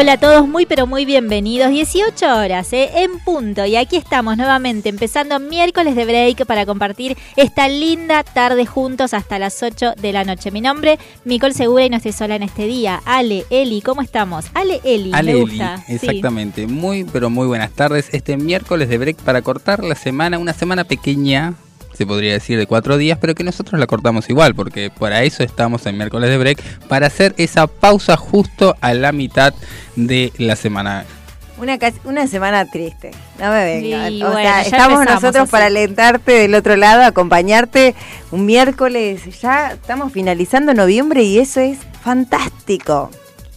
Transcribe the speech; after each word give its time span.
Hola, 0.00 0.14
a 0.14 0.16
todos, 0.16 0.48
muy 0.48 0.64
pero 0.64 0.86
muy 0.86 1.04
bienvenidos. 1.04 1.68
18 1.68 2.34
horas, 2.34 2.72
¿eh? 2.72 2.88
en 3.02 3.18
punto. 3.18 3.66
Y 3.66 3.76
aquí 3.76 3.96
estamos 3.96 4.38
nuevamente, 4.38 4.88
empezando 4.88 5.38
miércoles 5.38 5.94
de 5.94 6.06
break 6.06 6.46
para 6.46 6.64
compartir 6.64 7.18
esta 7.36 7.68
linda 7.68 8.22
tarde 8.22 8.64
juntos 8.64 9.12
hasta 9.12 9.38
las 9.38 9.62
8 9.62 9.96
de 10.00 10.12
la 10.14 10.24
noche. 10.24 10.50
Mi 10.52 10.62
nombre, 10.62 10.98
Micol 11.26 11.52
Segura, 11.52 11.84
y 11.84 11.90
no 11.90 11.98
estoy 11.98 12.12
sola 12.12 12.36
en 12.36 12.44
este 12.44 12.66
día. 12.66 13.02
Ale, 13.04 13.44
Eli, 13.50 13.82
¿cómo 13.82 14.00
estamos? 14.00 14.46
Ale, 14.54 14.80
Eli, 14.84 15.10
Ale, 15.12 15.34
me 15.34 15.40
Eli. 15.42 15.58
Sí. 15.58 15.92
exactamente. 15.96 16.66
Muy, 16.66 17.04
pero 17.04 17.28
muy 17.28 17.46
buenas 17.46 17.72
tardes. 17.72 18.08
Este 18.12 18.38
miércoles 18.38 18.88
de 18.88 18.96
break 18.96 19.18
para 19.18 19.42
cortar 19.42 19.84
la 19.84 19.96
semana, 19.96 20.38
una 20.38 20.54
semana 20.54 20.84
pequeña, 20.84 21.56
se 22.00 22.06
podría 22.06 22.32
decir 22.32 22.56
de 22.56 22.66
cuatro 22.66 22.96
días, 22.96 23.18
pero 23.20 23.34
que 23.34 23.44
nosotros 23.44 23.78
la 23.78 23.86
cortamos 23.86 24.30
igual, 24.30 24.54
porque 24.54 24.88
para 24.88 25.22
eso 25.22 25.42
estamos 25.42 25.84
en 25.84 25.98
miércoles 25.98 26.30
de 26.30 26.38
break, 26.38 26.62
para 26.88 27.08
hacer 27.08 27.34
esa 27.36 27.66
pausa 27.66 28.16
justo 28.16 28.74
a 28.80 28.94
la 28.94 29.12
mitad 29.12 29.52
de 29.96 30.32
la 30.38 30.56
semana. 30.56 31.04
Una, 31.58 31.78
una 32.04 32.26
semana 32.26 32.64
triste, 32.64 33.10
no 33.38 33.50
me 33.50 33.64
vengan. 33.66 34.12
Y 34.14 34.22
o 34.22 34.30
bueno, 34.30 34.40
sea, 34.40 34.62
estamos 34.62 35.04
nosotros 35.04 35.42
así. 35.42 35.50
para 35.50 35.66
alentarte 35.66 36.32
del 36.32 36.54
otro 36.54 36.74
lado, 36.76 37.02
acompañarte 37.02 37.94
un 38.30 38.46
miércoles. 38.46 39.38
Ya 39.42 39.72
estamos 39.72 40.10
finalizando 40.10 40.72
noviembre 40.72 41.22
y 41.22 41.38
eso 41.38 41.60
es 41.60 41.76
fantástico. 42.02 43.10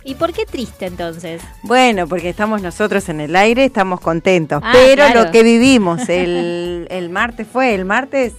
¿Y 0.05 0.15
por 0.15 0.33
qué 0.33 0.45
triste 0.45 0.85
entonces? 0.85 1.41
Bueno, 1.61 2.07
porque 2.07 2.29
estamos 2.29 2.61
nosotros 2.61 3.07
en 3.09 3.21
el 3.21 3.35
aire, 3.35 3.65
estamos 3.65 4.01
contentos. 4.01 4.61
Ah, 4.63 4.71
pero 4.73 5.05
claro. 5.05 5.23
lo 5.25 5.31
que 5.31 5.43
vivimos 5.43 6.01
el, 6.09 6.87
el 6.89 7.09
martes 7.09 7.47
fue, 7.51 7.73
el 7.73 7.85
martes 7.85 8.33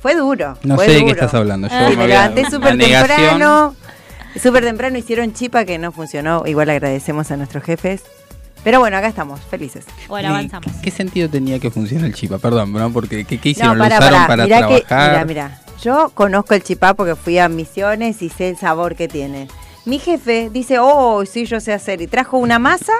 fue 0.00 0.14
duro. 0.14 0.58
No 0.62 0.76
fue 0.76 0.86
sé 0.86 0.92
de 0.92 1.04
qué 1.06 1.10
estás 1.12 1.34
hablando. 1.34 1.68
Yo 1.68 1.74
Ah, 1.74 1.90
me 1.96 2.06
levanté 2.08 2.50
súper 2.50 2.76
temprano. 2.78 3.74
Súper 4.42 4.64
temprano 4.64 4.98
hicieron 4.98 5.32
chipa 5.32 5.64
que 5.64 5.78
no 5.78 5.92
funcionó. 5.92 6.42
Igual 6.46 6.68
agradecemos 6.68 7.30
a 7.30 7.36
nuestros 7.38 7.64
jefes. 7.64 8.02
Pero 8.62 8.80
bueno, 8.80 8.96
acá 8.98 9.06
estamos, 9.08 9.40
felices. 9.48 9.86
Bueno, 10.08 10.28
avanzamos. 10.30 10.70
¿Qué 10.82 10.90
sentido 10.90 11.30
tenía 11.30 11.58
que 11.60 11.70
funcione 11.70 12.06
el 12.06 12.14
chipa? 12.14 12.38
Perdón, 12.38 12.72
¿no? 12.72 12.92
Porque 12.92 13.24
¿qué, 13.24 13.38
qué 13.38 13.50
hicieron? 13.50 13.78
No, 13.78 13.84
¿Lo 13.84 13.88
para, 13.88 13.98
usaron 13.98 14.26
para. 14.26 14.28
para 14.28 14.44
Mirá 14.44 14.68
que, 14.68 14.80
trabajar? 14.82 15.10
mira, 15.12 15.24
mira. 15.24 15.60
Yo 15.82 16.10
conozco 16.12 16.52
el 16.54 16.62
chipá 16.62 16.94
porque 16.94 17.14
fui 17.14 17.38
a 17.38 17.48
Misiones 17.48 18.20
y 18.22 18.28
sé 18.28 18.50
el 18.50 18.56
sabor 18.56 18.96
que 18.96 19.08
tiene. 19.08 19.46
Mi 19.86 19.98
jefe 19.98 20.50
dice, 20.52 20.78
oh, 20.80 21.24
sí, 21.24 21.46
yo 21.46 21.60
sé 21.60 21.72
hacer. 21.72 22.02
Y 22.02 22.06
trajo 22.08 22.36
una 22.38 22.58
masa 22.58 22.92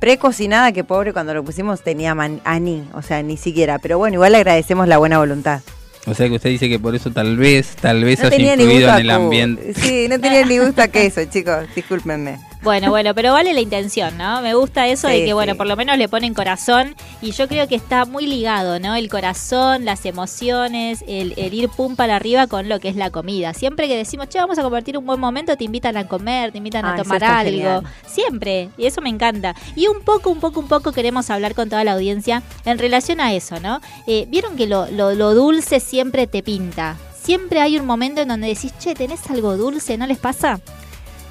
precocinada 0.00 0.72
que 0.72 0.84
pobre 0.84 1.12
cuando 1.12 1.32
lo 1.32 1.42
pusimos 1.44 1.82
tenía 1.82 2.14
man- 2.14 2.40
aní, 2.44 2.88
o 2.92 3.02
sea, 3.02 3.22
ni 3.22 3.36
siquiera. 3.36 3.78
Pero 3.78 3.98
bueno, 3.98 4.14
igual 4.14 4.32
le 4.32 4.38
agradecemos 4.38 4.86
la 4.88 4.98
buena 4.98 5.18
voluntad. 5.18 5.60
O 6.08 6.14
sea 6.14 6.28
que 6.28 6.34
usted 6.36 6.50
dice 6.50 6.68
que 6.68 6.78
por 6.78 6.94
eso 6.94 7.10
tal 7.10 7.36
vez, 7.36 7.76
tal 7.80 8.02
vez 8.04 8.20
No 8.22 8.28
haya 8.28 8.54
influido 8.54 8.88
en 8.90 8.96
el 8.98 9.10
ambiente. 9.10 9.74
Sí, 9.74 10.06
no 10.08 10.18
tenía 10.18 10.44
ni 10.44 10.58
gusto 10.58 10.82
a 10.82 10.88
queso, 10.88 11.20
chicos, 11.26 11.66
discúlpenme. 11.74 12.38
Bueno, 12.60 12.90
bueno, 12.90 13.14
pero 13.14 13.32
vale 13.32 13.52
la 13.54 13.60
intención, 13.60 14.18
¿no? 14.18 14.42
Me 14.42 14.52
gusta 14.54 14.88
eso 14.88 15.06
de 15.06 15.18
Sí, 15.20 15.24
que, 15.26 15.32
bueno, 15.32 15.52
sí. 15.52 15.58
por 15.58 15.68
lo 15.68 15.76
menos 15.76 15.96
le 15.96 16.08
ponen 16.08 16.34
corazón 16.34 16.96
y 17.22 17.30
yo 17.30 17.46
creo 17.46 17.68
que 17.68 17.76
está 17.76 18.04
muy 18.04 18.26
ligado, 18.26 18.80
¿no? 18.80 18.96
El 18.96 19.08
corazón, 19.08 19.84
las 19.84 20.04
emociones, 20.06 21.04
el, 21.06 21.34
el 21.36 21.54
ir 21.54 21.68
pum 21.68 21.94
para 21.94 22.16
arriba 22.16 22.48
con 22.48 22.68
lo 22.68 22.80
que 22.80 22.88
es 22.88 22.96
la 22.96 23.10
comida. 23.10 23.54
Siempre 23.54 23.86
que 23.86 23.96
decimos, 23.96 24.28
che, 24.28 24.38
vamos 24.40 24.58
a 24.58 24.62
compartir 24.62 24.98
un 24.98 25.06
buen 25.06 25.20
momento, 25.20 25.56
te 25.56 25.62
invitan 25.64 25.96
a 25.96 26.08
comer, 26.08 26.50
te 26.50 26.58
invitan 26.58 26.84
Ah, 26.84 26.92
a 26.92 26.94
eso 26.96 27.04
tomar 27.04 27.22
algo. 27.22 27.50
genial. 27.50 27.82
Siempre, 28.06 28.70
y 28.76 28.86
eso 28.86 29.00
me 29.02 29.10
encanta. 29.10 29.54
Y 29.76 29.86
un 29.86 30.00
poco, 30.00 30.30
un 30.30 30.40
poco, 30.40 30.58
un 30.58 30.66
poco 30.68 30.90
queremos 30.90 31.30
hablar 31.30 31.54
con 31.54 31.68
toda 31.68 31.84
la 31.84 31.92
audiencia 31.92 32.42
en 32.64 32.78
relación 32.78 33.20
a 33.20 33.34
eso, 33.34 33.60
¿no? 33.60 33.80
Eh, 34.08 34.26
Vieron 34.30 34.56
que 34.56 34.66
lo, 34.66 34.90
lo, 34.90 35.14
lo 35.14 35.32
dulce 35.34 35.78
siempre 35.78 35.97
te 36.04 36.42
pinta. 36.42 36.96
Siempre 37.20 37.60
hay 37.60 37.76
un 37.76 37.84
momento 37.84 38.20
en 38.20 38.28
donde 38.28 38.46
decís, 38.46 38.72
che, 38.78 38.94
¿tenés 38.94 39.28
algo 39.30 39.56
dulce? 39.56 39.98
¿No 39.98 40.06
les 40.06 40.18
pasa? 40.18 40.60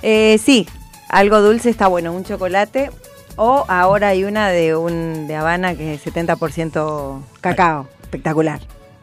Eh, 0.01 0.37
sí, 0.43 0.67
algo 1.07 1.41
dulce 1.41 1.69
está 1.69 1.87
bueno, 1.87 2.11
un 2.11 2.25
chocolate. 2.25 2.91
O 3.37 3.65
ahora 3.67 4.09
hay 4.09 4.23
una 4.23 4.49
de 4.49 4.75
un 4.75 5.27
de 5.27 5.35
Habana 5.35 5.75
que 5.75 5.93
es 5.93 6.05
70% 6.05 7.21
cacao. 7.39 7.87
Espectacular. 8.01 8.59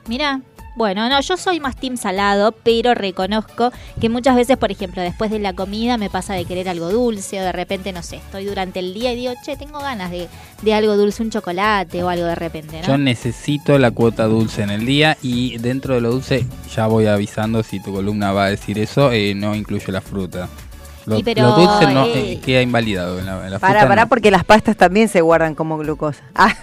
Mira, 0.07 0.43
bueno, 0.75 1.09
no, 1.09 1.21
yo 1.21 1.37
soy 1.37 1.61
más 1.61 1.77
team 1.77 1.97
salado, 1.97 2.53
pero 2.53 2.95
reconozco 2.95 3.73
que 4.01 4.09
muchas 4.09 4.37
veces, 4.37 4.57
por 4.57 4.73
ejemplo, 4.73 5.03
después 5.03 5.31
de 5.31 5.39
la 5.39 5.53
comida 5.53 5.99
me 5.99 6.11
pasa 6.11 6.35
de 6.35 6.45
querer 6.45 6.69
algo 6.69 6.91
dulce 6.91 7.41
o 7.41 7.45
de 7.45 7.53
repente, 7.53 7.93
no 7.93 8.03
sé, 8.03 8.17
estoy 8.17 8.45
durante 8.45 8.81
el 8.81 8.93
día 8.95 9.13
y 9.13 9.17
digo, 9.17 9.33
che, 9.45 9.57
tengo 9.57 9.79
ganas 9.79 10.11
de, 10.11 10.29
de 10.63 10.75
algo 10.75 10.97
dulce, 10.97 11.23
un 11.23 11.31
chocolate 11.31 12.03
o 12.03 12.09
algo 12.09 12.27
de 12.27 12.35
repente, 12.35 12.81
¿no? 12.81 12.87
Yo 12.87 12.99
necesito 12.99 13.79
la 13.79 13.91
cuota 13.91 14.25
dulce 14.25 14.63
en 14.63 14.71
el 14.71 14.85
día 14.85 15.17
y 15.23 15.59
dentro 15.59 15.95
de 15.95 16.01
lo 16.01 16.11
dulce 16.11 16.47
ya 16.75 16.87
voy 16.87 17.07
avisando 17.07 17.63
si 17.63 17.81
tu 17.81 17.93
columna 17.93 18.33
va 18.33 18.47
a 18.47 18.51
decir 18.51 18.79
eso, 18.79 19.13
eh, 19.13 19.35
no 19.35 19.55
incluye 19.55 19.93
la 19.93 20.01
fruta. 20.01 20.49
Lo, 21.07 21.19
Y 21.19 21.23
pero, 21.23 21.43
lo 21.43 21.57
dulce 21.57 21.87
no 21.93 22.07
eh, 22.07 22.33
eh, 22.33 22.41
queda 22.45 22.63
invalidado 22.63 23.19
en 23.19 23.27
la, 23.27 23.45
en 23.45 23.51
la 23.51 23.59
Para, 23.59 23.81
fruta. 23.81 23.89
para, 23.89 24.03
no. 24.05 24.09
porque 24.09 24.31
las 24.31 24.45
pastas 24.45 24.77
también 24.77 25.09
se 25.09 25.21
guardan 25.21 25.55
como 25.55 25.77
glucosa. 25.79 26.23
Ah, 26.35 26.55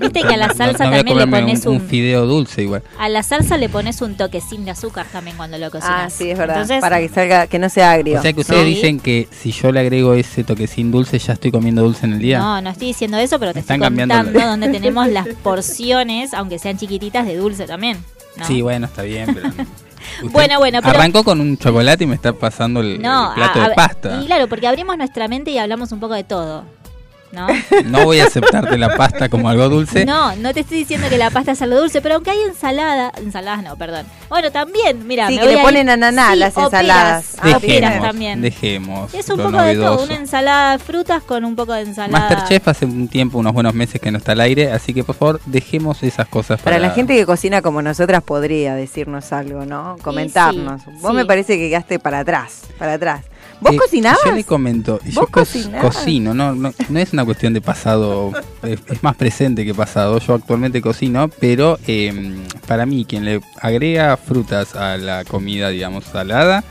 Viste 0.00 0.22
que 0.22 0.34
a 0.34 0.36
la 0.36 0.52
salsa 0.54 0.84
no 0.84 0.90
también 0.96 1.18
le 1.18 1.26
pones 1.26 1.66
un, 1.66 1.74
un, 1.76 1.80
fideo 1.80 2.26
dulce 2.26 2.62
igual. 2.62 2.82
a 2.98 3.08
la 3.08 3.22
salsa 3.22 3.56
le 3.58 3.68
pones 3.68 4.00
un 4.02 4.16
toquecín 4.16 4.64
de 4.64 4.70
azúcar 4.70 5.06
también 5.12 5.36
cuando 5.36 5.58
lo 5.58 5.70
cocinas. 5.70 5.94
ah, 6.06 6.10
sí, 6.10 6.30
es 6.30 6.38
verdad. 6.38 6.56
Entonces, 6.56 6.80
para 6.80 6.98
que 7.00 7.08
salga, 7.08 7.46
que 7.46 7.58
no 7.58 7.68
sea 7.68 7.92
agrio. 7.92 8.18
O 8.18 8.22
sea 8.22 8.32
que 8.32 8.40
ustedes 8.40 8.62
Sí. 8.62 8.68
dicen 8.74 9.00
que 9.00 9.28
si 9.30 9.50
yo 9.52 9.72
le 9.72 9.80
agrego 9.80 10.14
ese 10.14 10.44
toquecín 10.44 10.90
dulce 10.90 11.18
ya 11.18 11.32
estoy 11.34 11.50
comiendo 11.50 11.82
dulce 11.82 12.06
en 12.06 12.14
el 12.14 12.18
día. 12.20 12.38
No, 12.38 12.60
no 12.60 12.70
estoy 12.70 12.88
diciendo 12.88 13.16
eso, 13.18 13.38
pero 13.38 13.52
te 13.52 13.60
estoy 13.60 13.74
están 13.74 13.80
cambiando 13.86 14.14
contando 14.14 14.38
la- 14.38 14.46
donde 14.50 14.68
tenemos 14.68 15.08
las 15.08 15.26
porciones, 15.42 16.32
aunque 16.34 16.58
sean 16.58 16.76
chiquititas, 16.78 17.26
de 17.26 17.36
dulce 17.36 17.66
también. 17.66 17.98
¿no? 18.36 18.46
Sí, 18.46 18.62
bueno, 18.62 18.86
está 18.86 19.02
bien, 19.02 19.34
pero... 19.34 19.50
Bueno, 20.30 20.58
bueno, 20.58 20.80
pero- 20.82 20.98
Arrancó 20.98 21.24
con 21.24 21.40
un 21.40 21.56
chocolate 21.58 22.04
y 22.04 22.06
me 22.06 22.14
está 22.14 22.32
pasando 22.32 22.80
el, 22.80 23.00
No, 23.00 23.28
el 23.30 23.34
plato 23.34 23.60
a- 23.60 23.66
de 23.66 23.72
a- 23.72 23.74
pasta. 23.74 24.20
Y 24.22 24.26
claro, 24.26 24.48
porque 24.48 24.66
abrimos 24.66 24.96
nuestra 24.96 25.28
mente 25.28 25.50
y 25.50 25.58
hablamos 25.58 25.92
un 25.92 26.00
poco 26.00 26.14
de 26.14 26.24
todo. 26.24 26.64
¿No? 27.32 27.46
No 27.86 28.04
voy 28.04 28.20
a 28.20 28.24
aceptarte 28.26 28.78
la 28.78 28.96
pasta 28.96 29.28
como 29.28 29.48
algo 29.48 29.68
dulce. 29.68 30.04
No, 30.06 30.34
no 30.36 30.54
te 30.54 30.60
estoy 30.60 30.78
diciendo 30.78 31.08
que 31.08 31.18
la 31.18 31.30
pasta 31.30 31.52
es 31.52 31.62
algo 31.62 31.78
dulce, 31.80 32.00
pero 32.00 32.14
aunque 32.16 32.30
hay 32.30 32.40
ensalada, 32.40 33.12
ensaladas 33.16 33.62
no, 33.62 33.76
perdón. 33.76 34.06
Bueno, 34.28 34.50
también, 34.50 35.06
mira, 35.06 35.28
Sí, 35.28 35.34
me 35.34 35.40
que 35.40 35.46
voy 35.46 35.54
le 35.54 35.60
a 35.60 35.64
ponen 35.64 35.88
ananá 35.90 36.32
Sí, 36.32 36.38
las 36.38 36.56
ensaladas. 36.56 37.36
Ah, 37.40 37.58
Dejemos, 37.60 38.00
también. 38.00 38.40
dejemos. 38.40 39.12
Es 39.14 39.28
un 39.28 39.36
poco 39.38 39.60
de 39.60 39.74
todo, 39.74 40.04
una 40.04 40.14
ensalada 40.14 40.72
de 40.72 40.78
frutas 40.78 41.22
con 41.22 41.44
un 41.44 41.56
poco 41.56 41.72
de 41.72 41.82
ensalada. 41.82 42.18
Masterchef 42.28 42.68
hace 42.68 42.84
un 42.86 43.08
tiempo, 43.08 43.38
unos 43.38 43.52
buenos 43.52 43.74
meses 43.74 44.00
que 44.00 44.10
no 44.10 44.18
está 44.18 44.32
al 44.32 44.40
aire, 44.40 44.72
así 44.72 44.94
que 44.94 45.04
por 45.04 45.14
favor 45.16 45.40
dejemos 45.46 46.02
esas 46.02 46.28
cosas 46.28 46.60
para, 46.60 46.76
Para 46.76 46.88
la 46.88 46.94
gente 46.94 47.14
que 47.14 47.26
cocina 47.26 47.60
como 47.62 47.82
nosotras 47.82 48.22
podría 48.22 48.74
decirnos 48.74 49.32
algo, 49.32 49.64
¿no? 49.64 49.96
Comentarnos. 50.02 50.84
Vos 51.00 51.10
sí. 51.10 51.16
me 51.16 51.26
parece 51.26 51.58
que 51.58 51.68
quedaste 51.68 51.98
para 51.98 52.20
atrás, 52.20 52.62
para 52.78 52.94
atrás. 52.94 53.24
¿Vos 53.60 53.72
Eh, 53.72 53.76
cocinabas? 53.78 54.18
Yo 54.24 54.32
le 54.32 54.44
comento, 54.44 55.00
yo 55.04 55.20
¿Vos 55.22 55.30
co- 55.30 55.40
cocinabas? 55.40 55.94
cocino, 55.96 56.34
no, 56.34 56.54
no, 56.54 56.72
no 56.88 56.98
es 56.98 57.12
una 57.12 57.24
cuestión 57.24 57.54
de 57.54 57.60
pasado, 57.60 58.32
es, 58.62 58.80
es 58.88 59.02
más 59.02 59.16
presente 59.16 59.64
que 59.64 59.74
pasado. 59.74 60.18
Yo 60.20 60.34
actualmente 60.34 60.80
cocino, 60.82 61.28
pero 61.40 61.78
eh, 61.86 62.12
para 62.66 62.84
mí 62.86 63.04
quien 63.06 63.24
le 63.24 63.40
agrega 63.60 64.16
frutas 64.18 64.74
a 64.76 64.96
la 64.98 65.24
comida, 65.24 65.70
digamos, 65.70 66.04
salada, 66.04 66.64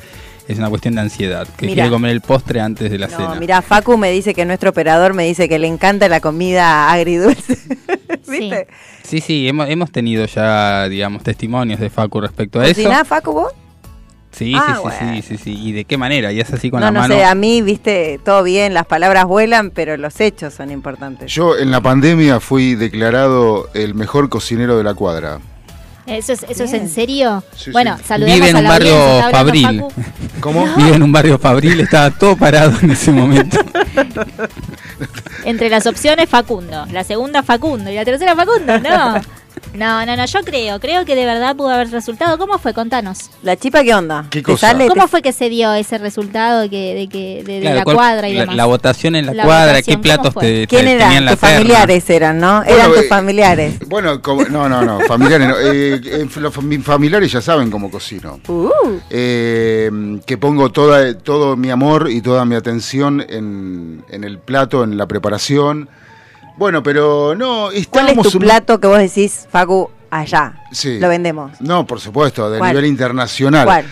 es 0.48 0.60
una 0.60 0.70
cuestión 0.70 0.94
de 0.94 1.02
ansiedad, 1.02 1.48
que 1.58 1.66
Mira. 1.66 1.74
quiere 1.76 1.90
comer 1.90 2.12
el 2.12 2.22
postre 2.22 2.62
antes 2.62 2.92
de 2.92 3.00
la 3.00 3.08
No, 3.08 3.18
cena. 3.18 3.36
mira, 3.36 3.62
Facu 3.64 3.98
me 3.98 4.12
dice 4.12 4.36
que 4.36 4.46
nuestro 4.46 4.70
operador 4.70 5.16
me 5.16 5.24
dice 5.26 5.50
que 5.50 5.58
le 5.58 5.66
encanta 5.68 6.08
la 6.08 6.20
comida 6.20 6.92
agridulce. 6.92 7.58
¿Viste? 8.30 8.68
Sí, 9.04 9.22
sí, 9.22 9.48
hemos, 9.48 9.68
hemos 9.70 9.92
tenido 9.92 10.26
ya, 10.28 10.88
digamos, 10.88 11.24
testimonios 11.24 11.80
de 11.80 11.90
Facu 11.90 12.22
respecto 12.22 12.60
a 12.60 12.66
eso. 12.68 12.76
¿Cocinás, 12.76 13.08
Facu, 13.08 13.32
vos? 13.34 13.54
Sí, 14.36 14.54
Ah, 14.56 14.64
sí, 14.68 14.74
sí, 14.74 14.80
bueno. 14.82 15.16
sí, 15.16 15.22
sí, 15.22 15.38
sí. 15.44 15.60
¿Y 15.70 15.72
de 15.72 15.86
qué 15.86 15.98
manera? 15.98 16.32
Y 16.32 16.40
es 16.42 16.52
así 16.52 16.70
con 16.70 16.80
no, 16.82 16.88
la 16.88 16.92
no 16.92 17.00
mano. 17.02 17.14
sé, 17.16 17.24
a 17.24 17.36
mí, 17.36 17.62
viste, 17.62 18.20
todo 18.24 18.44
bien, 18.44 18.74
las 18.74 18.86
palabras 18.86 19.26
vuelan, 19.26 19.72
pero 19.72 19.96
los 19.98 20.20
hechos 20.20 20.54
son 20.54 20.72
importantes. 20.72 21.32
Yo 21.32 21.58
en 21.58 21.72
la 21.72 21.80
pandemia 21.82 22.40
fui 22.40 22.76
declarado 22.76 23.70
el 23.74 23.94
mejor 23.96 24.28
cocinero 24.30 24.78
de 24.78 24.84
la 24.84 24.94
cuadra. 24.94 25.40
¿Eso 26.06 26.34
es, 26.34 26.44
eso 26.48 26.66
es 26.66 26.74
en 26.74 26.88
serio? 26.88 27.44
Sí, 27.56 27.72
bueno, 27.72 27.98
sí. 27.98 28.04
saludemos 28.06 28.36
Vive 28.40 28.50
en 28.52 28.56
a 28.58 28.60
un 28.60 28.64
la 28.66 28.70
barrio 28.70 28.94
audiencia, 28.94 29.26
¿está 29.26 29.40
hablando 29.40 29.90
fabril. 29.90 30.06
¿Cómo? 30.40 30.76
Vive 30.76 30.96
en 30.96 31.04
un 31.04 31.12
barrio 31.12 31.40
fabril, 31.40 31.80
estaba 31.80 32.12
todo 32.12 32.36
parado 32.38 32.74
en 32.82 32.92
ese 32.92 33.12
momento. 33.12 33.58
Entre 35.46 35.70
las 35.70 35.86
opciones, 35.88 36.30
Facundo. 36.30 36.86
La 36.92 37.04
segunda, 37.04 37.42
Facundo. 37.44 37.90
Y 37.90 37.96
la 37.96 38.06
tercera, 38.06 38.36
Facundo. 38.36 38.80
No. 38.80 39.16
No, 39.74 40.06
no, 40.06 40.16
no, 40.16 40.26
yo 40.26 40.40
creo, 40.44 40.80
creo 40.80 41.04
que 41.06 41.16
de 41.16 41.26
verdad 41.26 41.56
pudo 41.56 41.70
haber 41.70 41.92
resultado. 41.92 42.38
¿Cómo 42.38 42.58
fue? 42.60 42.74
Contanos. 42.74 43.30
¿La 43.44 43.58
chipa 43.58 43.84
qué 43.84 43.94
onda? 43.94 44.26
¿Qué 44.30 44.40
¿Te 44.40 44.44
cosa? 44.44 44.70
sale? 44.72 44.88
¿Cómo 44.88 45.04
te- 45.04 45.08
fue 45.10 45.22
que 45.22 45.34
se 45.34 45.50
dio 45.50 45.74
ese 45.74 45.98
resultado 45.98 46.70
que, 46.70 46.96
de, 46.96 47.10
que, 47.10 47.44
de, 47.44 47.60
de 47.60 47.74
la 47.74 47.84
cuadra 47.84 48.30
y 48.30 48.34
la, 48.36 48.42
demás? 48.42 48.56
la 48.56 48.66
votación 48.66 49.16
en 49.16 49.26
la, 49.26 49.34
La 49.34 49.44
cuadra, 49.44 49.72
votación, 49.74 49.98
qué 49.98 50.02
platos 50.02 50.34
te, 50.36 50.40
te 50.62 50.68
¿Quién 50.68 50.86
tenían 50.86 51.02
eran? 51.12 51.26
la 51.26 51.32
Tus 51.32 51.40
familiares 51.42 52.10
eran, 52.10 52.40
¿no? 52.40 52.58
Bueno, 52.64 52.74
eran 52.74 52.88
tus 52.94 53.00
eh, 53.04 53.08
familiares. 53.10 53.74
Bueno, 53.88 54.22
como- 54.22 54.44
no, 54.46 54.70
no, 54.70 54.82
no, 54.84 55.00
familiares 55.02 55.48
no. 55.50 55.56
Eh, 55.60 56.02
eh, 56.04 56.28
los 56.38 56.64
mis 56.64 56.84
familiares 56.84 57.32
ya 57.32 57.42
saben 57.42 57.70
cómo 57.70 57.92
cocino. 57.92 58.40
Uh, 58.48 58.70
Eh, 59.10 60.20
que 60.26 60.38
pongo 60.38 60.72
toda, 60.72 61.18
todo 61.18 61.56
mi 61.58 61.70
amor 61.70 62.10
y 62.10 62.22
toda 62.22 62.46
mi 62.46 62.56
atención 62.56 63.26
en, 63.28 64.04
en 64.10 64.24
el 64.24 64.40
plato, 64.40 64.84
en 64.84 64.98
la 64.98 65.06
preparación. 65.08 65.90
Bueno, 66.58 66.82
pero 66.82 67.36
no, 67.36 67.70
¿Cuál 67.90 68.10
es 68.10 68.32
tu 68.32 68.40
plato 68.40 68.80
que 68.80 68.88
vos 68.88 69.00
decís, 69.00 69.48
Facu, 69.50 69.90
allá? 70.10 70.64
Sí. 70.72 71.00
Lo 71.00 71.10
vendemos. 71.10 71.52
No, 71.60 71.86
por 71.86 72.00
supuesto, 72.00 72.50
de 72.50 72.60
¿Cuál? 72.60 72.72
nivel 72.72 72.86
internacional. 72.86 73.66
¿Cuál? 73.66 73.86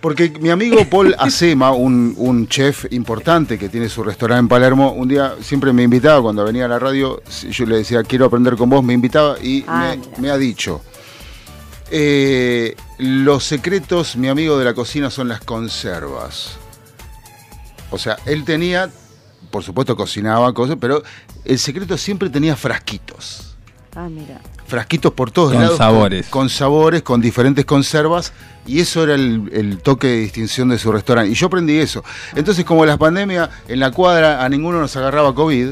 Porque 0.00 0.32
mi 0.40 0.50
amigo 0.50 0.76
Paul 0.90 1.14
Acema, 1.18 1.72
un, 1.72 2.14
un 2.16 2.48
chef 2.48 2.86
importante 2.90 3.58
que 3.58 3.68
tiene 3.68 3.88
su 3.88 4.02
restaurante 4.02 4.40
en 4.40 4.48
Palermo, 4.48 4.92
un 4.92 5.08
día 5.08 5.34
siempre 5.42 5.72
me 5.72 5.82
invitaba 5.82 6.22
cuando 6.22 6.44
venía 6.44 6.64
a 6.64 6.68
la 6.68 6.78
radio, 6.78 7.22
yo 7.50 7.66
le 7.66 7.76
decía 7.76 8.02
quiero 8.02 8.26
aprender 8.26 8.56
con 8.56 8.70
vos, 8.70 8.82
me 8.82 8.94
invitaba 8.94 9.38
y 9.42 9.64
Ah, 9.68 9.94
me 10.18 10.30
ha 10.30 10.38
dicho, 10.38 10.80
eh, 11.90 12.76
los 12.98 13.44
secretos, 13.44 14.16
mi 14.16 14.28
amigo 14.28 14.58
de 14.58 14.64
la 14.64 14.74
cocina, 14.74 15.10
son 15.10 15.28
las 15.28 15.40
conservas. 15.40 16.52
O 17.90 17.98
sea, 17.98 18.16
él 18.26 18.44
tenía, 18.44 18.88
por 19.50 19.62
supuesto 19.64 19.96
cocinaba 19.96 20.52
cosas, 20.54 20.76
pero 20.80 21.02
el 21.44 21.58
secreto 21.58 21.96
siempre 21.98 22.28
tenía 22.30 22.56
frasquitos 22.56 23.46
Ah, 23.96 24.08
mira. 24.08 24.40
frasquitos 24.68 25.12
por 25.12 25.32
todos 25.32 25.52
Con 25.52 25.60
lados. 25.62 25.78
sabores. 25.78 26.26
Con, 26.28 26.48
sabores, 26.48 27.02
con 27.02 27.20
diferentes 27.20 27.64
conservas. 27.64 28.32
Y 28.66 28.78
eso 28.78 29.02
era 29.02 29.14
el, 29.16 29.50
el 29.52 29.78
toque 29.78 30.06
de 30.06 30.16
distinción 30.18 30.68
de 30.68 30.78
su 30.78 30.92
restaurante. 30.92 31.32
Y 31.32 31.34
yo 31.34 31.48
aprendí 31.48 31.76
eso. 31.76 32.04
Entonces, 32.36 32.64
como 32.64 32.86
las 32.86 32.98
pandemias, 32.98 33.50
en 33.66 33.80
la 33.80 33.90
cuadra 33.90 34.44
a 34.44 34.48
ninguno 34.48 34.78
nos 34.80 34.94
agarraba 34.96 35.34
COVID, 35.34 35.70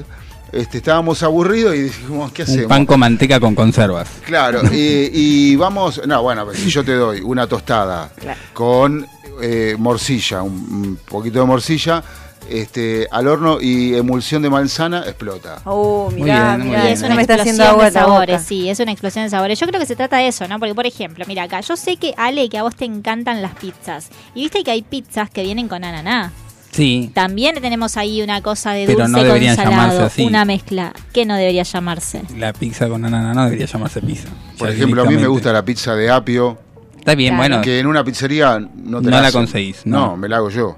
este, 0.50 0.78
estábamos 0.78 1.22
aburridos 1.22 1.76
y 1.76 1.82
dijimos, 1.82 2.32
¿qué 2.32 2.42
Un 2.42 2.48
hacemos? 2.48 2.66
pan 2.68 2.86
con 2.86 2.98
manteca 2.98 3.38
con 3.38 3.54
conservas. 3.54 4.08
Claro, 4.26 4.62
y, 4.72 5.10
y 5.12 5.54
vamos, 5.56 6.00
no, 6.04 6.20
bueno, 6.22 6.44
pues, 6.44 6.58
si 6.58 6.70
yo 6.70 6.82
te 6.84 6.94
doy 6.94 7.20
una 7.20 7.46
tostada 7.46 8.10
Claro. 8.18 8.40
con 8.52 9.06
eh, 9.40 9.76
morcilla, 9.78 10.42
un, 10.42 10.52
un 10.54 10.98
poquito 11.08 11.38
de 11.38 11.44
morcilla, 11.44 12.02
este, 12.48 13.06
al 13.10 13.26
horno 13.28 13.58
y 13.60 13.94
emulsión 13.94 14.42
de 14.42 14.50
manzana, 14.50 15.00
explota. 15.06 15.60
Oh, 15.64 16.10
mirá, 16.14 16.56
bien, 16.56 16.74
es 16.74 17.00
una 17.02 17.14
me 17.14 17.22
está 17.22 17.34
explosión 17.34 17.40
haciendo 17.40 17.64
agua 17.64 17.84
de 17.86 17.90
la 17.92 18.00
sabores, 18.00 18.36
boca. 18.36 18.48
sí, 18.48 18.68
es 18.68 18.80
una 18.80 18.92
explosión 18.92 19.24
de 19.24 19.30
sabores. 19.30 19.58
Yo 19.60 19.66
creo 19.66 19.80
que 19.80 19.86
se 19.86 19.96
trata 19.96 20.16
de 20.18 20.28
eso, 20.28 20.46
¿no? 20.48 20.58
Porque, 20.58 20.74
por 20.74 20.86
ejemplo, 20.86 21.24
mira 21.28 21.44
acá, 21.44 21.60
yo 21.60 21.76
sé 21.76 21.96
que, 21.96 22.14
Ale, 22.16 22.48
que 22.48 22.58
a 22.58 22.62
vos 22.62 22.74
te 22.76 22.84
encantan 22.84 23.42
las 23.42 23.54
pizzas. 23.54 24.08
Y 24.34 24.42
viste 24.42 24.62
que 24.64 24.70
hay 24.70 24.82
pizzas 24.82 25.30
que 25.30 25.42
vienen 25.42 25.68
con 25.68 25.84
ananá. 25.84 26.32
Sí, 26.70 27.10
También 27.14 27.54
tenemos 27.62 27.96
ahí 27.96 28.20
una 28.20 28.42
cosa 28.42 28.72
de 28.72 28.84
Pero 28.86 29.06
dulce 29.06 29.22
no 29.24 29.28
con 29.32 29.56
salado, 29.56 30.04
así. 30.04 30.24
una 30.24 30.44
mezcla 30.44 30.92
que 31.14 31.24
no 31.24 31.34
debería 31.34 31.62
llamarse. 31.62 32.22
la 32.36 32.52
pizza 32.52 32.88
con 32.88 33.04
ananá 33.04 33.32
no 33.32 33.44
debería 33.44 33.66
llamarse 33.66 34.02
pizza. 34.02 34.28
Por 34.58 34.68
ejemplo, 34.70 35.02
a 35.02 35.06
mí 35.06 35.16
me 35.16 35.26
gusta 35.26 35.52
la 35.52 35.64
pizza 35.64 35.94
de 35.94 36.10
apio, 36.10 36.58
Está 36.98 37.14
bien, 37.14 37.34
Claro. 37.36 37.48
bueno. 37.48 37.62
que 37.64 37.78
en 37.78 37.86
una 37.86 38.04
pizzería 38.04 38.58
no 38.58 39.00
te 39.00 39.04
No 39.10 39.20
la 39.20 39.28
hacen. 39.28 39.40
conseguís, 39.40 39.80
no. 39.86 40.08
No, 40.08 40.16
me 40.18 40.28
la 40.28 40.36
hago 40.36 40.50
yo. 40.50 40.76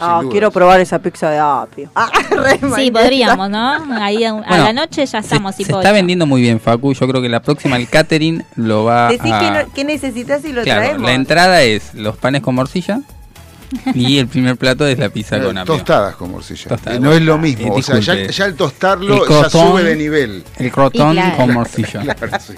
Ah, 0.00 0.20
quiero 0.30 0.50
probar 0.50 0.80
esa 0.80 0.98
pizza 0.98 1.30
de 1.30 1.38
apio. 1.38 1.90
Ah, 1.94 2.10
Sí, 2.76 2.90
podríamos, 2.90 3.48
¿no? 3.50 3.72
Ahí 4.02 4.24
a, 4.24 4.30
a 4.30 4.32
Bueno, 4.32 4.64
la 4.64 4.72
noche 4.72 5.04
ya 5.06 5.20
se, 5.22 5.26
estamos 5.28 5.54
se 5.54 5.64
tipo 5.64 5.78
está 5.78 5.92
vendiendo 5.92 6.26
muy 6.26 6.40
bien, 6.40 6.58
Facu. 6.60 6.92
Yo 6.94 7.06
creo 7.08 7.22
que 7.22 7.28
la 7.28 7.40
próxima 7.40 7.76
el 7.76 7.88
catering 7.88 8.44
lo 8.56 8.84
va 8.84 9.08
Decís 9.08 9.30
a... 9.32 9.38
que, 9.40 9.50
no- 9.50 9.72
que 9.72 9.84
necesitas 9.84 10.44
y 10.44 10.52
lo 10.52 10.62
claro, 10.62 10.80
traemos. 10.82 11.02
la 11.02 11.12
entrada 11.14 11.62
es 11.62 11.94
los 11.94 12.16
panes 12.16 12.42
con 12.42 12.54
morcilla 12.54 13.00
y 13.94 14.18
el 14.18 14.26
primer 14.28 14.56
plato 14.56 14.86
es 14.86 14.98
la 14.98 15.08
pizza 15.08 15.40
con 15.40 15.56
apio. 15.56 15.74
Tostadas 15.74 16.16
con 16.16 16.30
morcilla. 16.30 16.68
Tostadas. 16.68 17.00
No 17.00 17.12
es 17.12 17.22
lo 17.22 17.38
mismo. 17.38 17.68
Eh, 17.76 17.80
o 17.80 17.82
sea, 17.82 17.98
ya, 18.00 18.14
ya 18.26 18.44
al 18.44 18.54
tostarlo 18.54 19.24
El 19.24 19.30
ya 19.42 19.48
sube 19.50 19.82
de 19.82 19.96
nivel. 19.96 20.44
El 20.58 20.70
crotón 20.72 21.12
claro. 21.12 21.36
con 21.36 21.52
morcilla. 21.54 22.00
Claro, 22.02 22.38
sí. 22.44 22.54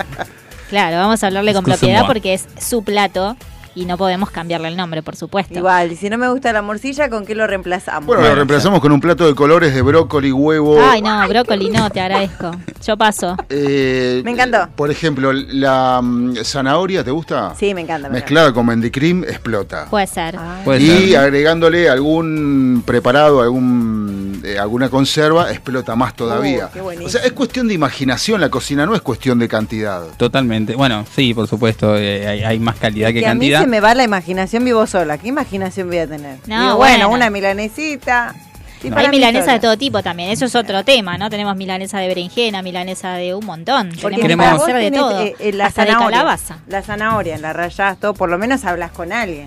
Claro, 0.70 0.96
vamos 0.96 1.22
a 1.22 1.26
hablarle 1.26 1.52
con 1.52 1.60
Excuse 1.60 1.78
propiedad 1.78 2.00
moi. 2.00 2.08
porque 2.08 2.34
es 2.34 2.46
su 2.58 2.82
plato 2.82 3.36
y 3.74 3.84
no 3.86 3.96
podemos 3.98 4.30
cambiarle 4.30 4.68
el 4.68 4.76
nombre, 4.76 5.02
por 5.02 5.16
supuesto. 5.16 5.58
Igual, 5.58 5.92
y 5.92 5.96
si 5.96 6.08
no 6.10 6.16
me 6.18 6.28
gusta 6.28 6.52
la 6.52 6.62
morcilla, 6.62 7.08
¿con 7.10 7.24
qué 7.26 7.34
lo 7.34 7.46
reemplazamos? 7.46 8.06
Bueno, 8.06 8.20
Bueno, 8.20 8.34
lo 8.34 8.36
reemplazamos 8.36 8.80
con 8.80 8.92
un 8.92 9.00
plato 9.00 9.26
de 9.26 9.34
colores 9.34 9.74
de 9.74 9.82
brócoli, 9.82 10.30
huevo. 10.32 10.78
Ay, 10.80 11.02
no, 11.02 11.26
brócoli 11.28 11.70
no, 11.70 11.90
te 11.90 12.00
agradezco. 12.00 12.50
Yo 12.86 12.96
paso. 12.96 13.36
eh, 13.48 14.20
Me 14.24 14.30
encantó. 14.32 14.68
Por 14.76 14.90
ejemplo, 14.90 15.32
la 15.32 16.00
mm, 16.02 16.36
zanahoria, 16.44 17.02
¿te 17.02 17.10
gusta? 17.10 17.54
Sí, 17.58 17.74
me 17.74 17.80
encanta. 17.80 18.08
me 18.08 18.14
Mezclada 18.14 18.52
con 18.52 18.66
mendicrim, 18.66 19.24
explota. 19.24 19.86
Puede 19.90 20.06
ser. 20.06 20.34
encanta. 20.34 20.62
Ah. 20.66 20.80
Y 20.80 21.14
agregándole 21.14 21.88
algún 21.88 22.82
preparado, 22.86 23.40
algún 23.42 24.23
eh, 24.44 24.58
alguna 24.58 24.88
conserva, 24.88 25.50
explota 25.50 25.96
más 25.96 26.14
todavía. 26.14 26.66
Oh, 26.66 26.72
qué 26.72 26.80
buenísimo. 26.80 27.06
o 27.08 27.10
sea, 27.10 27.22
es 27.22 27.32
cuestión 27.32 27.66
de 27.68 27.74
imaginación 27.74 28.40
la 28.40 28.48
cocina, 28.50 28.84
no 28.86 28.94
es 28.94 29.00
cuestión 29.02 29.38
de 29.38 29.48
cantidad. 29.48 30.02
Totalmente. 30.16 30.74
Bueno, 30.76 31.04
sí, 31.14 31.32
por 31.34 31.48
supuesto, 31.48 31.96
eh, 31.96 32.26
hay, 32.28 32.42
hay 32.44 32.58
más 32.58 32.76
calidad 32.76 33.08
que, 33.08 33.20
que 33.20 33.26
a 33.26 33.34
mí 33.34 33.40
cantidad. 33.40 33.60
se 33.62 33.66
me 33.66 33.80
va 33.80 33.94
la 33.94 34.04
imaginación 34.04 34.64
vivo 34.64 34.86
sola. 34.86 35.18
¿Qué 35.18 35.28
imaginación 35.28 35.88
voy 35.88 35.98
a 35.98 36.06
tener? 36.06 36.38
No, 36.46 36.60
Digo, 36.62 36.76
bueno. 36.76 37.08
bueno, 37.08 37.10
una 37.10 37.30
milanesita. 37.30 38.34
y 38.82 38.90
No. 38.90 38.96
para 38.96 39.08
Hay 39.08 39.14
milanesa 39.14 39.52
de 39.52 39.60
todo 39.60 39.78
tipo 39.78 40.02
también, 40.02 40.30
eso 40.30 40.44
es 40.44 40.54
otro 40.54 40.84
tema, 40.84 41.16
¿no? 41.16 41.30
Tenemos 41.30 41.56
milanesa 41.56 41.98
de 42.00 42.08
berenjena, 42.08 42.60
milanesa 42.62 43.14
de 43.14 43.34
un 43.34 43.46
montón. 43.46 43.92
Porque 44.02 44.20
Tenemos 44.20 44.44
para 44.46 44.56
hacer 44.62 44.76
de 44.76 44.90
todo, 44.90 45.20
eh, 45.22 45.34
eh, 45.38 45.52
la 45.52 45.66
hasta 45.66 45.82
de 45.84 45.92
zanahoria, 45.92 46.18
calabaza. 46.18 46.58
La 46.68 46.82
zanahoria, 46.82 47.38
la 47.38 47.52
rayás 47.54 47.98
todo, 47.98 48.12
por 48.12 48.28
lo 48.28 48.36
menos 48.38 48.64
hablas 48.66 48.90
con 48.92 49.10
alguien. 49.12 49.46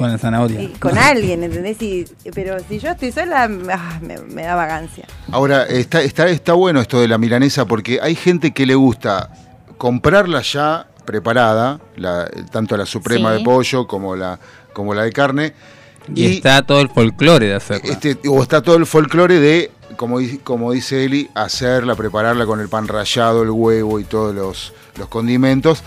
Con 0.00 0.10
la 0.12 0.18
zanahoria. 0.18 0.62
Y 0.62 0.68
con 0.68 0.96
alguien, 0.96 1.44
¿entendés? 1.44 1.80
Y- 1.82 2.06
pero 2.34 2.56
si 2.66 2.78
yo 2.78 2.88
estoy 2.90 3.12
sola, 3.12 3.44
ah, 3.72 3.98
me, 4.00 4.16
me 4.18 4.42
da 4.44 4.54
vagancia. 4.54 5.04
Ahora, 5.30 5.64
está, 5.66 6.00
está, 6.02 6.26
está 6.28 6.54
bueno 6.54 6.80
esto 6.80 7.00
de 7.00 7.06
la 7.08 7.18
milanesa 7.18 7.66
porque 7.66 8.00
hay 8.02 8.14
gente 8.14 8.52
que 8.52 8.64
le 8.64 8.74
gusta 8.74 9.30
comprarla 9.76 10.40
ya 10.42 10.86
preparada, 11.04 11.80
la- 11.96 12.28
tanto 12.50 12.76
la 12.78 12.86
suprema 12.86 13.32
Sí. 13.32 13.38
de 13.38 13.44
pollo 13.44 13.86
como 13.86 14.16
la, 14.16 14.38
como 14.72 14.94
la 14.94 15.02
de 15.02 15.12
carne. 15.12 15.52
Y, 16.14 16.36
está 16.36 16.62
todo 16.62 16.80
el 16.80 16.88
folclore 16.88 17.46
de 17.48 17.54
hacerla. 17.56 17.92
este, 17.92 18.18
o 18.28 18.42
está 18.42 18.62
todo 18.62 18.76
el 18.76 18.86
folclore 18.86 19.38
de, 19.38 19.70
como, 19.96 20.18
como 20.44 20.72
dice 20.72 21.04
Eli, 21.04 21.28
hacerla, 21.34 21.94
prepararla 21.94 22.46
con 22.46 22.58
el 22.60 22.68
pan 22.70 22.88
rallado, 22.88 23.42
el 23.42 23.50
huevo 23.50 24.00
y 24.00 24.04
todos 24.04 24.34
los, 24.34 24.72
los 24.98 25.08
condimentos. 25.08 25.82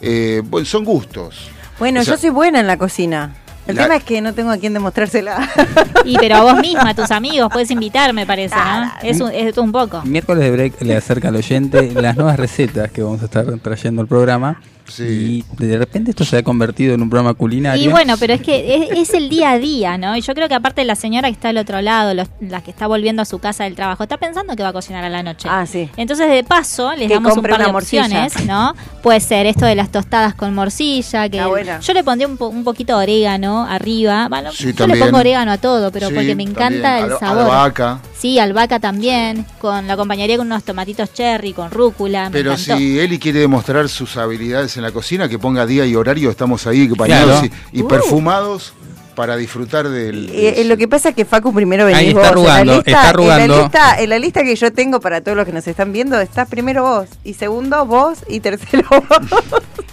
Eh, 0.00 0.40
bueno, 0.44 0.64
son 0.64 0.84
gustos. 0.84 1.50
Bueno, 1.78 2.00
O 2.00 2.04
sea, 2.04 2.14
yo 2.14 2.20
soy 2.20 2.30
buena 2.30 2.60
en 2.60 2.66
la 2.66 2.76
cocina. 2.76 3.34
El 3.66 3.76
la- 3.76 3.82
tema 3.84 3.96
es 3.96 4.04
que 4.04 4.20
no 4.20 4.34
tengo 4.34 4.50
a 4.50 4.56
quién 4.58 4.72
demostrársela. 4.72 5.48
Y 6.04 6.16
pero 6.18 6.34
a 6.36 6.40
vos 6.42 6.56
misma, 6.60 6.90
a 6.90 6.94
tus 6.94 7.12
amigos, 7.12 7.48
puedes 7.52 7.70
invitar, 7.70 8.12
me 8.12 8.26
parece, 8.26 8.56
¿no? 8.56 8.90
Es 9.04 9.20
un, 9.20 9.30
es 9.30 9.56
un 9.56 9.70
poco. 9.70 10.02
Miércoles 10.04 10.42
de 10.42 10.50
break 10.50 10.82
le 10.82 10.96
acerca 10.96 11.28
al 11.28 11.36
oyente 11.36 11.92
las 11.92 12.16
nuevas 12.16 12.36
recetas 12.40 12.90
que 12.90 13.02
vamos 13.04 13.22
a 13.22 13.26
estar 13.26 13.46
trayendo 13.60 14.02
al 14.02 14.08
programa. 14.08 14.60
Sí. 14.88 15.44
Y 15.58 15.64
de 15.64 15.78
repente 15.78 16.10
esto 16.10 16.24
se 16.24 16.36
ha 16.38 16.42
convertido 16.42 16.94
en 16.94 17.02
un 17.02 17.08
programa 17.10 17.34
culinario. 17.34 17.82
Y 17.82 17.88
bueno, 17.88 18.16
pero 18.18 18.34
es 18.34 18.40
que 18.42 18.74
es, 18.74 18.90
es 19.08 19.14
el 19.14 19.28
día 19.28 19.50
a 19.52 19.58
día, 19.58 19.96
¿no? 19.98 20.16
Y 20.16 20.20
yo 20.20 20.34
creo 20.34 20.48
que 20.48 20.54
aparte 20.54 20.84
la 20.84 20.94
señora 20.96 21.28
que 21.28 21.32
está 21.34 21.48
al 21.50 21.58
otro 21.58 21.80
lado, 21.80 22.14
los- 22.14 22.28
la 22.40 22.62
que 22.62 22.70
está 22.70 22.86
volviendo 22.86 23.22
a 23.22 23.24
su 23.24 23.38
casa 23.38 23.64
del 23.64 23.74
trabajo, 23.74 24.02
está 24.02 24.16
pensando 24.18 24.54
que 24.56 24.62
va 24.62 24.70
a 24.70 24.72
cocinar 24.72 25.04
a 25.04 25.08
la 25.08 25.22
noche. 25.22 25.48
ah, 25.50 25.64
sí. 25.66 25.88
Entonces, 25.96 26.28
de 26.30 26.44
paso, 26.44 26.92
les 26.94 27.08
Que 27.08 27.14
damos 27.14 27.36
un 27.36 27.42
par 27.42 27.64
de 27.64 27.72
morcilla. 27.72 28.02
opciones, 28.04 28.46
¿no? 28.46 28.74
Puede 29.02 29.20
ser 29.20 29.46
esto 29.46 29.64
de 29.66 29.74
las 29.74 29.90
tostadas 29.90 30.34
con 30.34 30.54
morcilla, 30.54 31.28
que 31.28 31.36
Está 31.38 31.48
buena. 31.48 31.80
yo 31.80 31.92
le 31.94 32.04
pondría 32.04 32.26
un, 32.28 32.36
po- 32.36 32.48
un 32.48 32.64
poquito 32.64 32.96
de 32.98 33.02
orégano 33.04 33.66
arriba. 33.68 34.28
Bueno, 34.28 34.52
Sí, 34.52 34.72
yo 34.72 34.86
le 34.86 34.96
pongo 34.96 35.18
orégano 35.18 35.52
a 35.52 35.58
todo, 35.58 35.90
pero 35.90 36.08
Sí, 36.08 36.14
porque 36.14 36.34
me 36.34 36.42
encanta 36.42 36.82
también. 36.98 37.12
el 37.12 37.18
sabor. 37.18 37.42
Albahaca. 37.42 38.00
Sí, 38.22 38.38
albahaca 38.38 38.78
también, 38.78 39.44
con 39.60 39.88
la 39.88 39.94
acompañaría 39.94 40.36
con 40.36 40.46
unos 40.46 40.62
tomatitos 40.62 41.12
cherry, 41.12 41.52
con 41.52 41.72
rúcula, 41.72 42.26
me 42.26 42.30
Pero 42.30 42.52
encantó. 42.52 42.76
si 42.78 43.00
Eli 43.00 43.18
quiere 43.18 43.40
demostrar 43.40 43.88
sus 43.88 44.16
habilidades 44.16 44.76
en 44.76 44.84
la 44.84 44.92
cocina, 44.92 45.28
que 45.28 45.40
ponga 45.40 45.66
día 45.66 45.84
y 45.86 45.96
horario, 45.96 46.30
estamos 46.30 46.64
ahí 46.68 46.86
bañados 46.86 47.40
Claro. 47.40 47.54
y, 47.72 47.78
y 47.80 47.82
Uh. 47.82 47.88
perfumados 47.88 48.74
para 49.14 49.36
disfrutar 49.36 49.88
del... 49.88 50.30
Eh, 50.30 50.60
eh, 50.60 50.64
lo 50.64 50.76
que 50.76 50.88
pasa 50.88 51.10
es 51.10 51.14
que 51.14 51.24
Facu 51.24 51.52
primero 51.52 51.84
venís 51.84 51.98
Ahí 52.00 52.08
está 52.08 52.20
vos. 52.20 52.28
arrugando, 52.30 52.60
en 52.60 52.66
la 52.66 52.74
lista, 52.76 52.90
está 52.90 53.02
En 53.02 53.08
arrugando. 53.08 53.56
la, 53.56 53.62
lista, 53.62 54.02
en 54.02 54.10
la 54.10 54.18
lista 54.18 54.42
que 54.42 54.56
yo 54.56 54.72
tengo 54.72 55.00
para 55.00 55.20
todos 55.20 55.36
los 55.36 55.46
que 55.46 55.52
nos 55.52 55.66
están 55.66 55.92
viendo, 55.92 56.20
estás 56.20 56.48
primero 56.48 56.82
vos. 56.82 57.08
Y 57.24 57.34
segundo 57.34 57.84
vos 57.86 58.18
y 58.28 58.40
tercero 58.40 58.86
vos. 58.90 59.42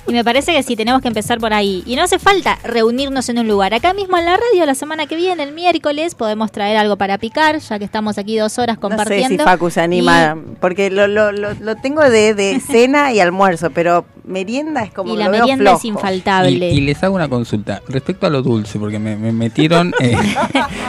Y 0.08 0.14
me 0.14 0.24
parece 0.24 0.54
que 0.54 0.64
sí, 0.64 0.76
tenemos 0.76 1.02
que 1.04 1.08
empezar 1.08 1.38
por 1.40 1.54
ahí. 1.54 1.84
Y 1.86 1.96
no 1.96 2.02
hace 2.04 2.18
falta 2.18 2.58
reunirnos 2.64 3.30
en 3.30 3.38
un 3.38 3.48
lugar. 3.48 3.76
Acá 3.76 3.94
mismo 3.94 4.18
en 4.18 4.26
la 4.26 4.38
radio, 4.38 4.66
la 4.66 4.74
semana 4.74 5.06
que 5.06 5.16
viene, 5.16 5.44
el 5.44 5.54
miércoles, 5.54 6.16
podemos 6.16 6.52
traer 6.52 6.78
algo 6.78 6.96
para 6.98 7.20
picar, 7.20 7.60
ya 7.60 7.78
que 7.78 7.86
estamos 7.86 8.18
aquí 8.18 8.36
dos 8.38 8.58
horas 8.58 8.80
compartiendo. 8.80 9.24
No 9.26 9.30
sé 9.30 9.38
si 9.38 9.44
Facu 9.44 9.70
se 9.70 9.82
anima, 9.82 10.36
porque 10.60 10.90
lo, 10.90 11.08
lo, 11.08 11.32
lo, 11.32 11.54
lo 11.54 11.76
tengo 11.76 12.02
de, 12.02 12.34
de 12.34 12.60
cena 12.66 13.14
y 13.14 13.20
almuerzo, 13.20 13.70
pero 13.70 14.06
merienda 14.24 14.84
es 14.84 14.92
como 14.94 15.14
Y 15.14 15.18
la 15.18 15.26
lo 15.26 15.32
veo 15.32 15.42
merienda 15.42 15.74
es 15.74 15.86
infaltable. 15.86 16.72
Y, 16.72 16.78
y 16.78 16.82
les 16.82 17.04
hago 17.04 17.14
una 17.16 17.30
consulta 17.30 17.82
respecto 17.88 18.26
a 18.26 18.32
lo 18.32 18.42
dulce, 18.42 18.80
porque 18.80 18.98
me, 18.98 19.09
me 19.16 19.32
metieron. 19.32 19.94
eh, 20.00 20.16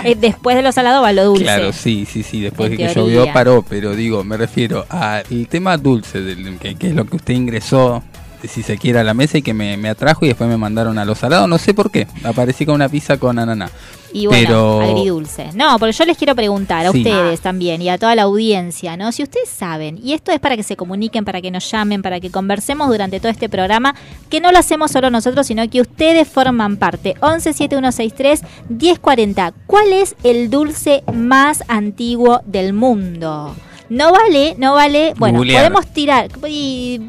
Eh, 0.04 0.16
Después 0.18 0.56
de 0.56 0.62
lo 0.62 0.72
salado 0.72 1.02
va 1.02 1.12
lo 1.12 1.24
dulce. 1.24 1.44
Claro, 1.44 1.72
sí, 1.72 2.06
sí, 2.10 2.22
sí. 2.22 2.40
Después 2.40 2.70
de 2.70 2.76
que 2.76 2.94
llovió 2.94 3.30
paró, 3.32 3.64
pero 3.68 3.94
digo, 3.94 4.24
me 4.24 4.36
refiero 4.36 4.86
al 4.88 5.24
tema 5.48 5.76
dulce, 5.76 6.20
del, 6.20 6.58
que, 6.58 6.74
que 6.74 6.88
es 6.88 6.94
lo 6.94 7.04
que 7.04 7.16
usted 7.16 7.34
ingresó, 7.34 8.02
si 8.48 8.62
se 8.62 8.78
quiere, 8.78 8.98
a 9.00 9.04
la 9.04 9.14
mesa 9.14 9.38
y 9.38 9.42
que 9.42 9.54
me, 9.54 9.76
me 9.76 9.88
atrajo 9.88 10.24
y 10.24 10.28
después 10.28 10.48
me 10.48 10.56
mandaron 10.56 10.98
a 10.98 11.04
lo 11.04 11.14
salado. 11.14 11.46
No 11.46 11.58
sé 11.58 11.74
por 11.74 11.90
qué. 11.90 12.06
Aparecí 12.24 12.64
con 12.66 12.74
una 12.76 12.88
pizza 12.88 13.16
con 13.18 13.38
ananá. 13.38 13.70
Y 14.12 14.26
bueno, 14.26 14.44
Pero- 14.48 14.80
agridulce. 14.80 15.50
No, 15.54 15.78
porque 15.78 15.92
yo 15.92 16.04
les 16.04 16.16
quiero 16.18 16.34
preguntar 16.34 16.84
a 16.84 16.90
Sí. 16.90 16.98
ustedes 16.98 17.40
también 17.40 17.80
y 17.80 17.90
a 17.90 17.96
toda 17.98 18.16
la 18.16 18.22
audiencia, 18.22 18.96
¿no? 18.96 19.12
Si 19.12 19.22
ustedes 19.22 19.48
saben, 19.48 20.00
y 20.02 20.14
esto 20.14 20.32
es 20.32 20.40
para 20.40 20.56
que 20.56 20.64
se 20.64 20.74
comuniquen, 20.74 21.24
para 21.24 21.40
que 21.40 21.52
nos 21.52 21.70
llamen, 21.70 22.02
para 22.02 22.18
que 22.18 22.28
conversemos 22.30 22.88
durante 22.88 23.20
todo 23.20 23.30
este 23.30 23.48
programa, 23.48 23.94
que 24.28 24.40
no 24.40 24.50
lo 24.50 24.58
hacemos 24.58 24.90
solo 24.90 25.10
nosotros, 25.10 25.46
sino 25.46 25.68
que 25.70 25.80
ustedes 25.80 26.26
forman 26.26 26.76
parte. 26.76 27.14
117163 27.20 28.42
1040. 28.68 29.52
¿Cuál 29.66 29.92
es 29.92 30.16
el 30.24 30.50
dulce 30.50 31.04
más 31.12 31.62
antiguo 31.68 32.40
del 32.46 32.72
mundo? 32.72 33.54
No 33.88 34.12
vale, 34.12 34.54
no 34.58 34.74
vale. 34.74 35.14
Bueno, 35.18 35.38
Googlear. 35.38 35.62
podemos 35.64 35.86
tirar. 35.92 36.28
Y 36.48 37.00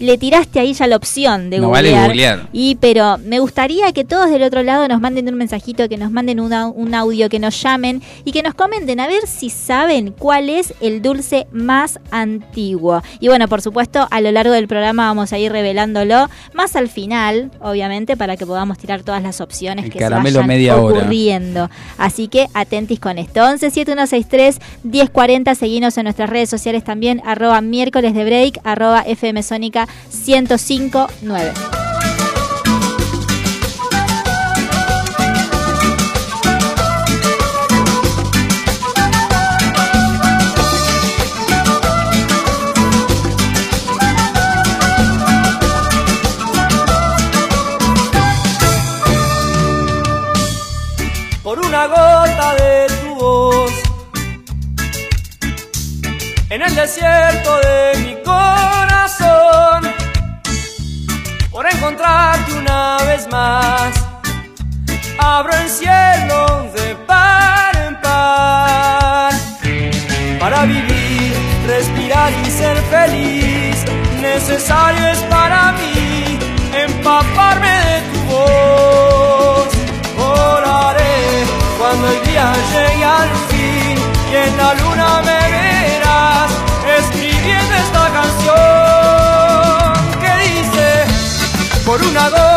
le 0.00 0.18
tiraste 0.18 0.60
ahí 0.60 0.72
ya 0.72 0.86
la 0.86 0.96
opción 0.96 1.50
de 1.50 1.58
No 1.58 1.70
vale 1.70 1.92
googlear. 1.92 2.48
Y 2.52 2.76
pero 2.76 3.18
me 3.18 3.38
gustaría 3.38 3.92
que 3.92 4.04
todos 4.04 4.30
del 4.30 4.42
otro 4.42 4.62
lado 4.62 4.86
nos 4.88 5.00
manden 5.00 5.28
un 5.28 5.34
mensajito, 5.36 5.88
que 5.88 5.96
nos 5.96 6.10
manden 6.10 6.40
una- 6.40 6.68
un 6.68 6.94
audio, 6.94 7.28
que 7.28 7.38
nos 7.38 7.60
llamen 7.62 8.02
y 8.24 8.32
que 8.32 8.42
nos 8.42 8.54
comenten 8.54 9.00
a 9.00 9.06
ver 9.06 9.26
si 9.26 9.50
saben 9.50 10.12
cuál 10.12 10.48
es 10.50 10.74
el 10.80 11.02
dulce 11.02 11.46
más 11.52 11.98
antiguo. 12.10 13.02
Y 13.20 13.28
bueno, 13.28 13.48
por 13.48 13.62
supuesto, 13.62 14.06
a 14.10 14.20
lo 14.20 14.30
largo 14.32 14.52
del 14.52 14.68
programa 14.68 15.06
vamos 15.06 15.32
a 15.32 15.38
ir 15.38 15.52
revelándolo, 15.52 16.28
más 16.52 16.76
al 16.76 16.88
final, 16.88 17.50
obviamente, 17.60 18.16
para 18.16 18.36
que 18.36 18.46
podamos 18.46 18.78
tirar 18.78 19.02
todas 19.02 19.22
las 19.22 19.40
opciones 19.40 19.86
El 19.86 19.90
que 19.92 19.98
se 20.00 20.08
vayan 20.08 20.46
media 20.46 20.76
hora. 20.76 20.98
ocurriendo. 21.00 21.70
Así 21.98 22.28
que 22.28 22.48
atentis 22.54 23.00
con 23.00 23.18
esto. 23.18 23.40
117163 23.46 24.58
1040, 24.82 25.54
seguinos 25.54 25.96
en 25.98 26.04
nuestras 26.04 26.28
redes 26.30 26.50
sociales 26.50 26.84
también, 26.84 27.22
arroba 27.24 27.60
miércoles 27.60 28.14
de 28.14 28.24
break, 28.24 28.60
arroba 28.64 29.00
FM 29.06 29.42
Sónica 30.10 30.56
1059. 30.58 31.52
por 51.42 51.58
una 51.58 51.86
gota 51.86 52.54
de 52.54 52.86
tu 53.02 53.14
voz. 53.16 53.53
En 56.54 56.62
el 56.62 56.72
desierto 56.72 57.58
de 57.66 57.98
mi 58.04 58.14
corazón, 58.22 59.92
por 61.50 61.66
encontrarte 61.66 62.52
una 62.52 62.96
vez 63.08 63.26
más, 63.28 63.92
abro 65.18 65.52
el 65.52 65.68
cielo 65.68 66.70
de 66.72 66.94
par 67.08 67.76
en 67.76 68.00
par. 68.00 69.32
Para 70.38 70.64
vivir, 70.64 71.34
respirar 71.66 72.32
y 72.46 72.50
ser 72.52 72.76
feliz, 72.82 73.84
necesario 74.22 75.08
es 75.08 75.18
para 75.22 75.72
mí 75.72 76.38
empaparme 76.72 77.74
de 77.90 78.00
tu 78.12 78.20
voz. 78.32 79.68
Oraré 80.16 81.46
cuando 81.80 82.06
el 82.12 82.24
día 82.24 82.52
llegue 82.70 83.04
al 83.04 83.30
fin 83.48 83.98
y 84.30 84.36
en 84.36 84.56
la 84.56 84.74
luna 84.74 85.20
me 85.22 85.50
verás 85.50 85.73
por 91.84 92.00
una 92.02 92.30
gota 92.30 92.53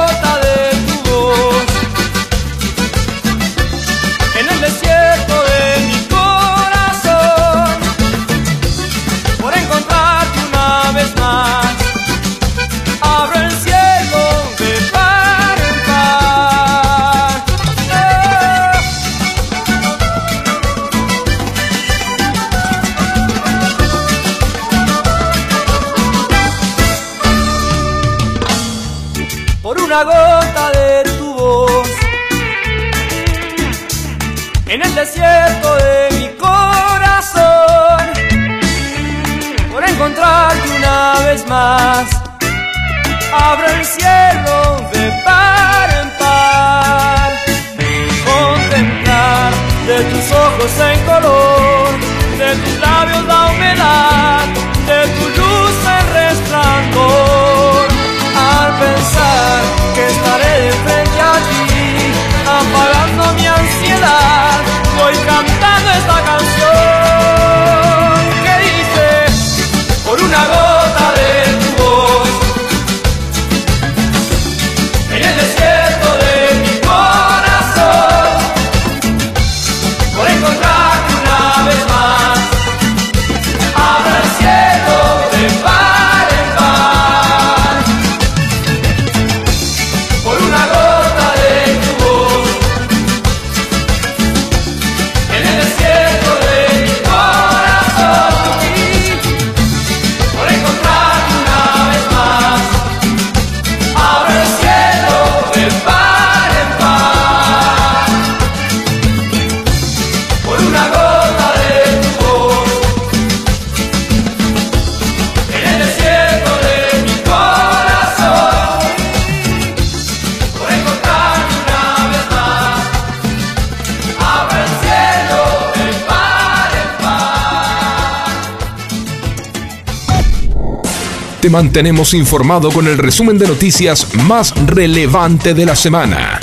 Te 131.47 131.51
mantenemos 131.51 132.13
informado 132.13 132.69
con 132.71 132.87
el 132.87 132.97
resumen 132.97 133.37
de 133.37 133.47
noticias 133.47 134.13
más 134.25 134.53
relevante 134.65 135.53
de 135.53 135.65
la 135.65 135.77
semana. 135.77 136.41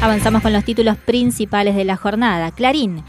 Avanzamos 0.00 0.42
con 0.42 0.52
los 0.52 0.64
títulos 0.64 0.96
principales 0.96 1.76
de 1.76 1.84
la 1.84 1.96
jornada. 1.96 2.50
Clarín. 2.50 3.04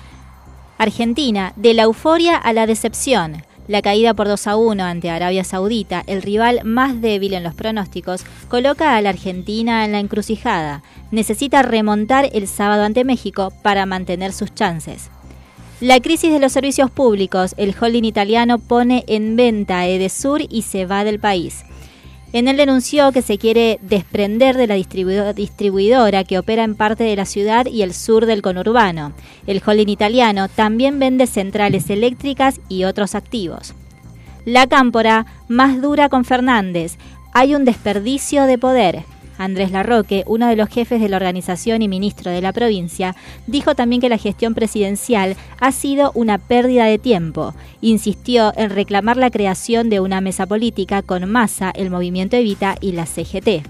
Argentina, 0.77 1.51
de 1.55 1.73
la 1.73 1.81
euforia 1.81 2.37
a 2.37 2.53
la 2.53 2.67
decepción. 2.67 3.41
La 3.67 3.81
caída 3.81 4.13
por 4.13 4.27
2 4.27 4.45
a 4.45 4.55
1 4.55 4.83
ante 4.83 5.09
Arabia 5.09 5.43
Saudita, 5.43 6.03
el 6.05 6.21
rival 6.21 6.61
más 6.63 7.01
débil 7.01 7.33
en 7.33 7.41
los 7.41 7.55
pronósticos, 7.55 8.23
coloca 8.49 8.95
a 8.95 9.01
la 9.01 9.09
Argentina 9.09 9.83
en 9.83 9.93
la 9.93 9.99
encrucijada. 9.99 10.83
Necesita 11.09 11.63
remontar 11.63 12.29
el 12.33 12.47
sábado 12.47 12.83
ante 12.83 13.03
México 13.03 13.51
para 13.63 13.87
mantener 13.87 14.31
sus 14.31 14.53
chances. 14.53 15.09
La 15.79 15.99
crisis 15.99 16.31
de 16.31 16.39
los 16.39 16.53
servicios 16.53 16.89
públicos, 16.89 17.53
el 17.55 17.75
holding 17.79 18.03
italiano 18.03 18.57
pone 18.57 19.03
en 19.07 19.35
venta 19.35 19.85
Edesur 19.85 20.41
y 20.49 20.63
se 20.63 20.87
va 20.87 21.03
del 21.03 21.19
país. 21.19 21.65
En 22.33 22.47
él 22.47 22.57
denunció 22.57 23.11
que 23.11 23.21
se 23.21 23.37
quiere 23.37 23.77
desprender 23.83 24.57
de 24.57 24.65
la 24.65 24.73
distribuidora 24.73 26.23
que 26.23 26.39
opera 26.39 26.63
en 26.63 26.73
parte 26.73 27.03
de 27.03 27.15
la 27.15 27.25
ciudad 27.25 27.67
y 27.67 27.83
el 27.83 27.93
sur 27.93 28.25
del 28.25 28.41
conurbano. 28.41 29.13
El 29.45 29.61
holding 29.63 29.87
italiano 29.87 30.49
también 30.49 30.97
vende 30.97 31.27
centrales 31.27 31.91
eléctricas 31.91 32.59
y 32.67 32.85
otros 32.85 33.13
activos. 33.13 33.75
La 34.45 34.65
cámpora 34.65 35.27
más 35.47 35.79
dura 35.79 36.09
con 36.09 36.25
Fernández. 36.25 36.97
Hay 37.33 37.53
un 37.53 37.65
desperdicio 37.65 38.45
de 38.45 38.57
poder. 38.57 39.03
Andrés 39.37 39.71
Larroque, 39.71 40.23
uno 40.27 40.47
de 40.47 40.55
los 40.55 40.69
jefes 40.69 41.01
de 41.01 41.09
la 41.09 41.17
organización 41.17 41.81
y 41.81 41.87
ministro 41.87 42.31
de 42.31 42.41
la 42.41 42.53
provincia, 42.53 43.15
dijo 43.45 43.75
también 43.75 44.01
que 44.01 44.09
la 44.09 44.17
gestión 44.17 44.53
presidencial 44.53 45.35
ha 45.59 45.71
sido 45.71 46.11
una 46.13 46.37
pérdida 46.37 46.85
de 46.85 46.97
tiempo. 46.97 47.53
Insistió 47.81 48.53
en 48.55 48.69
reclamar 48.69 49.17
la 49.17 49.31
creación 49.31 49.89
de 49.89 49.99
una 49.99 50.21
mesa 50.21 50.45
política 50.45 51.01
con 51.01 51.29
Massa, 51.29 51.71
el 51.71 51.89
Movimiento 51.89 52.35
Evita 52.35 52.75
y 52.81 52.93
la 52.93 53.05
CGT. 53.05 53.65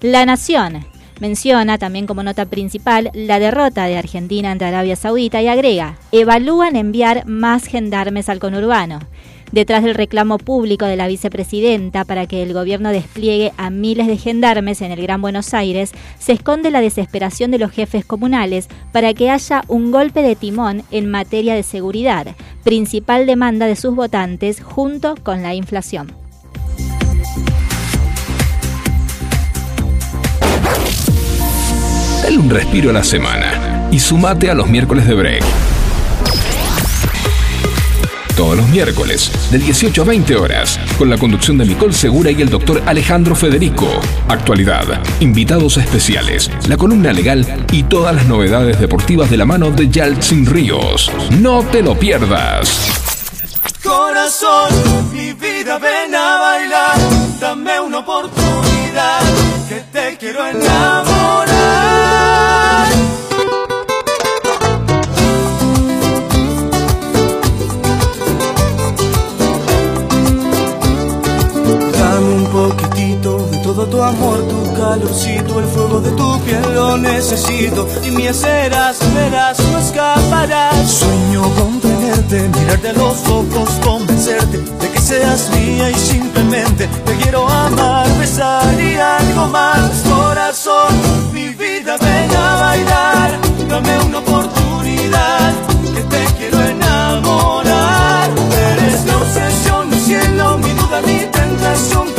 La 0.00 0.26
Nación. 0.26 0.86
Menciona 1.20 1.78
también 1.78 2.06
como 2.06 2.24
nota 2.24 2.44
principal 2.46 3.10
la 3.14 3.38
derrota 3.38 3.84
de 3.84 3.96
Argentina 3.96 4.50
ante 4.50 4.64
Arabia 4.64 4.96
Saudita 4.96 5.40
y 5.40 5.46
agrega, 5.46 5.96
evalúan 6.10 6.74
enviar 6.74 7.24
más 7.26 7.66
gendarmes 7.66 8.28
al 8.28 8.40
conurbano 8.40 8.98
detrás 9.54 9.84
del 9.84 9.94
reclamo 9.94 10.38
público 10.38 10.84
de 10.84 10.96
la 10.96 11.06
vicepresidenta 11.06 12.04
para 12.04 12.26
que 12.26 12.42
el 12.42 12.52
gobierno 12.52 12.90
despliegue 12.90 13.52
a 13.56 13.70
miles 13.70 14.08
de 14.08 14.16
gendarmes 14.16 14.82
en 14.82 14.90
el 14.90 15.00
Gran 15.00 15.22
Buenos 15.22 15.54
Aires, 15.54 15.92
se 16.18 16.32
esconde 16.32 16.72
la 16.72 16.80
desesperación 16.80 17.52
de 17.52 17.60
los 17.60 17.70
jefes 17.70 18.04
comunales 18.04 18.68
para 18.92 19.14
que 19.14 19.30
haya 19.30 19.62
un 19.68 19.92
golpe 19.92 20.22
de 20.22 20.34
timón 20.34 20.82
en 20.90 21.08
materia 21.08 21.54
de 21.54 21.62
seguridad, 21.62 22.34
principal 22.64 23.26
demanda 23.26 23.66
de 23.66 23.76
sus 23.76 23.94
votantes 23.94 24.60
junto 24.60 25.14
con 25.22 25.42
la 25.42 25.54
inflación. 25.54 26.12
Dale 32.24 32.38
un 32.38 32.50
respiro 32.50 32.90
a 32.90 32.92
la 32.94 33.04
semana 33.04 33.88
y 33.92 34.00
sumate 34.00 34.50
a 34.50 34.54
los 34.54 34.68
miércoles 34.68 35.06
de 35.06 35.14
break 35.14 35.63
todos 38.34 38.56
los 38.56 38.68
miércoles, 38.68 39.30
de 39.50 39.58
18 39.58 40.02
a 40.02 40.04
20 40.04 40.36
horas, 40.36 40.78
con 40.98 41.08
la 41.08 41.16
conducción 41.18 41.58
de 41.58 41.66
Nicole 41.66 41.92
Segura 41.92 42.30
y 42.30 42.42
el 42.42 42.50
doctor 42.50 42.82
Alejandro 42.86 43.34
Federico. 43.34 43.88
Actualidad, 44.28 45.00
invitados 45.20 45.76
especiales, 45.76 46.50
la 46.68 46.76
columna 46.76 47.12
legal 47.12 47.46
y 47.70 47.84
todas 47.84 48.14
las 48.14 48.26
novedades 48.26 48.80
deportivas 48.80 49.30
de 49.30 49.36
la 49.36 49.44
mano 49.44 49.70
de 49.70 49.88
Yaltsin 49.88 50.46
Ríos. 50.46 51.10
No 51.40 51.62
te 51.62 51.82
lo 51.82 51.98
pierdas. 51.98 52.78
Corazón, 53.82 55.12
mi 55.12 55.32
vida, 55.32 55.78
ven 55.78 56.14
a 56.14 56.38
bailar, 56.38 56.98
dame 57.40 57.80
una 57.80 57.98
oportunidad, 57.98 59.20
que 59.68 59.82
te 59.92 60.16
quiero 60.18 60.46
enamorar. 60.46 62.03
Calorcito, 74.94 75.58
el 75.58 75.66
fuego 75.66 76.00
de 76.00 76.10
tu 76.12 76.40
piel 76.42 76.62
lo 76.72 76.96
necesito. 76.96 77.88
Y 78.04 78.10
me 78.12 78.32
serás, 78.32 78.98
verás, 79.14 79.58
no 79.70 79.78
escaparás. 79.78 80.88
Sueño 80.88 81.42
con 81.56 81.80
tenerte, 81.80 82.48
mirarte 82.48 82.88
a 82.90 82.92
los 82.92 83.26
ojos, 83.28 83.68
convencerte 83.82 84.58
de 84.58 84.90
que 84.90 85.00
seas 85.00 85.50
mía 85.50 85.90
y 85.90 85.94
simplemente 85.94 86.86
te 87.04 87.16
quiero 87.16 87.48
amar, 87.48 88.06
besar 88.18 88.80
y 88.80 88.94
algo 88.96 89.48
más. 89.48 89.90
Corazón, 90.08 90.94
mi 91.32 91.48
vida, 91.48 91.96
ven 92.00 92.36
a 92.36 92.54
bailar, 92.60 93.30
dame 93.68 93.98
una 94.06 94.18
oportunidad, 94.18 95.52
que 95.94 96.02
te 96.02 96.24
quiero 96.38 96.60
enamorar. 96.60 98.30
Eres 98.70 99.04
mi 99.04 99.10
obsesión, 99.10 99.90
mi 99.90 99.98
cielo, 99.98 100.58
mi 100.58 100.70
duda, 100.70 101.00
mi 101.02 101.18
tentación, 101.32 102.13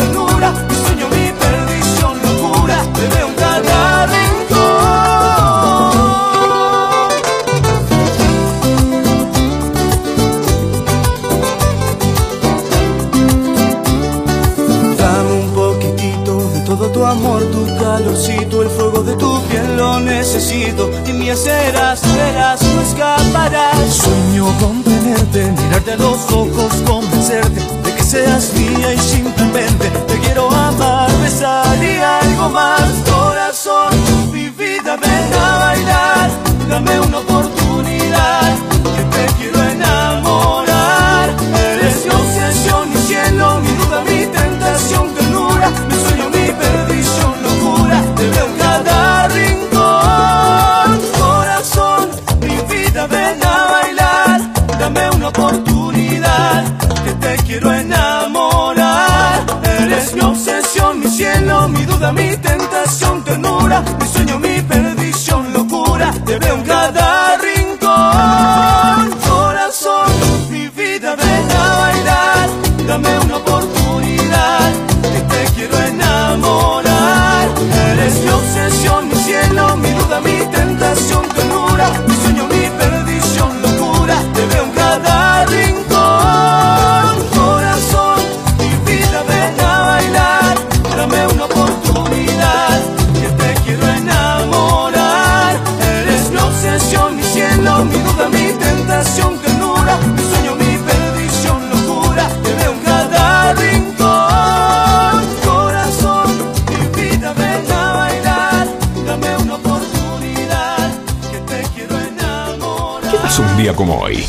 serás, 21.36 22.02
verás, 22.16 22.62
no 22.62 22.82
escaparás. 22.82 23.94
Sueño 23.94 24.46
con 24.60 24.84
tenerte, 24.84 25.52
mirarte 25.52 25.92
a 25.94 25.96
los 25.98 26.32
ojos, 26.32 26.74
convencerte 26.86 27.62
de 27.84 27.96
que 27.96 28.04
seas 28.04 28.54
mía 28.54 28.94
y 28.94 29.00
simplemente 29.00 29.90
te 30.08 30.20
quiero 30.20 30.50
amar, 30.50 31.12
besar 31.22 31.84
y 31.84 31.98
algo 31.98 32.50
más. 32.50 32.82
Corazón, 33.12 33.92
mi 34.32 34.50
vida, 34.50 34.98
ven 34.98 35.34
a 35.34 35.58
bailar, 35.58 36.30
dame 36.70 37.00
una 37.02 37.20
oportunidad, 37.20 38.56
quiero 57.56 57.74
enamorar. 57.74 59.46
Eres 59.80 60.14
mi 60.14 60.22
obsesión, 60.22 61.00
mi 61.00 61.08
cielo, 61.08 61.70
mi 61.70 61.86
duda, 61.86 62.12
mi 62.12 62.36
tentación, 62.36 63.24
ternura, 63.24 63.82
mi 64.00 64.08
sueño, 64.08 64.40
mi 64.40 64.62
perdición, 64.62 65.54
locura, 65.54 66.12
te 66.26 66.38
veo 66.38 66.56
en 66.56 66.64
cada 66.64 67.15
día 113.58 113.76
como 113.76 114.00
hoy? 114.00 114.26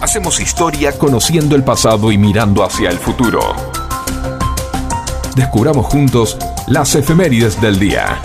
Hacemos 0.00 0.40
historia 0.40 0.96
conociendo 0.96 1.56
el 1.56 1.64
pasado 1.64 2.12
y 2.12 2.18
mirando 2.18 2.64
hacia 2.64 2.90
el 2.90 2.98
futuro. 2.98 3.40
Descubramos 5.34 5.86
juntos 5.86 6.36
las 6.66 6.94
efemérides 6.94 7.60
del 7.60 7.78
día. 7.78 8.20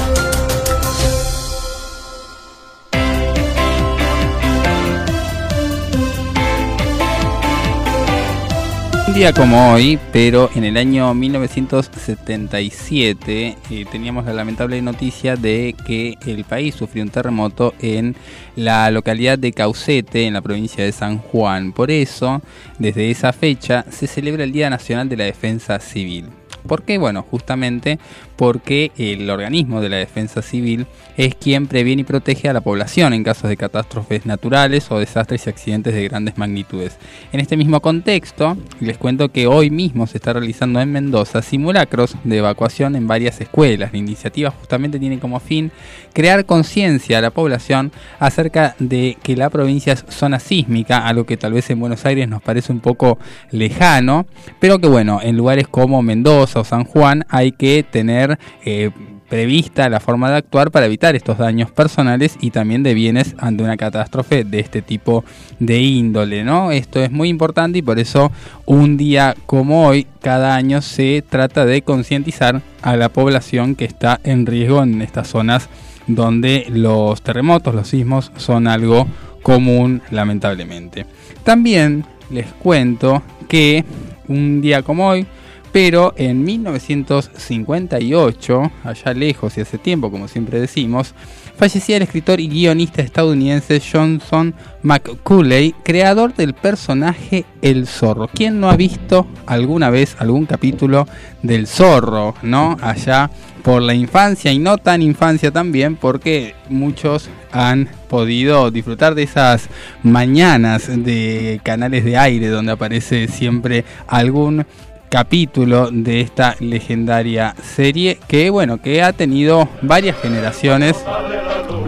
Día 9.14 9.32
como 9.32 9.72
hoy, 9.72 9.98
pero 10.12 10.50
en 10.56 10.64
el 10.64 10.76
año 10.76 11.14
1977 11.14 13.58
eh, 13.70 13.86
teníamos 13.92 14.26
la 14.26 14.34
lamentable 14.34 14.82
noticia 14.82 15.36
de 15.36 15.76
que 15.86 16.18
el 16.26 16.44
país 16.46 16.74
sufrió 16.74 17.04
un 17.04 17.12
terremoto 17.12 17.76
en 17.80 18.16
la 18.56 18.90
localidad 18.90 19.38
de 19.38 19.54
Caucete, 19.54 20.26
en 20.26 20.34
la 20.34 20.42
provincia 20.42 20.84
de 20.84 20.92
San 20.92 21.20
Juan. 21.20 21.74
Por 21.74 21.92
eso, 21.92 22.42
desde 22.80 23.12
esa 23.12 23.34
fecha, 23.34 23.86
se 23.92 24.08
celebra 24.08 24.46
el 24.46 24.52
Día 24.52 24.72
Nacional 24.72 25.10
de 25.10 25.18
la 25.18 25.26
Defensa 25.26 25.80
Civil. 25.80 26.30
¿Por 26.68 26.82
qué? 26.82 26.98
Bueno, 26.98 27.24
justamente 27.30 28.00
porque 28.36 28.92
el 28.98 29.30
organismo 29.30 29.82
de 29.82 29.90
la 29.90 29.98
defensa 29.98 30.42
civil 30.42 30.88
es 31.18 31.36
quien 31.36 31.68
previene 31.68 32.02
y 32.02 32.06
protege 32.06 32.50
a 32.50 32.54
la 32.54 32.62
población 32.62 33.14
en 33.14 33.24
casos 33.24 33.50
de 33.50 33.58
catástrofes 33.58 34.26
naturales 34.26 34.90
o 34.90 35.00
desastres 35.00 35.46
y 35.46 35.50
accidentes 35.50 35.94
de 35.94 36.08
grandes 36.08 36.38
magnitudes. 36.38 36.98
En 37.32 37.40
este 37.40 37.58
mismo 37.58 37.82
contexto, 37.82 38.58
les 38.80 38.98
cuento 38.98 39.30
que 39.30 39.48
hoy 39.48 39.70
mismo 39.70 40.08
se 40.08 40.18
está 40.18 40.34
realizando 40.34 40.82
en 40.82 40.92
Mendoza 40.92 41.42
simulacros 41.42 42.16
de 42.24 42.38
evacuación 42.38 42.96
en 42.96 43.08
varias 43.08 43.40
escuelas. 43.42 43.92
La 43.94 44.00
iniciativa 44.00 44.52
justamente 44.52 45.00
tiene 45.00 45.20
como 45.20 45.40
fin 45.40 45.72
crear 46.14 46.46
conciencia 46.46 47.18
a 47.18 47.22
la 47.22 47.32
población 47.32 47.92
acerca 48.20 48.76
de 48.80 49.18
que 49.22 49.36
la 49.36 49.50
provincia 49.50 49.94
es 49.94 50.06
zona 50.10 50.40
sísmica, 50.40 51.08
algo 51.08 51.26
que 51.26 51.38
tal 51.38 51.54
vez 51.54 51.70
en 51.70 51.80
Buenos 51.80 52.06
Aires 52.06 52.28
nos 52.28 52.42
parece 52.42 52.72
un 52.72 52.80
poco 52.80 53.18
lejano, 53.52 54.26
pero 54.60 54.80
que 54.80 54.88
bueno, 54.88 55.20
en 55.22 55.38
lugares 55.38 55.68
como 55.68 56.02
Mendoza 56.02 56.60
o 56.60 56.64
San 56.64 56.84
Juan 56.84 57.26
hay 57.30 57.52
que 57.52 57.84
tener 57.84 58.23
eh, 58.66 58.92
prevista 59.30 59.90
la 59.90 60.00
forma 60.00 60.30
de 60.30 60.38
actuar 60.38 60.70
para 60.70 60.86
evitar 60.86 61.16
estos 61.16 61.38
daños 61.38 61.72
personales 61.72 62.38
y 62.40 62.52
también 62.52 62.84
de 62.84 62.94
bienes 62.94 63.36
ante 63.40 63.64
una 63.64 63.78
catástrofe 63.78 64.44
de 64.44 64.60
este 64.60 64.82
tipo 64.82 65.24
de 65.60 65.80
índole, 65.80 66.44
¿no? 66.44 66.72
Esto 66.72 67.02
es 67.02 67.12
muy 67.12 67.30
importante 67.30 67.80
y 67.80 67.82
por 67.82 68.00
eso 68.00 68.32
un 68.66 68.98
día 68.98 69.36
como 69.46 69.88
hoy, 69.88 70.08
cada 70.22 70.56
año 70.56 70.82
se 70.82 71.24
trata 71.28 71.66
de 71.66 71.82
concientizar 71.82 72.62
a 72.82 72.96
la 72.96 73.10
población 73.10 73.76
que 73.76 73.86
está 73.86 74.20
en 74.24 74.46
riesgo 74.46 74.84
en 74.84 75.02
estas 75.02 75.30
zonas 75.30 75.70
donde 76.08 76.66
los 76.70 77.22
terremotos, 77.22 77.74
los 77.74 77.88
sismos 77.88 78.32
son 78.38 78.68
algo 78.68 79.08
común 79.42 80.02
lamentablemente. 80.12 81.06
También 81.44 82.06
les 82.30 82.48
cuento 82.54 83.22
que 83.48 83.84
un 84.28 84.62
día 84.62 84.82
como 84.82 85.10
hoy, 85.10 85.26
pero 85.74 86.14
en 86.18 86.44
1958, 86.44 88.72
allá 88.84 89.14
lejos 89.16 89.58
y 89.58 89.62
hace 89.62 89.80
tiempo, 89.80 90.12
como 90.12 90.28
siempre 90.28 90.62
decimos, 90.62 91.16
fallecía 91.58 91.98
el 91.98 92.04
escritor 92.04 92.40
y 92.40 92.48
guionista 92.48 93.02
estadounidense 93.02 93.82
Johnson 93.82 94.54
McCulley, 94.84 95.74
creador 95.84 96.36
del 96.36 96.54
personaje 96.54 97.46
El 97.64 97.88
Zorro. 97.88 98.30
¿Quién 98.32 98.60
no 98.60 98.70
ha 98.70 98.78
visto 98.78 99.26
alguna 99.48 99.90
vez 99.90 100.16
algún 100.20 100.46
capítulo 100.46 101.08
del 101.42 101.66
Zorro, 101.66 102.36
no? 102.44 102.78
Allá 102.80 103.32
por 103.64 103.82
la 103.82 103.96
infancia 103.96 104.52
y 104.52 104.60
no 104.60 104.78
tan 104.78 105.02
infancia 105.02 105.50
también, 105.50 105.96
porque 105.96 106.54
muchos 106.70 107.32
han 107.52 107.90
podido 108.10 108.70
disfrutar 108.70 109.16
de 109.16 109.24
esas 109.24 109.70
mañanas 110.04 110.88
de 110.88 111.60
canales 111.64 112.06
de 112.06 112.16
aire 112.16 112.50
donde 112.50 112.74
aparece 112.74 113.28
siempre 113.28 113.86
algún 114.06 114.68
capítulo 115.14 115.92
de 115.92 116.22
esta 116.22 116.56
legendaria 116.60 117.54
serie 117.62 118.18
que 118.28 118.50
bueno 118.50 118.82
que 118.82 119.04
ha 119.04 119.14
tenido 119.14 119.70
varias 119.84 120.20
generaciones 120.20 121.06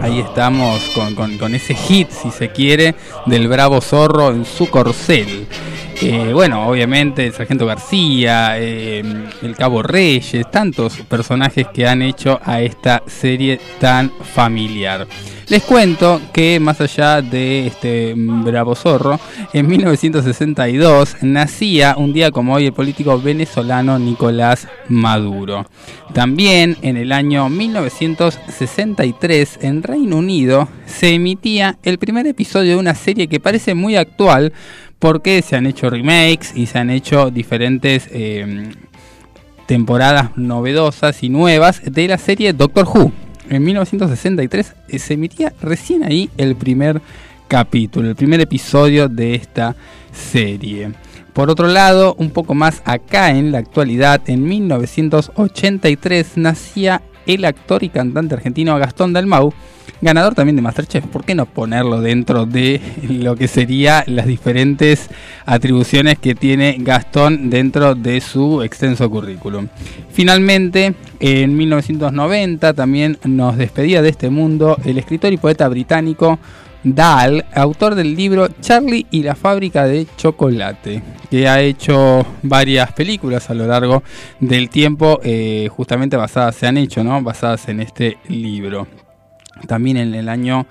ahí 0.00 0.20
estamos 0.20 0.80
con, 1.36 1.52
ese 1.52 1.74
hit 1.74 2.08
si 2.08 2.30
se 2.30 2.50
quiere 2.50 2.94
del 3.26 3.48
bravo 3.48 3.80
zorro 3.80 4.30
en 4.30 4.44
su 4.44 4.70
corcel 4.70 5.48
eh, 6.00 6.30
bueno, 6.32 6.68
obviamente 6.68 7.24
el 7.24 7.32
Sargento 7.32 7.64
García, 7.64 8.58
eh, 8.58 9.02
el 9.40 9.56
Cabo 9.56 9.82
Reyes, 9.82 10.50
tantos 10.50 10.98
personajes 11.08 11.68
que 11.68 11.88
han 11.88 12.02
hecho 12.02 12.38
a 12.44 12.60
esta 12.60 13.02
serie 13.06 13.58
tan 13.80 14.12
familiar. 14.34 15.06
Les 15.48 15.62
cuento 15.62 16.20
que 16.32 16.58
más 16.58 16.80
allá 16.80 17.22
de 17.22 17.68
este 17.68 18.14
bravo 18.16 18.74
zorro, 18.74 19.20
en 19.52 19.68
1962 19.68 21.18
nacía 21.22 21.94
un 21.96 22.12
día 22.12 22.32
como 22.32 22.54
hoy 22.54 22.66
el 22.66 22.72
político 22.72 23.20
venezolano 23.20 23.96
Nicolás 24.00 24.66
Maduro. 24.88 25.64
También 26.12 26.76
en 26.82 26.96
el 26.96 27.12
año 27.12 27.48
1963 27.48 29.60
en 29.62 29.84
Reino 29.84 30.16
Unido 30.16 30.68
se 30.84 31.10
emitía 31.10 31.78
el 31.84 31.98
primer 31.98 32.26
episodio 32.26 32.72
de 32.72 32.80
una 32.80 32.96
serie 32.96 33.28
que 33.28 33.38
parece 33.38 33.76
muy 33.76 33.94
actual 33.94 34.52
porque 34.98 35.42
se 35.42 35.54
han 35.54 35.66
hecho 35.66 35.90
remakes 35.90 36.56
y 36.56 36.66
se 36.66 36.80
han 36.80 36.90
hecho 36.90 37.30
diferentes 37.30 38.08
eh, 38.10 38.72
temporadas 39.66 40.36
novedosas 40.36 41.22
y 41.22 41.28
nuevas 41.28 41.82
de 41.84 42.08
la 42.08 42.18
serie 42.18 42.52
Doctor 42.52 42.88
Who 42.92 43.12
en 43.50 43.64
1963 43.64 44.74
eh, 44.88 44.98
se 44.98 45.14
emitía 45.14 45.52
recién 45.60 46.04
ahí 46.04 46.30
el 46.36 46.56
primer 46.56 47.00
capítulo, 47.48 48.08
el 48.08 48.16
primer 48.16 48.40
episodio 48.40 49.08
de 49.08 49.34
esta 49.34 49.76
serie. 50.12 50.92
Por 51.32 51.50
otro 51.50 51.66
lado, 51.66 52.14
un 52.18 52.30
poco 52.30 52.54
más 52.54 52.82
acá 52.84 53.30
en 53.30 53.52
la 53.52 53.58
actualidad, 53.58 54.22
en 54.26 54.44
1983 54.44 56.36
nacía 56.36 57.02
el 57.26 57.44
actor 57.44 57.82
y 57.82 57.90
cantante 57.90 58.34
argentino 58.34 58.78
Gastón 58.78 59.12
Dalmau, 59.12 59.52
ganador 60.00 60.34
también 60.34 60.56
de 60.56 60.62
Masterchef. 60.62 61.06
¿Por 61.06 61.24
qué 61.24 61.34
no 61.34 61.46
ponerlo 61.46 62.00
dentro 62.00 62.46
de 62.46 62.80
lo 63.08 63.36
que 63.36 63.48
serían 63.48 64.04
las 64.06 64.26
diferentes 64.26 65.08
atribuciones 65.44 66.18
que 66.18 66.34
tiene 66.34 66.76
Gastón 66.78 67.50
dentro 67.50 67.94
de 67.94 68.20
su 68.20 68.62
extenso 68.62 69.10
currículum? 69.10 69.68
Finalmente, 70.10 70.94
en 71.20 71.56
1990 71.56 72.74
también 72.74 73.18
nos 73.24 73.56
despedía 73.56 74.02
de 74.02 74.10
este 74.10 74.30
mundo 74.30 74.76
el 74.84 74.98
escritor 74.98 75.32
y 75.32 75.36
poeta 75.36 75.68
británico 75.68 76.38
Dahl, 76.94 77.44
autor 77.52 77.96
del 77.96 78.14
libro 78.14 78.46
Charlie 78.60 79.06
y 79.10 79.24
la 79.24 79.34
fábrica 79.34 79.86
de 79.86 80.06
chocolate, 80.16 81.02
que 81.28 81.48
ha 81.48 81.60
hecho 81.60 82.24
varias 82.42 82.92
películas 82.92 83.50
a 83.50 83.54
lo 83.54 83.66
largo 83.66 84.04
del 84.38 84.70
tiempo, 84.70 85.18
eh, 85.24 85.68
justamente 85.68 86.16
basadas, 86.16 86.54
se 86.54 86.68
han 86.68 86.76
hecho, 86.76 87.02
¿no? 87.02 87.20
Basadas 87.22 87.68
en 87.68 87.80
este 87.80 88.18
libro. 88.28 88.86
También 89.66 89.96
en 89.96 90.14
el 90.14 90.28
año 90.28 90.66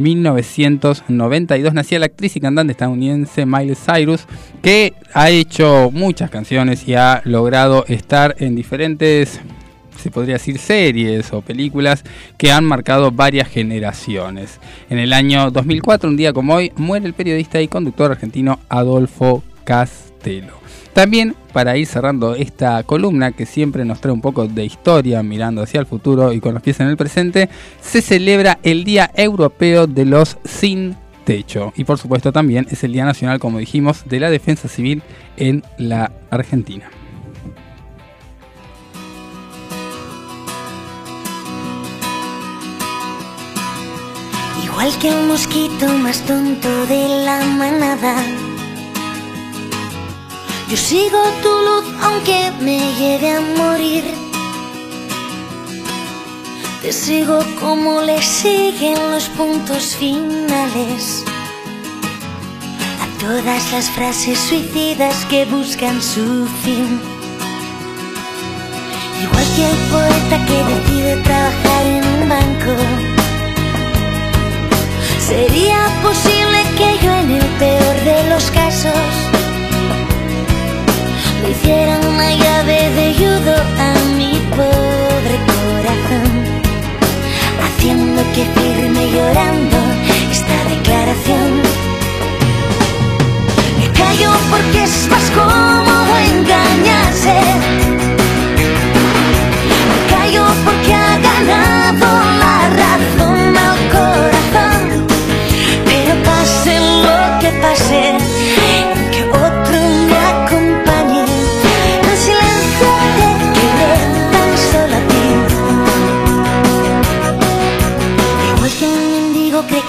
1992 0.00 1.74
nacía 1.74 1.98
la 1.98 2.06
actriz 2.06 2.36
y 2.36 2.40
cantante 2.40 2.72
estadounidense 2.72 3.46
Miley 3.46 3.76
Cyrus, 3.76 4.26
que 4.62 4.94
ha 5.12 5.30
hecho 5.30 5.90
muchas 5.92 6.30
canciones 6.30 6.88
y 6.88 6.94
ha 6.94 7.20
logrado 7.24 7.84
estar 7.86 8.34
en 8.38 8.56
diferentes, 8.56 9.40
se 9.98 10.10
podría 10.10 10.34
decir, 10.34 10.58
series 10.58 11.32
o 11.32 11.42
películas 11.42 12.02
que 12.38 12.50
han 12.50 12.64
marcado 12.64 13.12
varias 13.12 13.48
generaciones. 13.48 14.58
En 14.88 14.98
el 14.98 15.12
año 15.12 15.50
2004, 15.50 16.08
un 16.08 16.16
día 16.16 16.32
como 16.32 16.54
hoy, 16.54 16.72
muere 16.76 17.06
el 17.06 17.14
periodista 17.14 17.60
y 17.60 17.68
conductor 17.68 18.10
argentino 18.10 18.58
Adolfo 18.68 19.42
Castelo. 19.64 20.54
También 20.94 21.34
para 21.50 21.76
ir 21.76 21.86
cerrando 21.86 22.34
esta 22.34 22.82
columna 22.84 23.32
que 23.32 23.46
siempre 23.46 23.84
nos 23.84 24.00
trae 24.00 24.12
un 24.12 24.20
poco 24.20 24.46
de 24.46 24.64
historia 24.64 25.22
mirando 25.22 25.62
hacia 25.62 25.80
el 25.80 25.86
futuro 25.86 26.32
y 26.32 26.40
con 26.40 26.54
los 26.54 26.62
pies 26.62 26.80
en 26.80 26.88
el 26.88 26.96
presente, 26.96 27.48
se 27.80 28.02
celebra 28.02 28.58
el 28.62 28.84
Día 28.84 29.10
Europeo 29.14 29.86
de 29.86 30.04
los 30.04 30.38
Sin 30.44 30.96
Techo. 31.24 31.72
Y 31.76 31.84
por 31.84 31.98
supuesto 31.98 32.32
también 32.32 32.66
es 32.70 32.82
el 32.84 32.92
Día 32.92 33.04
Nacional, 33.04 33.38
como 33.38 33.58
dijimos, 33.58 34.04
de 34.06 34.20
la 34.20 34.30
Defensa 34.30 34.68
Civil 34.68 35.02
en 35.36 35.62
la 35.78 36.12
Argentina. 36.30 36.90
Igual 44.64 44.98
que 44.98 45.10
un 45.10 45.28
mosquito 45.28 45.86
más 45.98 46.20
tonto 46.24 46.86
de 46.86 47.24
la 47.24 47.44
manada 47.44 48.49
yo 50.70 50.76
sigo 50.76 51.20
tu 51.42 51.48
luz 51.48 51.84
aunque 52.00 52.52
me 52.60 52.78
llegue 52.94 53.28
a 53.32 53.40
morir. 53.40 54.04
Te 56.80 56.92
sigo 56.92 57.40
como 57.60 58.00
le 58.02 58.22
siguen 58.22 58.94
los 59.10 59.24
puntos 59.30 59.96
finales. 59.96 61.24
A 63.02 63.20
todas 63.20 63.72
las 63.72 63.90
frases 63.90 64.38
suicidas 64.38 65.24
que 65.24 65.44
buscan 65.46 66.00
su 66.00 66.46
fin. 66.62 67.00
Igual 69.24 69.46
que 69.56 69.70
el 69.70 69.78
poeta 69.90 70.36
que 70.46 70.58
decide 70.72 71.16
trabajar 71.22 71.86
en 71.86 72.04
un 72.14 72.28
banco. 72.28 72.74
Sería 75.18 75.80
posible 76.00 76.58
que 76.78 77.04
yo 77.04 77.12
en 77.12 77.30
el 77.32 77.46
peor 77.58 77.96
de 78.04 78.30
los 78.30 78.50
casos 78.52 79.39
hicieran 81.50 82.06
una 82.06 82.30
llave 82.32 82.90
de 82.90 83.14
judo 83.14 83.54
a 83.78 83.94
mi 84.16 84.34
pobre 84.56 85.36
corazón, 85.52 86.30
haciendo 87.64 88.22
que 88.34 88.44
firme 88.60 89.10
llorando 89.10 89.78
esta 90.30 90.56
declaración. 90.68 91.50
Me 93.78 93.86
callo 93.98 94.30
porque 94.50 94.84
es 94.84 95.08
más 95.10 95.30
cómodo 95.30 96.18
engañarse. 96.34 97.79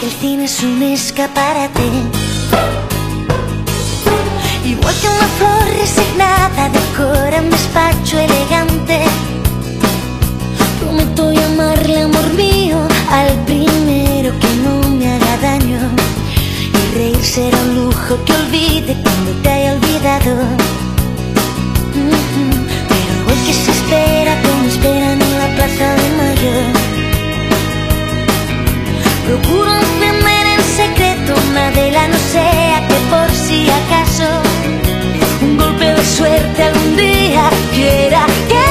Que 0.01 0.07
el 0.07 0.13
cine 0.13 0.45
es 0.45 0.63
un 0.63 0.81
escaparate. 0.81 1.83
Igual 4.65 4.95
que 4.99 5.07
una 5.07 5.27
flor 5.37 5.79
resignada 5.79 6.69
decora 6.69 7.39
un 7.39 7.49
despacho 7.51 8.17
elegante. 8.17 8.99
Prometo 10.79 11.31
llamarle 11.31 12.01
amor 12.01 12.33
mío 12.33 12.79
al 13.11 13.31
primero 13.45 14.33
que 14.39 14.51
no 14.63 14.89
me 14.97 15.07
haga 15.13 15.37
daño. 15.37 15.79
Y 16.73 16.97
reír 16.97 17.23
será 17.23 17.59
un 17.59 17.75
lujo 17.75 18.17
que 18.25 18.33
olvide 18.33 18.93
cuando 19.03 19.31
te 19.43 19.49
haya 19.49 19.73
olvidado. 19.73 20.33
Pero 22.89 23.13
hoy 23.27 23.39
que 23.45 23.53
se 23.53 23.71
espera 23.71 24.41
como 24.41 24.63
esperan 24.67 25.21
en 25.21 25.37
la 25.37 25.55
plaza 25.55 25.95
de 25.95 26.09
mayo. 26.17 26.80
Procuro 29.31 29.73
encender 29.73 30.45
en 30.57 30.61
secreto 30.75 31.33
una 31.51 31.69
vela, 31.69 32.05
no 32.09 32.17
sea 32.33 32.85
que 32.85 32.95
por 33.09 33.31
si 33.31 33.65
acaso. 33.69 34.41
Un 35.41 35.57
golpe 35.57 35.85
de 35.85 36.03
suerte 36.03 36.63
algún 36.63 36.97
día 36.97 37.49
quiera 37.73 38.25
que 38.49 38.70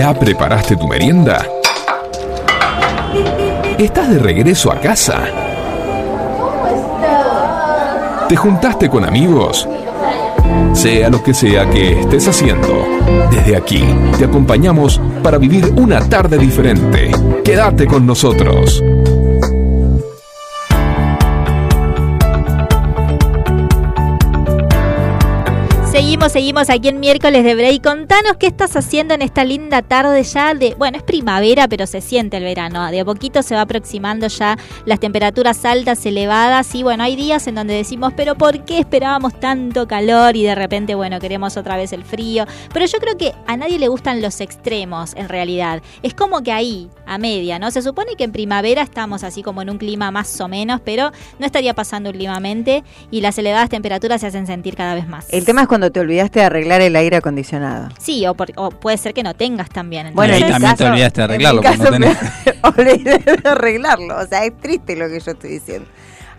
¿Ya 0.00 0.14
preparaste 0.14 0.76
tu 0.76 0.88
merienda? 0.88 1.46
¿Estás 3.78 4.08
de 4.08 4.18
regreso 4.18 4.72
a 4.72 4.80
casa? 4.80 5.26
¿Te 8.26 8.34
juntaste 8.34 8.88
con 8.88 9.04
amigos? 9.04 9.68
Sea 10.72 11.10
lo 11.10 11.22
que 11.22 11.34
sea 11.34 11.68
que 11.68 12.00
estés 12.00 12.26
haciendo, 12.28 12.82
desde 13.30 13.54
aquí 13.54 13.84
te 14.16 14.24
acompañamos 14.24 14.98
para 15.22 15.36
vivir 15.36 15.70
una 15.76 16.00
tarde 16.08 16.38
diferente. 16.38 17.10
Quédate 17.44 17.86
con 17.86 18.06
nosotros. 18.06 18.82
Seguimos, 26.20 26.32
seguimos 26.32 26.70
aquí 26.70 26.88
en 26.88 27.00
miércoles 27.00 27.44
de 27.44 27.54
break. 27.54 27.82
Contanos 27.82 28.36
qué 28.38 28.46
estás 28.46 28.76
haciendo 28.76 29.14
en 29.14 29.22
esta 29.22 29.42
linda 29.42 29.80
tarde 29.80 30.22
ya 30.22 30.52
de, 30.52 30.74
bueno, 30.74 30.98
es 30.98 31.02
primavera, 31.02 31.66
pero 31.66 31.86
se 31.86 32.02
siente 32.02 32.36
el 32.36 32.44
verano. 32.44 32.90
De 32.90 33.00
a 33.00 33.04
poquito 33.06 33.42
se 33.42 33.54
va 33.54 33.62
aproximando 33.62 34.26
ya 34.26 34.58
las 34.84 35.00
temperaturas 35.00 35.64
altas, 35.64 36.04
elevadas. 36.04 36.74
Y 36.74 36.82
bueno, 36.82 37.04
hay 37.04 37.16
días 37.16 37.46
en 37.46 37.54
donde 37.54 37.72
decimos, 37.72 38.12
pero 38.14 38.34
¿por 38.34 38.66
qué 38.66 38.80
esperábamos 38.80 39.40
tanto 39.40 39.88
calor? 39.88 40.36
Y 40.36 40.42
de 40.42 40.54
repente, 40.54 40.94
bueno, 40.94 41.18
queremos 41.20 41.56
otra 41.56 41.78
vez 41.78 41.94
el 41.94 42.04
frío. 42.04 42.44
Pero 42.74 42.84
yo 42.84 42.98
creo 42.98 43.16
que 43.16 43.32
a 43.46 43.56
nadie 43.56 43.78
le 43.78 43.88
gustan 43.88 44.20
los 44.20 44.42
extremos, 44.42 45.14
en 45.16 45.26
realidad. 45.26 45.80
Es 46.02 46.12
como 46.12 46.42
que 46.42 46.52
ahí, 46.52 46.90
a 47.06 47.16
media, 47.16 47.58
¿no? 47.58 47.70
Se 47.70 47.80
supone 47.80 48.16
que 48.16 48.24
en 48.24 48.32
primavera 48.32 48.82
estamos 48.82 49.24
así 49.24 49.42
como 49.42 49.62
en 49.62 49.70
un 49.70 49.78
clima 49.78 50.10
más 50.10 50.38
o 50.42 50.48
menos, 50.48 50.82
pero 50.84 51.12
no 51.38 51.46
estaría 51.46 51.72
pasando 51.72 52.10
últimamente. 52.10 52.84
Y 53.10 53.22
las 53.22 53.38
elevadas 53.38 53.70
temperaturas 53.70 54.20
se 54.20 54.26
hacen 54.26 54.46
sentir 54.46 54.76
cada 54.76 54.94
vez 54.94 55.08
más. 55.08 55.26
El 55.32 55.46
tema 55.46 55.62
es 55.62 55.68
cuando 55.68 55.90
te 55.90 56.09
olvidaste 56.10 56.40
de 56.40 56.44
arreglar 56.46 56.80
el 56.82 56.96
aire 56.96 57.16
acondicionado. 57.16 57.88
Sí, 57.98 58.26
o, 58.26 58.34
por- 58.34 58.50
o 58.56 58.70
puede 58.70 58.98
ser 58.98 59.14
que 59.14 59.22
no 59.22 59.34
tengas 59.34 59.68
también. 59.70 60.12
Bueno, 60.14 60.32
Y 60.32 60.36
ahí 60.36 60.42
en 60.42 60.50
también 60.50 60.72
te 60.74 60.78
caso- 60.84 60.92
olvidaste 60.92 61.20
de 61.20 61.24
en 61.24 61.38
mi 61.38 61.44
arreglarlo, 61.46 61.62
cuando 61.62 61.84
caso 61.84 61.96
tenés- 61.96 62.54
olvidé 62.78 63.18
de 63.42 63.48
arreglarlo. 63.48 64.18
O 64.18 64.26
sea, 64.26 64.44
es 64.44 64.56
triste 64.58 64.96
lo 64.96 65.08
que 65.08 65.20
yo 65.20 65.30
estoy 65.30 65.50
diciendo. 65.50 65.88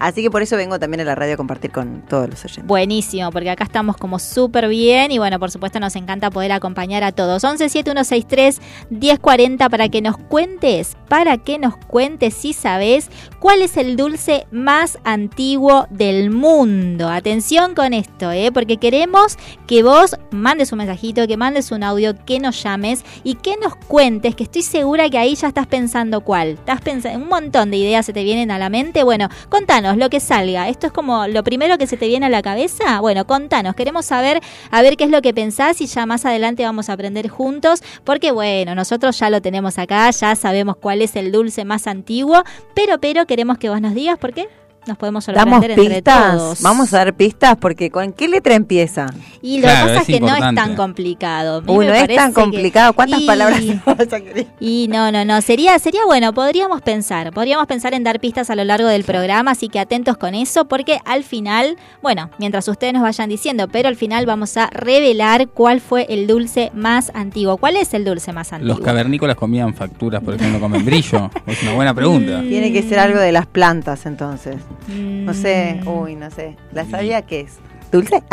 Así 0.02 0.22
que 0.24 0.32
por 0.32 0.42
eso 0.42 0.58
vengo 0.58 0.80
también 0.80 1.02
a 1.02 1.04
la 1.04 1.14
radio 1.14 1.36
a 1.36 1.38
compartir 1.38 1.72
con 1.72 2.02
todos 2.02 2.28
los 2.28 2.44
oyentes. 2.44 2.66
Buenísimo, 2.66 3.30
porque 3.30 3.52
acá 3.52 3.66
estamos 3.66 3.98
como 3.98 4.18
súper 4.18 4.68
bien 4.68 5.12
y 5.12 5.20
bueno, 5.20 5.38
por 5.38 5.52
supuesto 5.52 5.80
nos 5.80 5.96
encanta 5.96 6.32
poder 6.32 6.54
acompañar 6.54 7.04
a 7.04 7.12
todos. 7.12 7.44
117163-1040 7.44 9.70
para 9.70 9.90
que 9.90 10.02
nos 10.02 10.18
cuentes, 10.18 10.98
para 11.08 11.38
que 11.38 11.60
nos 11.60 11.78
cuentes 11.78 12.34
si 12.34 12.54
sabes 12.54 13.12
cuál 13.38 13.62
es 13.62 13.78
el 13.78 13.96
dulce 13.96 14.48
más 14.50 14.98
antiguo 15.04 15.86
del 15.92 16.32
mundo. 16.32 17.08
Atención 17.08 17.76
con 17.76 17.94
esto, 17.94 18.32
¿eh? 18.32 18.52
porque 18.52 18.78
queremos 18.78 19.38
que 19.68 19.84
vos 19.84 20.18
mandes 20.32 20.72
un 20.72 20.80
mensajito, 20.80 21.28
que 21.28 21.38
mandes 21.38 21.72
un 21.72 21.84
audio, 21.84 22.16
que 22.26 22.40
nos 22.40 22.64
llames 22.64 23.06
y 23.24 23.36
que 23.36 23.56
nos 23.58 23.76
cuentes, 23.76 24.34
que 24.34 24.46
estoy 24.46 24.64
segura 24.64 25.12
que 25.12 25.20
ahí 25.20 25.36
ya 25.36 25.50
estás 25.50 25.68
pensando 25.68 26.22
cuál. 26.22 26.54
Estás 26.54 26.82
pensando, 26.82 27.20
un 27.20 27.30
montón 27.30 27.70
de 27.70 27.78
ideas 27.78 28.08
se 28.08 28.14
te 28.14 28.24
vienen 28.24 28.50
a 28.50 28.58
la 28.58 28.70
mente. 28.70 29.04
Bueno, 29.04 29.30
contanos 29.50 29.91
lo 29.98 30.10
que 30.10 30.20
salga. 30.20 30.70
Esto 30.70 30.88
es 30.88 30.94
como 30.94 31.28
lo 31.28 31.44
primero 31.44 31.78
que 31.78 31.88
se 31.88 31.98
te 31.98 32.08
viene 32.08 32.26
a 32.26 32.30
la 32.30 32.42
cabeza. 32.42 33.00
Bueno, 33.00 33.26
contanos, 33.26 33.76
queremos 33.76 34.06
saber 34.06 34.42
a 34.70 34.82
ver 34.82 34.98
qué 34.98 35.06
es 35.06 35.10
lo 35.10 35.22
que 35.22 35.34
pensás 35.34 35.82
y 35.82 35.88
ya 35.88 36.06
más 36.06 36.26
adelante 36.26 36.64
vamos 36.64 36.90
a 36.90 36.94
aprender 36.94 37.28
juntos, 37.30 37.84
porque 38.04 38.32
bueno, 38.32 38.76
nosotros 38.76 39.18
ya 39.20 39.30
lo 39.30 39.42
tenemos 39.42 39.78
acá, 39.78 40.10
ya 40.12 40.36
sabemos 40.36 40.78
cuál 40.78 41.02
es 41.02 41.16
el 41.16 41.32
dulce 41.32 41.66
más 41.66 41.88
antiguo, 41.88 42.44
pero 42.74 43.00
pero 43.00 43.26
queremos 43.26 43.58
que 43.58 43.70
vos 43.70 43.82
nos 43.82 43.94
digas 43.94 44.18
por 44.18 44.34
qué. 44.34 44.61
Nos 44.88 44.98
podemos 44.98 45.24
Damos 45.28 45.38
sorprender 45.62 45.72
entre 45.72 45.96
pistas. 46.02 46.38
todos. 46.38 46.62
Vamos 46.64 46.92
a 46.92 46.98
dar 46.98 47.14
pistas 47.14 47.56
porque 47.62 47.92
¿con 47.92 48.14
qué 48.14 48.28
letra 48.28 48.56
empieza? 48.56 49.14
Y 49.40 49.58
lo 49.58 49.64
Claro, 49.68 49.78
que 49.88 49.94
pasa 49.94 50.02
es 50.02 50.10
es 50.10 50.16
que 50.16 50.20
no 50.22 50.36
es 50.36 50.56
tan 50.56 50.76
complicado. 50.76 51.62
Uy, 51.68 51.86
no 51.86 51.94
es 51.94 52.16
tan 52.16 52.34
que- 52.34 52.42
complicado. 52.42 52.94
¿Cuántas 52.94 53.22
Y- 53.22 53.28
palabras 53.28 53.62
vas 53.86 54.00
a 54.14 54.20
querer? 54.20 54.48
Y 54.60 54.88
no, 54.90 55.12
no, 55.12 55.24
no. 55.24 55.40
Sería, 55.42 55.78
sería 55.78 56.02
bueno, 56.08 56.34
podríamos 56.34 56.82
pensar. 56.82 57.32
Podríamos 57.32 57.68
pensar 57.68 57.94
en 57.94 58.04
dar 58.04 58.20
pistas 58.20 58.50
a 58.50 58.56
lo 58.56 58.64
largo 58.64 58.88
del 58.88 59.04
programa, 59.04 59.52
así 59.52 59.70
que 59.70 59.80
atentos 59.80 60.18
con 60.18 60.34
eso, 60.34 60.66
porque 60.66 60.98
al 61.06 61.24
final, 61.24 61.78
bueno, 62.02 62.32
mientras 62.40 62.68
ustedes 62.68 62.94
nos 62.94 63.04
vayan 63.04 63.30
diciendo, 63.30 63.68
pero 63.68 63.88
al 63.88 63.96
final 63.96 64.26
vamos 64.26 64.58
a 64.58 64.68
revelar 64.72 65.48
cuál 65.50 65.80
fue 65.80 66.08
el 66.10 66.26
dulce 66.26 66.72
más 66.74 67.12
antiguo. 67.14 67.58
¿Cuál 67.58 67.76
es 67.78 67.94
el 67.94 68.04
dulce 68.04 68.34
más 68.34 68.52
antiguo? 68.52 68.76
Los 68.78 68.84
cavernícolas 68.84 69.36
comían 69.36 69.76
facturas, 69.76 70.24
por 70.24 70.34
ejemplo, 70.34 70.60
comen 70.60 70.84
brillo. 70.84 71.30
Es 71.46 71.62
una 71.62 71.74
buena 71.74 71.94
pregunta. 71.94 72.40
Mm. 72.42 72.50
Tiene 72.50 72.74
que 72.74 72.82
ser 72.82 72.98
algo 72.98 73.20
de 73.20 73.32
las 73.32 73.46
plantas 73.46 74.08
entonces. 74.08 74.56
Mm, 74.88 75.26
No 75.26 75.34
sé, 75.34 75.80
uy, 75.86 76.16
no 76.16 76.30
sé. 76.32 76.56
¿La 76.74 76.86
sabía 76.86 77.22
qué 77.22 77.42
es? 77.42 77.58
¿Dulce? 77.92 78.22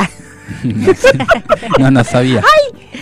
No, 0.65 0.95
sé. 0.95 1.11
no, 1.79 1.91
no 1.91 2.03
sabía. 2.05 2.41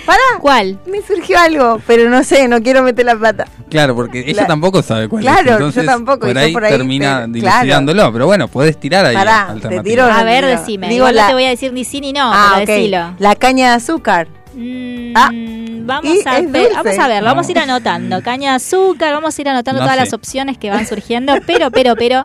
pará, 0.05 0.18
¿Cuál? 0.40 0.81
me 0.87 1.01
surgió 1.01 1.38
algo, 1.38 1.81
pero 1.87 2.11
no 2.11 2.25
sé, 2.25 2.49
no 2.49 2.61
quiero 2.61 2.83
meter 2.83 3.07
la 3.07 3.16
pata. 3.16 3.46
Claro, 3.70 3.94
porque 3.94 4.18
ella 4.18 4.33
Claro. 4.33 4.49
tampoco 4.49 4.83
sabe 4.83 5.09
cuál 5.09 5.22
Claro, 5.22 5.40
es. 5.42 5.46
yo 5.46 5.53
Entonces, 5.55 5.87
tampoco, 5.87 6.27
y 6.27 6.31
Por 6.33 6.35
yo 6.35 6.40
ahí, 6.40 6.53
por 6.53 6.64
ahí, 6.64 6.72
termina 6.72 7.20
pero- 7.20 7.33
dilucidándolo. 7.35 8.12
Pero 8.12 8.27
bueno, 8.27 8.49
puedes 8.49 8.77
tirar 8.81 9.07
ahí. 9.07 9.14
Pará, 9.14 9.55
te 9.62 9.81
tiro- 9.83 10.07
A 10.07 10.25
ver, 10.25 10.44
decime. 10.44 10.88
digo 10.88 10.96
Igual 11.05 11.14
la- 11.14 11.22
no 11.22 11.29
te 11.29 11.35
voy 11.35 11.44
a 11.44 11.51
decir 11.51 11.72
ni 11.72 11.85
sí 11.85 12.01
ni 12.01 12.12
no, 12.12 12.33
ah, 12.35 12.55
pero 12.57 12.66
decilo. 12.66 13.14
La 13.20 13.37
caña 13.37 13.68
de 13.70 13.75
azúcar. 13.77 14.27
Mm, 14.57 15.12
Ah, 15.14 15.31
vamos, 15.33 16.27
a 16.27 16.40
ver, 16.40 16.71
vamos 16.75 16.99
a 16.99 17.09
ver, 17.09 17.23
vamos 17.23 17.47
a 17.47 17.51
ir 17.51 17.57
No. 17.59 17.62
anotando. 17.64 18.23
Caña 18.23 18.51
de 18.51 18.57
azúcar, 18.57 19.12
vamos 19.12 19.38
a 19.38 19.40
ir 19.42 19.49
anotando 19.49 19.81
No 19.81 19.87
todas 19.87 19.97
sé. 19.99 20.05
las 20.05 20.12
opciones 20.14 20.59
que 20.59 20.71
van 20.71 20.87
surgiendo. 20.88 21.35
Pero, 21.47 21.71
pero, 21.71 21.95
pero, 21.97 22.25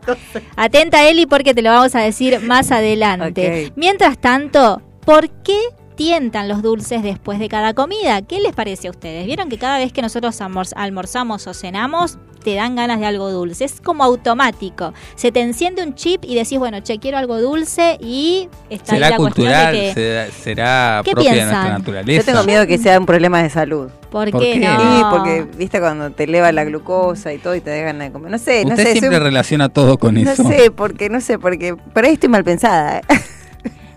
atenta 0.55 1.07
Eli 1.07 1.25
porque 1.25 1.53
te 1.53 1.61
lo 1.61 1.69
vamos 1.71 1.93
a 1.95 1.99
decir 1.99 2.39
más 2.41 2.71
adelante. 2.71 3.71
Mientras 3.75 4.17
tanto, 4.17 4.81
¿por 5.05 5.29
qué 5.43 5.57
tientan 5.95 6.47
los 6.47 6.61
dulces 6.61 7.03
después 7.03 7.37
de 7.39 7.49
cada 7.49 7.73
comida? 7.73 8.21
¿Qué 8.21 8.39
les 8.39 8.53
parece 8.55 8.87
a 8.87 8.91
ustedes? 8.91 9.25
¿Vieron 9.25 9.49
que 9.49 9.57
cada 9.57 9.77
vez 9.77 9.91
que 9.93 10.01
nosotros 10.01 10.39
almor- 10.41 10.73
almorzamos 10.75 11.45
o 11.47 11.53
cenamos, 11.53 12.17
te 12.41 12.53
dan 12.55 12.75
ganas 12.75 12.99
de 12.99 13.05
algo 13.05 13.29
dulce? 13.31 13.63
Es 13.65 13.79
como 13.81 14.03
automático. 14.03 14.93
Se 15.15 15.31
te 15.31 15.39
enciende 15.41 15.83
un 15.83 15.95
chip 15.95 16.23
y 16.25 16.35
decís, 16.35 16.59
bueno, 16.59 16.79
che, 16.81 16.99
quiero 16.99 17.17
algo 17.17 17.39
dulce 17.39 17.97
y 18.01 18.49
está 18.69 18.93
ahí 18.93 18.99
¿Será 18.99 19.09
la 19.11 19.17
cuestión 19.17 19.47
de 19.47 19.53
cultural? 19.53 19.73
que... 19.73 19.93
¿Será, 19.93 20.31
será 20.31 21.01
¿Qué 21.05 21.11
propia 21.11 21.31
de 21.33 21.41
nuestra 21.45 21.69
naturaleza? 21.77 22.19
Yo 22.19 22.25
tengo 22.25 22.43
miedo 22.45 22.67
que 22.67 22.77
sea 22.77 22.99
un 22.99 23.05
problema 23.05 23.41
de 23.41 23.49
salud. 23.49 23.89
¿Por, 24.09 24.29
¿Por 24.31 24.41
qué, 24.41 24.59
no? 24.59 24.97
Sí, 24.97 25.03
porque 25.09 25.47
viste 25.57 25.79
cuando 25.79 26.11
te 26.11 26.25
eleva 26.25 26.51
la 26.51 26.65
glucosa 26.65 27.31
y 27.31 27.37
todo 27.37 27.55
y 27.55 27.61
te 27.61 27.69
dejan 27.69 27.99
de 27.99 28.11
comer. 28.11 28.29
No 28.31 28.37
sé, 28.37 28.65
no 28.65 28.71
Usted 28.71 28.83
sé. 28.83 28.91
siempre 28.93 29.17
soy- 29.17 29.23
relaciona 29.25 29.69
todo 29.69 29.97
con 29.97 30.15
no 30.15 30.29
eso. 30.29 30.43
sé, 30.43 30.69
porque, 30.71 31.09
no 31.09 31.21
sé, 31.21 31.39
porque 31.39 31.75
por 31.75 32.03
ahí 32.03 32.13
estoy 32.13 32.27
mal 32.29 32.43
pensada. 32.43 32.99
¿eh? 32.99 33.01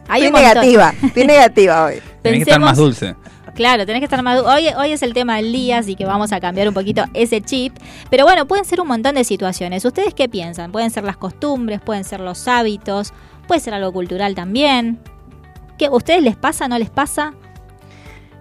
Hay 0.07 0.25
Estoy 0.25 0.41
negativa, 0.43 0.95
estoy 1.03 1.27
negativa 1.27 1.85
hoy. 1.87 1.95
Tiene 2.23 2.37
que 2.39 2.43
estar 2.45 2.61
más 2.61 2.77
dulce. 2.77 3.15
Claro, 3.55 3.87
tenés 3.87 4.01
que 4.01 4.07
estar. 4.07 4.25
Hoy, 4.27 4.69
hoy 4.77 4.91
es 4.91 5.03
el 5.03 5.15
tema 5.15 5.37
del 5.37 5.53
día, 5.53 5.79
así 5.79 5.95
que 5.95 6.05
vamos 6.05 6.33
a 6.33 6.41
cambiar 6.41 6.67
un 6.67 6.75
poquito 6.75 7.05
ese 7.15 7.41
chip. 7.41 7.77
Pero 8.11 8.25
bueno, 8.25 8.47
pueden 8.47 8.65
ser 8.65 8.81
un 8.81 8.89
montón 8.89 9.15
de 9.15 9.23
situaciones. 9.23 9.85
¿Ustedes 9.85 10.13
qué 10.13 10.29
piensan? 10.29 10.73
Pueden 10.73 10.91
ser 10.91 11.05
las 11.05 11.17
costumbres, 11.17 11.81
pueden 11.81 12.03
ser 12.03 12.21
los 12.21 12.49
hábitos, 12.49 13.13
puede 13.47 13.61
ser 13.61 13.75
algo 13.75 13.93
cultural 13.93 14.35
también. 14.35 14.99
¿Qué, 15.79 15.89
¿Ustedes 15.89 16.23
les 16.23 16.37
pasa, 16.37 16.67
no 16.67 16.79
les 16.79 16.91
pasa? 16.91 17.35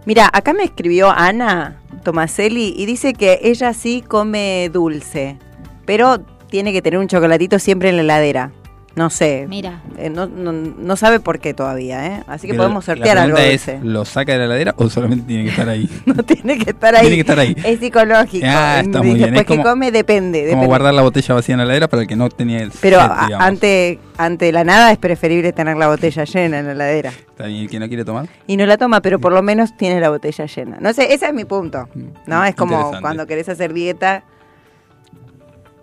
Mira, 0.06 0.30
acá 0.34 0.52
me 0.54 0.64
escribió 0.64 1.12
Ana 1.12 1.80
Tomaselli 2.04 2.74
y 2.76 2.86
dice 2.86 3.14
que 3.14 3.40
ella 3.44 3.74
sí 3.74 4.04
come 4.06 4.70
dulce, 4.74 5.38
pero 5.86 6.22
tiene 6.50 6.74
que 6.74 6.82
tener 6.82 7.00
un 7.00 7.08
chocolatito 7.08 7.60
siempre 7.60 7.90
en 7.90 7.98
la 7.98 8.02
heladera. 8.02 8.52
No 8.96 9.10
sé. 9.10 9.48
Mira. 9.50 9.82
Eh, 9.98 10.12
no, 10.12 10.28
no, 10.28 10.52
no 10.52 10.96
sabe 10.96 11.20
por 11.20 11.40
qué 11.40 11.56
todavía, 11.56 12.06
¿eh? 12.06 12.24
Así 12.28 12.46
que 12.46 12.54
Pero 12.54 12.64
podemos 12.64 12.88
la 12.88 12.94
sortear 12.94 13.18
algo 13.18 13.36
pregunta 13.38 13.52
dulce. 13.52 13.76
es, 13.78 13.84
¿lo 13.84 14.06
saca 14.06 14.34
de 14.34 14.38
la 14.38 14.46
heladera 14.46 14.76
o 14.78 14.88
solamente 14.88 15.26
tiene 15.26 15.46
que 15.46 15.50
estar 15.50 15.68
ahí? 15.68 15.90
No 16.06 16.14
tiene 16.22 16.60
que 16.60 16.70
estar 16.70 16.94
ahí. 16.96 17.02
Tiene 17.02 17.16
que 17.16 17.22
estar 17.22 17.40
ahí. 17.40 17.56
Es 17.66 17.80
psicológico. 17.80 18.46
Ah, 18.48 18.82
está 18.84 19.00
muy 19.00 19.12
Y 19.12 19.14
bien. 19.16 19.34
Después 19.34 19.42
Es 19.42 19.48
como- 19.48 19.64
que 19.64 19.70
come, 19.70 19.92
depende. 19.92 20.40
Como 20.42 20.48
depende. 20.50 20.68
guardar 20.68 20.94
la 20.94 21.02
botella 21.02 21.34
vacía 21.34 21.54
en 21.54 21.58
la 21.60 21.64
heladera 21.66 21.88
para 21.88 22.04
el 22.04 22.08
que 22.08 22.16
no 22.16 22.30
tenía 22.30 22.60
el 22.62 22.72
Pero 22.82 23.02
set, 23.02 23.10
a- 23.10 23.38
ante, 23.46 24.00
ante 24.18 24.52
la 24.52 24.64
nada 24.64 24.92
es 24.92 25.00
preferible 25.00 25.52
tener 25.54 25.76
la 25.76 25.88
botella 25.88 26.24
llena 26.26 26.60
en 26.60 26.66
la 26.68 26.72
heladera. 26.74 27.10
¿Está 27.10 27.48
bien 27.48 27.62
el 27.64 27.70
que 27.72 27.80
no 27.80 27.88
quiere 27.88 28.06
tomar? 28.06 28.28
Y 28.46 28.58
no 28.58 28.68
la 28.68 28.78
toma, 28.78 29.02
pero 29.02 29.18
por 29.20 29.34
lo 29.34 29.42
menos 29.42 29.76
tiene 29.76 30.00
la 30.00 30.10
botella 30.12 30.46
llena. 30.46 30.78
No 30.80 30.94
sé, 30.94 31.14
ese 31.16 31.26
es 31.26 31.34
mi 31.34 31.46
punto. 31.46 31.90
¿No? 32.28 32.46
Es 32.46 32.54
como 32.54 32.92
cuando 33.02 33.26
querés 33.26 33.50
hacer 33.50 33.74
dieta. 33.74 34.24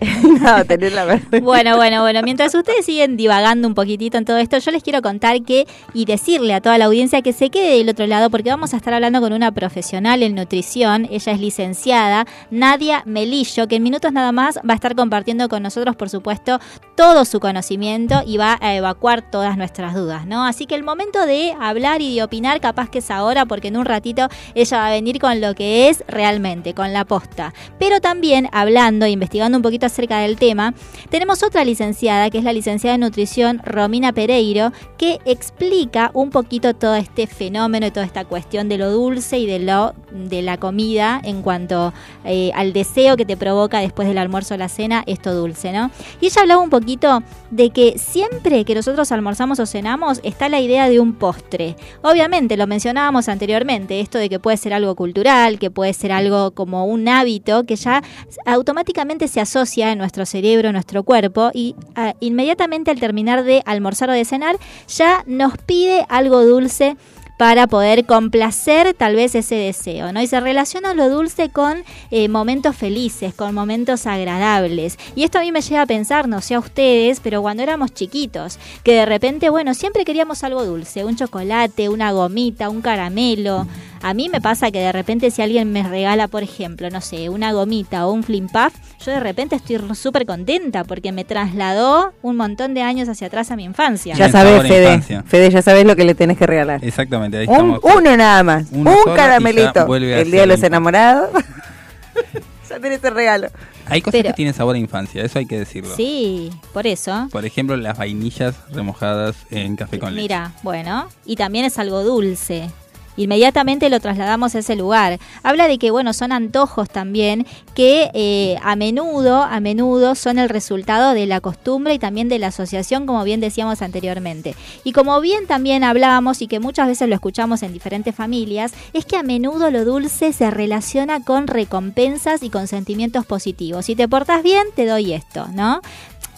no, 0.41 0.65
tener 0.65 0.93
la 0.93 1.05
verdad. 1.05 1.43
Bueno, 1.43 1.77
bueno, 1.77 2.01
bueno. 2.01 2.23
Mientras 2.23 2.55
ustedes 2.55 2.87
siguen 2.87 3.17
divagando 3.17 3.69
un 3.69 3.75
poquitito 3.75 4.17
en 4.17 4.25
todo 4.25 4.39
esto, 4.39 4.57
yo 4.59 4.71
les 4.71 4.83
quiero 4.83 5.03
contar 5.03 5.43
que 5.43 5.67
y 5.93 6.07
decirle 6.07 6.55
a 6.55 6.61
toda 6.61 6.79
la 6.79 6.87
audiencia 6.87 7.21
que 7.21 7.35
se 7.35 7.51
quede 7.51 7.77
del 7.77 7.89
otro 7.91 8.07
lado 8.07 8.31
porque 8.31 8.49
vamos 8.49 8.73
a 8.73 8.79
estar 8.79 8.95
hablando 8.95 9.21
con 9.21 9.33
una 9.33 9.53
profesional 9.53 10.23
en 10.23 10.35
nutrición. 10.35 11.07
Ella 11.11 11.33
es 11.33 11.41
licenciada, 11.41 12.27
Nadia 12.51 13.03
Melillo, 13.05 13.69
que 13.69 13.77
en 13.77 13.83
minutos 13.83 14.13
nada 14.13 14.33
más 14.33 14.57
va 14.59 14.73
a 14.73 14.75
estar 14.75 14.95
compartiendo 14.95 15.49
con 15.49 15.63
nosotros, 15.63 15.97
por 15.97 16.09
supuesto, 16.09 16.61
todo 16.97 17.27
su 17.27 17.39
conocimiento 17.39 18.23
y 18.27 18.39
va 18.39 18.57
a 18.61 18.75
evacuar 18.75 19.31
todas 19.31 19.59
nuestras 19.59 19.95
dudas, 19.95 20.27
¿no? 20.27 20.45
Así 20.47 20.65
que 20.65 20.77
el 20.77 20.83
momento 20.83 21.27
de 21.27 21.55
hablar 21.61 22.01
y 22.01 22.15
de 22.15 22.23
opinar 22.23 22.61
capaz 22.61 22.89
que 22.89 23.01
es 23.01 23.11
ahora 23.11 23.45
porque 23.45 23.69
en 23.69 23.77
un 23.77 23.85
ratito 23.85 24.29
ella 24.55 24.79
va 24.79 24.87
a 24.87 24.91
venir 24.91 25.19
con 25.19 25.41
lo 25.43 25.55
que 25.55 25.91
es 25.91 26.03
realmente, 26.09 26.73
con 26.73 26.95
la 26.95 27.05
posta. 27.05 27.53
Pero 27.79 28.01
también 28.01 28.49
hablando 28.53 29.05
e 29.05 29.11
investigando 29.11 29.59
un 29.59 29.63
poquito 29.63 29.90
acerca 29.91 30.19
del 30.21 30.37
tema, 30.37 30.75
tenemos 31.11 31.43
otra 31.43 31.65
licenciada 31.65 32.31
que 32.31 32.39
es 32.39 32.45
la 32.45 32.53
licenciada 32.53 32.95
en 32.95 33.03
nutrición 33.03 33.61
Romina 33.65 34.13
Pereiro, 34.13 34.73
que 34.97 35.19
explica 35.25 36.11
un 36.15 36.31
poquito 36.31 36.75
todo 36.75 36.95
este 36.95 37.27
fenómeno 37.27 37.87
y 37.87 37.91
toda 37.91 38.07
esta 38.07 38.25
cuestión 38.25 38.69
de 38.69 38.79
lo 38.79 38.91
dulce 38.91 39.39
y 39.39 39.47
de 39.47 39.59
lo 39.59 39.95
de 40.13 40.43
la 40.43 40.59
comida 40.59 41.21
en 41.23 41.43
cuanto 41.43 41.93
eh, 42.25 42.51
al 42.55 42.73
deseo 42.73 43.17
que 43.17 43.25
te 43.25 43.37
provoca 43.37 43.81
después 43.81 44.09
del 44.09 44.19
almuerzo 44.19 44.55
o 44.55 44.57
la 44.57 44.69
cena 44.69 45.03
esto 45.07 45.35
dulce, 45.35 45.73
¿no? 45.73 45.91
Y 46.21 46.27
ella 46.27 46.43
hablaba 46.43 46.63
un 46.63 46.71
poquito 46.71 47.23
de 47.51 47.71
que 47.71 47.99
siempre 47.99 48.65
que 48.65 48.75
nosotros 48.75 49.11
almorzamos 49.13 49.59
o 49.61 49.67
cenamos 49.67 50.21
está 50.23 50.49
la 50.49 50.61
idea 50.61 50.89
de 50.89 51.01
un 51.01 51.15
postre. 51.15 51.77
Obviamente, 52.03 52.57
lo 52.57 52.67
mencionábamos 52.67 53.29
anteriormente, 53.29 54.01
esto 54.01 54.19
de 54.19 54.29
que 54.29 54.39
puede 54.39 54.57
ser 54.57 54.75
algo 54.75 54.95
cultural, 54.95 55.59
que 55.59 55.71
puede 55.71 55.93
ser 55.93 56.13
algo 56.13 56.53
como 56.53 56.85
un 56.87 57.09
hábito 57.09 57.65
que 57.65 57.77
ya 57.77 58.03
automáticamente 58.47 59.29
se 59.29 59.41
asocia 59.41 59.80
en 59.89 59.99
nuestro 59.99 60.27
cerebro, 60.27 60.69
en 60.69 60.75
nuestro 60.75 61.03
cuerpo 61.03 61.51
y 61.55 61.75
ah, 61.95 62.15
inmediatamente 62.21 62.91
al 62.91 63.01
terminar 63.01 63.45
de 63.45 63.63
almorzar 63.65 64.11
o 64.11 64.13
de 64.13 64.25
cenar 64.25 64.57
ya 64.87 65.25
nos 65.27 65.57
pide 65.59 66.05
algo 66.09 66.45
dulce 66.45 66.97
para 67.41 67.67
poder 67.67 68.05
complacer 68.05 68.93
tal 68.93 69.17
vez 69.17 69.35
ese 69.35 69.55
deseo, 69.55 70.13
¿no? 70.13 70.21
Y 70.21 70.27
se 70.27 70.41
relaciona 70.41 70.93
lo 70.93 71.09
dulce 71.09 71.49
con 71.49 71.85
eh, 72.11 72.29
momentos 72.29 72.77
felices, 72.77 73.33
con 73.33 73.55
momentos 73.55 74.07
agradables. 74.07 74.99
Y 75.17 75.25
esto 75.25 75.39
a 75.39 75.41
mí 75.41 75.51
me 75.51 75.63
lleva 75.63 75.81
a 75.81 75.87
pensar, 75.87 76.29
no 76.29 76.43
sé 76.43 76.55
a 76.55 76.59
ustedes, 76.59 77.21
pero 77.21 77.41
cuando 77.41 77.63
éramos 77.63 77.95
chiquitos, 77.95 78.59
que 78.85 78.93
de 78.93 79.07
repente, 79.07 79.49
bueno, 79.49 79.73
siempre 79.73 80.05
queríamos 80.05 80.45
algo 80.45 80.67
dulce, 80.67 81.07
un 81.07 81.17
chocolate, 81.17 81.89
una 81.89 82.13
gomita, 82.13 82.69
un 82.69 82.83
caramelo. 82.83 83.67
A 84.03 84.15
mí 84.15 84.31
me 84.31 84.41
pasa 84.41 84.71
que 84.71 84.79
de 84.79 84.93
repente 84.93 85.31
si 85.31 85.43
alguien 85.43 85.73
me 85.73 85.83
regala, 85.83 86.27
por 86.27 86.43
ejemplo, 86.43 86.89
no 86.89 87.03
sé, 87.03 87.29
una 87.29 87.53
gomita 87.53 88.07
o 88.07 88.13
un 88.13 88.23
flimpuff, 88.23 88.73
yo 89.05 89.13
de 89.13 89.21
repente 89.21 89.57
estoy 89.57 89.79
súper 89.95 90.25
contenta 90.25 90.85
porque 90.85 91.13
me 91.13 91.25
trasladó 91.25 92.15
un 92.23 92.37
montón 92.37 92.73
de 92.73 92.81
años 92.81 93.11
hacia 93.11 93.27
atrás 93.27 93.51
a 93.51 93.57
mi 93.57 93.65
infancia. 93.65 94.15
Ya 94.15 94.31
sabes, 94.31 94.63
Fede. 94.63 94.85
infancia. 94.95 95.23
Fede, 95.27 95.51
ya 95.51 95.61
sabes 95.61 95.85
lo 95.85 95.97
que 95.97 96.05
le 96.05 96.15
tenés 96.15 96.39
que 96.39 96.47
regalar. 96.47 96.83
Exactamente, 96.83 97.37
ahí 97.39 97.47
Un, 97.47 97.53
estamos. 97.53 97.81
uno 97.83 98.17
nada 98.17 98.43
más. 98.43 98.67
Uno 98.73 98.91
un 99.07 99.15
caramelito. 99.15 99.95
El 99.95 100.31
día 100.31 100.41
de 100.43 100.47
los 100.47 100.63
enamorados. 100.63 101.29
ya 102.71 102.79
tenés 102.81 103.05
el 103.05 103.15
regalo. 103.15 103.49
Hay 103.87 104.01
cosas 104.01 104.19
Pero- 104.19 104.29
que 104.31 104.35
tienen 104.35 104.55
sabor 104.55 104.77
a 104.77 104.79
infancia, 104.79 105.23
eso 105.23 105.39
hay 105.39 105.47
que 105.47 105.59
decirlo. 105.59 105.95
Sí, 105.95 106.51
por 106.73 106.87
eso. 106.87 107.29
Por 107.33 107.45
ejemplo, 107.45 107.77
las 107.77 107.99
vainillas 107.99 108.55
remojadas 108.73 109.37
en 109.51 109.77
café 109.77 109.99
con 109.99 110.15
leche. 110.15 110.23
Mira, 110.23 110.53
bueno, 110.63 111.09
y 111.27 111.37
también 111.37 111.65
es 111.67 111.79
algo 111.79 112.03
dulce. 112.03 112.71
Inmediatamente 113.17 113.91
lo 113.91 114.01
trasladamos 114.01 114.55
a 114.55 114.61
ese 114.61 114.77
lugar. 114.77 115.19
Habla 115.43 115.69
de 115.69 115.79
que, 115.79 115.91
bueno, 115.91 116.13
son 116.13 116.33
antojos 116.33 116.89
también 116.89 117.47
que 117.75 118.11
eh, 118.15 118.57
a 118.63 118.77
menudo, 118.77 119.43
a 119.43 119.61
menudo 119.61 120.15
son 120.15 120.39
el 120.39 120.49
resultado 120.49 121.15
de 121.15 121.27
la 121.27 121.41
costumbre 121.41 121.95
y 121.95 121.99
también 121.99 122.29
de 122.29 122.39
la 122.39 122.49
asociación, 122.49 123.07
como 123.07 123.25
bien 123.25 123.41
decíamos 123.41 123.83
anteriormente. 123.83 124.55
Y 124.85 124.93
como 124.93 125.21
bien 125.21 125.47
también 125.47 125.85
hablábamos 125.85 126.43
y 126.43 126.47
que 126.47 126.61
muchas 126.61 126.89
veces 126.89 127.09
lo 127.09 127.15
escuchamos 127.15 127.63
en 127.63 127.73
diferentes 127.73 128.15
familias, 128.15 128.73
es 128.93 129.05
que 129.05 129.17
a 129.17 129.23
menudo 129.23 129.71
lo 129.71 129.85
dulce 129.85 130.33
se 130.33 130.51
relaciona 130.51 131.23
con 131.25 131.47
recompensas 131.47 132.43
y 132.43 132.51
con 132.51 132.67
sentimientos 132.67 133.27
positivos. 133.27 133.87
Si 133.87 133.97
te 133.97 134.09
portas 134.09 134.43
bien, 134.43 134.67
te 134.75 134.87
doy 134.87 135.13
esto, 135.13 135.47
¿no? 135.53 135.81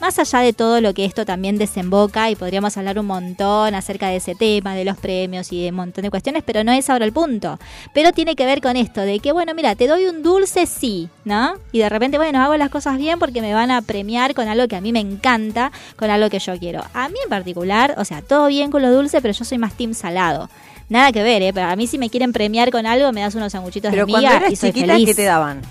Más 0.03 0.19
allá 0.19 0.41
de 0.41 0.53
todo 0.53 0.81
lo 0.81 0.95
que 0.95 1.05
esto 1.05 1.25
también 1.25 1.59
desemboca, 1.59 2.29
y 2.29 2.35
podríamos 2.35 2.77
hablar 2.77 2.99
un 2.99 3.07
montón 3.07 3.73
acerca 3.77 4.09
de 4.09 4.17
ese 4.17 4.35
tema, 4.35 4.75
de 4.75 4.85
los 4.85 4.99
premios 4.99 5.53
y 5.53 5.63
de 5.63 5.69
un 5.69 5.77
montón 5.77 6.03
de 6.03 6.11
cuestiones, 6.11 6.43
pero 6.45 6.65
no 6.65 6.73
es 6.73 6.91
ahora 6.91 7.05
el 7.05 7.13
punto. 7.13 7.57
Pero 7.95 8.11
tiene 8.11 8.35
que 8.35 8.45
ver 8.45 8.61
con 8.61 8.77
esto, 8.77 9.03
de 9.03 9.21
que, 9.21 9.31
bueno, 9.31 9.55
mira, 9.55 9.77
te 9.77 9.87
doy 9.87 10.07
un 10.07 10.25
dulce, 10.25 10.67
sí, 10.67 11.09
¿no? 11.25 11.55
Y 11.71 11.79
de 11.79 11.89
repente, 11.89 12.19
bueno, 12.19 12.43
hago 12.43 12.57
las 12.57 12.69
cosas 12.69 12.99
bien 12.99 13.21
porque 13.21 13.41
me 13.43 13.55
van 13.55 13.71
a 13.71 13.81
premiar 13.81 14.35
con 14.35 14.49
algo 14.49 14.67
que 14.67 14.75
a 14.75 14.81
mí 14.81 14.91
me 14.91 14.99
encanta, 14.99 15.71
con 15.95 16.11
algo 16.11 16.29
que 16.31 16.41
yo 16.41 16.59
quiero. 16.59 16.83
A 16.95 17.09
mí 17.09 17.15
en 17.23 17.31
particular, 17.31 17.95
o 17.97 18.05
sea, 18.05 18.23
todo 18.23 18.49
bien 18.49 18.73
con 18.73 18.83
lo 18.83 18.91
dulce, 18.91 19.23
pero 19.23 19.33
yo 19.33 19.45
soy 19.45 19.59
más 19.59 19.75
team 19.75 19.95
salado. 19.95 20.51
Nada 20.89 21.13
que 21.13 21.23
ver, 21.23 21.43
¿eh? 21.43 21.53
Pero 21.53 21.69
a 21.69 21.77
mí 21.77 21.87
si 21.87 21.99
me 21.99 22.11
quieren 22.11 22.33
premiar 22.33 22.73
con 22.73 22.87
algo, 22.87 23.13
me 23.13 23.21
das 23.21 23.37
unos 23.37 23.53
sanguchitos 23.53 23.93
de 23.93 24.05
miga 24.05 24.51
y 24.51 24.57
soy 24.57 24.73
feliz. 24.73 25.07
¿qué 25.07 25.15
te 25.15 25.23
daban? 25.27 25.63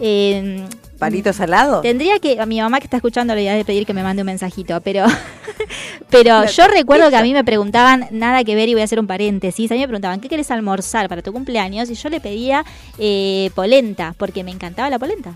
Eh, 0.00 0.66
¿Palito 0.98 1.32
salado? 1.32 1.80
Tendría 1.80 2.18
que, 2.18 2.40
a 2.40 2.46
mi 2.46 2.60
mamá 2.60 2.80
que 2.80 2.84
está 2.84 2.96
escuchando 2.96 3.34
le 3.34 3.48
voy 3.48 3.60
a 3.60 3.64
pedir 3.64 3.86
que 3.86 3.94
me 3.94 4.02
mande 4.02 4.22
un 4.22 4.26
mensajito, 4.26 4.80
pero 4.80 5.04
pero 6.10 6.44
yo 6.46 6.66
recuerdo 6.66 7.08
que 7.10 7.16
a 7.16 7.22
mí 7.22 7.32
me 7.32 7.44
preguntaban, 7.44 8.08
nada 8.10 8.42
que 8.42 8.56
ver 8.56 8.68
y 8.68 8.72
voy 8.74 8.80
a 8.80 8.84
hacer 8.84 8.98
un 8.98 9.06
paréntesis, 9.06 9.70
a 9.70 9.74
mí 9.74 9.80
me 9.80 9.86
preguntaban, 9.86 10.20
¿qué 10.20 10.28
querés 10.28 10.50
almorzar 10.50 11.08
para 11.08 11.22
tu 11.22 11.32
cumpleaños? 11.32 11.88
Y 11.90 11.94
yo 11.94 12.08
le 12.08 12.20
pedía 12.20 12.64
eh, 12.98 13.50
polenta, 13.54 14.14
porque 14.18 14.42
me 14.42 14.50
encantaba 14.50 14.90
la 14.90 14.98
polenta. 14.98 15.34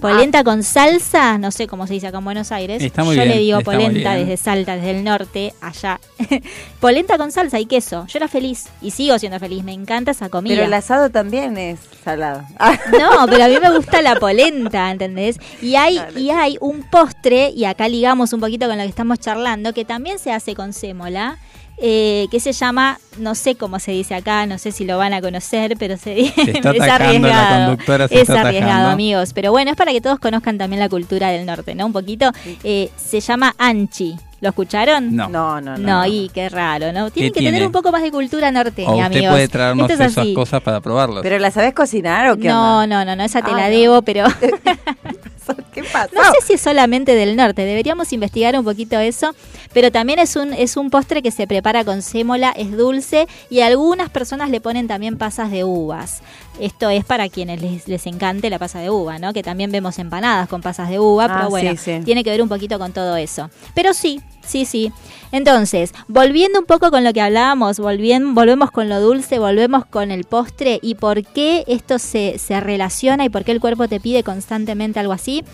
Polenta 0.00 0.44
con 0.44 0.62
salsa, 0.62 1.38
no 1.38 1.50
sé 1.50 1.66
cómo 1.66 1.86
se 1.86 1.94
dice 1.94 2.06
acá 2.06 2.18
en 2.18 2.24
Buenos 2.24 2.52
Aires. 2.52 2.82
Está 2.82 3.02
muy 3.02 3.16
Yo 3.16 3.22
bien, 3.22 3.34
le 3.34 3.40
digo 3.40 3.58
está 3.58 3.70
muy 3.72 3.84
polenta 3.84 4.14
bien. 4.14 4.28
desde 4.28 4.42
Salta, 4.42 4.76
desde 4.76 4.90
el 4.90 5.04
norte, 5.04 5.54
allá. 5.60 5.98
polenta 6.80 7.16
con 7.16 7.32
salsa 7.32 7.58
y 7.58 7.66
queso. 7.66 8.06
Yo 8.06 8.18
era 8.18 8.28
feliz 8.28 8.66
y 8.82 8.90
sigo 8.90 9.18
siendo 9.18 9.38
feliz. 9.40 9.64
Me 9.64 9.72
encanta 9.72 10.10
esa 10.10 10.28
comida. 10.28 10.54
Pero 10.54 10.66
el 10.66 10.74
asado 10.74 11.10
también 11.10 11.56
es 11.56 11.80
salado. 12.04 12.42
Ah, 12.58 12.78
No, 12.92 13.26
pero 13.26 13.44
a 13.44 13.48
mí 13.48 13.56
me 13.60 13.74
gusta 13.74 14.02
la 14.02 14.16
polenta, 14.16 14.90
¿entendés? 14.90 15.38
Y 15.62 15.76
hay, 15.76 16.00
y 16.14 16.30
hay 16.30 16.56
un 16.60 16.82
postre, 16.82 17.50
y 17.50 17.64
acá 17.64 17.88
ligamos 17.88 18.32
un 18.32 18.40
poquito 18.40 18.66
con 18.68 18.76
lo 18.76 18.82
que 18.84 18.90
estamos 18.90 19.18
charlando, 19.18 19.72
que 19.72 19.84
también 19.84 20.18
se 20.18 20.30
hace 20.30 20.54
con 20.54 20.72
sémola, 20.72 21.38
eh, 21.78 22.26
que 22.30 22.40
se 22.40 22.52
llama, 22.52 22.98
no 23.18 23.34
sé 23.34 23.54
cómo 23.56 23.78
se 23.78 23.92
dice 23.92 24.14
acá, 24.14 24.46
no 24.46 24.58
sé 24.58 24.72
si 24.72 24.84
lo 24.84 24.96
van 24.98 25.12
a 25.14 25.20
conocer, 25.20 25.76
pero 25.78 25.96
se 25.96 26.20
está 26.20 26.70
es 26.72 26.78
la 26.78 26.94
arriesgado. 26.94 27.66
conductora 27.68 28.08
se 28.08 28.14
es 28.14 28.20
está 28.22 28.40
arriesgado, 28.40 28.70
atajando. 28.72 28.90
amigos. 28.92 29.32
Pero 29.34 29.50
bueno, 29.52 29.70
es 29.70 29.76
para 29.76 29.92
que 29.92 30.00
todos 30.00 30.18
conozcan 30.18 30.58
también 30.58 30.80
la 30.80 30.88
cultura 30.88 31.30
del 31.30 31.44
norte, 31.46 31.74
¿no? 31.74 31.86
Un 31.86 31.92
poquito. 31.92 32.30
Eh, 32.64 32.90
se 32.96 33.20
llama 33.20 33.54
anchi. 33.58 34.16
¿Lo 34.42 34.50
escucharon? 34.50 35.16
No. 35.16 35.28
no, 35.30 35.62
no, 35.62 35.78
no. 35.78 36.00
No, 36.00 36.06
y 36.06 36.30
qué 36.32 36.50
raro, 36.50 36.92
¿no? 36.92 37.10
Tienen 37.10 37.32
que 37.32 37.40
tiene? 37.40 37.56
tener 37.56 37.66
un 37.66 37.72
poco 37.72 37.90
más 37.90 38.02
de 38.02 38.10
cultura 38.10 38.50
norteña, 38.52 38.88
O 38.90 38.94
usted 38.96 39.04
amigos. 39.06 39.30
puede 39.32 39.48
traernos 39.48 39.90
es 39.90 39.98
esas 39.98 40.26
cosas 40.34 40.60
para 40.62 40.80
probarlas. 40.82 41.22
¿Pero 41.22 41.38
la 41.38 41.50
sabés 41.50 41.72
cocinar 41.72 42.28
o 42.28 42.36
qué 42.36 42.48
No, 42.48 42.80
onda? 42.82 42.86
no, 42.86 43.04
no, 43.06 43.16
no, 43.16 43.24
esa 43.24 43.40
te 43.40 43.50
Ah, 43.52 43.56
la 43.56 43.68
no. 43.70 43.74
debo, 43.74 44.02
pero 44.02 44.26
¿Qué 45.72 45.84
pasa? 45.84 46.10
no 46.14 46.22
sé 46.24 46.46
si 46.46 46.52
es 46.54 46.60
solamente 46.60 47.14
del 47.14 47.36
norte, 47.36 47.62
deberíamos 47.64 48.12
investigar 48.12 48.58
un 48.58 48.64
poquito 48.64 48.98
eso, 48.98 49.34
pero 49.76 49.92
también 49.92 50.18
es 50.18 50.36
un, 50.36 50.54
es 50.54 50.78
un 50.78 50.88
postre 50.88 51.20
que 51.20 51.30
se 51.30 51.46
prepara 51.46 51.84
con 51.84 52.00
sémola, 52.00 52.50
es 52.56 52.74
dulce 52.74 53.28
y 53.50 53.60
algunas 53.60 54.08
personas 54.08 54.48
le 54.48 54.62
ponen 54.62 54.88
también 54.88 55.18
pasas 55.18 55.50
de 55.50 55.64
uvas. 55.64 56.22
Esto 56.58 56.88
es 56.88 57.04
para 57.04 57.28
quienes 57.28 57.60
les, 57.60 57.86
les 57.86 58.06
encante 58.06 58.48
la 58.48 58.58
pasa 58.58 58.78
de 58.78 58.88
uva, 58.88 59.18
¿no? 59.18 59.34
Que 59.34 59.42
también 59.42 59.70
vemos 59.70 59.98
empanadas 59.98 60.48
con 60.48 60.62
pasas 60.62 60.88
de 60.88 60.98
uva, 60.98 61.26
Ah, 61.26 61.34
pero 61.36 61.50
bueno, 61.50 61.72
sí, 61.72 61.76
sí. 61.76 62.00
tiene 62.06 62.24
que 62.24 62.30
ver 62.30 62.40
un 62.40 62.48
poquito 62.48 62.78
con 62.78 62.94
todo 62.94 63.16
eso. 63.18 63.50
Pero 63.74 63.92
sí, 63.92 64.22
sí, 64.46 64.64
sí. 64.64 64.90
Entonces, 65.30 65.92
volviendo 66.08 66.58
un 66.58 66.64
poco 66.64 66.90
con 66.90 67.04
lo 67.04 67.12
que 67.12 67.20
hablábamos, 67.20 67.78
volvien- 67.78 68.32
volvemos 68.34 68.70
con 68.70 68.88
lo 68.88 68.98
dulce, 69.02 69.38
volvemos 69.38 69.84
con 69.84 70.10
el 70.10 70.24
postre 70.24 70.78
y 70.80 70.94
por 70.94 71.22
qué 71.22 71.64
esto 71.66 71.98
se, 71.98 72.38
se 72.38 72.58
relaciona 72.60 73.26
y 73.26 73.28
por 73.28 73.44
qué 73.44 73.52
el 73.52 73.60
cuerpo 73.60 73.86
te 73.88 74.00
pide 74.00 74.22
constantemente 74.22 74.98
algo 75.00 75.12
así. 75.12 75.44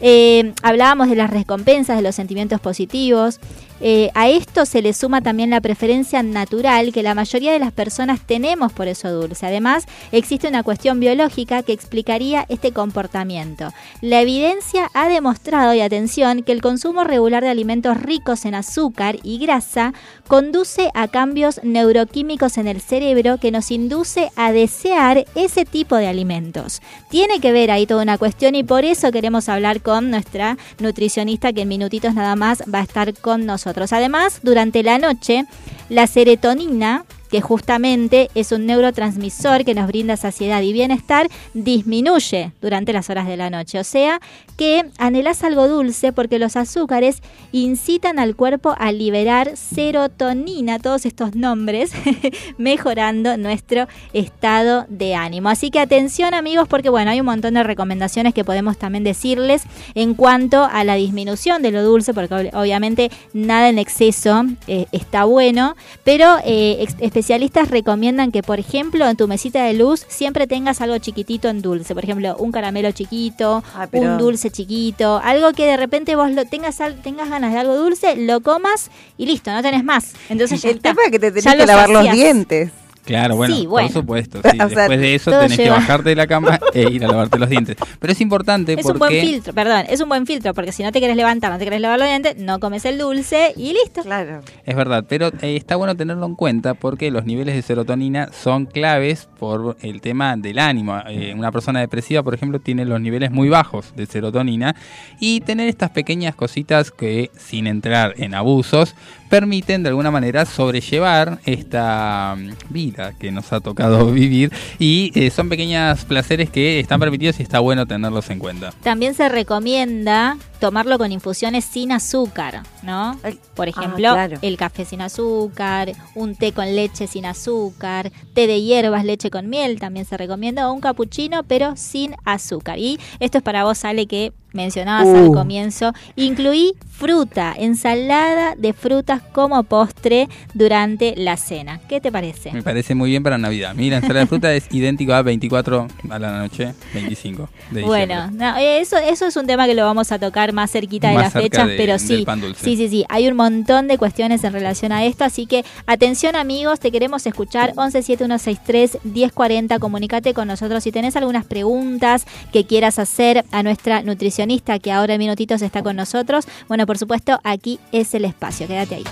Eh, 0.00 0.52
hablábamos 0.62 1.08
de 1.08 1.16
las 1.16 1.30
recompensas, 1.30 1.96
de 1.96 2.02
los 2.02 2.14
sentimientos 2.16 2.60
positivos. 2.60 3.38
Eh, 3.80 4.10
a 4.14 4.28
esto 4.28 4.66
se 4.66 4.82
le 4.82 4.92
suma 4.92 5.20
también 5.20 5.50
la 5.50 5.60
preferencia 5.60 6.22
natural 6.22 6.92
que 6.92 7.02
la 7.02 7.14
mayoría 7.14 7.52
de 7.52 7.60
las 7.60 7.72
personas 7.72 8.20
tenemos 8.20 8.72
por 8.72 8.88
eso 8.88 9.10
dulce. 9.10 9.46
Además, 9.46 9.84
existe 10.10 10.48
una 10.48 10.64
cuestión 10.64 10.98
biológica 10.98 11.62
que 11.62 11.72
explicaría 11.72 12.44
este 12.48 12.72
comportamiento. 12.72 13.72
La 14.00 14.20
evidencia 14.20 14.90
ha 14.94 15.08
demostrado, 15.08 15.74
y 15.74 15.80
atención, 15.80 16.42
que 16.42 16.52
el 16.52 16.60
consumo 16.60 17.04
regular 17.04 17.42
de 17.42 17.50
alimentos 17.50 17.96
ricos 17.96 18.44
en 18.44 18.54
azúcar 18.54 19.18
y 19.22 19.38
grasa 19.38 19.94
conduce 20.26 20.90
a 20.94 21.06
cambios 21.06 21.60
neuroquímicos 21.62 22.58
en 22.58 22.66
el 22.66 22.80
cerebro 22.80 23.38
que 23.38 23.52
nos 23.52 23.70
induce 23.70 24.30
a 24.34 24.52
desear 24.52 25.24
ese 25.34 25.64
tipo 25.64 25.96
de 25.96 26.08
alimentos. 26.08 26.82
Tiene 27.10 27.40
que 27.40 27.52
ver 27.52 27.70
ahí 27.70 27.86
toda 27.86 28.02
una 28.02 28.18
cuestión 28.18 28.54
y 28.54 28.64
por 28.64 28.84
eso 28.84 29.12
queremos 29.12 29.48
hablar 29.48 29.82
con 29.82 30.10
nuestra 30.10 30.58
nutricionista 30.80 31.52
que 31.52 31.62
en 31.62 31.68
minutitos 31.68 32.14
nada 32.14 32.34
más 32.34 32.62
va 32.72 32.80
a 32.80 32.82
estar 32.82 33.14
con 33.14 33.46
nosotros. 33.46 33.67
Además, 33.92 34.40
durante 34.42 34.82
la 34.82 34.98
noche, 34.98 35.44
la 35.88 36.06
serotonina 36.06 37.04
que 37.30 37.40
justamente 37.40 38.30
es 38.34 38.52
un 38.52 38.66
neurotransmisor 38.66 39.64
que 39.64 39.74
nos 39.74 39.86
brinda 39.86 40.16
saciedad 40.16 40.62
y 40.62 40.72
bienestar, 40.72 41.28
disminuye 41.54 42.52
durante 42.60 42.92
las 42.92 43.10
horas 43.10 43.26
de 43.26 43.36
la 43.36 43.50
noche. 43.50 43.78
O 43.78 43.84
sea 43.84 44.20
que 44.56 44.84
anhelás 44.98 45.44
algo 45.44 45.68
dulce 45.68 46.12
porque 46.12 46.38
los 46.38 46.56
azúcares 46.56 47.22
incitan 47.52 48.18
al 48.18 48.34
cuerpo 48.34 48.74
a 48.78 48.90
liberar 48.92 49.56
serotonina, 49.56 50.78
todos 50.78 51.06
estos 51.06 51.34
nombres, 51.34 51.92
mejorando 52.58 53.36
nuestro 53.36 53.86
estado 54.12 54.86
de 54.88 55.14
ánimo. 55.14 55.48
Así 55.48 55.70
que 55.70 55.80
atención 55.80 56.34
amigos 56.34 56.68
porque 56.68 56.88
bueno, 56.90 57.10
hay 57.10 57.20
un 57.20 57.26
montón 57.26 57.54
de 57.54 57.62
recomendaciones 57.62 58.34
que 58.34 58.44
podemos 58.44 58.78
también 58.78 59.04
decirles 59.04 59.62
en 59.94 60.14
cuanto 60.14 60.64
a 60.64 60.84
la 60.84 60.94
disminución 60.94 61.62
de 61.62 61.70
lo 61.70 61.82
dulce, 61.82 62.14
porque 62.14 62.34
ob- 62.34 62.54
obviamente 62.54 63.10
nada 63.32 63.68
en 63.68 63.78
exceso 63.78 64.44
eh, 64.66 64.86
está 64.92 65.24
bueno, 65.24 65.76
pero 66.04 66.36
eh, 66.44 66.86
especialistas 67.18 67.68
recomiendan 67.68 68.30
que, 68.30 68.42
por 68.44 68.60
ejemplo, 68.60 69.08
en 69.08 69.16
tu 69.16 69.26
mesita 69.26 69.64
de 69.64 69.74
luz 69.74 70.04
siempre 70.08 70.46
tengas 70.46 70.80
algo 70.80 70.98
chiquitito 70.98 71.48
en 71.48 71.60
dulce, 71.62 71.92
por 71.94 72.04
ejemplo, 72.04 72.36
un 72.38 72.52
caramelo 72.52 72.92
chiquito, 72.92 73.64
Ah, 73.74 73.88
pero- 73.90 74.12
un 74.12 74.18
dulce 74.18 74.50
chiquito, 74.50 75.20
algo 75.22 75.52
que 75.52 75.66
de 75.66 75.76
repente 75.76 76.14
vos 76.14 76.30
lo 76.30 76.44
tengas, 76.44 76.78
tengas 77.02 77.28
ganas 77.28 77.52
de 77.52 77.58
algo 77.58 77.76
dulce, 77.76 78.14
lo 78.16 78.40
comas 78.40 78.90
y 79.16 79.26
listo, 79.26 79.50
no 79.50 79.62
tenés 79.62 79.82
más. 79.82 80.12
Entonces 80.28 80.62
ya 80.62 80.70
El 80.70 80.76
está. 80.76 80.90
tema 80.90 81.02
es 81.06 81.10
que 81.10 81.18
te 81.18 81.30
tenés 81.30 81.44
Ya 81.44 81.56
que 81.56 81.66
lavar 81.66 81.90
los 81.90 82.10
dientes. 82.12 82.70
Claro, 83.08 83.36
bueno, 83.36 83.56
Sí, 83.56 83.66
bueno. 83.66 83.88
por 83.88 84.02
supuesto. 84.02 84.42
Sea, 84.42 84.66
Después 84.66 85.00
de 85.00 85.14
eso 85.14 85.30
tenés 85.30 85.56
que 85.56 85.70
bajarte 85.70 86.10
de 86.10 86.14
la 86.14 86.26
cama 86.26 86.60
e 86.74 86.90
ir 86.90 87.02
a 87.06 87.08
lavarte 87.08 87.38
los 87.38 87.48
dientes. 87.48 87.76
Pero 87.98 88.12
es 88.12 88.20
importante 88.20 88.74
Es 88.74 88.82
porque... 88.82 88.92
un 88.92 88.98
buen 88.98 89.20
filtro, 89.20 89.54
perdón, 89.54 89.86
es 89.88 90.00
un 90.02 90.10
buen 90.10 90.26
filtro, 90.26 90.52
porque 90.52 90.72
si 90.72 90.82
no 90.82 90.92
te 90.92 91.00
querés 91.00 91.16
levantar, 91.16 91.50
no 91.50 91.58
te 91.58 91.64
querés 91.64 91.80
lavar 91.80 91.98
los 91.98 92.06
dientes, 92.06 92.36
no 92.36 92.60
comes 92.60 92.84
el 92.84 92.98
dulce 92.98 93.54
y 93.56 93.72
listo. 93.72 94.02
Claro. 94.02 94.42
Es 94.66 94.76
verdad, 94.76 95.06
pero 95.08 95.28
eh, 95.40 95.56
está 95.56 95.76
bueno 95.76 95.96
tenerlo 95.96 96.26
en 96.26 96.34
cuenta 96.34 96.74
porque 96.74 97.10
los 97.10 97.24
niveles 97.24 97.54
de 97.54 97.62
serotonina 97.62 98.28
son 98.32 98.66
claves 98.66 99.26
por 99.38 99.78
el 99.80 100.02
tema 100.02 100.36
del 100.36 100.58
ánimo. 100.58 101.00
Eh, 101.08 101.32
una 101.34 101.50
persona 101.50 101.80
depresiva, 101.80 102.22
por 102.22 102.34
ejemplo, 102.34 102.60
tiene 102.60 102.84
los 102.84 103.00
niveles 103.00 103.30
muy 103.30 103.48
bajos 103.48 103.94
de 103.96 104.04
serotonina 104.04 104.76
y 105.18 105.40
tener 105.40 105.68
estas 105.68 105.90
pequeñas 105.90 106.34
cositas 106.34 106.90
que, 106.90 107.30
sin 107.38 107.66
entrar 107.66 108.12
en 108.18 108.34
abusos, 108.34 108.94
permiten 109.28 109.82
de 109.82 109.90
alguna 109.90 110.10
manera 110.10 110.44
sobrellevar 110.44 111.38
esta 111.44 112.36
mm, 112.36 112.50
vida 112.70 113.12
que 113.18 113.30
nos 113.30 113.52
ha 113.52 113.60
tocado 113.60 114.10
vivir 114.12 114.52
y 114.78 115.12
eh, 115.14 115.30
son 115.30 115.48
pequeños 115.48 116.04
placeres 116.04 116.50
que 116.50 116.80
están 116.80 117.00
permitidos 117.00 117.40
y 117.40 117.42
está 117.42 117.60
bueno 117.60 117.86
tenerlos 117.86 118.30
en 118.30 118.38
cuenta. 118.38 118.72
También 118.82 119.14
se 119.14 119.28
recomienda 119.28 120.36
tomarlo 120.58 120.98
con 120.98 121.12
infusiones 121.12 121.64
sin 121.64 121.92
azúcar, 121.92 122.62
¿no? 122.82 123.18
Por 123.54 123.68
ah, 123.68 123.70
ejemplo, 123.70 124.12
claro. 124.12 124.38
el 124.42 124.56
café 124.56 124.84
sin 124.84 125.00
azúcar, 125.00 125.92
un 126.14 126.34
té 126.34 126.52
con 126.52 126.74
leche 126.74 127.06
sin 127.06 127.26
azúcar, 127.26 128.10
té 128.34 128.46
de 128.46 128.62
hierbas, 128.62 129.04
leche 129.04 129.30
con 129.30 129.48
miel, 129.48 129.78
también 129.78 130.04
se 130.04 130.16
recomienda, 130.16 130.68
o 130.68 130.72
un 130.72 130.80
capuchino, 130.80 131.42
pero 131.44 131.76
sin 131.76 132.14
azúcar. 132.24 132.78
Y 132.78 132.98
esto 133.20 133.38
es 133.38 133.44
para 133.44 133.64
vos, 133.64 133.84
Ale, 133.84 134.06
que 134.06 134.32
mencionabas 134.52 135.08
al 135.08 135.28
Uh. 135.28 135.34
comienzo. 135.34 135.92
Incluí 136.16 136.74
fruta, 136.90 137.54
ensalada 137.56 138.54
de 138.56 138.72
frutas 138.72 139.22
como 139.32 139.62
postre 139.62 140.28
durante 140.54 141.14
la 141.16 141.36
cena. 141.36 141.80
¿Qué 141.88 142.00
te 142.00 142.10
parece? 142.10 142.52
Me 142.52 142.62
parece 142.62 142.94
muy 142.94 143.10
bien 143.10 143.22
para 143.22 143.38
Navidad. 143.38 143.74
Mira, 143.74 143.96
ensalada 143.96 144.20
de 144.20 144.26
fruta 144.26 144.54
es 144.54 144.66
idéntico 144.72 145.12
a 145.12 145.22
24 145.22 145.86
a 146.10 146.18
la 146.18 146.38
noche, 146.38 146.74
25 146.94 147.48
de 147.70 147.82
Bueno, 147.82 148.30
no, 148.32 148.56
eso, 148.56 148.96
eso 148.96 149.26
es 149.26 149.36
un 149.36 149.46
tema 149.46 149.66
que 149.66 149.74
lo 149.74 149.84
vamos 149.84 150.10
a 150.12 150.18
tocar 150.18 150.47
más 150.52 150.70
cerquita 150.70 151.08
de 151.08 151.14
Más 151.14 151.24
las 151.24 151.32
cerca 151.32 151.44
fechas, 151.48 151.68
de- 151.68 151.76
pero 151.76 151.92
del 151.92 152.00
sí, 152.00 152.24
pan 152.24 152.40
dulce. 152.40 152.64
sí, 152.64 152.76
sí, 152.76 152.88
sí, 152.88 153.04
hay 153.08 153.28
un 153.28 153.36
montón 153.36 153.88
de 153.88 153.98
cuestiones 153.98 154.44
en 154.44 154.52
relación 154.52 154.92
a 154.92 155.04
esto, 155.04 155.24
así 155.24 155.46
que 155.46 155.64
atención 155.86 156.36
amigos, 156.36 156.80
te 156.80 156.90
queremos 156.90 157.26
escuchar 157.26 157.72
117163 157.76 158.98
1040, 159.04 159.78
comunícate 159.78 160.34
con 160.34 160.48
nosotros 160.48 160.82
si 160.84 160.92
tenés 160.92 161.16
algunas 161.16 161.44
preguntas 161.44 162.26
que 162.52 162.64
quieras 162.66 162.98
hacer 162.98 163.44
a 163.50 163.62
nuestra 163.62 164.02
nutricionista 164.02 164.78
que 164.78 164.92
ahora 164.92 165.14
en 165.14 165.18
minutitos 165.18 165.62
está 165.62 165.82
con 165.82 165.96
nosotros. 165.96 166.46
Bueno, 166.68 166.86
por 166.86 166.98
supuesto, 166.98 167.40
aquí 167.44 167.78
es 167.92 168.14
el 168.14 168.24
espacio, 168.24 168.66
quédate 168.66 168.96
ahí. 168.96 169.04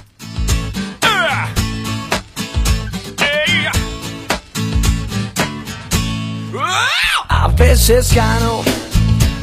A 7.28 7.48
veces 7.48 8.12
gano, 8.14 8.60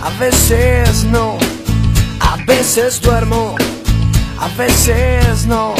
a 0.03 0.09
veces 0.19 1.03
no, 1.05 1.37
a 2.34 2.38
veces 2.45 2.99
duermo, 2.99 3.55
a 4.39 4.47
veces 4.57 5.45
no. 5.45 5.75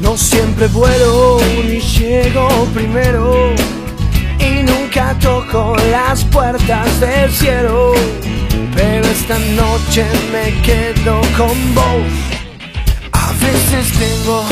No 0.00 0.16
siempre 0.16 0.66
vuelo 0.68 1.38
ni 1.64 1.80
llego 1.80 2.48
primero 2.74 3.54
y 4.40 4.62
nunca 4.64 5.16
toco 5.20 5.76
las 5.90 6.24
puertas 6.24 7.00
del 7.00 7.30
cielo. 7.30 7.92
Pero 8.74 9.06
esta 9.06 9.38
noche 9.38 10.04
me 10.32 10.60
quedo 10.62 11.20
con 11.36 11.74
vos. 11.74 12.12
A 13.12 13.32
veces 13.34 13.92
tengo 13.98 14.44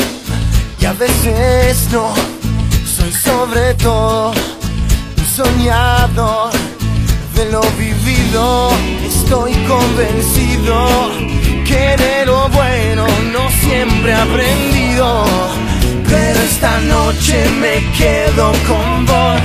y 0.79 0.85
a 0.85 0.93
veces 0.93 1.89
no. 1.91 2.13
Soy 2.85 3.11
sobre 3.11 3.73
todo 3.73 4.31
un 4.31 5.25
soñador 5.25 6.51
de 7.35 7.51
lo 7.51 7.61
vivido 7.77 7.96
estoy 9.05 9.53
convencido 9.67 10.87
que 11.65 11.95
de 11.97 12.25
lo 12.25 12.49
bueno 12.49 13.07
no 13.31 13.49
siempre 13.61 14.11
he 14.11 14.15
aprendido. 14.15 15.25
Pero 16.09 16.39
esta 16.39 16.79
noche 16.81 17.49
me 17.61 17.75
quedo 17.97 18.51
con 18.67 19.05
vos. 19.05 19.41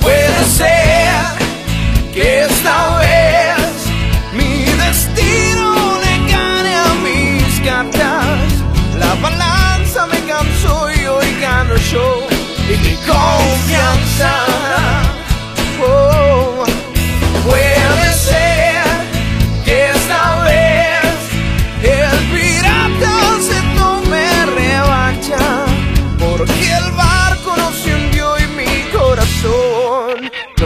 Puede 0.00 0.44
ser 0.44 1.12
que 2.12 2.44
esta 2.44 2.98
vez 2.98 3.56
mi 4.32 4.64
destino 4.64 5.98
le 6.04 6.32
gane 6.32 6.74
a 6.74 6.94
mis 7.06 7.60
cartas. 7.60 8.52
La 8.98 9.14
balanza 9.20 10.06
me 10.06 10.20
cansó 10.26 10.90
y 10.90 11.06
hoy 11.06 11.40
gano 11.40 11.76
yo. 11.92 12.26
Y 12.68 12.76
mi 12.78 12.96
confianza. 13.06 14.85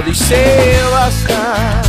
Lo 0.01 0.07
dice 0.07 0.81
basta. 0.93 1.83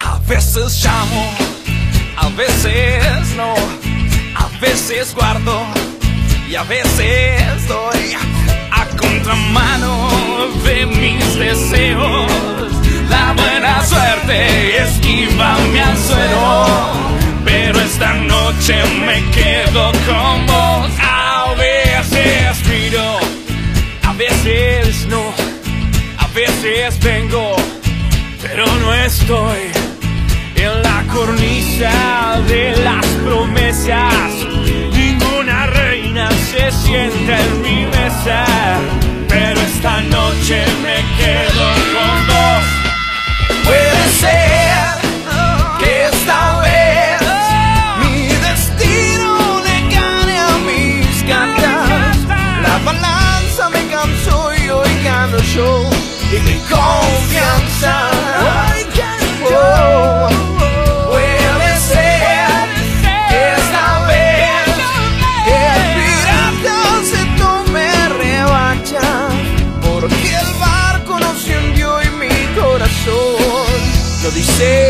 A 0.00 0.18
veces 0.28 0.84
llamo, 0.84 1.30
a 2.16 2.28
veces 2.30 3.36
no, 3.36 3.54
a 4.36 4.60
veces 4.60 5.14
guardo 5.14 5.62
y 6.48 6.54
a 6.54 6.62
veces 6.64 7.68
doy 7.68 8.16
a 8.70 8.84
contramano 8.96 10.08
de 10.64 10.86
mis 10.86 11.38
deseos. 11.38 12.30
La 13.08 13.32
buena 13.32 13.84
suerte 13.84 14.82
esquiva 14.82 15.56
mi 15.72 15.78
anzuelo, 15.78 16.66
pero 17.44 17.80
esta 17.80 18.14
noche 18.14 18.74
me 19.06 19.30
quedo 19.30 19.92
con 20.06 20.46
vos. 20.46 21.27
A 21.48 21.54
veces 21.54 22.68
miro, 22.68 23.18
a 24.04 24.12
veces 24.12 25.06
no, 25.06 25.32
a 26.18 26.26
veces 26.34 27.00
vengo, 27.00 27.56
pero 28.42 28.66
no 28.66 28.94
estoy 28.94 29.70
en 30.56 30.82
la 30.82 31.04
cornisa 31.12 32.40
de 32.46 32.76
las 32.84 33.06
promesas. 33.24 34.32
Ninguna 34.92 35.66
reina 35.66 36.28
se 36.50 36.70
sienta 36.70 37.40
en 37.40 37.62
mi 37.62 37.86
mesa, 37.86 38.44
pero 39.28 39.60
esta 39.60 40.00
noche 40.02 40.64
me 40.82 40.96
quedo 41.18 41.66
con 41.94 42.26
vos. 42.28 42.64
Puede 43.64 44.08
ser 44.20 44.98
que 45.80 46.04
esta 46.04 46.60
vez 46.60 46.67
mi 56.40 56.58
confianza. 56.60 58.10
Oh, 59.50 60.28
puede 61.10 61.70
ser 61.78 62.68
que 63.28 63.52
esta 63.56 64.06
vez 64.06 64.68
el 65.46 65.80
pirata 65.98 66.78
se 67.04 67.20
tome 67.38 67.88
revancha, 68.18 69.06
porque 69.82 70.34
el 70.34 70.50
barco 70.60 71.18
no 71.18 71.34
se 71.34 71.56
hundió 71.58 72.02
y 72.02 72.10
mi 72.10 72.34
corazón 72.60 73.78
lo 74.22 74.30
dice 74.32 74.87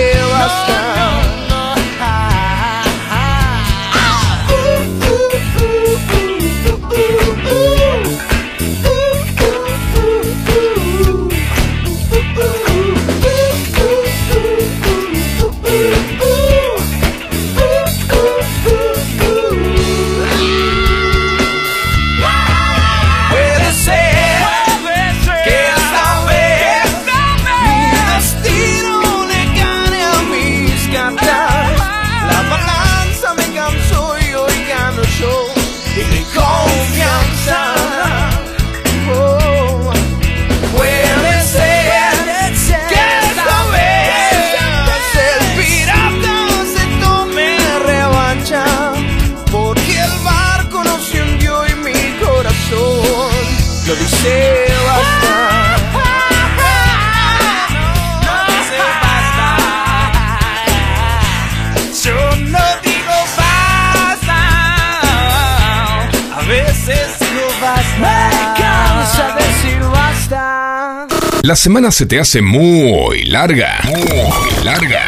La 71.48 71.56
semana 71.56 71.90
se 71.90 72.04
te 72.04 72.20
hace 72.20 72.42
muy 72.42 73.24
larga. 73.24 73.80
Muy 73.84 74.64
larga. 74.64 75.00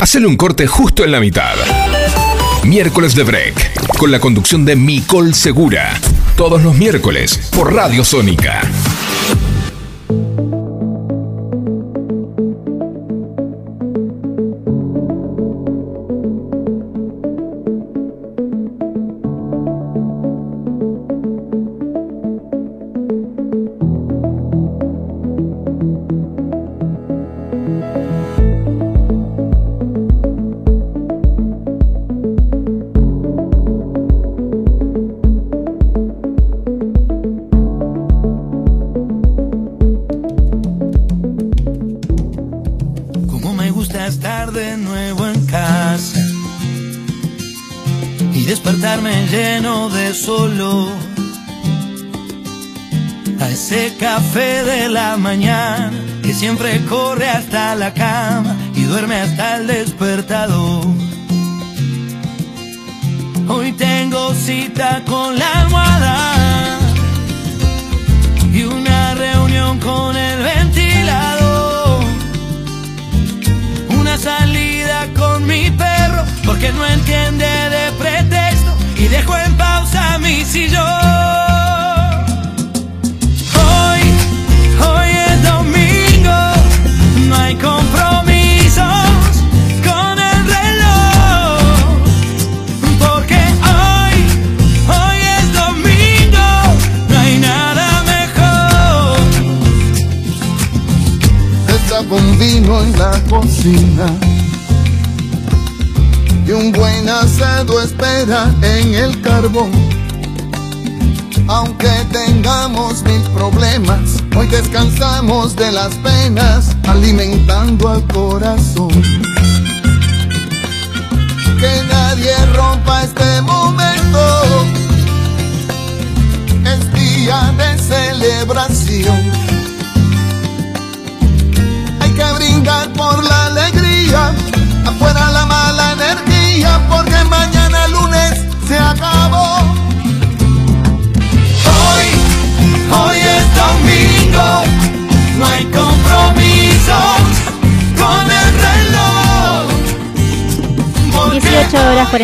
Hacele 0.00 0.26
un 0.26 0.36
corte 0.36 0.66
justo 0.66 1.04
en 1.04 1.12
la 1.12 1.20
mitad. 1.20 1.54
Miércoles 2.64 3.14
de 3.14 3.22
Break. 3.22 3.98
Con 3.98 4.10
la 4.10 4.18
conducción 4.18 4.64
de 4.64 4.74
Micol 4.74 5.32
Segura. 5.32 5.92
Todos 6.36 6.64
los 6.64 6.74
miércoles 6.74 7.38
por 7.54 7.72
Radio 7.72 8.04
Sónica. 8.04 8.62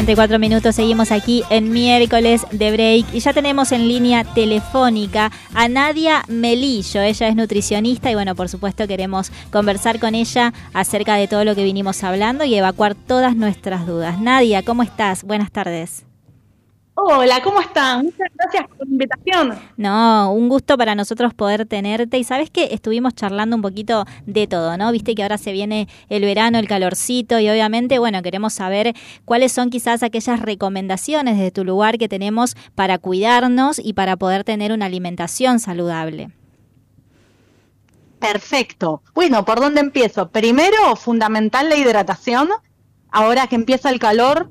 18 0.09 0.21
horas 0.21 0.29
44 0.39 0.39
minutos, 0.39 0.75
seguimos 0.75 1.13
aquí 1.13 1.43
en 1.51 1.71
miércoles 1.71 2.47
de 2.51 2.73
break 2.73 3.15
y 3.15 3.21
ya 3.21 3.35
tenemos 3.35 3.73
en 3.73 3.89
línea 3.89 4.25
telefónica 4.25 5.31
a 5.53 5.69
Nadia 5.69 6.23
Melillo, 6.29 7.03
ella 7.03 7.29
es 7.29 7.37
nutricionista 7.37 8.11
y 8.11 8.15
bueno, 8.15 8.35
por 8.35 8.49
supuesto 8.49 8.87
queremos 8.87 9.31
conversar 9.51 10.01
con 10.01 10.15
ella 10.15 10.55
acerca 10.73 11.17
de 11.17 11.29
todo 11.29 11.45
lo 11.45 11.55
que 11.55 11.65
vinimos 11.65 12.03
hablando 12.05 12.45
y 12.45 12.55
evacuar 12.55 12.95
todas 12.95 13.37
nuestras 13.37 13.87
dudas. 13.87 14.19
Nadia, 14.19 14.63
¿cómo 14.63 14.83
estás? 14.83 15.25
Buenas 15.25 15.51
tardes. 15.51 16.08
Hola, 17.01 17.41
¿cómo 17.45 17.61
están? 17.61 18.07
Muchas 18.07 18.29
gracias 18.35 18.67
por 18.67 18.79
la 18.85 18.93
invitación. 18.93 19.57
No, 19.77 20.33
un 20.33 20.49
gusto 20.49 20.77
para 20.77 20.97
nosotros 20.97 21.33
poder 21.33 21.65
tenerte. 21.65 22.19
Y 22.19 22.25
sabes 22.25 22.51
que 22.51 22.71
estuvimos 22.73 23.15
charlando 23.15 23.55
un 23.55 23.63
poquito 23.63 24.05
de 24.27 24.49
todo, 24.49 24.77
¿no? 24.77 24.91
Viste 24.91 25.15
que 25.15 25.23
ahora 25.23 25.39
se 25.39 25.53
viene 25.53 25.87
el 26.09 26.23
verano, 26.23 26.59
el 26.59 26.67
calorcito 26.67 27.39
y 27.39 27.49
obviamente, 27.49 28.01
bueno, 28.01 28.21
queremos 28.23 28.53
saber 28.53 28.95
cuáles 29.25 29.53
son 29.53 29.71
quizás 29.71 30.03
aquellas 30.03 30.41
recomendaciones 30.41 31.39
de 31.39 31.53
tu 31.53 31.65
lugar 31.65 31.99
que 31.99 32.09
tenemos 32.09 32.57
para 32.75 32.99
cuidarnos 32.99 33.79
y 33.79 33.93
para 33.93 34.17
poder 34.17 34.43
tener 34.43 34.73
una 34.73 34.87
alimentación 34.87 35.61
saludable. 35.61 36.33
Perfecto. 38.19 39.03
Bueno, 39.15 39.45
¿por 39.45 39.61
dónde 39.61 39.83
empiezo? 39.83 40.31
Primero, 40.31 40.97
fundamental 40.97 41.69
la 41.69 41.77
hidratación. 41.77 42.49
Ahora 43.13 43.47
que 43.47 43.55
empieza 43.55 43.89
el 43.89 44.01
calor, 44.01 44.51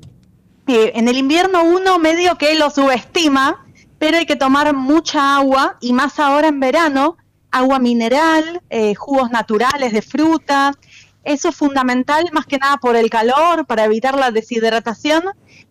en 0.68 1.08
el 1.08 1.16
invierno 1.16 1.64
uno 1.64 1.98
medio 1.98 2.36
que 2.36 2.54
lo 2.54 2.70
subestima, 2.70 3.64
pero 3.98 4.18
hay 4.18 4.26
que 4.26 4.36
tomar 4.36 4.74
mucha 4.74 5.36
agua 5.36 5.76
y 5.80 5.92
más 5.92 6.18
ahora 6.18 6.48
en 6.48 6.60
verano, 6.60 7.16
agua 7.50 7.78
mineral, 7.78 8.62
eh, 8.70 8.94
jugos 8.94 9.30
naturales 9.30 9.92
de 9.92 10.02
fruta. 10.02 10.74
Eso 11.24 11.48
es 11.48 11.56
fundamental 11.56 12.28
más 12.32 12.46
que 12.46 12.58
nada 12.58 12.76
por 12.76 12.96
el 12.96 13.10
calor, 13.10 13.66
para 13.66 13.84
evitar 13.84 14.16
la 14.16 14.30
deshidratación 14.30 15.24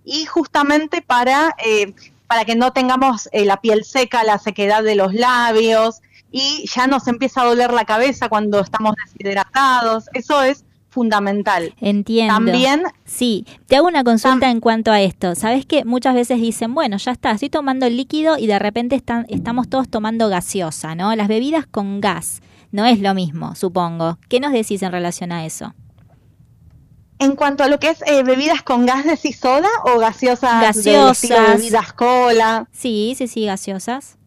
y 0.03 0.25
justamente 0.25 1.01
para, 1.01 1.55
eh, 1.63 1.93
para 2.27 2.45
que 2.45 2.55
no 2.55 2.73
tengamos 2.73 3.29
eh, 3.31 3.45
la 3.45 3.61
piel 3.61 3.83
seca, 3.83 4.23
la 4.23 4.39
sequedad 4.39 4.83
de 4.83 4.95
los 4.95 5.13
labios 5.13 6.01
y 6.31 6.67
ya 6.67 6.87
nos 6.87 7.07
empieza 7.07 7.41
a 7.41 7.45
doler 7.45 7.71
la 7.71 7.85
cabeza 7.85 8.29
cuando 8.29 8.59
estamos 8.59 8.95
deshidratados. 9.05 10.05
Eso 10.13 10.41
es 10.41 10.65
fundamental. 10.97 11.75
Entiendo. 11.79 12.33
También 12.33 12.81
Sí, 13.05 13.45
te 13.67 13.75
hago 13.75 13.85
una 13.85 14.03
consulta 14.03 14.49
en 14.49 14.59
cuanto 14.59 14.91
a 14.91 14.99
esto. 14.99 15.35
Sabes 15.35 15.63
que 15.67 15.85
muchas 15.85 16.15
veces 16.15 16.41
dicen, 16.41 16.73
bueno, 16.73 16.97
ya 16.97 17.11
está, 17.11 17.29
estoy 17.29 17.51
tomando 17.51 17.85
el 17.85 17.95
líquido 17.95 18.35
y 18.39 18.47
de 18.47 18.57
repente 18.57 18.95
están, 18.95 19.27
estamos 19.29 19.69
todos 19.69 19.87
tomando 19.89 20.27
gaseosa, 20.27 20.95
¿no? 20.95 21.15
Las 21.15 21.27
bebidas 21.27 21.67
con 21.67 22.01
gas 22.01 22.41
no 22.71 22.87
es 22.87 22.99
lo 22.99 23.13
mismo, 23.13 23.53
supongo. 23.53 24.17
¿Qué 24.27 24.39
nos 24.39 24.53
decís 24.53 24.81
en 24.81 24.91
relación 24.91 25.31
a 25.31 25.45
eso? 25.45 25.75
En 27.19 27.35
cuanto 27.35 27.63
a 27.63 27.67
lo 27.67 27.77
que 27.79 27.89
es 27.89 28.01
eh, 28.07 28.23
bebidas 28.23 28.63
con 28.63 28.87
gas 28.87 29.05
de 29.05 29.17
soda 29.33 29.69
o 29.83 29.99
gaseosas, 29.99 30.61
Gaseosas. 30.63 31.29
de 31.29 31.57
bebidas 31.57 31.93
cola. 31.93 32.67
Sí, 32.71 33.13
sí, 33.15 33.27
sí, 33.27 33.45
gaseosas. 33.45 34.17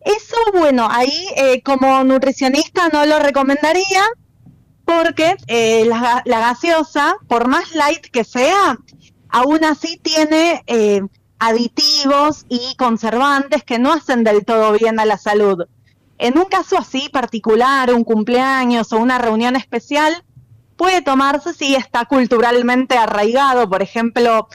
Eso, 0.00 0.36
bueno, 0.54 0.88
ahí 0.90 1.26
eh, 1.36 1.60
como 1.62 2.02
nutricionista 2.02 2.88
no 2.88 3.04
lo 3.04 3.18
recomendaría 3.18 4.02
porque 4.84 5.36
eh, 5.46 5.84
la, 5.86 6.22
la 6.24 6.40
gaseosa, 6.40 7.16
por 7.28 7.48
más 7.48 7.74
light 7.74 8.06
que 8.06 8.24
sea, 8.24 8.76
aún 9.28 9.64
así 9.64 9.98
tiene 9.98 10.62
eh, 10.66 11.02
aditivos 11.38 12.46
y 12.48 12.74
conservantes 12.76 13.64
que 13.64 13.78
no 13.78 13.92
hacen 13.92 14.24
del 14.24 14.44
todo 14.44 14.72
bien 14.72 15.00
a 15.00 15.04
la 15.04 15.18
salud. 15.18 15.64
En 16.18 16.38
un 16.38 16.44
caso 16.44 16.78
así 16.78 17.08
particular, 17.08 17.92
un 17.92 18.04
cumpleaños 18.04 18.92
o 18.92 18.98
una 18.98 19.18
reunión 19.18 19.56
especial, 19.56 20.24
puede 20.76 21.02
tomarse 21.02 21.52
si 21.52 21.74
está 21.74 22.04
culturalmente 22.04 22.96
arraigado. 22.96 23.68
Por 23.68 23.82
ejemplo, 23.82 24.48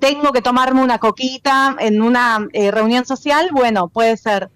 tengo 0.00 0.32
que 0.32 0.42
tomarme 0.42 0.82
una 0.82 0.98
coquita 0.98 1.76
en 1.78 2.02
una 2.02 2.46
eh, 2.52 2.70
reunión 2.70 3.04
social, 3.06 3.50
bueno, 3.52 3.88
puede 3.88 4.16
ser. 4.16 4.50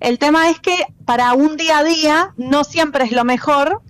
El 0.00 0.18
tema 0.18 0.50
es 0.50 0.60
que 0.60 0.76
para 1.04 1.32
un 1.34 1.56
día 1.56 1.78
a 1.78 1.84
día 1.84 2.34
no 2.36 2.64
siempre 2.64 3.04
es 3.04 3.12
lo 3.12 3.24
mejor. 3.24 3.82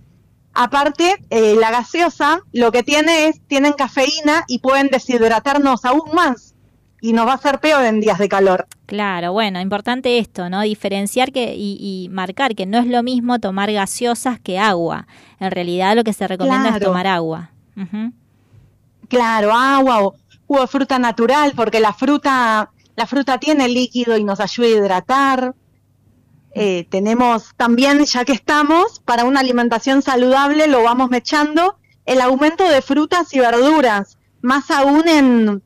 Aparte, 0.54 1.16
eh, 1.30 1.56
la 1.58 1.70
gaseosa 1.70 2.40
lo 2.52 2.72
que 2.72 2.82
tiene 2.82 3.28
es, 3.28 3.40
tienen 3.46 3.72
cafeína 3.72 4.44
y 4.48 4.58
pueden 4.58 4.88
deshidratarnos 4.88 5.84
aún 5.84 6.10
más 6.12 6.52
y 7.02 7.12
nos 7.12 7.26
va 7.26 7.32
a 7.32 7.34
hacer 7.34 7.58
peor 7.58 7.84
en 7.84 8.00
días 8.00 8.18
de 8.18 8.28
calor. 8.28 8.66
Claro, 8.86 9.32
bueno, 9.32 9.60
importante 9.60 10.18
esto, 10.18 10.48
¿no? 10.48 10.60
Diferenciar 10.62 11.32
que 11.32 11.54
y, 11.56 11.76
y 11.80 12.08
marcar 12.10 12.54
que 12.54 12.64
no 12.64 12.78
es 12.78 12.86
lo 12.86 13.02
mismo 13.02 13.40
tomar 13.40 13.72
gaseosas 13.72 14.38
que 14.38 14.58
agua. 14.58 15.08
En 15.40 15.50
realidad 15.50 15.96
lo 15.96 16.04
que 16.04 16.12
se 16.12 16.28
recomienda 16.28 16.68
es 16.68 16.80
tomar 16.80 17.08
agua. 17.08 17.50
Claro, 19.08 19.52
agua 19.52 20.04
o 20.04 20.14
jugo 20.46 20.60
de 20.60 20.66
fruta 20.68 20.98
natural, 20.98 21.52
porque 21.56 21.80
la 21.80 21.92
fruta, 21.92 22.70
la 22.94 23.06
fruta 23.06 23.38
tiene 23.38 23.68
líquido 23.68 24.16
y 24.16 24.22
nos 24.22 24.38
ayuda 24.38 24.66
a 24.68 24.70
hidratar. 24.70 25.54
Eh, 26.54 26.86
tenemos 26.90 27.54
también, 27.56 28.04
ya 28.04 28.24
que 28.24 28.32
estamos, 28.32 29.00
para 29.00 29.24
una 29.24 29.40
alimentación 29.40 30.02
saludable 30.02 30.66
lo 30.66 30.82
vamos 30.82 31.10
mechando, 31.10 31.78
el 32.04 32.20
aumento 32.20 32.68
de 32.68 32.82
frutas 32.82 33.32
y 33.32 33.38
verduras, 33.38 34.18
más 34.42 34.70
aún 34.70 35.08
en, 35.08 35.62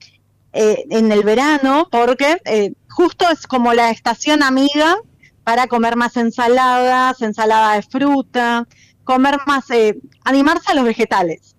eh, 0.53 0.85
en 0.91 1.13
el 1.13 1.23
verano, 1.23 1.89
porque 1.91 2.39
eh, 2.45 2.73
justo 2.89 3.27
es 3.31 3.47
como 3.47 3.75
la 3.75 3.91
estación 3.91 4.43
amiga 4.43 4.97
para 5.45 5.67
comer 5.67 5.97
más 5.97 6.17
ensaladas, 6.17 7.21
ensalada 7.21 7.75
de 7.75 7.83
fruta, 7.83 8.67
comer 9.05 9.39
más, 9.47 9.71
eh, 9.71 9.99
animarse 10.25 10.73
a 10.73 10.75
los 10.75 10.85
vegetales. 10.85 11.55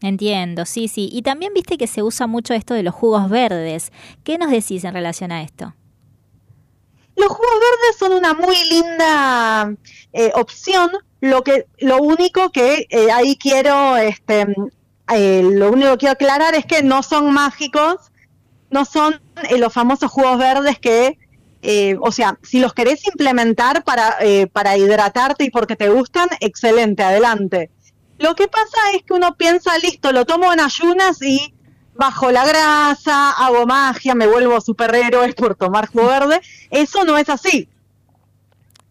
Entiendo, 0.00 0.64
sí, 0.64 0.88
sí. 0.88 1.08
Y 1.12 1.22
también 1.22 1.52
viste 1.52 1.76
que 1.76 1.86
se 1.88 2.02
usa 2.02 2.26
mucho 2.26 2.54
esto 2.54 2.74
de 2.74 2.84
los 2.84 2.94
jugos 2.94 3.28
verdes. 3.28 3.92
¿Qué 4.22 4.38
nos 4.38 4.50
decís 4.50 4.84
en 4.84 4.94
relación 4.94 5.32
a 5.32 5.42
esto? 5.42 5.74
Los 7.18 7.28
jugos 7.28 7.52
verdes 7.54 7.98
son 7.98 8.12
una 8.12 8.32
muy 8.32 8.56
linda 8.70 9.74
eh, 10.12 10.30
opción. 10.34 10.90
Lo 11.20 11.42
que, 11.42 11.66
lo 11.78 11.98
único 11.98 12.50
que 12.50 12.86
eh, 12.90 13.10
ahí 13.10 13.36
quiero, 13.36 13.96
este, 13.96 14.46
eh, 15.12 15.42
lo 15.42 15.72
único 15.72 15.90
que 15.92 15.98
quiero 15.98 16.12
aclarar 16.12 16.54
es 16.54 16.64
que 16.64 16.84
no 16.84 17.02
son 17.02 17.32
mágicos, 17.32 17.96
no 18.70 18.84
son 18.84 19.20
los 19.58 19.72
famosos 19.72 20.10
jugos 20.12 20.38
verdes 20.38 20.78
que, 20.78 21.18
o 22.00 22.12
sea, 22.12 22.38
si 22.42 22.60
los 22.60 22.72
querés 22.72 23.04
implementar 23.06 23.82
para, 23.82 24.16
para 24.52 24.76
hidratarte 24.76 25.44
y 25.44 25.50
porque 25.50 25.74
te 25.74 25.88
gustan, 25.88 26.28
excelente, 26.40 27.02
adelante. 27.02 27.70
Lo 28.18 28.34
que 28.34 28.46
pasa 28.46 28.76
es 28.94 29.02
que 29.02 29.14
uno 29.14 29.36
piensa, 29.36 29.76
listo, 29.78 30.12
lo 30.12 30.24
tomo 30.24 30.52
en 30.52 30.60
ayunas 30.60 31.20
y 31.22 31.54
bajo 31.98 32.30
la 32.30 32.46
grasa, 32.46 33.32
hago 33.32 33.66
magia, 33.66 34.14
me 34.14 34.28
vuelvo 34.28 34.60
superhéroe 34.60 35.34
por 35.34 35.56
tomar 35.56 35.88
jugo 35.88 36.06
verde. 36.06 36.40
Eso 36.70 37.04
no 37.04 37.18
es 37.18 37.28
así. 37.28 37.68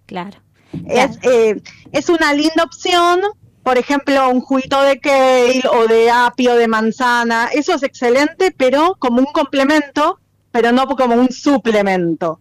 Claro. 0.06 0.38
Es, 0.86 1.18
eh, 1.24 1.62
es 1.94 2.10
una 2.10 2.34
linda 2.34 2.64
opción, 2.64 3.22
por 3.64 3.78
ejemplo, 3.78 4.30
un 4.30 4.42
juguito 4.42 4.82
de 4.82 5.00
kale 5.00 5.64
o 5.72 5.88
de 5.88 6.12
apio 6.12 6.56
de 6.56 6.68
manzana, 6.68 7.48
eso 7.54 7.74
es 7.74 7.84
excelente, 7.84 8.54
pero 8.56 8.98
como 9.00 9.20
un 9.20 9.26
complemento, 9.26 10.20
pero 10.52 10.74
no 10.74 10.86
como 10.86 11.16
un 11.16 11.32
suplemento. 11.32 12.40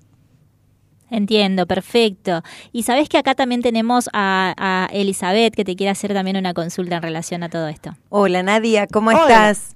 Entiendo, 1.09 1.67
perfecto. 1.67 2.43
Y 2.73 2.83
sabés 2.83 3.09
que 3.09 3.19
acá 3.19 3.37
también 3.37 3.63
tenemos 3.63 4.11
a, 4.13 4.53
a 4.59 4.89
Elizabeth 4.93 5.55
que 5.55 5.65
te 5.65 5.77
quiere 5.77 5.93
hacer 5.93 6.13
también 6.13 6.37
una 6.37 6.53
consulta 6.53 6.97
en 6.97 7.03
relación 7.03 7.45
a 7.45 7.49
todo 7.49 7.69
esto. 7.69 7.97
Hola 8.09 8.43
Nadia, 8.43 8.89
¿cómo 8.89 9.11
Hola. 9.11 9.21
estás? 9.21 9.76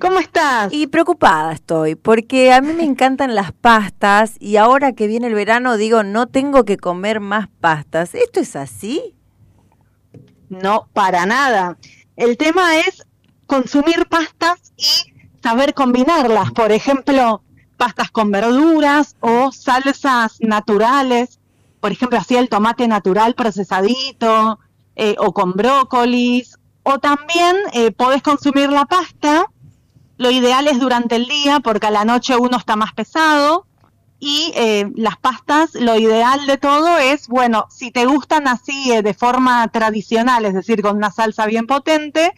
¿Cómo 0.00 0.18
estás? 0.18 0.72
Y 0.72 0.86
preocupada 0.86 1.52
estoy, 1.52 1.94
porque 1.94 2.52
a 2.52 2.62
mí 2.62 2.72
me 2.72 2.84
encantan 2.84 3.34
las 3.34 3.52
pastas 3.52 4.36
y 4.40 4.56
ahora 4.56 4.92
que 4.92 5.06
viene 5.06 5.26
el 5.26 5.34
verano 5.34 5.76
digo, 5.76 6.02
no 6.02 6.26
tengo 6.26 6.64
que 6.64 6.78
comer 6.78 7.20
más 7.20 7.48
pastas. 7.60 8.14
¿Esto 8.14 8.40
es 8.40 8.56
así? 8.56 9.14
No, 10.48 10.88
para 10.94 11.26
nada. 11.26 11.76
El 12.16 12.38
tema 12.38 12.78
es 12.78 13.06
consumir 13.46 14.06
pastas 14.08 14.72
y 14.76 15.12
saber 15.42 15.74
combinarlas. 15.74 16.50
Por 16.52 16.72
ejemplo, 16.72 17.42
pastas 17.76 18.10
con 18.10 18.30
verduras 18.30 19.16
o 19.20 19.52
salsas 19.52 20.38
naturales. 20.40 21.40
Por 21.80 21.92
ejemplo, 21.92 22.18
así 22.18 22.36
el 22.36 22.48
tomate 22.48 22.88
natural 22.88 23.34
procesadito 23.34 24.58
eh, 24.96 25.14
o 25.18 25.34
con 25.34 25.52
brócolis. 25.52 26.58
O 26.84 26.98
también 26.98 27.56
eh, 27.72 27.92
podés 27.92 28.22
consumir 28.22 28.70
la 28.70 28.86
pasta 28.86 29.46
lo 30.16 30.30
ideal 30.30 30.66
es 30.68 30.78
durante 30.78 31.16
el 31.16 31.26
día 31.26 31.60
porque 31.60 31.86
a 31.86 31.90
la 31.90 32.04
noche 32.04 32.36
uno 32.36 32.56
está 32.56 32.76
más 32.76 32.92
pesado 32.92 33.66
y 34.20 34.52
eh, 34.54 34.90
las 34.94 35.16
pastas, 35.18 35.74
lo 35.74 35.96
ideal 35.96 36.46
de 36.46 36.56
todo 36.56 36.98
es, 36.98 37.28
bueno, 37.28 37.66
si 37.68 37.90
te 37.90 38.06
gustan 38.06 38.48
así 38.48 38.92
eh, 38.92 39.02
de 39.02 39.12
forma 39.12 39.66
tradicional, 39.68 40.44
es 40.44 40.54
decir, 40.54 40.80
con 40.82 40.96
una 40.96 41.10
salsa 41.10 41.46
bien 41.46 41.66
potente, 41.66 42.32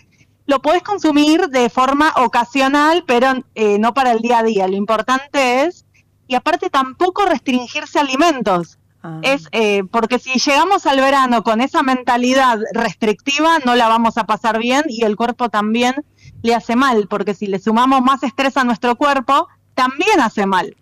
lo 0.47 0.63
puedes 0.63 0.83
consumir 0.83 1.49
de 1.49 1.69
forma 1.71 2.13
ocasional, 2.17 3.05
pero 3.07 3.35
eh, 3.55 3.79
no 3.79 3.95
para 3.95 4.13
el 4.13 4.21
día 4.21 4.39
a 4.39 4.43
día. 4.43 4.69
Lo 4.69 4.77
importante 4.77 5.65
es, 5.65 5.85
y 6.29 6.35
aparte 6.35 6.71
tampoco 6.71 7.25
restringirse 7.25 7.99
alimentos. 7.99 8.79
Ah. 9.03 9.21
Es 9.23 9.49
eh, 9.53 9.83
porque 9.91 10.19
si 10.19 10.39
llegamos 10.39 10.87
al 10.87 11.01
verano 11.01 11.43
con 11.43 11.61
esa 11.61 11.83
mentalidad 11.83 12.59
restrictiva, 12.73 13.59
no 13.65 13.75
la 13.75 13.89
vamos 13.89 14.17
a 14.19 14.25
pasar 14.25 14.59
bien 14.59 14.85
y 14.89 15.05
el 15.05 15.17
cuerpo 15.17 15.49
también 15.49 16.05
le 16.47 16.55
hace 16.55 16.77
mal, 16.77 17.07
porque 17.09 17.35
si 17.35 17.47
le 17.47 17.59
sumamos 17.59 18.01
más 18.01 18.23
estrés 18.23 18.57
a 18.57 18.65
nuestro 18.65 18.97
cuerpo, 18.97 19.49
también 19.75 20.21
hace 20.21 20.47
mal. 20.47 20.75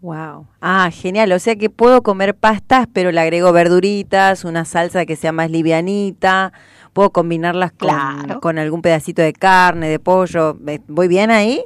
Wow. 0.00 0.46
Ah, 0.60 0.90
genial. 0.92 1.32
O 1.32 1.38
sea 1.38 1.56
que 1.56 1.70
puedo 1.70 2.02
comer 2.02 2.34
pastas, 2.36 2.86
pero 2.92 3.10
le 3.12 3.20
agrego 3.20 3.52
verduritas, 3.52 4.44
una 4.44 4.64
salsa 4.64 5.06
que 5.06 5.16
sea 5.16 5.32
más 5.32 5.50
livianita. 5.50 6.52
Puedo 6.92 7.10
combinarlas 7.10 7.72
con, 7.72 7.88
Claro. 7.88 8.40
con 8.40 8.58
algún 8.58 8.82
pedacito 8.82 9.22
de 9.22 9.32
carne, 9.32 9.88
de 9.88 9.98
pollo. 9.98 10.56
¿Me- 10.60 10.82
¿Voy 10.88 11.08
bien 11.08 11.30
ahí? 11.30 11.62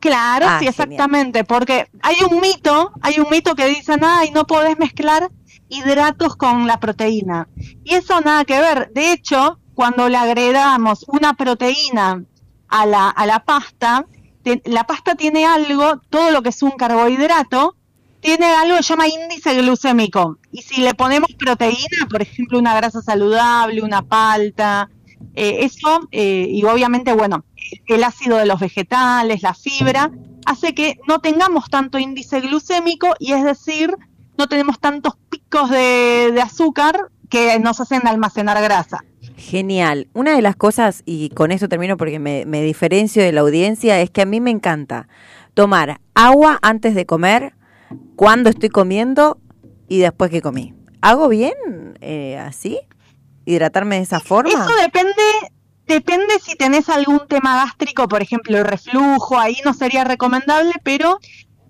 Claro, 0.00 0.46
Ah, 0.48 0.58
sí, 0.58 0.64
genial. 0.66 0.68
exactamente, 0.92 1.44
porque 1.44 1.86
hay 2.02 2.16
un 2.28 2.40
mito, 2.40 2.92
hay 3.02 3.20
un 3.20 3.26
mito 3.30 3.54
que 3.54 3.66
dicen, 3.66 4.00
ay, 4.02 4.30
no 4.34 4.44
podés 4.46 4.76
mezclar 4.78 5.28
hidratos 5.68 6.34
con 6.36 6.66
la 6.66 6.80
proteína. 6.80 7.46
Y 7.84 7.94
eso 7.94 8.20
nada 8.20 8.44
que 8.44 8.58
ver. 8.58 8.90
De 8.92 9.12
hecho, 9.12 9.58
cuando 9.74 10.08
le 10.08 10.16
agregamos 10.16 11.04
una 11.08 11.34
proteína 11.34 12.24
a 12.68 12.86
la, 12.86 13.08
a 13.08 13.26
la 13.26 13.44
pasta, 13.44 14.06
la 14.64 14.84
pasta 14.84 15.14
tiene 15.14 15.46
algo, 15.46 15.98
todo 16.10 16.30
lo 16.30 16.42
que 16.42 16.50
es 16.50 16.62
un 16.62 16.72
carbohidrato, 16.72 17.76
tiene 18.20 18.46
algo 18.46 18.76
que 18.76 18.82
se 18.82 18.90
llama 18.90 19.08
índice 19.08 19.54
glucémico. 19.60 20.38
Y 20.52 20.62
si 20.62 20.80
le 20.80 20.94
ponemos 20.94 21.30
proteína, 21.38 22.06
por 22.10 22.22
ejemplo, 22.22 22.58
una 22.58 22.74
grasa 22.74 23.02
saludable, 23.02 23.82
una 23.82 24.02
palta, 24.02 24.88
eh, 25.34 25.58
eso, 25.60 26.08
eh, 26.12 26.46
y 26.48 26.64
obviamente, 26.64 27.12
bueno, 27.12 27.44
el 27.86 28.04
ácido 28.04 28.36
de 28.36 28.46
los 28.46 28.60
vegetales, 28.60 29.42
la 29.42 29.54
fibra, 29.54 30.10
hace 30.46 30.74
que 30.74 30.98
no 31.06 31.20
tengamos 31.20 31.68
tanto 31.70 31.98
índice 31.98 32.40
glucémico 32.40 33.14
y 33.18 33.32
es 33.32 33.44
decir, 33.44 33.96
no 34.36 34.48
tenemos 34.48 34.78
tantos 34.80 35.14
picos 35.30 35.70
de 35.70 36.40
azúcar 36.42 37.10
que 37.32 37.58
nos 37.58 37.80
hacen 37.80 38.06
almacenar 38.06 38.62
grasa. 38.62 39.02
Genial. 39.38 40.06
Una 40.12 40.36
de 40.36 40.42
las 40.42 40.54
cosas, 40.54 41.02
y 41.06 41.30
con 41.30 41.50
esto 41.50 41.66
termino 41.66 41.96
porque 41.96 42.18
me, 42.18 42.44
me 42.44 42.60
diferencio 42.60 43.22
de 43.22 43.32
la 43.32 43.40
audiencia, 43.40 43.98
es 44.02 44.10
que 44.10 44.20
a 44.20 44.26
mí 44.26 44.38
me 44.38 44.50
encanta 44.50 45.08
tomar 45.54 45.98
agua 46.14 46.58
antes 46.60 46.94
de 46.94 47.06
comer, 47.06 47.54
cuando 48.16 48.50
estoy 48.50 48.68
comiendo 48.68 49.38
y 49.88 50.00
después 50.00 50.30
que 50.30 50.42
comí. 50.42 50.74
¿Hago 51.00 51.28
bien 51.28 51.54
eh, 52.02 52.36
así? 52.36 52.78
¿Hidratarme 53.46 53.96
de 53.96 54.02
esa 54.02 54.20
forma? 54.20 54.50
Eso 54.50 54.76
depende, 54.82 55.22
depende 55.86 56.38
si 56.38 56.54
tenés 56.54 56.90
algún 56.90 57.26
tema 57.28 57.64
gástrico, 57.64 58.08
por 58.08 58.20
ejemplo, 58.20 58.58
el 58.58 58.64
reflujo, 58.64 59.38
ahí 59.38 59.56
no 59.64 59.72
sería 59.72 60.04
recomendable, 60.04 60.74
pero 60.82 61.18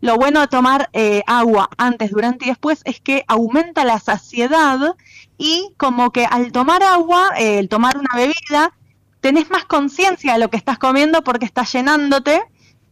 lo 0.00 0.16
bueno 0.16 0.40
de 0.40 0.48
tomar 0.48 0.90
eh, 0.92 1.22
agua 1.28 1.70
antes, 1.78 2.10
durante 2.10 2.46
y 2.46 2.48
después 2.48 2.80
es 2.84 3.00
que 3.00 3.24
aumenta 3.28 3.84
la 3.84 4.00
saciedad 4.00 4.96
y 5.42 5.74
como 5.76 6.12
que 6.12 6.24
al 6.24 6.52
tomar 6.52 6.84
agua, 6.84 7.30
eh, 7.36 7.58
el 7.58 7.68
tomar 7.68 7.98
una 7.98 8.14
bebida, 8.14 8.72
tenés 9.20 9.50
más 9.50 9.64
conciencia 9.64 10.34
de 10.34 10.38
lo 10.38 10.50
que 10.50 10.56
estás 10.56 10.78
comiendo 10.78 11.24
porque 11.24 11.44
estás 11.44 11.72
llenándote. 11.72 12.40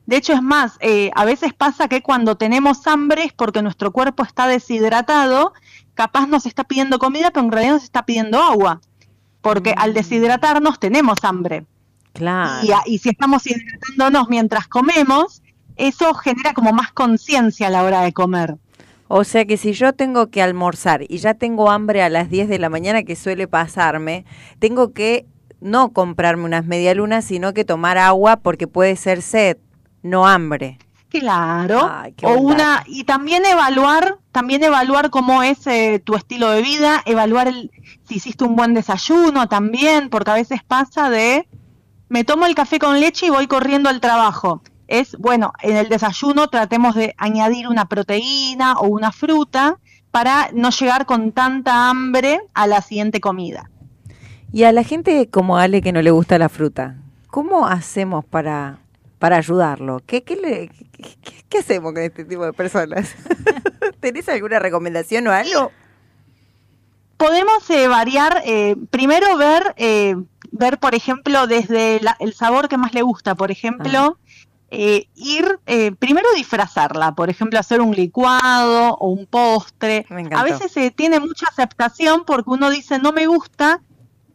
De 0.06 0.16
hecho, 0.16 0.32
es 0.32 0.42
más, 0.42 0.76
eh, 0.80 1.12
a 1.14 1.24
veces 1.24 1.54
pasa 1.54 1.86
que 1.86 2.02
cuando 2.02 2.36
tenemos 2.36 2.88
hambre 2.88 3.22
es 3.22 3.32
porque 3.32 3.62
nuestro 3.62 3.92
cuerpo 3.92 4.24
está 4.24 4.48
deshidratado, 4.48 5.52
capaz 5.94 6.26
nos 6.26 6.44
está 6.44 6.64
pidiendo 6.64 6.98
comida, 6.98 7.30
pero 7.30 7.46
en 7.46 7.52
realidad 7.52 7.74
nos 7.74 7.84
está 7.84 8.04
pidiendo 8.04 8.42
agua. 8.42 8.80
Porque 9.42 9.72
al 9.76 9.94
deshidratarnos 9.94 10.80
tenemos 10.80 11.18
hambre. 11.22 11.66
Claro. 12.14 12.66
Y, 12.66 12.94
y 12.94 12.98
si 12.98 13.10
estamos 13.10 13.46
hidratándonos 13.46 14.28
mientras 14.28 14.66
comemos, 14.66 15.40
eso 15.76 16.14
genera 16.14 16.52
como 16.52 16.72
más 16.72 16.90
conciencia 16.90 17.68
a 17.68 17.70
la 17.70 17.84
hora 17.84 18.00
de 18.00 18.12
comer. 18.12 18.56
O 19.12 19.24
sea 19.24 19.44
que 19.44 19.56
si 19.56 19.72
yo 19.72 19.92
tengo 19.92 20.30
que 20.30 20.40
almorzar 20.40 21.02
y 21.08 21.18
ya 21.18 21.34
tengo 21.34 21.68
hambre 21.68 22.00
a 22.00 22.08
las 22.08 22.30
10 22.30 22.48
de 22.48 22.60
la 22.60 22.68
mañana, 22.68 23.02
que 23.02 23.16
suele 23.16 23.48
pasarme, 23.48 24.24
tengo 24.60 24.92
que 24.92 25.26
no 25.60 25.92
comprarme 25.92 26.44
unas 26.44 26.64
medialunas, 26.64 27.24
sino 27.24 27.52
que 27.52 27.64
tomar 27.64 27.98
agua 27.98 28.36
porque 28.36 28.68
puede 28.68 28.94
ser 28.94 29.20
sed, 29.20 29.56
no 30.04 30.28
hambre. 30.28 30.78
Claro. 31.08 31.90
Ay, 31.92 32.14
o 32.22 32.34
una 32.34 32.84
y 32.86 33.02
también 33.02 33.44
evaluar, 33.44 34.18
también 34.30 34.62
evaluar 34.62 35.10
cómo 35.10 35.42
es 35.42 35.66
eh, 35.66 36.00
tu 36.04 36.14
estilo 36.14 36.48
de 36.50 36.62
vida, 36.62 37.02
evaluar 37.04 37.48
el, 37.48 37.72
si 38.06 38.14
hiciste 38.14 38.44
un 38.44 38.54
buen 38.54 38.74
desayuno 38.74 39.48
también, 39.48 40.08
porque 40.08 40.30
a 40.30 40.34
veces 40.34 40.62
pasa 40.62 41.10
de 41.10 41.48
me 42.08 42.22
tomo 42.22 42.46
el 42.46 42.54
café 42.54 42.78
con 42.78 43.00
leche 43.00 43.26
y 43.26 43.30
voy 43.30 43.48
corriendo 43.48 43.88
al 43.88 44.00
trabajo. 44.00 44.62
Es 44.90 45.16
bueno, 45.16 45.52
en 45.62 45.76
el 45.76 45.88
desayuno 45.88 46.48
tratemos 46.48 46.94
de 46.96 47.14
añadir 47.16 47.68
una 47.68 47.86
proteína 47.86 48.74
o 48.74 48.88
una 48.88 49.12
fruta 49.12 49.78
para 50.10 50.50
no 50.52 50.70
llegar 50.70 51.06
con 51.06 51.30
tanta 51.30 51.88
hambre 51.88 52.40
a 52.54 52.66
la 52.66 52.82
siguiente 52.82 53.20
comida. 53.20 53.70
Y 54.52 54.64
a 54.64 54.72
la 54.72 54.82
gente 54.82 55.28
como 55.30 55.58
Ale 55.58 55.80
que 55.80 55.92
no 55.92 56.02
le 56.02 56.10
gusta 56.10 56.36
la 56.38 56.48
fruta, 56.48 56.96
¿cómo 57.28 57.68
hacemos 57.68 58.24
para, 58.24 58.78
para 59.20 59.36
ayudarlo? 59.36 60.00
¿Qué, 60.06 60.24
qué, 60.24 60.34
le- 60.34 60.68
qué- 60.68 61.16
qué- 61.22 61.44
qué 61.48 61.58
hacemos 61.58 61.92
con 61.92 62.02
este 62.02 62.24
tipo 62.24 62.44
de 62.44 62.52
personas? 62.52 63.14
¿Tenés 64.00 64.28
alguna 64.28 64.58
recomendación 64.58 65.26
o 65.28 65.32
algo? 65.32 65.70
podemos 67.16 67.68
eh, 67.68 67.86
variar, 67.86 68.40
eh, 68.46 68.76
primero 68.90 69.36
ver, 69.36 69.74
eh, 69.76 70.16
ver 70.52 70.78
por 70.78 70.94
ejemplo 70.94 71.46
desde 71.46 72.00
la- 72.00 72.16
el 72.18 72.32
sabor 72.32 72.68
que 72.68 72.78
más 72.78 72.94
le 72.94 73.02
gusta, 73.02 73.34
por 73.34 73.50
ejemplo, 73.50 74.16
eh, 74.70 75.08
ir, 75.14 75.58
eh, 75.66 75.92
primero 75.98 76.28
disfrazarla, 76.36 77.14
por 77.14 77.30
ejemplo 77.30 77.58
hacer 77.58 77.80
un 77.80 77.92
licuado 77.94 78.94
o 78.94 79.08
un 79.08 79.26
postre. 79.26 80.06
A 80.34 80.42
veces 80.44 80.72
se 80.72 80.90
tiene 80.90 81.20
mucha 81.20 81.46
aceptación 81.50 82.24
porque 82.24 82.50
uno 82.50 82.70
dice 82.70 82.98
no 82.98 83.12
me 83.12 83.26
gusta 83.26 83.80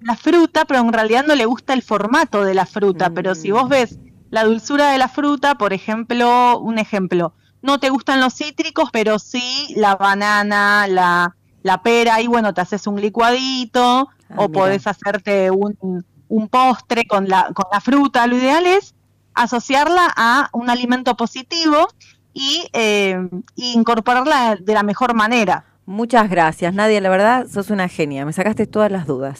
la 0.01 0.15
fruta, 0.15 0.65
pero 0.65 0.81
en 0.81 0.93
realidad 0.93 1.25
no 1.25 1.35
le 1.35 1.45
gusta 1.45 1.73
el 1.73 1.81
formato 1.81 2.43
de 2.43 2.53
la 2.53 2.65
fruta, 2.65 3.09
pero 3.11 3.33
si 3.33 3.51
vos 3.51 3.69
ves 3.69 3.97
la 4.29 4.43
dulzura 4.43 4.91
de 4.91 4.97
la 4.97 5.07
fruta, 5.07 5.55
por 5.55 5.73
ejemplo, 5.73 6.59
un 6.59 6.77
ejemplo, 6.79 7.33
no 7.61 7.79
te 7.79 7.89
gustan 7.89 8.19
los 8.19 8.33
cítricos, 8.35 8.89
pero 8.91 9.17
sí 9.19 9.73
la 9.75 9.95
banana, 9.95 10.85
la, 10.87 11.35
la 11.63 11.81
pera, 11.81 12.21
y 12.21 12.27
bueno, 12.27 12.53
te 12.53 12.61
haces 12.61 12.85
un 12.87 12.99
licuadito, 13.01 14.09
Ah, 14.29 14.35
o 14.37 14.47
mira. 14.49 14.59
podés 14.59 14.87
hacerte 14.87 15.51
un, 15.51 15.77
un 16.27 16.47
postre 16.49 17.05
con 17.05 17.27
la, 17.27 17.51
con 17.53 17.65
la 17.71 17.79
fruta. 17.79 18.25
Lo 18.27 18.35
ideal 18.37 18.65
es 18.65 18.94
asociarla 19.35 20.11
a 20.15 20.49
un 20.53 20.69
alimento 20.69 21.15
positivo 21.15 21.87
y, 22.33 22.67
eh, 22.73 23.29
incorporarla 23.55 24.55
de 24.55 24.73
la 24.73 24.83
mejor 24.83 25.13
manera. 25.13 25.65
Muchas 25.87 26.31
gracias, 26.31 26.73
Nadia, 26.73 26.99
la 26.99 27.09
verdad 27.09 27.45
sos 27.47 27.69
una 27.69 27.87
genia, 27.87 28.25
me 28.25 28.33
sacaste 28.33 28.65
todas 28.65 28.91
las 28.91 29.05
dudas. 29.05 29.39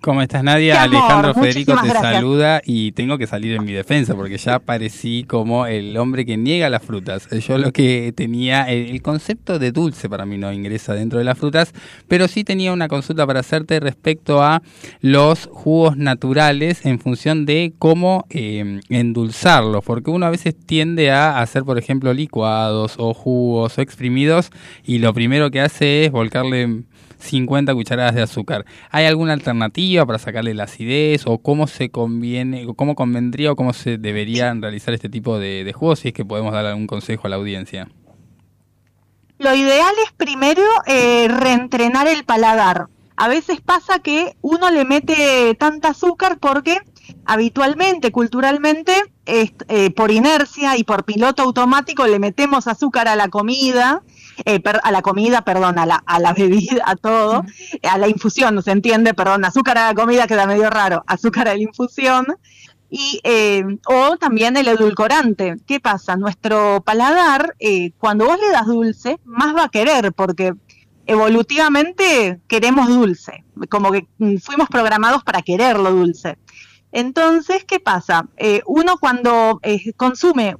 ¿Cómo 0.00 0.22
estás, 0.22 0.42
Nadia? 0.42 0.72
Qué 0.72 0.78
amor, 0.80 0.96
Alejandro 0.96 1.34
Federico 1.34 1.72
te 1.80 1.88
gracias. 1.88 2.14
saluda 2.14 2.60
y 2.64 2.90
tengo 2.92 3.16
que 3.16 3.28
salir 3.28 3.54
en 3.54 3.64
mi 3.64 3.72
defensa 3.72 4.16
porque 4.16 4.36
ya 4.36 4.58
parecí 4.58 5.22
como 5.22 5.66
el 5.66 5.96
hombre 5.96 6.26
que 6.26 6.36
niega 6.36 6.68
las 6.68 6.82
frutas. 6.82 7.28
Yo 7.30 7.58
lo 7.58 7.72
que 7.72 8.12
tenía, 8.16 8.64
el, 8.64 8.90
el 8.90 9.02
concepto 9.02 9.60
de 9.60 9.70
dulce 9.70 10.08
para 10.08 10.26
mí 10.26 10.36
no 10.36 10.52
ingresa 10.52 10.94
dentro 10.94 11.20
de 11.20 11.24
las 11.24 11.38
frutas, 11.38 11.72
pero 12.08 12.26
sí 12.26 12.42
tenía 12.42 12.72
una 12.72 12.88
consulta 12.88 13.24
para 13.24 13.38
hacerte 13.38 13.78
respecto 13.78 14.42
a 14.42 14.62
los 15.00 15.48
jugos 15.52 15.96
naturales 15.96 16.84
en 16.84 16.98
función 16.98 17.46
de 17.46 17.72
cómo 17.78 18.26
eh, 18.30 18.80
endulzarlos, 18.88 19.84
porque 19.84 20.10
uno 20.10 20.26
a 20.26 20.30
veces 20.30 20.56
tiende 20.56 21.12
a 21.12 21.38
hacer, 21.38 21.62
por 21.62 21.78
ejemplo, 21.78 22.12
licuados 22.12 22.96
o 22.98 23.14
jugos 23.14 23.78
o 23.78 23.80
exprimidos 23.80 24.50
y 24.84 24.98
lo 24.98 25.14
primero 25.14 25.52
que 25.52 25.60
hace 25.60 25.83
es 25.84 26.10
volcarle 26.10 26.84
50 27.18 27.74
cucharadas 27.74 28.14
de 28.14 28.22
azúcar. 28.22 28.64
¿Hay 28.90 29.06
alguna 29.06 29.32
alternativa 29.32 30.06
para 30.06 30.18
sacarle 30.18 30.54
la 30.54 30.64
acidez 30.64 31.26
o 31.26 31.38
cómo 31.38 31.66
se 31.66 31.90
conviene, 31.90 32.66
cómo 32.76 32.94
convendría 32.94 33.52
o 33.52 33.56
cómo 33.56 33.72
se 33.72 33.98
deberían 33.98 34.62
realizar 34.62 34.94
este 34.94 35.08
tipo 35.08 35.38
de, 35.38 35.72
jugos? 35.74 36.00
Si 36.00 36.08
es 36.08 36.14
que 36.14 36.24
podemos 36.24 36.52
dar 36.52 36.66
algún 36.66 36.86
consejo 36.86 37.26
a 37.26 37.30
la 37.30 37.36
audiencia. 37.36 37.88
Lo 39.38 39.54
ideal 39.54 39.94
es 40.04 40.12
primero 40.12 40.62
eh, 40.86 41.28
reentrenar 41.28 42.06
el 42.06 42.24
paladar. 42.24 42.86
A 43.16 43.28
veces 43.28 43.60
pasa 43.60 44.00
que 44.00 44.36
uno 44.40 44.70
le 44.70 44.84
mete 44.84 45.54
tanta 45.58 45.88
azúcar 45.88 46.38
porque 46.38 46.78
habitualmente, 47.24 48.10
culturalmente, 48.10 48.92
eh, 49.26 49.90
por 49.90 50.10
inercia 50.10 50.76
y 50.76 50.84
por 50.84 51.04
piloto 51.04 51.42
automático 51.42 52.06
le 52.06 52.18
metemos 52.18 52.66
azúcar 52.66 53.08
a 53.08 53.16
la 53.16 53.28
comida, 53.28 54.02
eh, 54.44 54.60
per- 54.60 54.80
a 54.82 54.90
la 54.92 55.02
comida, 55.02 55.42
perdón, 55.42 55.78
a 55.78 55.86
la, 55.86 56.02
a 56.06 56.18
la 56.20 56.32
bebida, 56.38 56.82
a 56.86 56.96
todo, 56.96 57.44
a 57.82 57.98
la 57.98 58.08
infusión, 58.08 58.54
¿no 58.54 58.62
se 58.62 58.72
entiende? 58.72 59.14
Perdón, 59.14 59.44
azúcar 59.44 59.78
a 59.78 59.88
la 59.88 59.94
comida 59.94 60.26
queda 60.26 60.46
medio 60.46 60.70
raro, 60.70 61.04
azúcar 61.08 61.48
a 61.48 61.54
la 61.54 61.60
infusión. 61.62 62.26
Y, 62.90 63.20
eh, 63.24 63.64
o 63.88 64.16
también 64.18 64.56
el 64.56 64.68
edulcorante. 64.68 65.56
¿Qué 65.66 65.80
pasa? 65.80 66.16
Nuestro 66.16 66.80
paladar, 66.84 67.56
eh, 67.58 67.90
cuando 67.98 68.26
vos 68.26 68.38
le 68.38 68.50
das 68.52 68.66
dulce, 68.66 69.18
más 69.24 69.56
va 69.56 69.64
a 69.64 69.68
querer, 69.68 70.12
porque 70.12 70.52
evolutivamente 71.06 72.40
queremos 72.46 72.88
dulce, 72.88 73.44
como 73.68 73.90
que 73.90 74.06
mm, 74.18 74.36
fuimos 74.36 74.68
programados 74.68 75.24
para 75.24 75.42
querer 75.42 75.78
lo 75.78 75.90
dulce. 75.90 76.38
Entonces, 76.92 77.64
¿qué 77.64 77.80
pasa? 77.80 78.28
Eh, 78.36 78.62
uno 78.66 78.96
cuando 78.98 79.58
eh, 79.62 79.92
consume, 79.96 80.56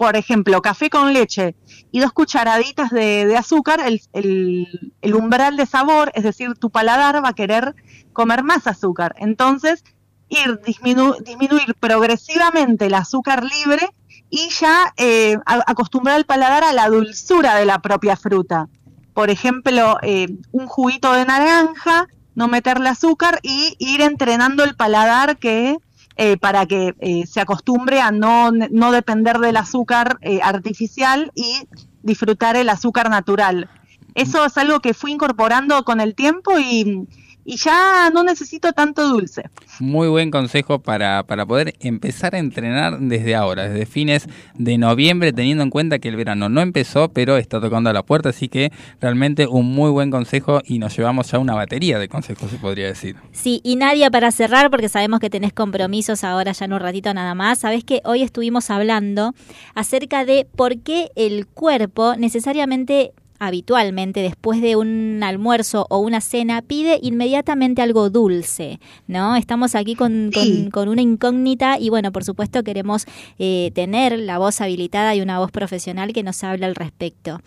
por 0.00 0.16
ejemplo, 0.16 0.62
café 0.62 0.88
con 0.88 1.12
leche 1.12 1.54
y 1.92 2.00
dos 2.00 2.12
cucharaditas 2.12 2.88
de, 2.88 3.36
azúcar, 3.36 3.80
el, 4.14 4.66
umbral 5.14 5.58
de 5.58 5.66
sabor, 5.66 6.10
es 6.14 6.24
decir, 6.24 6.54
tu 6.54 6.70
paladar 6.70 7.22
va 7.22 7.28
a 7.28 7.32
querer 7.34 7.74
comer 8.14 8.42
más 8.42 8.66
azúcar. 8.66 9.14
Entonces, 9.18 9.84
ir 10.30 10.58
disminu- 10.62 11.22
disminuir 11.22 11.74
progresivamente 11.78 12.86
el 12.86 12.94
azúcar 12.94 13.44
libre 13.44 13.90
y 14.30 14.48
ya 14.48 14.94
eh, 14.96 15.36
acostumbrar 15.44 16.16
el 16.16 16.24
paladar 16.24 16.64
a 16.64 16.72
la 16.72 16.88
dulzura 16.88 17.56
de 17.56 17.66
la 17.66 17.80
propia 17.80 18.16
fruta. 18.16 18.68
Por 19.12 19.28
ejemplo, 19.28 19.98
eh, 20.00 20.28
un 20.50 20.66
juguito 20.66 21.12
de 21.12 21.26
naranja, 21.26 22.06
no 22.34 22.48
meterle 22.48 22.88
azúcar 22.88 23.38
y 23.42 23.76
ir 23.78 24.00
entrenando 24.00 24.64
el 24.64 24.76
paladar 24.76 25.36
que 25.36 25.76
eh, 26.22 26.36
para 26.36 26.66
que 26.66 26.94
eh, 27.00 27.24
se 27.26 27.40
acostumbre 27.40 28.02
a 28.02 28.10
no, 28.10 28.52
no 28.52 28.92
depender 28.92 29.38
del 29.38 29.56
azúcar 29.56 30.18
eh, 30.20 30.40
artificial 30.42 31.32
y 31.34 31.66
disfrutar 32.02 32.56
el 32.56 32.68
azúcar 32.68 33.08
natural. 33.08 33.70
Eso 34.14 34.44
es 34.44 34.58
algo 34.58 34.80
que 34.80 34.92
fui 34.92 35.12
incorporando 35.12 35.82
con 35.82 35.98
el 35.98 36.14
tiempo 36.14 36.58
y, 36.58 37.08
y 37.44 37.56
ya 37.56 38.10
no 38.10 38.22
necesito 38.22 38.72
tanto 38.72 39.08
dulce. 39.08 39.44
Muy 39.78 40.08
buen 40.08 40.30
consejo 40.30 40.80
para, 40.80 41.22
para 41.24 41.46
poder 41.46 41.74
empezar 41.80 42.34
a 42.34 42.38
entrenar 42.38 42.98
desde 42.98 43.34
ahora, 43.34 43.68
desde 43.68 43.86
fines 43.86 44.26
de 44.54 44.78
noviembre, 44.78 45.32
teniendo 45.32 45.62
en 45.62 45.70
cuenta 45.70 45.98
que 45.98 46.08
el 46.08 46.16
verano 46.16 46.48
no 46.48 46.60
empezó, 46.60 47.08
pero 47.08 47.36
está 47.36 47.60
tocando 47.60 47.90
a 47.90 47.92
la 47.92 48.02
puerta, 48.02 48.30
así 48.30 48.48
que 48.48 48.72
realmente 49.00 49.46
un 49.46 49.66
muy 49.72 49.90
buen 49.90 50.10
consejo 50.10 50.60
y 50.64 50.78
nos 50.78 50.96
llevamos 50.96 51.30
ya 51.30 51.38
una 51.38 51.54
batería 51.54 51.98
de 51.98 52.08
consejos, 52.08 52.50
se 52.50 52.58
podría 52.58 52.86
decir. 52.86 53.16
Sí, 53.32 53.60
y 53.64 53.76
Nadia, 53.76 54.10
para 54.10 54.30
cerrar, 54.30 54.70
porque 54.70 54.88
sabemos 54.88 55.20
que 55.20 55.30
tenés 55.30 55.52
compromisos 55.52 56.24
ahora 56.24 56.52
ya 56.52 56.64
en 56.64 56.72
un 56.72 56.80
ratito 56.80 57.12
nada 57.14 57.34
más, 57.34 57.60
sabés 57.60 57.84
que 57.84 58.00
hoy 58.04 58.22
estuvimos 58.22 58.70
hablando 58.70 59.34
acerca 59.74 60.24
de 60.24 60.46
por 60.56 60.78
qué 60.80 61.10
el 61.16 61.46
cuerpo 61.46 62.16
necesariamente 62.16 63.12
habitualmente 63.40 64.20
después 64.20 64.60
de 64.60 64.76
un 64.76 65.20
almuerzo 65.24 65.86
o 65.90 65.98
una 65.98 66.20
cena 66.20 66.62
pide 66.62 67.00
inmediatamente 67.02 67.82
algo 67.82 68.08
dulce, 68.10 68.78
¿no? 69.08 69.34
Estamos 69.34 69.74
aquí 69.74 69.96
con, 69.96 70.30
Sí. 70.32 70.62
con- 70.64 70.70
con 70.70 70.88
una 70.88 71.02
incógnita 71.02 71.78
y 71.78 71.88
bueno, 71.88 72.12
por 72.12 72.22
supuesto 72.22 72.62
queremos 72.62 73.06
eh, 73.38 73.72
tener 73.74 74.18
la 74.18 74.38
voz 74.38 74.60
habilitada 74.60 75.14
y 75.16 75.20
una 75.22 75.38
voz 75.40 75.50
profesional 75.50 76.12
que 76.12 76.22
nos 76.22 76.44
hable 76.44 76.66
al 76.66 76.74
respecto. 76.76 77.40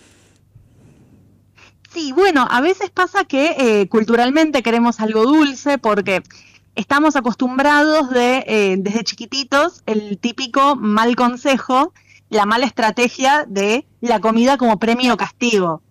Sí, 1.94 2.12
bueno, 2.12 2.48
a 2.50 2.60
veces 2.62 2.90
pasa 2.90 3.24
que 3.26 3.56
eh, 3.58 3.88
culturalmente 3.88 4.64
queremos 4.64 5.00
algo 5.00 5.24
dulce 5.26 5.78
porque 5.78 6.24
estamos 6.76 7.16
acostumbrados 7.16 8.10
de, 8.10 8.44
eh, 8.48 8.76
desde 8.80 9.04
chiquititos, 9.04 9.84
el 9.86 10.18
típico 10.18 10.76
mal 10.76 11.16
consejo, 11.16 11.94
la 12.34 12.46
mala 12.46 12.66
estrategia 12.66 13.46
de 13.48 13.86
la 14.02 14.20
comida 14.20 14.58
como 14.58 14.78
premio 14.80 15.14
o 15.14 15.18
castigo. 15.18 15.82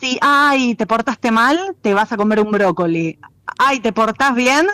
Si, 0.00 0.18
ay, 0.20 0.74
te 0.74 0.86
portaste 0.86 1.30
mal, 1.30 1.76
te 1.82 1.94
vas 1.94 2.10
a 2.12 2.16
comer 2.16 2.40
un 2.40 2.50
brócoli. 2.50 3.18
Ay, 3.58 3.80
te 3.80 3.92
portás 3.92 4.34
bien, 4.34 4.66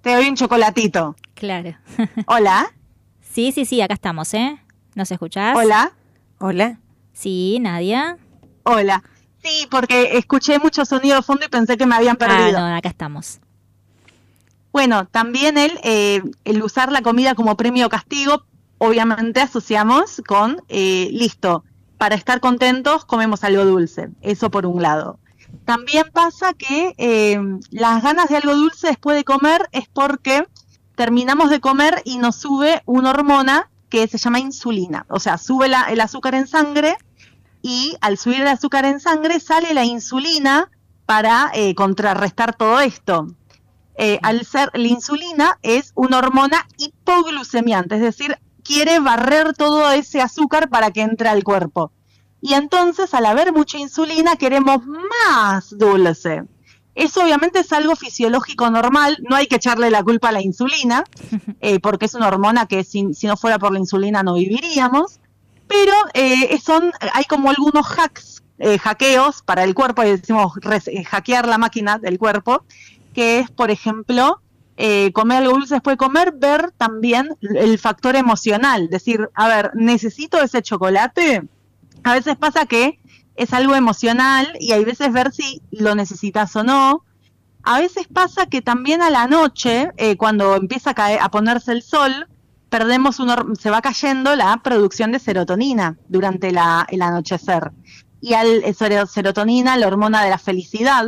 te 0.00 0.14
doy 0.14 0.28
un 0.28 0.36
chocolatito. 0.36 1.14
Claro. 1.34 1.74
Hola, 2.26 2.66
sí, 3.20 3.52
sí, 3.52 3.64
sí, 3.64 3.80
acá 3.80 3.94
estamos, 3.94 4.34
¿eh? 4.34 4.58
¿Nos 4.94 5.10
escuchás? 5.10 5.56
hola, 5.56 5.92
Hola. 6.38 6.78
Sí, 7.12 7.58
Nadia. 7.60 8.18
hola. 8.64 9.02
Sí, 9.44 9.66
porque 9.70 10.18
escuché 10.18 10.58
mucho 10.58 10.84
sonido 10.84 11.16
de 11.16 11.22
fondo 11.22 11.44
y 11.44 11.48
pensé 11.48 11.76
que 11.76 11.86
me 11.86 11.94
habían 11.96 12.16
perdido. 12.16 12.58
Ah, 12.58 12.70
no, 12.70 12.76
acá 12.76 12.88
estamos. 12.88 13.40
Bueno, 14.72 15.06
también 15.06 15.58
el, 15.58 15.72
eh, 15.82 16.22
el 16.44 16.62
usar 16.62 16.90
la 16.92 17.02
comida 17.02 17.34
como 17.34 17.56
premio 17.56 17.86
o 17.86 17.88
castigo, 17.88 18.44
obviamente 18.84 19.40
asociamos 19.40 20.20
con, 20.26 20.60
eh, 20.68 21.08
listo, 21.12 21.62
para 21.98 22.16
estar 22.16 22.40
contentos 22.40 23.04
comemos 23.04 23.44
algo 23.44 23.64
dulce, 23.64 24.10
eso 24.22 24.50
por 24.50 24.66
un 24.66 24.82
lado. 24.82 25.20
También 25.64 26.06
pasa 26.12 26.52
que 26.52 26.92
eh, 26.98 27.38
las 27.70 28.02
ganas 28.02 28.28
de 28.28 28.38
algo 28.38 28.56
dulce 28.56 28.88
después 28.88 29.16
de 29.16 29.22
comer 29.22 29.68
es 29.70 29.86
porque 29.86 30.48
terminamos 30.96 31.48
de 31.50 31.60
comer 31.60 32.02
y 32.04 32.18
nos 32.18 32.34
sube 32.34 32.82
una 32.84 33.10
hormona 33.10 33.70
que 33.88 34.08
se 34.08 34.18
llama 34.18 34.40
insulina, 34.40 35.06
o 35.08 35.20
sea, 35.20 35.38
sube 35.38 35.66
el 35.66 36.00
azúcar 36.00 36.34
en 36.34 36.48
sangre 36.48 36.96
y 37.60 37.96
al 38.00 38.18
subir 38.18 38.40
el 38.40 38.48
azúcar 38.48 38.84
en 38.84 38.98
sangre 38.98 39.38
sale 39.38 39.74
la 39.74 39.84
insulina 39.84 40.72
para 41.06 41.52
eh, 41.54 41.76
contrarrestar 41.76 42.56
todo 42.56 42.80
esto. 42.80 43.28
Al 44.22 44.44
ser 44.44 44.70
la 44.74 44.88
insulina 44.88 45.60
es 45.62 45.92
una 45.94 46.18
hormona 46.18 46.66
hipoglucemiante, 46.76 47.94
es 47.94 48.00
decir, 48.00 48.36
quiere 48.64 49.00
barrer 49.00 49.54
todo 49.54 49.90
ese 49.90 50.20
azúcar 50.20 50.68
para 50.68 50.90
que 50.90 51.02
entre 51.02 51.28
al 51.28 51.44
cuerpo. 51.44 51.92
Y 52.40 52.54
entonces, 52.54 53.14
al 53.14 53.26
haber 53.26 53.52
mucha 53.52 53.78
insulina, 53.78 54.36
queremos 54.36 54.80
más 54.84 55.76
dulce. 55.78 56.42
Eso 56.94 57.22
obviamente 57.22 57.60
es 57.60 57.72
algo 57.72 57.96
fisiológico 57.96 58.68
normal, 58.70 59.16
no 59.28 59.36
hay 59.36 59.46
que 59.46 59.56
echarle 59.56 59.90
la 59.90 60.02
culpa 60.02 60.28
a 60.28 60.32
la 60.32 60.42
insulina, 60.42 61.04
eh, 61.60 61.80
porque 61.80 62.06
es 62.06 62.14
una 62.14 62.28
hormona 62.28 62.66
que 62.66 62.84
si, 62.84 63.14
si 63.14 63.26
no 63.26 63.36
fuera 63.36 63.58
por 63.58 63.72
la 63.72 63.78
insulina 63.78 64.22
no 64.22 64.34
viviríamos, 64.34 65.20
pero 65.68 65.94
eh, 66.12 66.58
son, 66.60 66.92
hay 67.14 67.24
como 67.24 67.48
algunos 67.48 67.86
hacks, 67.86 68.42
eh, 68.58 68.78
hackeos 68.78 69.42
para 69.42 69.64
el 69.64 69.74
cuerpo, 69.74 70.02
y 70.02 70.10
decimos 70.10 70.52
hackear 71.06 71.48
la 71.48 71.56
máquina 71.56 71.98
del 71.98 72.18
cuerpo, 72.18 72.64
que 73.14 73.38
es, 73.38 73.50
por 73.50 73.70
ejemplo, 73.70 74.42
eh, 74.84 75.12
comer 75.12 75.38
algo 75.38 75.54
dulce 75.54 75.74
después 75.74 75.94
de 75.94 75.98
comer, 76.06 76.34
ver 76.36 76.72
también 76.76 77.36
el 77.40 77.78
factor 77.78 78.16
emocional, 78.16 78.88
decir, 78.88 79.28
a 79.34 79.46
ver, 79.48 79.70
necesito 79.74 80.42
ese 80.42 80.60
chocolate. 80.62 81.42
A 82.02 82.14
veces 82.14 82.36
pasa 82.36 82.66
que 82.66 82.98
es 83.36 83.52
algo 83.52 83.74
emocional 83.76 84.44
y 84.58 84.72
hay 84.72 84.84
veces 84.84 85.12
ver 85.12 85.30
si 85.32 85.62
lo 85.70 85.94
necesitas 85.94 86.56
o 86.56 86.64
no. 86.64 87.04
A 87.62 87.78
veces 87.78 88.08
pasa 88.12 88.46
que 88.46 88.60
también 88.60 89.02
a 89.02 89.10
la 89.10 89.28
noche, 89.28 89.90
eh, 89.96 90.16
cuando 90.16 90.56
empieza 90.56 90.90
a, 90.90 90.94
caer, 90.94 91.20
a 91.22 91.28
ponerse 91.30 91.70
el 91.72 91.82
sol, 91.82 92.26
perdemos 92.68 93.20
un 93.20 93.54
se 93.54 93.70
va 93.70 93.82
cayendo 93.82 94.34
la 94.34 94.60
producción 94.64 95.12
de 95.12 95.20
serotonina 95.20 95.96
durante 96.08 96.50
la- 96.50 96.86
el 96.90 97.02
anochecer. 97.02 97.70
Y 98.20 98.34
al 98.34 98.48
eh, 98.64 98.74
sero- 98.74 99.06
serotonina, 99.06 99.76
la 99.76 99.86
hormona 99.86 100.24
de 100.24 100.30
la 100.30 100.38
felicidad, 100.38 101.04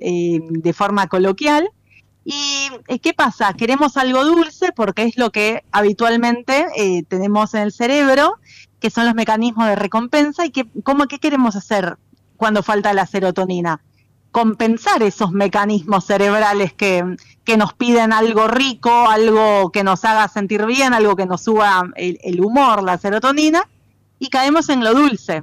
eh, 0.00 0.38
de 0.48 0.72
forma 0.72 1.08
coloquial. 1.08 1.68
¿Y 2.28 2.68
eh, 2.88 2.98
qué 2.98 3.14
pasa? 3.14 3.52
Queremos 3.52 3.96
algo 3.96 4.24
dulce 4.24 4.72
porque 4.72 5.04
es 5.04 5.16
lo 5.16 5.30
que 5.30 5.62
habitualmente 5.70 6.66
eh, 6.76 7.04
tenemos 7.04 7.54
en 7.54 7.62
el 7.62 7.72
cerebro, 7.72 8.40
que 8.80 8.90
son 8.90 9.06
los 9.06 9.14
mecanismos 9.14 9.68
de 9.68 9.76
recompensa. 9.76 10.44
¿Y 10.44 10.50
que, 10.50 10.66
cómo, 10.82 11.06
qué 11.06 11.20
queremos 11.20 11.54
hacer 11.54 11.98
cuando 12.36 12.64
falta 12.64 12.92
la 12.92 13.06
serotonina? 13.06 13.80
compensar 14.32 15.02
esos 15.02 15.32
mecanismos 15.32 16.04
cerebrales 16.04 16.74
que, 16.74 17.16
que 17.42 17.56
nos 17.56 17.72
piden 17.72 18.12
algo 18.12 18.48
rico, 18.48 19.08
algo 19.08 19.70
que 19.72 19.82
nos 19.82 20.04
haga 20.04 20.28
sentir 20.28 20.66
bien, 20.66 20.92
algo 20.92 21.16
que 21.16 21.24
nos 21.24 21.40
suba 21.44 21.88
el, 21.94 22.18
el 22.22 22.42
humor, 22.42 22.82
la 22.82 22.98
serotonina, 22.98 23.66
y 24.18 24.28
caemos 24.28 24.68
en 24.68 24.84
lo 24.84 24.92
dulce. 24.92 25.40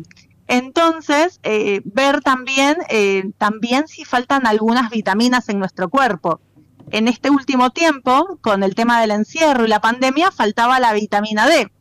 Entonces, 0.47 1.39
eh, 1.41 1.81
ver 1.86 2.21
también, 2.21 2.77
eh, 2.88 3.31
también 3.39 3.88
si 3.88 4.05
faltan 4.05 4.45
algunas 4.45 4.91
vitaminas 4.91 5.49
en 5.49 5.57
nuestro 5.57 5.89
cuerpo. 5.89 6.39
En 6.91 7.07
este 7.07 7.29
último 7.29 7.71
tiempo, 7.71 8.38
con 8.41 8.63
el 8.63 8.75
tema 8.75 9.01
del 9.01 9.11
encierro 9.11 9.65
y 9.65 9.67
la 9.67 9.81
pandemia, 9.81 10.31
faltaba 10.31 10.79
la 10.79 10.93
vitamina 10.93 11.47
D. 11.47 11.71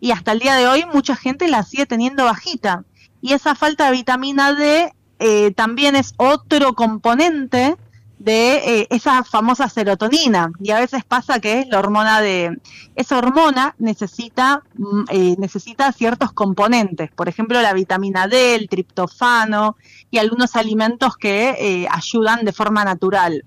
Y 0.00 0.12
hasta 0.12 0.32
el 0.32 0.38
día 0.38 0.54
de 0.54 0.66
hoy 0.66 0.84
mucha 0.92 1.16
gente 1.16 1.48
la 1.48 1.62
sigue 1.62 1.86
teniendo 1.86 2.24
bajita. 2.24 2.84
Y 3.20 3.32
esa 3.32 3.54
falta 3.54 3.86
de 3.86 3.92
vitamina 3.92 4.52
D 4.52 4.92
eh, 5.18 5.52
también 5.52 5.96
es 5.96 6.14
otro 6.16 6.74
componente 6.74 7.76
de 8.20 8.56
eh, 8.56 8.86
esa 8.90 9.24
famosa 9.24 9.68
serotonina. 9.68 10.52
Y 10.60 10.70
a 10.70 10.78
veces 10.78 11.04
pasa 11.04 11.40
que 11.40 11.66
la 11.68 11.78
hormona 11.78 12.20
de... 12.20 12.60
Esa 12.94 13.16
hormona 13.16 13.74
necesita, 13.78 14.62
mm, 14.74 15.04
eh, 15.08 15.36
necesita 15.38 15.90
ciertos 15.92 16.32
componentes, 16.32 17.10
por 17.12 17.28
ejemplo 17.30 17.60
la 17.62 17.72
vitamina 17.72 18.28
D, 18.28 18.54
el 18.54 18.68
triptofano 18.68 19.76
y 20.10 20.18
algunos 20.18 20.54
alimentos 20.54 21.16
que 21.16 21.56
eh, 21.58 21.88
ayudan 21.90 22.44
de 22.44 22.52
forma 22.52 22.84
natural. 22.84 23.44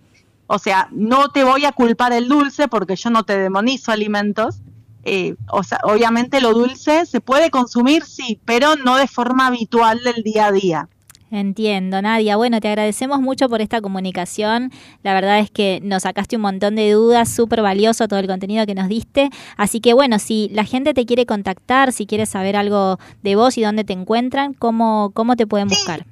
O 0.47 0.59
sea, 0.59 0.87
no 0.91 1.29
te 1.29 1.43
voy 1.43 1.65
a 1.65 1.71
culpar 1.71 2.13
el 2.13 2.27
dulce 2.27 2.67
porque 2.67 2.95
yo 2.95 3.09
no 3.09 3.23
te 3.23 3.37
demonizo 3.37 3.91
alimentos. 3.91 4.61
Eh, 5.05 5.35
o 5.49 5.63
sea, 5.63 5.79
obviamente 5.83 6.39
lo 6.39 6.53
dulce 6.53 7.05
se 7.05 7.19
puede 7.19 7.49
consumir, 7.49 8.03
sí, 8.03 8.39
pero 8.45 8.75
no 8.75 8.95
de 8.95 9.07
forma 9.07 9.47
habitual 9.47 10.01
del 10.03 10.23
día 10.23 10.47
a 10.47 10.51
día. 10.51 10.89
Entiendo, 11.33 11.99
Nadia. 11.99 12.35
Bueno, 12.37 12.61
te 12.61 12.67
agradecemos 12.67 13.19
mucho 13.19 13.49
por 13.49 13.59
esta 13.59 13.81
comunicación. 13.81 14.71
La 15.01 15.15
verdad 15.15 15.39
es 15.39 15.49
que 15.49 15.79
nos 15.81 16.03
sacaste 16.03 16.35
un 16.35 16.43
montón 16.43 16.75
de 16.75 16.91
dudas, 16.91 17.27
súper 17.27 17.63
valioso 17.63 18.07
todo 18.07 18.19
el 18.19 18.27
contenido 18.27 18.67
que 18.67 18.75
nos 18.75 18.87
diste. 18.87 19.31
Así 19.57 19.79
que 19.79 19.93
bueno, 19.93 20.19
si 20.19 20.49
la 20.53 20.63
gente 20.63 20.93
te 20.93 21.07
quiere 21.07 21.25
contactar, 21.25 21.91
si 21.91 22.05
quieres 22.05 22.29
saber 22.29 22.55
algo 22.55 22.99
de 23.23 23.35
vos 23.35 23.57
y 23.57 23.63
dónde 23.63 23.83
te 23.83 23.93
encuentran, 23.93 24.53
¿cómo, 24.53 25.09
cómo 25.15 25.35
te 25.35 25.47
pueden 25.47 25.69
buscar? 25.69 26.05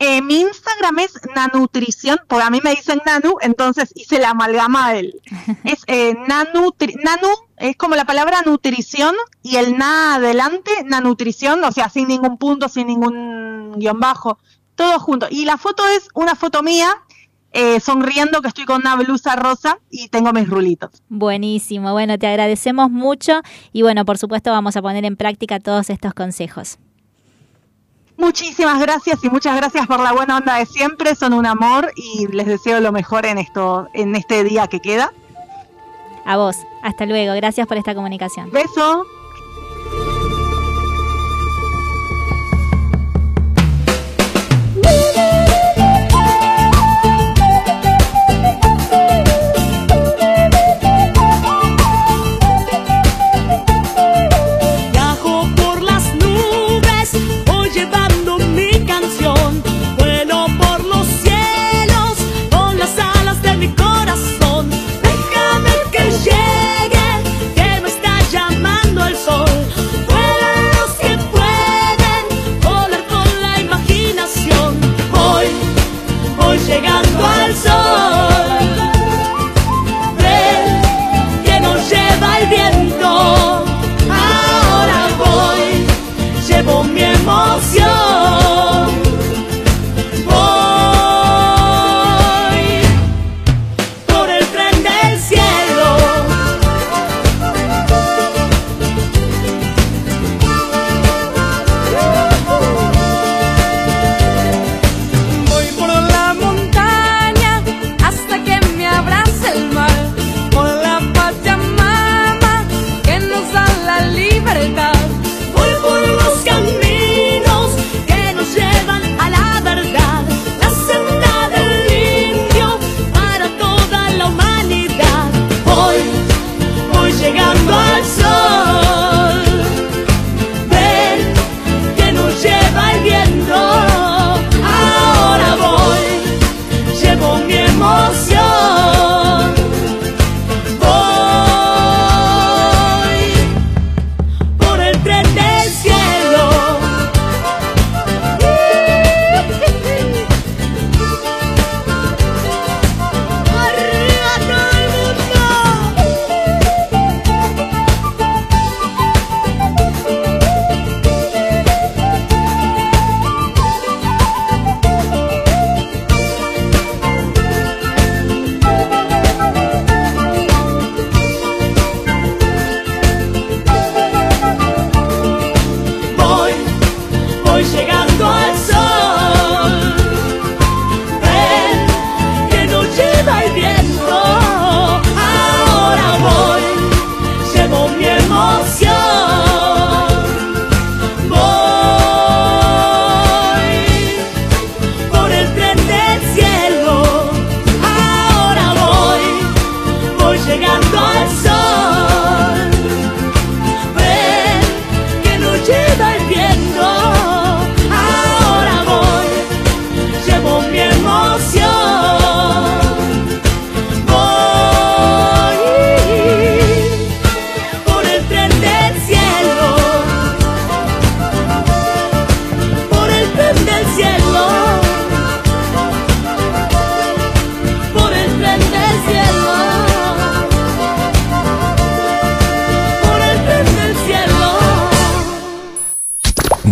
Eh, 0.00 0.22
mi 0.22 0.40
Instagram 0.40 1.00
es 1.00 1.18
Nanutrición, 1.34 2.20
porque 2.28 2.44
a 2.44 2.50
mí 2.50 2.60
me 2.62 2.70
dicen 2.70 3.00
Nanu, 3.04 3.36
entonces 3.40 3.92
hice 3.96 4.20
la 4.20 4.30
amalgama 4.30 4.92
del. 4.92 5.20
Es 5.64 5.82
eh, 5.86 6.14
nanu, 6.28 6.72
nanu, 7.02 7.28
es 7.56 7.76
como 7.76 7.96
la 7.96 8.04
palabra 8.04 8.42
nutrición 8.42 9.14
y 9.42 9.56
el 9.56 9.76
na 9.76 10.14
adelante, 10.14 10.70
Nanutrición, 10.84 11.64
o 11.64 11.72
sea, 11.72 11.88
sin 11.88 12.08
ningún 12.08 12.38
punto, 12.38 12.68
sin 12.68 12.86
ningún 12.86 13.74
guion 13.76 13.98
bajo, 13.98 14.38
todo 14.76 15.00
junto. 15.00 15.26
Y 15.30 15.44
la 15.44 15.56
foto 15.56 15.82
es 15.88 16.08
una 16.14 16.36
foto 16.36 16.62
mía, 16.62 16.94
eh, 17.52 17.80
sonriendo, 17.80 18.40
que 18.40 18.48
estoy 18.48 18.66
con 18.66 18.82
una 18.82 18.94
blusa 18.94 19.34
rosa 19.34 19.80
y 19.90 20.08
tengo 20.08 20.32
mis 20.32 20.48
rulitos. 20.48 21.02
Buenísimo, 21.08 21.92
bueno, 21.92 22.18
te 22.18 22.28
agradecemos 22.28 22.90
mucho 22.90 23.40
y 23.72 23.82
bueno, 23.82 24.04
por 24.04 24.18
supuesto 24.18 24.52
vamos 24.52 24.76
a 24.76 24.82
poner 24.82 25.04
en 25.04 25.16
práctica 25.16 25.58
todos 25.58 25.90
estos 25.90 26.14
consejos. 26.14 26.78
Muchísimas 28.18 28.80
gracias 28.80 29.22
y 29.22 29.30
muchas 29.30 29.56
gracias 29.56 29.86
por 29.86 30.00
la 30.00 30.12
buena 30.12 30.38
onda 30.38 30.56
de 30.56 30.66
siempre. 30.66 31.14
Son 31.14 31.32
un 31.32 31.46
amor 31.46 31.92
y 31.94 32.26
les 32.26 32.46
deseo 32.46 32.80
lo 32.80 32.90
mejor 32.90 33.24
en 33.24 33.38
esto, 33.38 33.88
en 33.92 34.16
este 34.16 34.42
día 34.42 34.66
que 34.66 34.80
queda. 34.80 35.12
A 36.26 36.36
vos. 36.36 36.56
Hasta 36.82 37.06
luego. 37.06 37.34
Gracias 37.34 37.66
por 37.66 37.76
esta 37.76 37.94
comunicación. 37.94 38.50
Beso. 38.50 39.06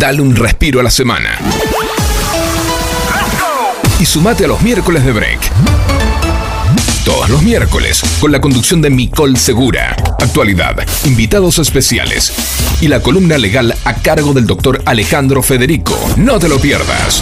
Dale 0.07 0.21
un 0.21 0.37
respiro 0.37 0.79
a 0.79 0.83
la 0.83 0.89
semana. 0.89 1.37
Y 3.99 4.05
sumate 4.05 4.45
a 4.45 4.47
los 4.47 4.61
miércoles 4.61 5.03
de 5.03 5.11
break. 5.11 5.51
Todos 7.03 7.29
los 7.29 7.41
miércoles, 7.41 8.01
con 8.21 8.31
la 8.31 8.39
conducción 8.39 8.81
de 8.81 8.89
Micol 8.89 9.35
Segura. 9.35 9.97
Actualidad, 10.21 10.77
invitados 11.03 11.59
especiales 11.59 12.31
y 12.79 12.87
la 12.87 13.01
columna 13.01 13.37
legal 13.37 13.75
a 13.83 13.95
cargo 13.95 14.31
del 14.31 14.47
doctor 14.47 14.81
Alejandro 14.85 15.43
Federico. 15.43 15.99
No 16.15 16.39
te 16.39 16.47
lo 16.47 16.57
pierdas. 16.57 17.21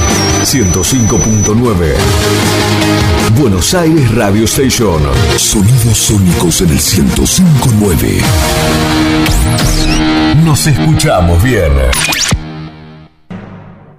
105.9. 0.43 1.95
Buenos 3.39 3.73
Aires 3.75 4.13
Radio 4.15 4.45
Station. 4.45 4.99
Sonidos 5.37 5.97
sónicos 5.97 6.61
en 6.61 6.69
el 6.71 6.79
105.9. 6.79 8.23
Nos 10.43 10.65
escuchamos 10.65 11.43
bien. 11.43 11.71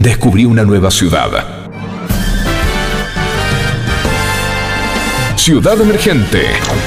Descubrí 0.00 0.44
una 0.44 0.64
nueva 0.64 0.90
ciudad. 0.90 1.30
Ciudad 5.36 5.80
Emergente. 5.80 6.42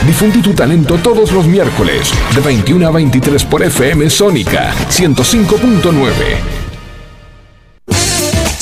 Difundí 0.05 0.41
tu 0.41 0.53
talento 0.53 0.97
todos 0.97 1.31
los 1.31 1.47
miércoles, 1.47 2.11
de 2.35 2.41
21 2.41 2.87
a 2.87 2.91
23 2.91 3.45
por 3.45 3.63
FM 3.63 4.09
Sónica 4.09 4.73
105.9. 4.89 6.54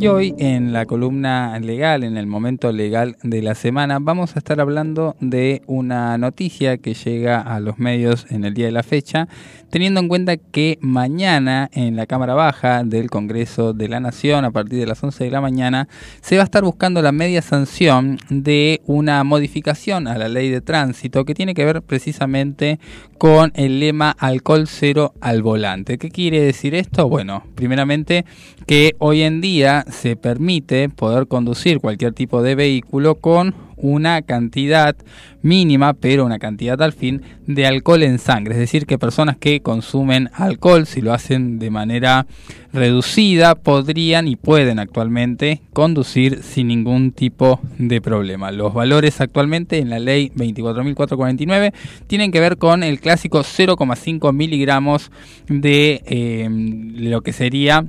Y 0.00 0.06
hoy 0.06 0.32
en 0.38 0.72
la 0.72 0.86
columna 0.86 1.58
legal, 1.58 2.04
en 2.04 2.16
el 2.16 2.28
momento 2.28 2.70
legal 2.70 3.16
de 3.24 3.42
la 3.42 3.56
semana, 3.56 3.98
vamos 4.00 4.36
a 4.36 4.38
estar 4.38 4.60
hablando 4.60 5.16
de 5.18 5.62
una 5.66 6.16
noticia 6.18 6.78
que 6.78 6.94
llega 6.94 7.40
a 7.40 7.58
los 7.58 7.80
medios 7.80 8.24
en 8.30 8.44
el 8.44 8.54
día 8.54 8.66
de 8.66 8.72
la 8.72 8.84
fecha, 8.84 9.26
teniendo 9.70 9.98
en 9.98 10.06
cuenta 10.06 10.36
que 10.36 10.78
mañana 10.80 11.68
en 11.72 11.96
la 11.96 12.06
Cámara 12.06 12.34
Baja 12.34 12.84
del 12.84 13.10
Congreso 13.10 13.72
de 13.72 13.88
la 13.88 13.98
Nación, 13.98 14.44
a 14.44 14.52
partir 14.52 14.78
de 14.78 14.86
las 14.86 15.02
11 15.02 15.24
de 15.24 15.30
la 15.32 15.40
mañana, 15.40 15.88
se 16.20 16.36
va 16.36 16.42
a 16.42 16.44
estar 16.44 16.62
buscando 16.62 17.02
la 17.02 17.10
media 17.10 17.42
sanción 17.42 18.18
de 18.30 18.80
una 18.86 19.24
modificación 19.24 20.06
a 20.06 20.16
la 20.16 20.28
ley 20.28 20.48
de 20.48 20.60
tránsito 20.60 21.24
que 21.24 21.34
tiene 21.34 21.54
que 21.54 21.64
ver 21.64 21.82
precisamente 21.82 22.78
con 23.18 23.50
el 23.56 23.80
lema 23.80 24.12
alcohol 24.16 24.68
cero 24.68 25.12
al 25.20 25.42
volante. 25.42 25.98
¿Qué 25.98 26.08
quiere 26.08 26.40
decir 26.40 26.76
esto? 26.76 27.08
Bueno, 27.08 27.42
primeramente 27.56 28.24
que 28.68 28.94
hoy 28.98 29.22
en 29.22 29.40
día 29.40 29.84
se 29.88 30.16
permite 30.16 30.88
poder 30.88 31.26
conducir 31.26 31.80
cualquier 31.80 32.12
tipo 32.12 32.42
de 32.42 32.54
vehículo 32.54 33.16
con 33.16 33.54
una 33.80 34.22
cantidad 34.22 34.96
mínima, 35.40 35.94
pero 35.94 36.24
una 36.24 36.38
cantidad 36.38 36.80
al 36.82 36.92
fin, 36.92 37.22
de 37.46 37.66
alcohol 37.66 38.02
en 38.02 38.18
sangre. 38.18 38.54
Es 38.54 38.60
decir, 38.60 38.86
que 38.86 38.98
personas 38.98 39.36
que 39.36 39.60
consumen 39.60 40.30
alcohol, 40.34 40.86
si 40.86 41.00
lo 41.00 41.12
hacen 41.12 41.58
de 41.58 41.70
manera 41.70 42.26
reducida, 42.72 43.54
podrían 43.54 44.28
y 44.28 44.36
pueden 44.36 44.78
actualmente 44.78 45.62
conducir 45.72 46.42
sin 46.42 46.68
ningún 46.68 47.12
tipo 47.12 47.60
de 47.78 48.00
problema. 48.00 48.50
Los 48.50 48.74
valores 48.74 49.20
actualmente 49.20 49.78
en 49.78 49.90
la 49.90 50.00
ley 50.00 50.30
24.449 50.34 51.72
tienen 52.06 52.32
que 52.32 52.40
ver 52.40 52.58
con 52.58 52.82
el 52.82 53.00
clásico 53.00 53.40
0,5 53.40 54.32
miligramos 54.32 55.10
de 55.48 56.02
eh, 56.04 56.48
lo 56.50 57.22
que 57.22 57.32
sería 57.32 57.86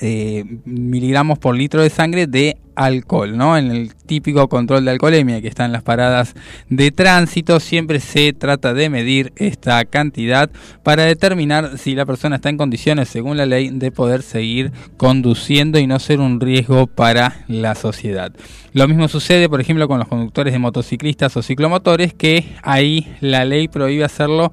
eh, 0.00 0.44
miligramos 0.64 1.38
por 1.38 1.56
litro 1.56 1.82
de 1.82 1.90
sangre 1.90 2.26
de 2.26 2.56
alcohol, 2.74 3.36
¿no? 3.36 3.56
En 3.56 3.70
el 3.70 3.94
típico 3.94 4.48
control 4.48 4.84
de 4.84 4.92
alcoholemia 4.92 5.40
que 5.40 5.48
está 5.48 5.64
en 5.64 5.72
las 5.72 5.82
paradas 5.82 6.34
de 6.68 6.90
tránsito, 6.90 7.60
siempre 7.60 8.00
se 8.00 8.32
trata 8.32 8.74
de 8.74 8.88
medir 8.88 9.32
esta 9.36 9.84
cantidad 9.84 10.50
para 10.82 11.04
determinar 11.04 11.78
si 11.78 11.94
la 11.94 12.06
persona 12.06 12.36
está 12.36 12.48
en 12.48 12.56
condiciones, 12.56 13.08
según 13.08 13.36
la 13.36 13.46
ley, 13.46 13.70
de 13.70 13.90
poder 13.90 14.22
seguir 14.22 14.72
conduciendo 14.96 15.78
y 15.78 15.86
no 15.86 15.98
ser 15.98 16.20
un 16.20 16.40
riesgo 16.40 16.86
para 16.86 17.44
la 17.48 17.74
sociedad. 17.74 18.32
Lo 18.72 18.88
mismo 18.88 19.06
sucede, 19.08 19.48
por 19.48 19.60
ejemplo, 19.60 19.86
con 19.86 19.98
los 19.98 20.08
conductores 20.08 20.52
de 20.52 20.58
motociclistas 20.58 21.36
o 21.36 21.42
ciclomotores, 21.42 22.14
que 22.14 22.46
ahí 22.62 23.06
la 23.20 23.44
ley 23.44 23.68
prohíbe 23.68 24.04
hacerlo 24.04 24.52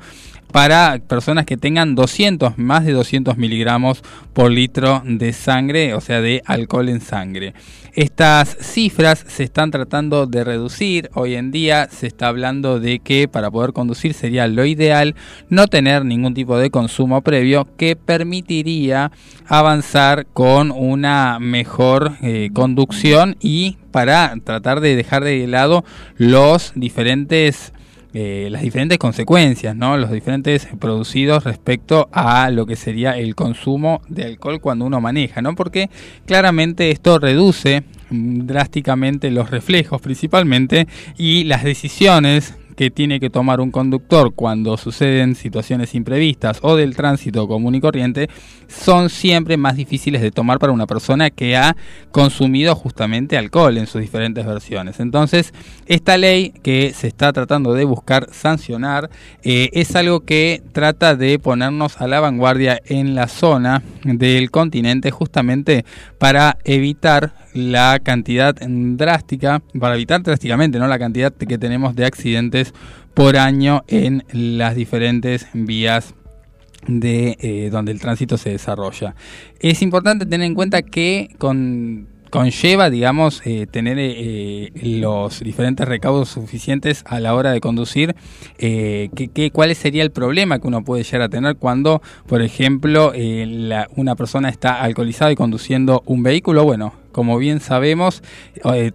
para 0.52 1.00
personas 1.08 1.46
que 1.46 1.58
tengan 1.58 1.96
200, 1.96 2.58
más 2.58 2.86
de 2.86 2.94
200 2.94 3.38
miligramos 3.38 4.04
por 4.34 4.52
litro 4.52 5.02
de 5.06 5.34
sangre, 5.34 5.94
o 5.94 6.02
sea, 6.02 6.22
de 6.22 6.42
alcohol 6.46 6.90
en 6.90 7.02
sangre. 7.02 7.54
Estas 7.94 8.56
cifras 8.62 9.26
se 9.28 9.44
están 9.44 9.72
tratando 9.72 10.26
de 10.26 10.44
reducir. 10.44 11.10
Hoy 11.16 11.36
en 11.36 11.52
día 11.52 11.88
se 11.92 12.08
está 12.08 12.28
hablando 12.28 12.80
de 12.80 13.00
que 13.00 13.28
para 13.28 13.52
poder 13.52 13.74
conducir 13.74 14.14
sería 14.14 14.48
lo 14.48 14.66
ideal 14.66 15.16
no 15.50 15.68
tener 15.68 16.06
ningún 16.06 16.34
tipo 16.34 16.58
de 16.58 16.70
consumo 16.70 17.22
previo 17.22 17.68
que 17.78 17.96
permitiría 17.96 19.12
avanzar 19.48 20.28
con 20.28 20.72
una 20.72 21.40
mejor 21.40 22.14
eh, 22.22 22.52
conducción 22.54 23.36
y 23.42 23.78
para 23.92 24.34
tratar 24.44 24.82
de 24.82 24.96
dejar 24.96 25.24
de 25.24 25.48
lado 25.48 25.84
los 26.18 26.74
diferentes 26.76 27.74
eh, 28.14 28.48
las 28.50 28.64
diferentes 28.64 28.98
consecuencias, 28.98 29.76
¿no? 29.76 29.96
los 29.98 30.12
diferentes 30.12 30.68
producidos 30.80 31.44
respecto 31.44 32.10
a 32.12 32.50
lo 32.50 32.66
que 32.66 32.76
sería 32.76 33.16
el 33.18 33.36
consumo 33.36 34.02
de 34.08 34.26
alcohol 34.26 34.60
cuando 34.62 34.86
uno 34.86 35.00
maneja, 35.00 35.42
¿no? 35.42 35.56
porque 35.56 35.90
claramente 36.26 36.90
esto 36.90 37.20
reduce 37.20 37.84
drásticamente 38.10 39.30
los 39.30 39.52
reflejos 39.52 40.02
principalmente 40.02 40.88
y 41.18 41.44
las 41.44 41.64
decisiones 41.64 42.56
que 42.80 42.90
tiene 42.90 43.20
que 43.20 43.30
tomar 43.30 43.60
un 43.60 43.72
conductor 43.72 44.34
cuando 44.34 44.78
suceden 44.78 45.36
situaciones 45.36 45.94
imprevistas 45.96 46.60
o 46.62 46.78
del 46.78 46.96
tránsito 46.96 47.46
común 47.46 47.76
y 47.76 47.82
corriente 47.82 48.30
son 48.70 49.10
siempre 49.10 49.58
más 49.58 49.76
difíciles 49.76 50.22
de 50.22 50.32
tomar 50.32 50.60
para 50.60 50.72
una 50.72 50.88
persona 50.88 51.30
que 51.30 51.58
ha 51.58 51.76
consumido 52.12 52.74
justamente 52.76 53.38
alcohol 53.38 53.78
en 53.78 53.86
sus 53.86 54.00
diferentes 54.00 54.46
versiones. 54.46 55.02
Entonces, 55.02 55.54
esta 55.88 56.18
ley 56.18 56.54
que 56.64 56.94
se 56.94 57.08
está 57.08 57.34
tratando 57.34 57.74
de 57.74 57.84
buscar 57.84 58.30
sancionar 58.32 59.10
eh, 59.44 59.70
es 59.74 59.94
algo 59.98 60.22
que 60.22 60.64
trata 60.72 61.18
de 61.18 61.38
ponernos 61.38 62.00
a 62.00 62.08
la 62.08 62.22
vanguardia 62.22 62.80
en 62.86 63.14
la 63.14 63.28
zona 63.28 63.84
del 64.06 64.52
continente 64.52 65.12
justamente 65.12 65.84
para 66.18 66.58
evitar 66.64 67.34
la 67.54 68.00
cantidad 68.02 68.56
drástica, 68.56 69.62
para 69.80 69.96
evitar 69.96 70.22
drásticamente 70.22 70.80
¿no? 70.80 70.88
la 70.88 71.00
cantidad 71.00 71.34
que 71.34 71.58
tenemos 71.58 71.96
de 71.96 72.06
accidentes 72.06 72.69
por 73.14 73.38
año 73.38 73.84
en 73.88 74.24
las 74.32 74.76
diferentes 74.76 75.48
vías 75.54 76.14
de 76.88 77.38
eh, 77.40 77.70
donde 77.72 77.92
el 77.92 78.00
tránsito 78.00 78.38
se 78.38 78.52
desarrolla. 78.52 79.16
Es 79.60 79.82
importante 79.82 80.26
tener 80.26 80.46
en 80.46 80.56
cuenta 80.56 80.82
que 80.82 81.30
con 81.38 82.08
conlleva, 82.30 82.92
digamos, 82.92 83.42
eh, 83.44 83.66
tener 83.66 83.98
eh, 84.00 84.72
los 84.84 85.40
diferentes 85.40 85.88
recaudos 85.88 86.30
suficientes 86.30 87.04
a 87.08 87.20
la 87.20 87.34
hora 87.34 87.52
de 87.52 87.60
conducir. 87.60 88.16
Que, 88.56 89.50
¿Cuál 89.52 89.74
sería 89.76 90.04
el 90.04 90.12
problema 90.12 90.60
que 90.60 90.68
uno 90.68 90.84
puede 90.84 91.04
llegar 91.04 91.24
a 91.24 91.30
tener 91.30 91.56
cuando, 91.56 92.04
por 92.28 92.44
ejemplo, 92.44 93.14
una 93.96 94.16
persona 94.16 94.50
está 94.50 94.80
alcoholizada 94.80 95.32
y 95.32 95.36
conduciendo 95.36 96.04
un 96.06 96.22
vehículo? 96.22 96.66
Bueno, 96.66 96.94
como 97.12 97.38
bien 97.38 97.60
sabemos, 97.60 98.24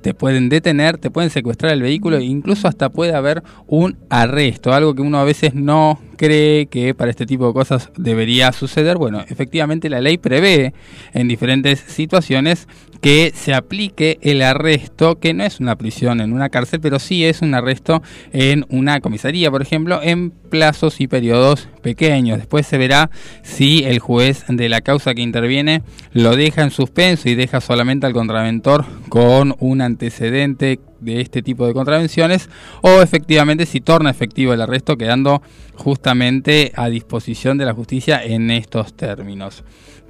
te 0.01 0.15
pueden 0.15 0.49
detener, 0.49 0.99
te 0.99 1.11
pueden 1.11 1.31
secuestrar 1.31 1.73
el 1.73 1.83
vehículo 1.83 2.19
e 2.19 2.25
incluso 2.25 2.69
hasta 2.69 2.89
puede 2.91 3.15
haber 3.15 3.43
un 3.67 3.97
arresto, 4.11 4.73
algo 4.73 4.95
que 4.95 5.03
uno 5.03 5.19
a 5.19 5.25
veces 5.25 5.55
no 5.55 6.01
cree 6.17 6.67
que 6.67 6.95
para 6.95 7.11
este 7.11 7.27
tipo 7.27 7.47
de 7.49 7.53
cosas 7.53 7.91
debería 7.97 8.53
suceder. 8.53 8.97
Bueno, 8.99 9.25
efectivamente 9.29 9.91
la 9.91 10.01
ley 10.01 10.19
prevé 10.19 10.75
en 11.13 11.29
diferentes 11.29 11.81
situaciones 11.81 12.69
que 13.01 13.33
se 13.35 13.55
aplique 13.55 14.19
el 14.23 14.43
arresto, 14.43 15.19
que 15.19 15.35
no 15.35 15.45
es 15.45 15.61
una 15.61 15.77
prisión 15.77 16.21
en 16.21 16.33
una 16.33 16.49
cárcel, 16.49 16.81
pero 16.81 16.99
sí 16.99 17.25
es 17.25 17.43
un 17.43 17.55
arresto 17.55 18.03
en 18.33 18.67
una 18.69 19.01
comisaría, 19.01 19.51
por 19.51 19.63
ejemplo, 19.63 20.01
en 20.03 20.31
plazos 20.31 21.01
y 21.01 21.09
periodos 21.09 21.69
pequeños. 21.83 22.39
Después 22.39 22.67
se 22.67 22.79
verá 22.79 23.11
si 23.43 23.85
el 23.85 23.99
juez 23.99 24.45
de 24.49 24.69
la 24.69 24.81
causa 24.81 25.15
que 25.15 25.23
interviene 25.23 25.83
lo 26.13 26.37
deja 26.37 26.63
en 26.63 26.71
suspenso 26.71 27.29
y 27.29 27.35
deja 27.35 27.61
solamente 27.61 28.07
al 28.07 28.13
contraventor 28.13 28.85
con 29.09 29.55
un 29.59 29.81
antecedente 29.81 30.81
de 31.01 31.21
este 31.21 31.43
tipo 31.43 31.67
de 31.67 31.75
contravenciones 31.75 32.49
o 32.81 33.03
efectivamente 33.03 33.67
si 33.67 33.81
torna 33.81 34.11
efectivo 34.11 34.53
el 34.53 34.63
arresto 34.63 34.97
quedando 34.97 35.43
justamente 35.75 36.73
a 36.75 36.89
disposición 36.89 37.59
de 37.59 37.67
la 37.67 37.75
justicia 37.75 38.25
en 38.25 38.51
estos 38.51 38.95
términos. 38.95 39.65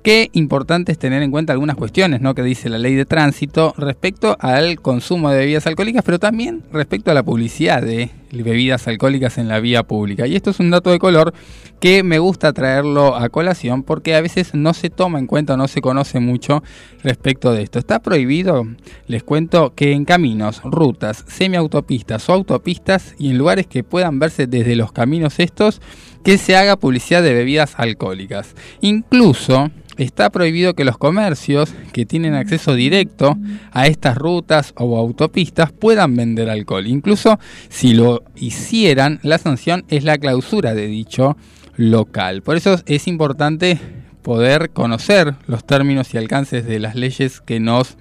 Qué 0.05 0.29
importante 0.35 0.93
es 0.93 0.99
tener 0.99 1.23
en 1.23 1.31
cuenta 1.31 1.55
algunas 1.55 1.77
cuestiones 1.77 2.21
¿no? 2.21 2.35
que 2.35 2.43
dice 2.43 2.69
la 2.69 2.77
ley 2.77 2.95
de 2.95 3.07
tránsito 3.07 3.73
respecto 3.79 4.37
al 4.39 4.79
consumo 4.83 5.31
de 5.31 5.39
bebidas 5.39 5.67
alcohólicas, 5.67 6.05
pero 6.05 6.19
también 6.19 6.63
respecto 6.71 7.11
a 7.11 7.15
la 7.15 7.23
publicidad 7.23 7.81
de 7.81 8.11
bebidas 8.31 8.87
alcohólicas 8.87 9.39
en 9.39 9.49
la 9.49 9.61
vía 9.61 9.83
pública. 9.83 10.27
Y 10.27 10.37
esto 10.37 10.51
es 10.51 10.61
un 10.61 10.71
dato 10.71 10.91
de 10.91 10.99
color 10.99 11.33
que 11.81 12.03
me 12.03 12.19
gusta 12.19 12.53
traerlo 12.53 13.17
a 13.17 13.31
colación 13.31 13.83
porque 13.83 14.15
a 14.15 14.21
veces 14.21 14.53
no 14.53 14.75
se 14.75 14.91
toma 14.91 15.19
en 15.19 15.27
cuenta 15.27 15.57
no 15.57 15.69
se 15.69 15.81
conoce 15.81 16.21
mucho 16.21 16.63
respecto 17.03 17.53
de 17.53 17.63
esto. 17.63 17.79
Está 17.79 18.01
prohibido, 18.01 18.67
les 19.07 19.23
cuento, 19.23 19.73
que 19.75 19.93
en 19.93 20.05
caminos, 20.05 20.61
rutas, 20.65 21.25
semiautopistas 21.29 22.29
o 22.29 22.35
autopistas 22.35 23.15
y 23.19 23.31
en 23.31 23.39
lugares 23.39 23.67
que 23.67 23.85
puedan 23.85 24.19
verse 24.19 24.47
desde 24.47 24.77
los 24.77 24.93
caminos 24.93 25.41
estos, 25.41 25.81
que 26.25 26.39
se 26.39 26.57
haga 26.57 26.77
publicidad 26.77 27.23
de 27.23 27.35
bebidas 27.35 27.75
alcohólicas. 27.77 28.55
Incluso 28.81 29.71
está 29.97 30.31
prohibido 30.31 30.75
que 30.75 30.85
los 30.85 30.99
comercios 30.99 31.75
que 31.93 32.07
tienen 32.07 32.35
acceso 32.35 32.75
directo 32.75 33.37
a 33.73 33.87
estas 33.87 34.17
rutas 34.17 34.73
o 34.77 34.99
autopistas 34.99 35.73
puedan 35.73 36.17
vender 36.17 36.51
alcohol. 36.51 36.87
Incluso 36.87 37.39
si 37.69 37.95
lo 37.95 38.23
hicieran, 38.35 39.21
la 39.23 39.39
sanción 39.39 39.85
es 39.89 40.05
la 40.05 40.19
clausura 40.19 40.75
de 40.75 40.87
dicho 40.87 41.37
local. 41.77 42.43
Por 42.43 42.57
eso 42.57 42.81
es 42.87 43.09
importante 43.09 43.79
poder 44.23 44.71
conocer 44.71 45.35
los 45.47 45.65
términos 45.67 46.15
y 46.15 46.19
alcances 46.19 46.65
de 46.67 46.79
las 46.79 46.95
leyes 46.95 47.41
que 47.41 47.61
nos 47.61 47.97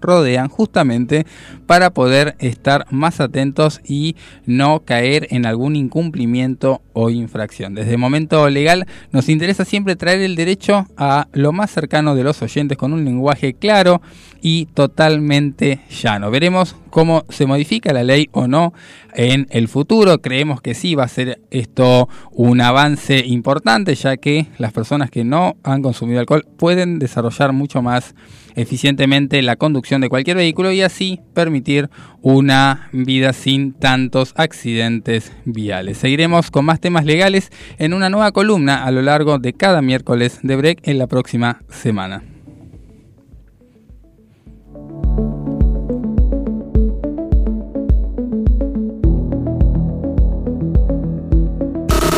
rodean 0.00 0.48
justamente 0.48 1.26
para 1.66 1.90
poder 1.90 2.36
estar 2.38 2.86
más 2.90 3.20
atentos 3.20 3.80
y 3.84 4.16
no 4.46 4.80
caer 4.84 5.26
en 5.30 5.46
algún 5.46 5.76
incumplimiento 5.76 6.82
o 6.92 7.10
infracción. 7.10 7.74
Desde 7.74 7.92
el 7.92 7.98
momento 7.98 8.48
legal 8.48 8.86
nos 9.12 9.28
interesa 9.28 9.64
siempre 9.64 9.96
traer 9.96 10.20
el 10.20 10.36
derecho 10.36 10.86
a 10.96 11.28
lo 11.32 11.52
más 11.52 11.70
cercano 11.70 12.14
de 12.14 12.24
los 12.24 12.42
oyentes 12.42 12.76
con 12.76 12.92
un 12.92 13.04
lenguaje 13.04 13.54
claro 13.54 14.00
y 14.42 14.66
totalmente 14.66 15.80
llano. 15.90 16.30
Veremos 16.30 16.76
cómo 16.90 17.24
se 17.28 17.46
modifica 17.46 17.92
la 17.92 18.04
ley 18.04 18.28
o 18.32 18.46
no 18.46 18.72
en 19.14 19.46
el 19.50 19.68
futuro. 19.68 20.20
Creemos 20.20 20.60
que 20.60 20.74
sí 20.74 20.94
va 20.94 21.04
a 21.04 21.08
ser 21.08 21.40
esto 21.50 22.08
un 22.32 22.60
avance 22.60 23.24
importante, 23.26 23.94
ya 23.94 24.16
que 24.16 24.46
las 24.58 24.72
personas 24.72 25.10
que 25.10 25.24
no 25.24 25.56
han 25.62 25.82
consumido 25.82 26.20
alcohol 26.20 26.46
pueden 26.56 26.98
desarrollar 26.98 27.52
mucho 27.52 27.82
más 27.82 28.14
eficientemente 28.56 29.42
la 29.42 29.56
conducción 29.56 30.00
de 30.00 30.08
cualquier 30.08 30.36
vehículo 30.36 30.72
y 30.72 30.82
así 30.82 31.20
permitir 31.34 31.88
una 32.20 32.88
vida 32.92 33.32
sin 33.32 33.72
tantos 33.72 34.32
accidentes 34.36 35.32
viales. 35.44 35.98
Seguiremos 35.98 36.50
con 36.50 36.64
más 36.64 36.80
temas 36.80 37.04
legales 37.04 37.50
en 37.78 37.94
una 37.94 38.10
nueva 38.10 38.32
columna 38.32 38.84
a 38.84 38.90
lo 38.90 39.02
largo 39.02 39.38
de 39.38 39.52
cada 39.52 39.82
miércoles 39.82 40.40
de 40.42 40.56
break 40.56 40.80
en 40.88 40.98
la 40.98 41.06
próxima 41.06 41.62
semana. 41.68 42.22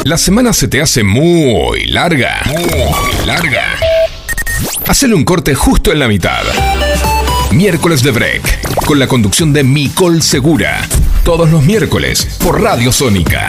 La 0.05 0.19
semana 0.19 0.53
se 0.53 0.67
te 0.67 0.83
hace 0.83 1.05
muy 1.05 1.85
larga. 1.87 2.43
Muy 2.47 3.27
larga. 3.27 3.63
Hacele 4.89 5.15
un 5.15 5.25
corte 5.25 5.55
justo 5.55 5.93
en 5.93 6.01
la 6.01 6.09
mitad. 6.09 6.43
Miércoles 7.53 8.03
de 8.03 8.11
Break, 8.11 8.85
con 8.85 8.99
la 8.99 9.07
conducción 9.07 9.53
de 9.53 9.63
Micol 9.63 10.21
Segura. 10.21 10.81
Todos 11.25 11.51
los 11.51 11.63
miércoles, 11.63 12.37
por 12.43 12.61
Radio 12.61 12.91
Sónica. 12.91 13.49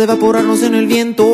Hasta 0.00 0.14
evaporarnos 0.14 0.62
en 0.62 0.74
el 0.74 0.86
viento. 0.86 1.24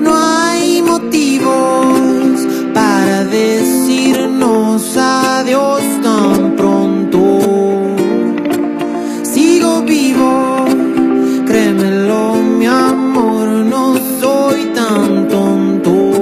No 0.00 0.16
hay 0.16 0.82
motivos 0.82 2.40
para 2.74 3.24
decirnos 3.24 4.96
adiós 4.96 5.82
tan 6.02 6.56
pronto. 6.56 7.40
Sigo 9.22 9.82
vivo, 9.82 10.64
créemelo, 11.46 12.34
mi 12.34 12.66
amor, 12.66 13.46
no 13.46 13.94
soy 14.20 14.72
tan 14.74 15.28
tonto. 15.28 16.12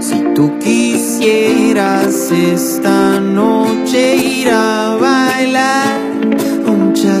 Si 0.00 0.24
tú 0.34 0.58
quisieras 0.58 2.30
esta 2.30 3.20
noche 3.20 4.16
ir 4.16 4.48
a 4.50 4.96
bailar 4.96 6.00
un 6.66 6.94
cha 6.94 7.20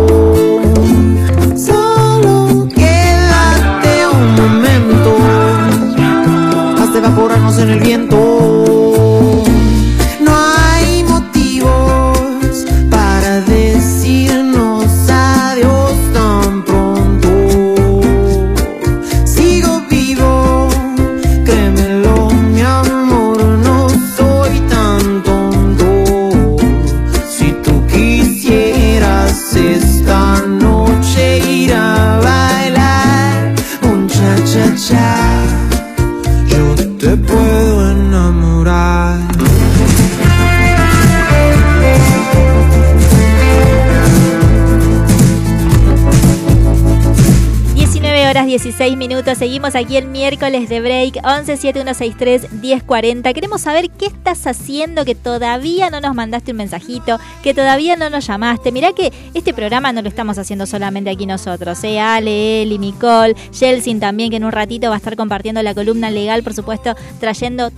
Minutos, 49.01 49.37
seguimos 49.39 49.73
aquí 49.73 49.97
el 49.97 50.05
miércoles 50.05 50.69
de 50.69 50.79
break 50.79 51.15
1171631040. 51.23 53.33
Queremos 53.33 53.61
saber 53.61 53.89
qué 53.89 54.05
estás 54.05 54.45
haciendo 54.45 55.05
que 55.05 55.15
todavía 55.15 55.89
no 55.89 56.01
nos 56.01 56.13
mandaste 56.13 56.51
un 56.51 56.57
mensajito, 56.57 57.19
que 57.41 57.55
todavía 57.55 57.95
no 57.95 58.11
nos 58.11 58.27
llamaste. 58.27 58.71
Mirá 58.71 58.93
que 58.93 59.11
este 59.33 59.55
programa 59.55 59.91
no 59.91 60.03
lo 60.03 60.07
estamos 60.07 60.37
haciendo 60.37 60.67
solamente 60.67 61.09
aquí 61.09 61.25
nosotros, 61.25 61.83
¿eh? 61.83 61.99
Ale, 61.99 62.61
Eli, 62.61 62.77
Nicole, 62.77 63.35
Jelsin 63.51 63.99
también, 63.99 64.29
que 64.29 64.35
en 64.35 64.43
un 64.43 64.51
ratito 64.51 64.89
va 64.89 64.93
a 64.93 64.97
estar 64.97 65.15
compartiendo 65.15 65.63
la 65.63 65.73
columna 65.73 66.11
legal, 66.11 66.43
por 66.43 66.53
supuesto, 66.53 66.95
trayendo 67.19 67.71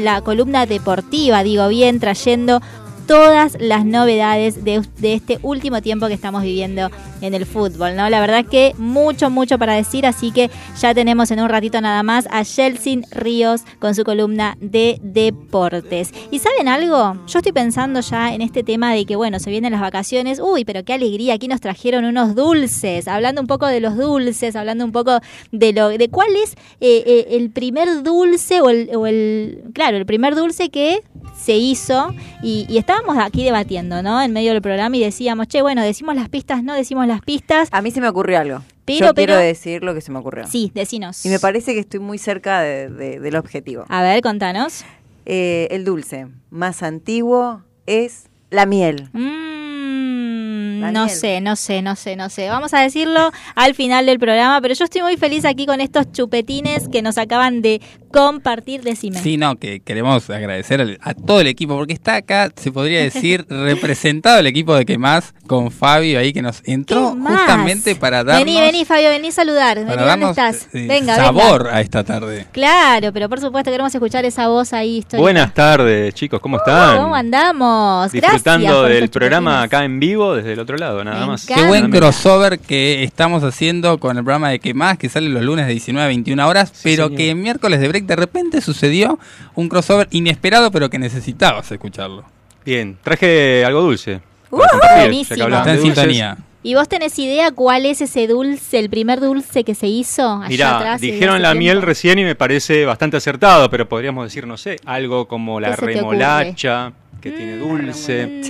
la 0.00 0.22
columna 0.22 0.64
deportiva, 0.64 1.42
digo 1.42 1.68
bien, 1.68 2.00
trayendo 2.00 2.62
todas 3.06 3.56
las 3.60 3.84
novedades 3.84 4.64
de, 4.64 4.82
este 5.02 5.38
último 5.42 5.82
tiempo 5.82 6.06
que 6.08 6.14
estamos 6.14 6.42
viviendo 6.42 6.90
en 7.20 7.34
el 7.34 7.46
fútbol, 7.46 7.96
¿no? 7.96 8.08
La 8.10 8.20
verdad 8.20 8.44
que 8.44 8.74
mucho, 8.78 9.30
mucho 9.30 9.58
para 9.58 9.74
decir, 9.74 10.06
así 10.06 10.32
que 10.32 10.50
ya 10.80 10.94
tenemos 10.94 11.30
en 11.30 11.40
un 11.40 11.48
ratito 11.48 11.80
nada 11.80 12.02
más 12.02 12.26
a 12.30 12.44
Jelsin 12.44 13.04
Ríos 13.10 13.62
con 13.78 13.94
su 13.94 14.04
columna 14.04 14.56
de 14.60 14.98
deportes. 15.02 16.12
¿Y 16.30 16.38
saben 16.38 16.68
algo? 16.68 17.16
Yo 17.26 17.38
estoy 17.38 17.52
pensando 17.52 18.00
ya 18.00 18.34
en 18.34 18.42
este 18.42 18.62
tema 18.62 18.92
de 18.92 19.04
que, 19.04 19.16
bueno, 19.16 19.38
se 19.38 19.50
vienen 19.50 19.72
las 19.72 19.80
vacaciones. 19.80 20.40
Uy, 20.40 20.64
pero 20.64 20.84
qué 20.84 20.94
alegría, 20.94 21.34
aquí 21.34 21.48
nos 21.48 21.60
trajeron 21.60 22.04
unos 22.04 22.34
dulces, 22.34 23.08
hablando 23.08 23.40
un 23.40 23.46
poco 23.46 23.66
de 23.66 23.80
los 23.80 23.96
dulces, 23.96 24.56
hablando 24.56 24.84
un 24.84 24.92
poco 24.92 25.20
de 25.50 25.72
lo 25.72 25.88
de 25.88 26.08
cuál 26.08 26.34
es 26.42 26.52
eh, 26.80 27.02
eh, 27.06 27.26
el 27.30 27.50
primer 27.50 28.02
dulce 28.02 28.60
o 28.60 28.70
el, 28.70 29.62
claro, 29.74 29.96
el 29.96 30.06
primer 30.06 30.34
dulce 30.34 30.70
que 30.70 31.00
se 31.42 31.56
hizo 31.56 32.14
y, 32.42 32.66
y 32.68 32.78
estábamos 32.78 33.16
aquí 33.18 33.44
debatiendo, 33.44 34.02
¿no? 34.02 34.22
En 34.22 34.32
medio 34.32 34.52
del 34.52 34.62
programa 34.62 34.96
y 34.96 35.00
decíamos, 35.00 35.48
che, 35.48 35.60
bueno, 35.62 35.82
decimos 35.82 36.14
las 36.14 36.28
pistas, 36.28 36.62
no 36.62 36.74
decimos 36.74 37.06
las 37.06 37.20
pistas. 37.22 37.68
A 37.72 37.82
mí 37.82 37.90
se 37.90 38.00
me 38.00 38.08
ocurrió 38.08 38.38
algo. 38.38 38.62
Pero, 38.84 39.06
Yo 39.08 39.14
quiero 39.14 39.34
pero- 39.34 39.38
decir 39.38 39.82
lo 39.84 39.94
que 39.94 40.00
se 40.00 40.10
me 40.12 40.18
ocurrió. 40.18 40.46
Sí, 40.46 40.70
decinos. 40.74 41.24
Y 41.24 41.28
me 41.28 41.38
parece 41.38 41.72
que 41.74 41.80
estoy 41.80 42.00
muy 42.00 42.18
cerca 42.18 42.60
de- 42.60 42.88
de- 42.88 43.20
del 43.20 43.36
objetivo. 43.36 43.84
A 43.88 44.02
ver, 44.02 44.20
contanos. 44.22 44.84
Eh, 45.26 45.68
el 45.70 45.84
dulce 45.84 46.26
más 46.50 46.82
antiguo 46.82 47.62
es 47.86 48.24
la 48.50 48.66
miel. 48.66 49.08
Mm, 49.12 50.92
no 50.92 51.08
sé, 51.08 51.40
no 51.40 51.54
sé, 51.56 51.80
no 51.82 51.94
sé, 51.96 52.16
no 52.16 52.28
sé. 52.28 52.48
Vamos 52.48 52.74
a 52.74 52.80
decirlo 52.80 53.30
al 53.54 53.74
final 53.74 54.06
del 54.06 54.18
programa, 54.18 54.60
pero 54.60 54.74
yo 54.74 54.84
estoy 54.84 55.02
muy 55.02 55.16
feliz 55.16 55.44
aquí 55.44 55.64
con 55.66 55.80
estos 55.80 56.10
chupetines 56.12 56.88
que 56.88 57.02
nos 57.02 57.18
acaban 57.18 57.62
de 57.62 57.80
compartir, 58.12 58.82
decime. 58.82 59.18
Sí, 59.20 59.36
no, 59.36 59.56
que 59.56 59.80
queremos 59.80 60.28
agradecer 60.30 60.98
a 61.00 61.14
todo 61.14 61.40
el 61.40 61.46
equipo, 61.46 61.76
porque 61.76 61.92
está 61.92 62.16
acá, 62.16 62.50
se 62.54 62.70
podría 62.70 63.00
decir, 63.00 63.46
representado 63.48 64.38
el 64.38 64.46
equipo 64.46 64.74
de 64.74 64.84
que 64.84 64.98
más 64.98 65.34
con 65.46 65.70
Fabio 65.70 66.18
ahí 66.18 66.32
que 66.32 66.42
nos 66.42 66.62
entró 66.64 67.10
justamente 67.10 67.94
para 67.96 68.22
darnos, 68.24 68.44
Vení, 68.44 68.60
vení, 68.60 68.84
Fabio, 68.84 69.08
vení 69.08 69.28
a 69.28 69.32
saludar. 69.32 69.76
Vení, 69.78 69.88
para 69.90 70.06
¿dónde 70.06 70.30
estás? 70.30 70.68
eh, 70.72 70.86
venga, 70.88 71.16
sabor 71.16 71.64
venga. 71.64 71.76
a 71.76 71.80
esta 71.80 72.04
tarde. 72.04 72.46
Claro, 72.52 73.12
pero 73.12 73.28
por 73.28 73.40
supuesto 73.40 73.70
queremos 73.70 73.94
escuchar 73.94 74.24
esa 74.24 74.48
voz 74.48 74.72
ahí. 74.72 74.98
histórica. 74.98 75.22
Buenas 75.22 75.54
tardes, 75.54 76.14
chicos, 76.14 76.40
¿cómo 76.40 76.58
están? 76.58 76.98
¿Cómo 76.98 77.14
andamos? 77.14 78.12
Disfrutando 78.12 78.82
Gracias 78.82 79.00
del 79.00 79.10
programa 79.10 79.62
acá 79.62 79.84
en 79.84 79.98
vivo 80.00 80.34
desde 80.34 80.52
el 80.52 80.60
otro 80.60 80.76
lado, 80.76 81.02
nada 81.02 81.26
más. 81.26 81.46
Qué 81.46 81.62
buen 81.66 81.90
crossover 81.90 82.58
que 82.58 83.02
estamos 83.02 83.42
haciendo 83.42 83.98
con 83.98 84.16
el 84.16 84.24
programa 84.24 84.50
de 84.50 84.58
Que 84.58 84.74
Más, 84.74 84.98
que 84.98 85.08
sale 85.08 85.28
los 85.28 85.42
lunes 85.42 85.66
de 85.66 85.72
19 85.72 86.04
a 86.04 86.08
21 86.08 86.46
horas, 86.48 86.72
pero 86.82 87.04
señor. 87.04 87.16
que 87.18 87.34
miércoles 87.34 87.80
de 87.80 87.88
break 87.88 88.01
de 88.02 88.16
repente 88.16 88.60
sucedió 88.60 89.18
un 89.54 89.68
crossover 89.68 90.08
inesperado, 90.10 90.70
pero 90.70 90.90
que 90.90 90.98
necesitabas 90.98 91.70
escucharlo. 91.72 92.24
Bien, 92.64 92.96
traje 93.02 93.64
algo 93.64 93.82
dulce. 93.82 94.20
Uh, 94.50 94.60
buenísimo. 94.96 95.48
Está 95.48 95.72
en 95.74 95.82
sintonía. 95.82 96.36
¿Y 96.64 96.74
vos 96.74 96.88
tenés 96.88 97.18
idea 97.18 97.50
cuál 97.50 97.86
es 97.86 98.00
ese 98.00 98.28
dulce, 98.28 98.78
el 98.78 98.88
primer 98.88 99.18
dulce 99.18 99.64
que 99.64 99.74
se 99.74 99.88
hizo 99.88 100.22
allá 100.34 100.48
Mirá, 100.48 100.76
atrás? 100.76 101.00
dijeron 101.00 101.42
la 101.42 101.50
tiempo? 101.50 101.58
miel 101.58 101.82
recién 101.82 102.20
y 102.20 102.24
me 102.24 102.36
parece 102.36 102.84
bastante 102.84 103.16
acertado, 103.16 103.68
pero 103.68 103.88
podríamos 103.88 104.24
decir, 104.24 104.46
no 104.46 104.56
sé, 104.56 104.76
algo 104.84 105.26
como 105.26 105.58
la 105.58 105.70
¿Qué 105.70 105.74
se 105.74 105.80
te 105.80 105.92
remolacha, 105.94 106.92
que 107.20 107.32
tiene 107.32 107.56
dulce, 107.56 108.42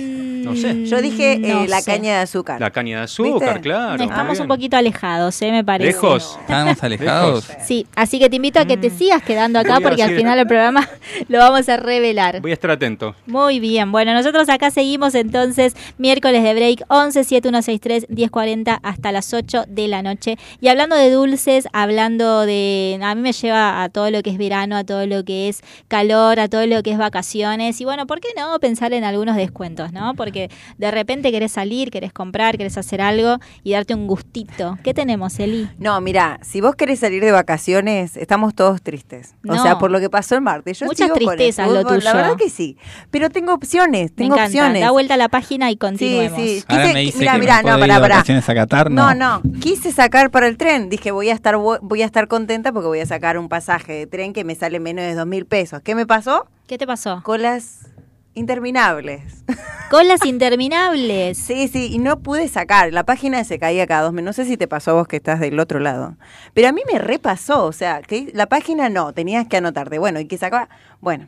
no 0.43 0.55
sé. 0.55 0.85
Yo 0.85 1.01
dije 1.01 1.33
eh, 1.33 1.67
la 1.67 1.81
sé. 1.81 1.91
caña 1.91 2.17
de 2.17 2.21
azúcar. 2.21 2.59
La 2.59 2.71
caña 2.71 2.97
de 2.97 3.03
azúcar, 3.03 3.55
¿Viste? 3.55 3.61
claro. 3.61 4.03
Estamos 4.03 4.39
un 4.39 4.47
poquito 4.47 4.77
alejados, 4.77 5.41
¿eh? 5.41 5.51
me 5.51 5.63
parece. 5.63 5.91
¿Lejos? 5.91 6.37
¿Estábamos 6.41 6.83
alejados? 6.83 7.47
Sí, 7.63 7.87
así 7.95 8.19
que 8.19 8.29
te 8.29 8.35
invito 8.35 8.59
a 8.59 8.65
que 8.65 8.77
te 8.77 8.89
sigas 8.89 9.23
quedando 9.23 9.59
acá 9.59 9.75
Voy 9.75 9.83
porque 9.83 10.03
al 10.03 10.15
final 10.15 10.37
del 10.37 10.47
programa 10.47 10.87
lo 11.27 11.39
vamos 11.39 11.67
a 11.69 11.77
revelar. 11.77 12.41
Voy 12.41 12.51
a 12.51 12.53
estar 12.53 12.71
atento. 12.71 13.15
Muy 13.25 13.59
bien, 13.59 13.91
bueno, 13.91 14.13
nosotros 14.13 14.49
acá 14.49 14.71
seguimos 14.71 15.15
entonces 15.15 15.75
miércoles 15.97 16.43
de 16.43 16.53
break 16.53 16.83
11 16.87 17.23
7163 17.23 18.09
1040 18.09 18.79
hasta 18.81 19.11
las 19.11 19.33
8 19.33 19.65
de 19.67 19.87
la 19.87 20.01
noche. 20.01 20.37
Y 20.61 20.67
hablando 20.67 20.95
de 20.95 21.11
dulces, 21.11 21.67
hablando 21.73 22.45
de. 22.45 22.99
A 23.01 23.15
mí 23.15 23.21
me 23.21 23.33
lleva 23.33 23.83
a 23.83 23.89
todo 23.89 24.11
lo 24.11 24.21
que 24.23 24.31
es 24.31 24.37
verano, 24.37 24.75
a 24.75 24.83
todo 24.83 25.05
lo 25.05 25.23
que 25.23 25.49
es 25.49 25.61
calor, 25.87 26.39
a 26.39 26.47
todo 26.47 26.65
lo 26.65 26.83
que 26.83 26.91
es 26.91 26.97
vacaciones. 26.97 27.79
Y 27.81 27.85
bueno, 27.85 28.07
¿por 28.07 28.19
qué 28.19 28.29
no 28.37 28.59
pensar 28.59 28.93
en 28.93 29.03
algunos 29.03 29.35
descuentos, 29.35 29.91
no? 29.91 30.13
Porque 30.15 30.32
de 30.77 30.91
repente 30.91 31.31
querés 31.31 31.51
salir, 31.53 31.91
querés 31.91 32.11
comprar, 32.13 32.57
querés 32.57 32.77
hacer 32.77 33.01
algo 33.01 33.37
y 33.63 33.73
darte 33.73 33.93
un 33.95 34.07
gustito. 34.07 34.77
¿Qué 34.83 34.93
tenemos, 34.93 35.39
Eli? 35.39 35.69
No, 35.77 35.99
mira, 36.01 36.39
si 36.43 36.61
vos 36.61 36.75
querés 36.75 36.99
salir 36.99 37.23
de 37.23 37.31
vacaciones, 37.31 38.17
estamos 38.17 38.53
todos 38.55 38.81
tristes. 38.81 39.35
O 39.47 39.55
No. 39.55 39.61
sea, 39.63 39.77
por 39.77 39.91
lo 39.91 39.99
que 39.99 40.09
pasó 40.09 40.35
el 40.35 40.41
martes. 40.41 40.79
Yo 40.79 40.85
Muchas 40.85 41.05
sigo 41.07 41.13
con 41.15 41.21
el 41.23 41.37
tristezas 41.37 41.67
lo 41.69 41.81
fútbol, 41.81 42.03
La 42.03 42.11
tuyo. 42.11 42.23
verdad 42.23 42.37
que 42.37 42.49
sí. 42.49 42.77
Pero 43.11 43.29
tengo 43.29 43.53
opciones, 43.53 44.11
Me 44.11 44.15
tengo 44.15 44.35
encanta. 44.35 44.45
opciones. 44.47 44.81
Da 44.81 44.91
vuelta 44.91 45.13
a 45.13 45.17
la 45.17 45.29
página 45.29 45.69
y 45.71 45.77
continuemos. 45.77 46.39
sí. 46.41 46.63
Ahora 46.67 46.83
Quise- 46.83 46.93
me 46.93 46.99
dice 47.01 47.19
mirá, 47.19 47.33
que 47.33 47.39
mirá, 47.39 47.55
me 47.57 47.61
puedo 47.63 47.77
no, 47.77 47.85
ir 47.85 47.89
pará, 48.01 48.19
a 48.19 48.53
Qatar, 48.53 48.91
No, 48.91 49.13
no. 49.15 49.41
no, 49.43 49.59
quise 49.59 49.91
sacar 49.91 50.31
para 50.31 50.47
el 50.47 50.57
tren. 50.57 50.89
Dije, 50.89 51.11
voy 51.11 51.29
a 51.29 51.33
estar 51.33 51.55
vo- 51.55 51.79
voy 51.81 52.01
a 52.01 52.05
estar 52.05 52.27
contenta 52.27 52.71
porque 52.71 52.87
voy 52.87 52.99
a 52.99 53.05
sacar 53.05 53.37
un 53.37 53.49
pasaje 53.49 53.93
de 53.93 54.07
tren 54.07 54.33
que 54.33 54.43
me 54.43 54.55
sale 54.55 54.79
menos 54.79 55.03
de 55.05 55.15
dos 55.15 55.27
mil 55.27 55.45
pesos. 55.45 55.81
¿Qué 55.83 55.95
me 55.95 56.05
pasó? 56.05 56.47
¿Qué 56.67 56.77
te 56.77 56.87
pasó? 56.87 57.21
Colas 57.23 57.89
interminables. 58.33 59.43
Colas 59.89 60.25
interminables. 60.25 61.37
Sí, 61.37 61.67
sí, 61.67 61.89
y 61.91 61.99
no 61.99 62.19
pude 62.19 62.47
sacar. 62.47 62.91
La 62.93 63.03
página 63.03 63.43
se 63.43 63.59
caía 63.59 63.85
cada 63.85 64.03
dos 64.03 64.13
minutos. 64.13 64.37
No 64.37 64.43
sé 64.43 64.49
si 64.49 64.57
te 64.57 64.67
pasó 64.67 64.91
a 64.91 64.93
vos 64.95 65.07
que 65.07 65.17
estás 65.17 65.39
del 65.39 65.59
otro 65.59 65.79
lado. 65.79 66.15
Pero 66.53 66.69
a 66.69 66.71
mí 66.71 66.81
me 66.91 66.99
repasó. 66.99 67.65
O 67.65 67.71
sea, 67.71 68.01
que 68.01 68.31
la 68.33 68.47
página 68.47 68.89
no, 68.89 69.13
tenías 69.13 69.47
que 69.47 69.57
anotarte. 69.57 69.99
Bueno, 69.99 70.19
y 70.19 70.25
que 70.25 70.37
sacaba. 70.37 70.69
Bueno. 71.01 71.27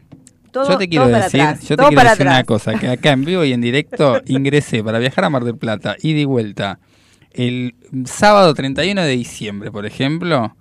Todo, 0.51 0.69
yo 0.69 0.77
te 0.77 0.87
quiero 0.87 1.05
todo 1.05 1.15
decir, 1.17 1.41
atrás, 1.41 1.61
yo 1.63 1.67
te 1.67 1.75
todo 1.75 1.87
quiero 1.89 1.99
para 1.99 2.11
decir 2.11 2.27
una 2.27 2.43
cosa, 2.45 2.79
que 2.79 2.87
acá 2.87 3.11
en 3.11 3.25
vivo 3.25 3.43
y 3.43 3.51
en 3.51 3.59
directo 3.59 4.21
ingresé 4.25 4.81
para 4.85 4.99
viajar 4.99 5.25
a 5.25 5.29
Mar 5.29 5.43
del 5.43 5.57
Plata 5.57 5.97
y 6.01 6.13
de 6.13 6.25
vuelta 6.25 6.79
el 7.35 7.75
sábado 8.05 8.53
31 8.53 9.01
de 9.01 9.09
diciembre, 9.09 9.69
por 9.69 9.85
ejemplo, 9.85 10.55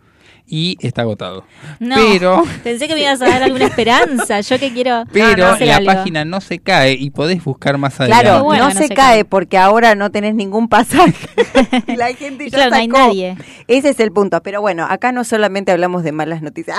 y 0.46 0.76
está 0.80 1.02
agotado. 1.02 1.44
No, 1.80 1.96
Pero 1.96 2.42
pensé 2.62 2.86
que 2.86 2.94
me 2.94 3.00
ibas 3.02 3.20
a 3.22 3.28
dar 3.28 3.42
alguna 3.42 3.64
esperanza. 3.66 4.40
Yo 4.40 4.58
que 4.58 4.72
quiero 4.72 5.04
pero 5.12 5.56
la 5.58 5.76
algo. 5.76 5.92
página 5.92 6.24
no 6.24 6.40
se 6.40 6.58
cae 6.58 6.92
y 6.92 7.10
podés 7.10 7.42
buscar 7.42 7.78
más 7.78 7.98
adelante. 7.98 8.24
Claro, 8.24 8.44
bueno 8.44 8.64
no, 8.66 8.70
se, 8.70 8.88
se 8.88 8.88
cae 8.88 8.96
cae. 8.96 9.24
porque 9.24 9.56
ahora 9.56 9.94
no 9.94 10.10
tenés 10.10 10.34
ningún 10.34 10.68
pasaje. 10.68 11.14
y 11.86 11.96
la 11.96 12.12
gente 12.14 12.44
Y 12.46 12.50
ya 12.50 12.56
claro, 12.56 12.70
no 12.70 12.76
hay 12.76 12.86
sacó. 12.86 12.98
nadie. 12.98 13.36
Ese 13.68 13.88
es 13.90 14.00
el 14.00 14.12
punto. 14.12 14.42
Pero 14.42 14.60
bueno, 14.60 14.86
acá 14.88 15.12
no 15.12 15.24
solamente 15.24 15.72
hablamos 15.72 16.02
de 16.02 16.12
malas 16.12 16.42
noticias. 16.42 16.78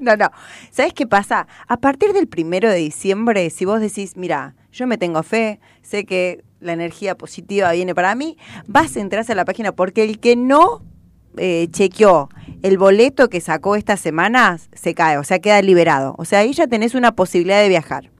no, 0.00 0.16
no. 0.16 0.30
¿Sabes 0.70 0.94
qué 0.94 1.06
pasa? 1.06 1.46
A 1.68 1.76
partir 1.76 2.12
del 2.12 2.28
primero 2.28 2.70
de 2.70 2.76
diciembre, 2.76 3.50
si 3.50 3.66
vos 3.66 3.80
decís, 3.80 4.16
mira, 4.16 4.54
yo 4.72 4.86
me 4.86 4.96
tengo 4.96 5.22
fe, 5.22 5.60
sé 5.82 6.04
que 6.06 6.42
la 6.60 6.72
energía 6.72 7.14
positiva 7.16 7.72
viene 7.72 7.94
para 7.94 8.14
mí, 8.14 8.36
vas 8.66 8.96
a 8.96 9.00
entrar 9.00 9.24
a 9.28 9.34
la 9.34 9.44
página 9.44 9.72
porque 9.72 10.04
el 10.04 10.18
que 10.20 10.36
no 10.36 10.82
eh, 11.36 11.68
chequeó 11.70 12.28
el 12.62 12.78
boleto 12.78 13.28
que 13.28 13.40
sacó 13.40 13.76
estas 13.76 14.00
semanas 14.00 14.68
se 14.74 14.94
cae, 14.94 15.18
o 15.18 15.24
sea, 15.24 15.38
queda 15.38 15.60
liberado. 15.62 16.14
O 16.18 16.24
sea, 16.24 16.40
ahí 16.40 16.52
ya 16.52 16.66
tenés 16.66 16.94
una 16.94 17.12
posibilidad 17.12 17.60
de 17.60 17.68
viajar. 17.68 18.10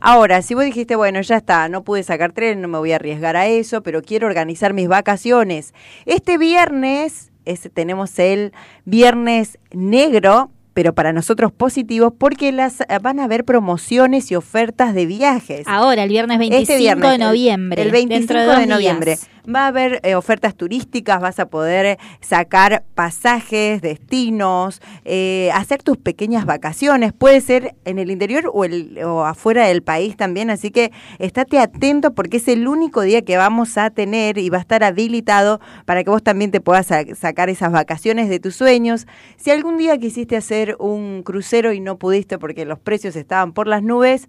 Ahora, 0.00 0.42
si 0.42 0.52
vos 0.54 0.64
dijiste, 0.64 0.96
bueno, 0.96 1.20
ya 1.22 1.36
está, 1.38 1.68
no 1.70 1.82
pude 1.82 2.02
sacar 2.02 2.32
tren, 2.32 2.60
no 2.60 2.68
me 2.68 2.76
voy 2.76 2.92
a 2.92 2.96
arriesgar 2.96 3.36
a 3.36 3.46
eso, 3.46 3.82
pero 3.82 4.02
quiero 4.02 4.26
organizar 4.26 4.74
mis 4.74 4.86
vacaciones. 4.86 5.72
Este 6.04 6.36
viernes 6.36 7.30
es- 7.46 7.70
tenemos 7.72 8.18
el 8.18 8.52
viernes 8.84 9.58
negro, 9.72 10.50
pero 10.74 10.94
para 10.94 11.14
nosotros 11.14 11.52
positivo, 11.52 12.10
porque 12.10 12.52
las 12.52 12.82
van 13.00 13.18
a 13.18 13.24
haber 13.24 13.44
promociones 13.46 14.30
y 14.30 14.36
ofertas 14.36 14.94
de 14.94 15.06
viajes. 15.06 15.66
Ahora, 15.66 16.02
el 16.02 16.10
viernes 16.10 16.38
25 16.38 16.62
Este 16.72 16.76
viernes, 16.78 17.08
de 17.08 17.14
el- 17.14 17.20
noviembre. 17.22 17.82
El, 17.82 17.90
25 17.90 18.34
dentro 18.34 18.56
de, 18.76 18.78
días. 18.78 19.28
Va 19.48 19.64
a 19.64 19.66
haber 19.68 20.00
eh, 20.02 20.16
ofertas 20.16 20.56
turísticas, 20.56 21.20
vas 21.20 21.38
a 21.38 21.46
poder 21.48 21.98
sacar 22.20 22.82
pasajes, 22.96 23.80
destinos, 23.80 24.82
eh, 25.04 25.50
hacer 25.54 25.84
tus 25.84 25.96
pequeñas 25.96 26.46
vacaciones. 26.46 27.12
Puede 27.12 27.40
ser 27.40 27.76
en 27.84 28.00
el 28.00 28.10
interior 28.10 28.50
o, 28.52 28.64
el, 28.64 28.98
o 29.04 29.24
afuera 29.24 29.68
del 29.68 29.82
país 29.82 30.16
también. 30.16 30.50
Así 30.50 30.72
que 30.72 30.90
estate 31.20 31.60
atento 31.60 32.12
porque 32.12 32.38
es 32.38 32.48
el 32.48 32.66
único 32.66 33.02
día 33.02 33.22
que 33.22 33.36
vamos 33.36 33.78
a 33.78 33.90
tener 33.90 34.36
y 34.38 34.50
va 34.50 34.58
a 34.58 34.62
estar 34.62 34.82
habilitado 34.82 35.60
para 35.84 36.02
que 36.02 36.10
vos 36.10 36.24
también 36.24 36.50
te 36.50 36.60
puedas 36.60 36.86
sa- 36.86 37.14
sacar 37.14 37.48
esas 37.48 37.70
vacaciones 37.70 38.28
de 38.28 38.40
tus 38.40 38.56
sueños. 38.56 39.06
Si 39.36 39.52
algún 39.52 39.78
día 39.78 39.96
quisiste 39.98 40.36
hacer 40.36 40.74
un 40.80 41.22
crucero 41.22 41.72
y 41.72 41.78
no 41.78 41.98
pudiste 41.98 42.38
porque 42.38 42.64
los 42.64 42.80
precios 42.80 43.14
estaban 43.14 43.52
por 43.52 43.68
las 43.68 43.82
nubes, 43.84 44.28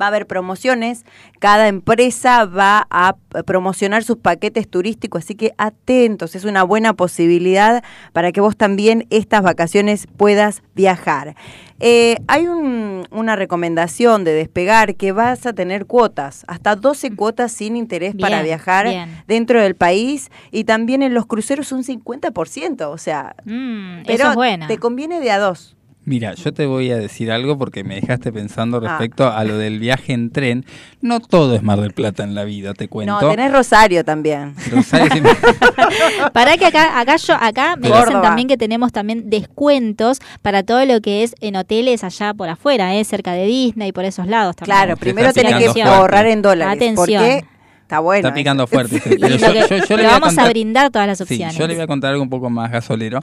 Va 0.00 0.06
a 0.06 0.08
haber 0.08 0.26
promociones, 0.26 1.04
cada 1.38 1.68
empresa 1.68 2.44
va 2.44 2.86
a 2.90 3.16
promocionar 3.46 4.02
sus 4.04 4.16
paquetes 4.18 4.68
turísticos, 4.68 5.24
así 5.24 5.34
que 5.36 5.52
atentos, 5.58 6.34
es 6.34 6.44
una 6.44 6.64
buena 6.64 6.92
posibilidad 6.94 7.82
para 8.12 8.32
que 8.32 8.40
vos 8.40 8.56
también 8.56 9.06
estas 9.10 9.42
vacaciones 9.42 10.06
puedas 10.16 10.62
viajar. 10.74 11.34
Eh, 11.78 12.16
hay 12.26 12.46
un- 12.46 13.06
una 13.10 13.36
recomendación 13.36 14.24
de 14.24 14.32
despegar 14.32 14.96
que 14.96 15.12
vas 15.12 15.44
a 15.46 15.52
tener 15.52 15.86
cuotas, 15.86 16.44
hasta 16.48 16.74
12 16.74 17.14
cuotas 17.14 17.52
sin 17.52 17.76
interés 17.76 18.14
para 18.18 18.42
viajar 18.42 18.88
bien. 18.88 19.10
dentro 19.28 19.60
del 19.62 19.74
país 19.76 20.30
y 20.50 20.64
también 20.64 21.02
en 21.02 21.12
los 21.14 21.26
cruceros 21.26 21.72
un 21.72 21.84
50%, 21.84 22.90
o 22.90 22.98
sea, 22.98 23.36
Mm, 23.44 24.00
eso 24.06 24.28
es 24.30 24.34
buena. 24.34 24.66
te 24.68 24.78
conviene 24.78 25.20
de 25.20 25.30
a 25.30 25.38
dos. 25.38 25.75
Mira, 26.06 26.34
yo 26.34 26.54
te 26.54 26.66
voy 26.66 26.90
a 26.92 26.96
decir 26.96 27.30
algo 27.32 27.58
porque 27.58 27.82
me 27.84 27.96
dejaste 27.96 28.32
pensando 28.32 28.78
Ah. 28.78 28.80
respecto 28.88 29.28
a 29.30 29.42
lo 29.44 29.58
del 29.58 29.80
viaje 29.80 30.12
en 30.12 30.30
tren. 30.30 30.64
No 31.00 31.18
todo 31.20 31.54
es 31.56 31.62
Mar 31.64 31.80
del 31.80 31.92
Plata 31.92 32.22
en 32.22 32.34
la 32.36 32.44
vida, 32.44 32.74
te 32.74 32.86
cuento. 32.88 33.20
No, 33.20 33.28
tenés 33.30 33.52
Rosario 33.52 34.04
también. 34.04 34.54
Rosario 34.70 35.10
sí 35.12 35.20
me- 35.20 35.30
Para 36.32 36.56
que 36.56 36.66
acá, 36.66 36.98
acá 37.00 37.16
yo, 37.16 37.34
acá 37.34 37.76
me 37.76 37.88
Córdoba. 37.88 38.04
dicen 38.06 38.22
también 38.22 38.48
que 38.48 38.56
tenemos 38.56 38.92
también 38.92 39.28
descuentos 39.28 40.20
para 40.42 40.62
todo 40.62 40.84
lo 40.84 41.00
que 41.00 41.24
es 41.24 41.34
en 41.40 41.56
hoteles 41.56 42.04
allá 42.04 42.32
por 42.34 42.48
afuera, 42.48 42.94
eh, 42.94 43.04
cerca 43.04 43.32
de 43.32 43.46
Disney, 43.46 43.92
por 43.92 44.04
esos 44.04 44.26
lados 44.26 44.56
también. 44.56 44.76
Claro, 44.76 44.96
primero 44.96 45.32
tenés 45.32 45.72
que 45.74 45.82
ahorrar 45.82 46.26
en 46.26 46.40
dólares. 46.40 46.76
Atención. 46.76 47.22
Porque 47.24 47.44
está 47.86 48.00
bueno. 48.00 48.26
Está 48.28 48.34
picando 48.34 48.64
eso. 48.64 48.72
fuerte. 48.72 48.98
sí. 48.98 49.10
Pero 49.20 49.36
yo, 49.36 49.52
que- 49.52 49.60
yo- 49.60 49.86
yo 49.86 49.96
le 49.96 50.02
voy 50.02 50.06
a 50.06 50.18
vamos 50.18 50.28
a 50.32 50.34
contar- 50.34 50.50
brindar 50.50 50.90
todas 50.90 51.06
las 51.06 51.18
Sí, 51.18 51.22
opciones. 51.24 51.56
yo 51.56 51.66
le 51.68 51.74
voy 51.74 51.82
a 51.84 51.86
contar 51.86 52.10
algo 52.10 52.22
un 52.24 52.28
poco 52.30 52.50
más 52.50 52.70
gasolero, 52.72 53.20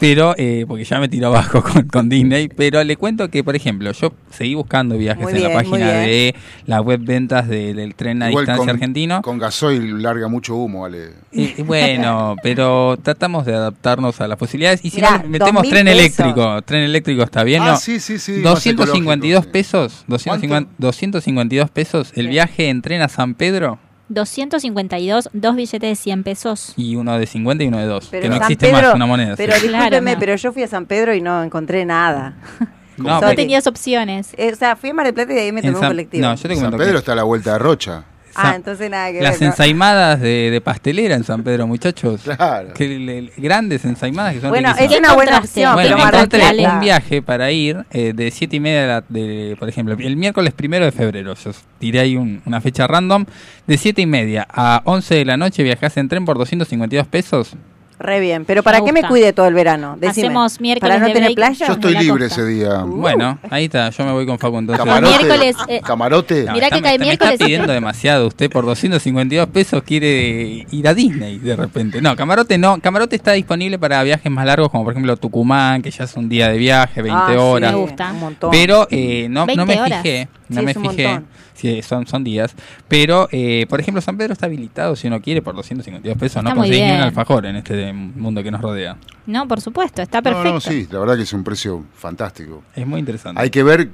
pero 0.00 0.34
eh, 0.38 0.64
porque 0.66 0.84
ya 0.84 0.98
me 0.98 1.08
tiró 1.08 1.28
abajo 1.28 1.62
con, 1.62 1.86
con 1.88 2.08
Disney, 2.08 2.48
pero 2.48 2.82
le 2.82 2.96
cuento 2.96 3.28
que, 3.28 3.44
por 3.44 3.54
ejemplo, 3.56 3.92
yo 3.92 4.12
seguí 4.30 4.54
buscando 4.54 4.96
viajes 4.96 5.22
Muy 5.22 5.34
en 5.34 5.42
la 5.42 5.48
bien, 5.48 5.58
página 5.60 5.86
de 6.00 6.34
la 6.64 6.80
web 6.80 7.00
ventas 7.02 7.46
de- 7.46 7.74
del 7.74 7.94
tren 7.94 8.22
a 8.22 8.30
Igual 8.30 8.44
distancia 8.46 8.60
con, 8.66 8.70
argentino. 8.70 9.22
Con 9.22 9.38
gasoil 9.38 10.02
larga 10.02 10.28
mucho 10.28 10.56
humo, 10.56 10.82
vale. 10.82 11.10
Y- 11.32 11.60
bueno, 11.62 12.36
pero 12.42 12.96
tratamos 13.02 13.44
de 13.44 13.54
adaptarnos 13.54 14.20
a 14.22 14.28
las 14.28 14.38
posibilidades 14.38 14.80
y 14.82 14.90
si 14.90 14.96
Mirá, 14.96 15.18
no, 15.18 15.28
metemos 15.28 15.62
2.000 15.62 15.68
tren 15.70 15.84
pesos. 15.86 16.00
eléctrico, 16.00 16.62
tren 16.62 16.82
eléctrico 16.82 17.22
está 17.22 17.44
bien, 17.44 17.62
Ah, 17.62 17.72
¿no? 17.72 17.76
sí, 17.76 18.00
sí, 18.00 18.18
sí, 18.18 18.32
más 18.32 18.42
252 18.64 19.20
ecológico, 19.20 19.42
sí. 19.42 19.48
pesos, 19.52 20.04
250, 20.08 20.70
252 20.78 21.70
pesos 21.70 22.12
el 22.16 22.28
Bien. 22.28 22.30
viaje 22.30 22.68
en 22.70 22.80
tren 22.82 23.02
a 23.02 23.08
San 23.08 23.34
Pedro 23.34 23.78
252, 24.08 25.30
dos 25.32 25.56
billetes 25.56 25.80
de 25.90 25.96
100 25.96 26.22
pesos. 26.22 26.72
Y 26.76 26.96
uno 26.96 27.18
de 27.18 27.26
50 27.26 27.64
y 27.64 27.68
uno 27.68 27.78
de 27.78 27.86
2. 27.86 28.08
Pero 28.10 28.22
Que 28.22 28.28
no 28.28 28.34
San 28.36 28.42
existe 28.44 28.66
Pedro- 28.70 28.86
más 28.88 28.94
una 28.94 29.06
moneda. 29.06 29.34
Pero 29.36 29.54
sí. 29.56 29.68
discúlpeme, 29.68 30.16
pero 30.16 30.36
yo 30.36 30.52
fui 30.52 30.62
a 30.62 30.68
San 30.68 30.86
Pedro 30.86 31.14
y 31.14 31.20
no 31.20 31.42
encontré 31.42 31.84
nada. 31.84 32.34
No, 32.98 33.10
No 33.10 33.20
porque- 33.20 33.36
tenías 33.36 33.66
opciones. 33.66 34.32
Eh, 34.38 34.50
o 34.54 34.56
sea, 34.56 34.74
fui 34.74 34.88
a 34.88 34.94
Mar 34.94 35.04
del 35.04 35.12
Plata 35.12 35.30
y 35.30 35.34
de 35.34 35.40
ahí 35.42 35.52
me 35.52 35.60
En 35.60 35.66
tomé 35.66 35.74
un 35.76 35.80
San- 35.82 35.90
colectivo. 35.90 36.26
no, 36.26 36.34
yo 36.34 36.48
te 36.48 36.56
San 36.56 36.70
Pedro 36.70 36.92
que- 36.92 36.98
está 37.00 37.12
a 37.12 37.16
la 37.16 37.24
vuelta 37.24 37.52
de 37.52 37.58
Rocha. 37.58 38.04
Ah, 38.38 38.52
entonces 38.56 38.90
nada 38.90 39.10
que 39.12 39.20
Las 39.22 39.32
ver. 39.34 39.42
¿no? 39.42 39.46
ensaimadas 39.48 40.20
de, 40.20 40.50
de 40.50 40.60
pastelera 40.60 41.14
en 41.14 41.24
San 41.24 41.42
Pedro, 41.42 41.66
muchachos. 41.66 42.20
Claro. 42.22 42.74
Que 42.74 42.86
le- 42.98 43.22
le- 43.22 43.32
grandes 43.36 43.84
ensaimadas 43.84 44.34
que 44.34 44.40
son 44.40 44.50
Bueno, 44.50 44.68
riquísimas. 44.68 44.92
es 44.92 44.98
una 44.98 45.14
buena 45.14 45.38
opción. 45.38 45.74
Bueno, 45.74 45.96
encontré 45.98 46.66
un 46.66 46.80
viaje 46.80 47.22
para 47.22 47.50
ir 47.50 47.84
eh, 47.90 48.12
de 48.14 48.30
7 48.30 48.56
y 48.56 48.60
media 48.60 48.80
de, 48.82 48.86
la- 48.86 49.04
de- 49.08 49.56
por 49.58 49.68
ejemplo, 49.68 49.94
el 49.98 50.16
miércoles 50.16 50.52
primero 50.52 50.84
de 50.84 50.92
febrero. 50.92 51.34
Yo 51.34 51.50
tiré 51.78 52.00
ahí 52.00 52.16
un- 52.16 52.42
una 52.46 52.60
fecha 52.60 52.86
random. 52.86 53.24
De 53.66 53.76
7 53.78 54.02
y 54.02 54.06
media 54.06 54.46
a 54.50 54.82
11 54.84 55.14
de 55.16 55.24
la 55.24 55.36
noche 55.36 55.62
viajás 55.62 55.96
en 55.96 56.08
tren 56.08 56.24
por 56.24 56.38
252 56.38 57.06
pesos. 57.06 57.54
Re 57.98 58.20
bien, 58.20 58.44
pero 58.44 58.62
¿para 58.62 58.80
Me 58.80 58.84
qué 58.84 58.92
me 58.92 59.02
cuide 59.08 59.32
todo 59.32 59.46
el 59.46 59.54
verano? 59.54 59.96
Decime. 59.98 60.26
Hacemos 60.26 60.60
miércoles 60.60 60.90
¿Para 60.96 61.00
no 61.00 61.06
de 61.08 61.12
tener 61.14 61.28
break. 61.32 61.36
playa? 61.36 61.66
Yo 61.66 61.72
estoy 61.72 61.92
en 61.92 61.94
la 61.94 62.02
libre 62.02 62.24
costa. 62.28 62.42
ese 62.42 62.46
día. 62.50 62.78
Bueno, 62.84 63.38
ahí 63.48 63.64
está, 63.64 63.88
yo 63.88 64.04
me 64.04 64.12
voy 64.12 64.26
con 64.26 64.38
Facu 64.38 64.58
entonces. 64.58 64.84
Camarote. 64.84 65.16
miércoles, 65.24 65.56
eh, 65.68 65.80
Camarote. 65.82 66.44
No, 66.44 66.52
Mirá 66.52 66.66
está- 66.66 66.76
que 66.76 66.82
cae 66.82 66.92
me- 66.92 66.98
me 66.98 67.04
miércoles. 67.06 67.32
está 67.32 67.44
pidiendo 67.46 67.72
demasiado. 67.72 68.26
Usted 68.26 68.50
por 68.50 68.66
252 68.66 69.48
pesos 69.48 69.82
quiere 69.82 70.66
ir 70.70 70.88
a 70.88 70.92
Disney 70.92 71.38
de 71.38 71.56
repente. 71.56 72.02
No, 72.02 72.14
Camarote 72.16 72.58
no. 72.58 72.78
Camarote 72.82 73.16
está 73.16 73.32
disponible 73.32 73.78
para 73.78 74.02
viajes 74.02 74.30
más 74.30 74.44
largos, 74.44 74.68
como 74.68 74.84
por 74.84 74.92
ejemplo 74.92 75.16
Tucumán, 75.16 75.80
que 75.80 75.90
ya 75.90 76.04
es 76.04 76.14
un 76.16 76.28
día 76.28 76.48
de 76.50 76.58
viaje, 76.58 77.00
20 77.00 77.18
Ah, 77.18 77.28
sí, 77.30 77.36
horas. 77.38 77.72
Me 77.72 77.78
gusta. 77.78 78.12
Un 78.12 78.20
montón. 78.20 78.50
Pero 78.50 78.86
eh, 78.90 79.26
no, 79.30 79.40
no 79.40 79.46
20 79.46 79.64
me 79.64 79.80
horas. 79.80 80.02
fijé. 80.02 80.28
No 80.50 80.60
Sí, 80.60 80.64
me 80.66 80.70
es 80.72 80.76
un 80.76 80.90
fijé. 80.90 81.08
montón. 81.08 81.26
Sí, 81.56 81.80
son, 81.82 82.06
son 82.06 82.22
días. 82.22 82.54
Pero, 82.86 83.28
eh, 83.32 83.66
por 83.68 83.80
ejemplo, 83.80 84.00
San 84.02 84.16
Pedro 84.16 84.34
está 84.34 84.46
habilitado 84.46 84.94
si 84.94 85.08
uno 85.08 85.20
quiere 85.22 85.40
por 85.42 85.54
252 85.56 86.18
pesos. 86.18 86.42
No 86.42 86.50
Está 86.50 86.60
conseguís 86.60 86.84
ni 86.84 86.90
un 86.92 87.00
alfajor 87.00 87.46
en 87.46 87.56
este 87.56 87.92
mundo 87.92 88.42
que 88.42 88.50
nos 88.50 88.60
rodea. 88.60 88.96
No, 89.26 89.48
por 89.48 89.60
supuesto, 89.60 90.02
está 90.02 90.18
No, 90.18 90.22
perfecto. 90.24 90.52
no, 90.52 90.60
sí, 90.60 90.86
la 90.90 90.98
verdad 90.98 91.16
que 91.16 91.22
es 91.22 91.32
un 91.32 91.42
precio 91.42 91.82
fantástico. 91.94 92.62
Es 92.74 92.86
muy 92.86 93.00
interesante. 93.00 93.40
Hay 93.40 93.48
que 93.50 93.62
ver 93.62 93.88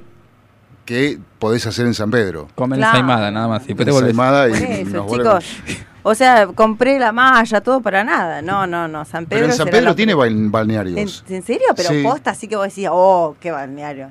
qué 0.85 1.17
podés 1.39 1.65
hacer 1.65 1.85
en 1.85 1.93
San 1.93 2.11
Pedro. 2.11 2.49
Comer 2.55 2.79
Claro. 2.79 2.97
ensaimada, 2.97 3.31
nada 3.31 3.47
más. 3.47 3.63
Y 3.63 3.67
después 3.67 3.85
te 3.85 3.91
volvés. 3.91 4.09
Ensaimada 4.11 4.49
y 4.49 4.53
eso, 4.53 4.89
nos 5.03 5.11
chicos. 5.11 5.45
O 6.05 6.13
sea, 6.15 6.47
compré 6.47 6.99
la 6.99 7.13
malla, 7.13 7.61
todo 7.61 7.79
para 7.79 8.03
nada. 8.03 8.41
No, 8.41 8.67
no, 8.67 8.89
no. 8.89 9.05
San 9.05 9.25
Pedro. 9.25 9.43
Pero 9.43 9.53
en 9.53 9.57
San 9.57 9.69
Pedro 9.69 9.85
la- 9.91 9.95
tiene 9.95 10.13
bal- 10.13 10.27
¿En, 10.31 10.51
balnearios. 10.51 11.23
en 11.29 11.41
serio? 11.43 11.67
Pero 11.77 11.89
Sí. 11.91 12.03
posta, 12.03 12.31
así 12.31 12.49
que 12.49 12.57
vos 12.57 12.65
decías, 12.65 12.91
oh, 12.93 13.37
qué 13.39 13.51
balneario. 13.51 14.09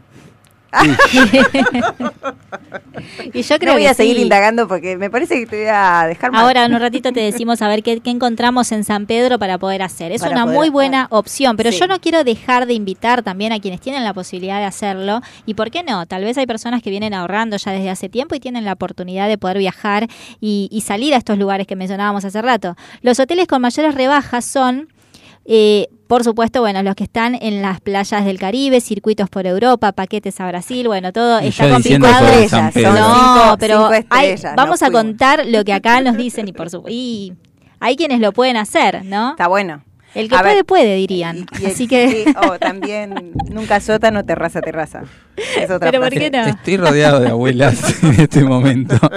Y 3.35 3.43
yo 3.43 3.59
creo 3.59 3.73
no 3.73 3.75
voy 3.75 3.83
que 3.83 3.89
a 3.89 3.95
seguir 3.95 4.17
sí. 4.17 4.23
indagando 4.23 4.69
porque 4.69 4.97
me 4.97 5.11
parece 5.11 5.39
que 5.41 5.47
te 5.47 5.57
voy 5.59 5.67
a 5.71 6.05
dejar 6.09 6.31
mal. 6.33 6.45
Ahora 6.45 6.65
en 6.65 6.75
un 6.75 6.81
ratito 6.81 7.13
te 7.13 7.21
decimos 7.21 7.61
a 7.63 7.69
ver 7.69 7.83
qué, 7.83 8.01
qué 8.01 8.11
encontramos 8.11 8.73
en 8.73 8.85
San 8.85 9.07
Pedro 9.07 9.39
para 9.39 9.59
poder 9.59 9.83
hacer. 9.83 10.13
Es 10.13 10.23
Para 10.23 10.33
una 10.35 10.47
muy 10.47 10.57
hacer. 10.59 10.71
buena 10.73 11.07
opción, 11.11 11.57
pero 11.57 11.73
Sí. 11.73 11.79
yo 11.81 11.87
no 11.87 12.01
quiero 12.01 12.25
dejar 12.25 12.67
de 12.67 12.75
invitar 12.75 13.23
también 13.23 13.53
a 13.53 13.61
quienes 13.61 13.81
tienen 13.81 14.05
la 14.05 14.15
posibilidad 14.15 14.59
de 14.59 14.65
hacerlo. 14.65 15.21
¿Y 15.47 15.55
por 15.55 15.71
qué 15.71 15.83
no? 15.83 16.07
Tal 16.07 16.25
vez 16.25 16.39
hay 16.39 16.47
personas 16.47 16.83
que 16.83 16.91
vienen 16.91 17.15
ahorrando 17.15 17.57
ya 17.57 17.73
desde 17.73 17.91
hace 17.91 18.09
tiempo 18.09 18.35
y 18.35 18.41
tienen 18.41 18.65
la 18.65 18.73
oportunidad 18.73 19.29
de 19.29 19.39
poder 19.39 19.59
viajar 19.59 20.09
y, 20.41 20.69
y 20.71 20.81
salir 20.83 21.15
a 21.15 21.19
estos 21.19 21.39
lugares 21.39 21.67
que 21.67 21.77
mencionábamos 21.77 22.25
hace 22.25 22.41
rato. 22.43 22.77
Los 23.03 23.19
hoteles 23.21 23.47
con 23.47 23.61
mayores 23.63 23.95
rebajas 23.95 24.45
son... 24.45 24.89
eh, 25.45 25.89
por 26.07 26.25
supuesto, 26.25 26.61
bueno, 26.61 26.83
los 26.83 26.95
que 26.95 27.05
están 27.05 27.35
en 27.41 27.63
las 27.63 27.81
playas 27.81 28.25
del 28.25 28.39
Caribe, 28.39 28.81
circuitos 28.81 29.31
por 29.31 29.47
Europa, 29.47 29.93
paquetes 29.93 30.39
a 30.41 30.47
Brasil, 30.49 30.87
bueno, 30.87 31.13
todo 31.13 31.41
Y 31.43 31.47
está 31.49 31.71
complicado. 31.71 32.27
No, 32.27 32.71
Cinco- 32.73 33.57
pero 33.59 33.77
cinco 33.91 34.05
hay- 34.11 34.29
estrellas, 34.31 34.55
vamos 34.57 34.83
a 34.83 34.91
contar 34.91 35.45
lo 35.47 35.65
que 35.65 35.73
acá 35.73 36.01
nos 36.03 36.17
dicen 36.17 36.49
y 36.49 36.53
por 36.53 36.69
supuesto. 36.71 36.95
Y 36.95 37.33
hay 37.81 37.97
quienes 37.97 38.21
lo 38.21 38.33
pueden 38.33 38.57
hacer, 38.57 39.05
¿no? 39.05 39.31
Está 39.31 39.49
bueno. 39.49 39.83
El 40.15 40.29
que 40.29 40.37
A 40.37 40.41
puede, 40.41 40.55
ver, 40.55 40.65
puede, 40.65 40.97
dirían. 40.97 41.47
Y 41.61 41.67
Así 41.67 41.89
que. 41.89 42.25
sí, 42.27 42.35
o 42.49 42.59
también 42.59 43.33
nunca 43.51 43.81
sótano, 43.81 44.25
terraza, 44.25 44.61
terraza. 44.61 45.05
Es 45.37 45.71
otra 45.71 45.91
Pero 45.91 46.03
¿por 46.03 46.11
qué 46.11 46.31
no? 46.31 46.45
Estoy 46.45 46.77
rodeado 46.77 47.21
de 47.21 47.29
abuelas 47.29 48.03
en 48.03 48.21
este 48.21 48.45
momento. 48.45 48.97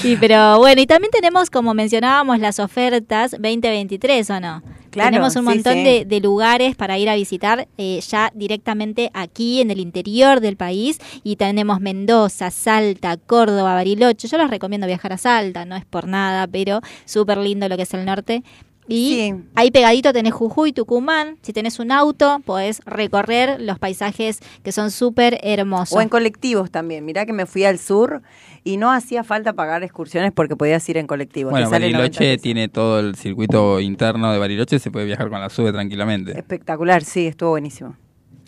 Sí, 0.00 0.16
pero 0.20 0.58
bueno, 0.58 0.82
y 0.82 0.86
también 0.86 1.12
tenemos, 1.12 1.48
como 1.48 1.72
mencionábamos, 1.72 2.40
las 2.40 2.58
ofertas 2.58 3.30
2023, 3.30 4.30
¿o 4.30 4.40
no? 4.40 4.62
Claro, 4.90 5.10
tenemos 5.10 5.36
un 5.36 5.42
sí, 5.42 5.48
montón 5.48 5.74
sí. 5.74 5.84
De, 5.84 6.04
de 6.04 6.20
lugares 6.20 6.74
para 6.74 6.98
ir 6.98 7.08
a 7.08 7.14
visitar 7.14 7.68
eh, 7.78 8.00
ya 8.00 8.32
directamente 8.34 9.10
aquí 9.14 9.60
en 9.60 9.70
el 9.70 9.78
interior 9.78 10.40
del 10.40 10.56
país 10.56 10.98
y 11.22 11.36
tenemos 11.36 11.80
Mendoza, 11.80 12.50
Salta, 12.50 13.16
Córdoba, 13.16 13.74
Bariloche. 13.74 14.26
Yo 14.26 14.38
les 14.38 14.50
recomiendo 14.50 14.86
viajar 14.86 15.12
a 15.12 15.18
Salta, 15.18 15.64
no 15.64 15.76
es 15.76 15.84
por 15.84 16.08
nada, 16.08 16.46
pero 16.46 16.80
súper 17.04 17.38
lindo 17.38 17.68
lo 17.68 17.76
que 17.76 17.82
es 17.82 17.94
el 17.94 18.04
norte. 18.04 18.42
Y 18.88 19.08
Sí. 19.14 19.34
ahí 19.54 19.70
pegadito 19.70 20.12
tenés 20.12 20.32
Jujuy, 20.32 20.72
Tucumán. 20.72 21.38
Si 21.42 21.52
tenés 21.52 21.78
un 21.78 21.90
auto, 21.92 22.40
podés 22.44 22.80
recorrer 22.84 23.60
los 23.60 23.78
paisajes 23.78 24.40
que 24.62 24.72
son 24.72 24.90
súper 24.90 25.38
hermosos. 25.42 25.96
O 25.96 26.00
en 26.00 26.08
colectivos 26.08 26.70
también. 26.70 27.04
Mirá 27.04 27.26
que 27.26 27.32
me 27.32 27.46
fui 27.46 27.64
al 27.64 27.78
sur 27.78 28.22
y 28.64 28.76
no 28.76 28.92
hacía 28.92 29.24
falta 29.24 29.52
pagar 29.52 29.82
excursiones 29.82 30.32
porque 30.32 30.56
podías 30.56 30.88
ir 30.88 30.96
en 30.98 31.06
colectivo. 31.06 31.50
Bueno, 31.50 31.66
Te 31.66 31.70
sale 31.70 31.90
90 31.90 31.98
Bariloche 32.18 32.38
tiene 32.38 32.68
todo 32.68 33.00
el 33.00 33.16
circuito 33.16 33.80
interno 33.80 34.32
de 34.32 34.38
Bariloche, 34.38 34.78
se 34.78 34.90
puede 34.90 35.06
viajar 35.06 35.30
con 35.30 35.40
la 35.40 35.48
sube 35.50 35.72
tranquilamente. 35.72 36.32
Espectacular, 36.38 37.02
sí, 37.04 37.26
estuvo 37.26 37.50
buenísimo. 37.50 37.96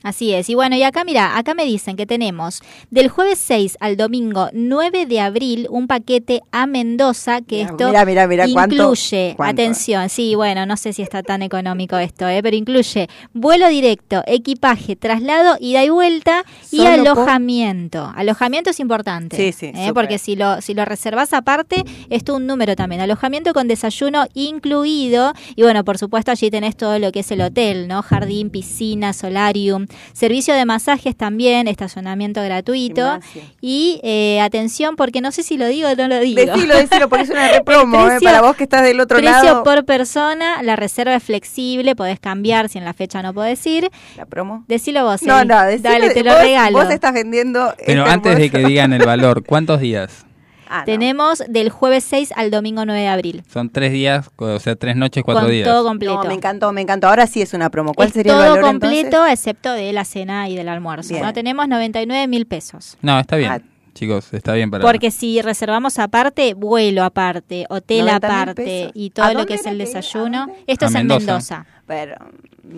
Así 0.03 0.33
es. 0.33 0.49
Y 0.49 0.55
bueno, 0.55 0.77
y 0.77 0.83
acá 0.85 1.03
mira, 1.05 1.37
acá 1.37 1.55
me 1.55 1.65
dicen 1.65 1.97
que 1.97 2.07
tenemos 2.07 2.61
del 2.91 3.09
jueves 3.09 3.39
6 3.41 3.77
al 3.81 3.97
domingo 3.97 4.49
9 4.53 5.07
de 5.07 5.21
abril 5.21 5.67
un 5.71 5.89
paquete 5.89 6.41
a 6.53 6.67
Mendoza 6.67 7.41
que 7.41 7.57
Mirá, 7.57 7.71
esto 7.71 7.87
mirá, 7.89 8.05
mirá, 8.07 8.27
mirá, 8.29 8.47
¿cuánto? 8.53 8.75
incluye, 8.77 9.35
¿Cuánto? 9.37 9.61
atención, 9.63 10.09
sí, 10.09 10.37
bueno, 10.37 10.67
no 10.67 10.77
sé 10.77 10.93
si 10.93 11.03
está 11.03 11.25
tan 11.25 11.43
económico 11.43 11.97
esto, 11.99 12.29
eh, 12.29 12.41
pero 12.45 12.57
incluye 12.57 13.09
vuelo 13.33 13.69
directo, 13.69 14.23
equipaje, 14.27 14.95
traslado, 14.95 15.57
ida 15.59 15.83
y 15.85 15.89
vuelta 15.89 16.45
y 16.71 16.79
por- 16.79 16.87
alojamiento. 16.87 18.13
Alojamiento 18.15 18.71
es 18.71 18.79
importante. 18.79 19.37
Sí, 19.37 19.51
sí, 19.53 19.73
eh, 19.75 19.91
porque 19.93 20.19
si 20.19 20.37
lo 20.37 20.61
si 20.61 20.75
lo 20.75 20.85
reservas 20.85 21.33
aparte, 21.33 21.83
esto 22.09 22.37
un 22.37 22.47
número 22.47 22.77
también. 22.77 23.01
Alojamiento 23.01 23.53
con 23.53 23.67
desayuno 23.67 24.27
incluido 24.35 25.33
y 25.57 25.63
bueno, 25.63 25.85
por 25.85 25.99
supuesto 25.99 26.31
allí 26.31 26.51
tenés 26.51 26.77
todo 26.77 27.01
lo 27.01 27.11
que 27.11 27.21
es 27.21 27.31
el 27.33 27.41
hotel, 27.41 27.89
¿no? 27.89 28.03
Jardín, 28.03 28.51
piscina, 28.51 29.13
solarium, 29.13 29.87
servicio 30.13 30.55
de 30.55 30.65
masajes 30.65 31.17
también, 31.17 31.69
estacionamiento 31.69 32.43
gratuito 32.43 33.19
y 33.61 34.01
eh, 34.03 34.41
atención 34.41 34.97
porque 34.97 35.21
no 35.21 35.33
sé 35.33 35.43
si 35.43 35.57
lo 35.57 35.67
digo 35.67 35.89
o 35.89 35.95
no 35.95 36.09
lo 36.09 36.21
digo. 36.21 36.41
Decilo, 36.41 36.77
decilo, 36.77 37.09
porque 37.09 37.25
es 37.25 37.31
una 37.31 37.49
repromo, 37.53 37.99
eh, 38.01 38.07
precio- 38.11 38.25
para 38.29 38.41
vos 38.43 38.57
que 38.57 38.65
estás 38.65 38.83
del 38.83 39.01
otro 39.01 39.19
Precio 39.19 39.33
lado. 39.43 39.63
por 39.65 39.85
persona, 39.85 40.63
la 40.63 40.77
reserva 40.77 41.15
es 41.15 41.23
flexible, 41.23 41.95
podés 41.97 42.21
cambiar 42.21 42.69
si 42.69 42.79
en 42.79 42.85
la 42.85 42.93
fecha 42.95 43.23
no 43.23 43.33
podés 43.35 43.65
ir. 43.67 43.91
¿La 44.17 44.27
promo? 44.27 44.65
Decilo 44.69 45.05
vos. 45.05 45.23
No, 45.23 45.45
no, 45.45 45.63
decilo, 45.65 45.91
Dale, 45.91 46.11
te 46.11 46.23
lo 46.25 46.33
vos, 46.33 46.43
regalo. 46.43 46.79
Vos 46.79 46.91
estás 46.91 47.13
vendiendo. 47.13 47.75
Pero 47.85 48.03
este 48.03 48.13
antes 48.13 48.37
de 48.39 48.51
que 48.51 48.59
digan 48.59 48.93
el 48.93 49.05
valor, 49.05 49.45
¿cuántos 49.47 49.81
días? 49.81 50.25
Ah, 50.69 50.81
no. 50.81 50.85
Tenemos 50.85 51.43
del 51.49 51.71
jueves 51.71 52.05
6 52.05 52.33
al 52.37 52.51
domingo 52.51 52.85
9 52.85 53.01
de 53.01 53.09
abril. 53.09 53.43
Son 53.53 53.71
tres 53.71 53.93
días, 53.93 54.31
o 54.37 54.59
sea, 54.61 54.77
tres 54.77 54.97
noches, 54.97 55.23
cuatro 55.25 55.45
con 55.45 55.51
días. 55.53 55.67
todo 55.69 55.85
completo. 55.85 56.23
No, 56.23 56.29
me 56.29 56.35
encantó, 56.35 56.73
me 56.73 56.81
encantó. 56.81 57.09
Ahora 57.09 57.27
sí 57.27 57.43
es 57.43 57.55
una 57.55 57.71
promo. 57.71 57.95
¿Cuál 57.95 58.09
es 58.09 58.15
sería 58.15 58.33
el 58.33 58.39
todo 58.39 58.49
valor 58.51 58.61
completo 58.65 59.07
entonces? 59.07 59.33
excepto 59.39 59.73
de 59.73 59.93
la 59.93 60.05
cena 60.05 60.49
y 60.49 60.57
del 60.57 60.69
almuerzo. 60.69 61.11
Bien. 61.15 61.23
No 61.25 61.33
tenemos 61.33 61.67
99 61.69 62.27
mil 62.29 62.47
pesos. 62.47 62.97
No, 63.03 63.19
está 63.19 63.37
bien, 63.37 63.51
Ah. 63.53 63.61
chicos, 63.95 64.33
está 64.33 64.53
bien 64.55 64.71
para... 64.71 64.85
Porque 64.85 65.11
si 65.11 65.41
reservamos 65.43 65.99
aparte, 65.99 66.55
vuelo 66.55 67.03
aparte, 67.05 67.67
hotel 67.69 68.07
90.000 68.07 68.15
aparte 68.15 68.55
pesos. 68.65 68.93
y 68.95 69.09
¿A 69.09 69.13
todo 69.15 69.35
lo 69.35 69.47
que 69.47 69.55
es 69.55 69.67
el 69.67 69.79
desayuno. 69.79 70.47
Esto 70.67 70.85
A 70.85 70.89
es 70.89 70.95
Mendoza. 70.95 71.21
en 71.21 71.27
Mendoza. 71.27 71.67
Pero, 71.87 72.17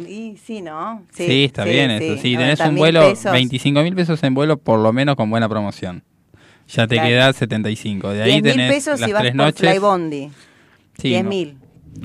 y 0.09 0.37
sí, 0.37 0.63
¿no? 0.63 1.03
Sí, 1.13 1.45
está 1.45 1.65
bien 1.65 1.91
eso. 1.91 2.23
Sí, 2.23 2.37
tenés 2.37 2.61
90.000 2.61 2.69
un 2.69 2.75
vuelo, 2.77 3.01
pesos. 3.11 3.33
25 3.33 3.83
mil 3.83 3.95
pesos 3.97 4.23
en 4.23 4.35
vuelo, 4.35 4.57
por 4.57 4.79
lo 4.79 4.93
menos 4.93 5.17
con 5.17 5.29
buena 5.31 5.49
promoción. 5.49 6.05
Ya 6.73 6.87
te 6.87 6.95
Claro. 6.97 7.09
queda 7.09 7.33
75. 7.33 8.11
De 8.11 8.23
ahí 8.23 8.31
10 8.41 8.43
mil 8.45 8.53
tenés 8.53 8.73
pesos 8.73 9.01
las 9.01 9.09
si 9.09 9.13
vas 9.13 9.23
tres 9.23 9.33
por 9.33 9.37
noches. 9.45 9.71
Flybondi. 9.71 10.31
Sí, 10.99 11.09
10 11.09 11.25
no, 11.25 11.29
mil. 11.31 11.57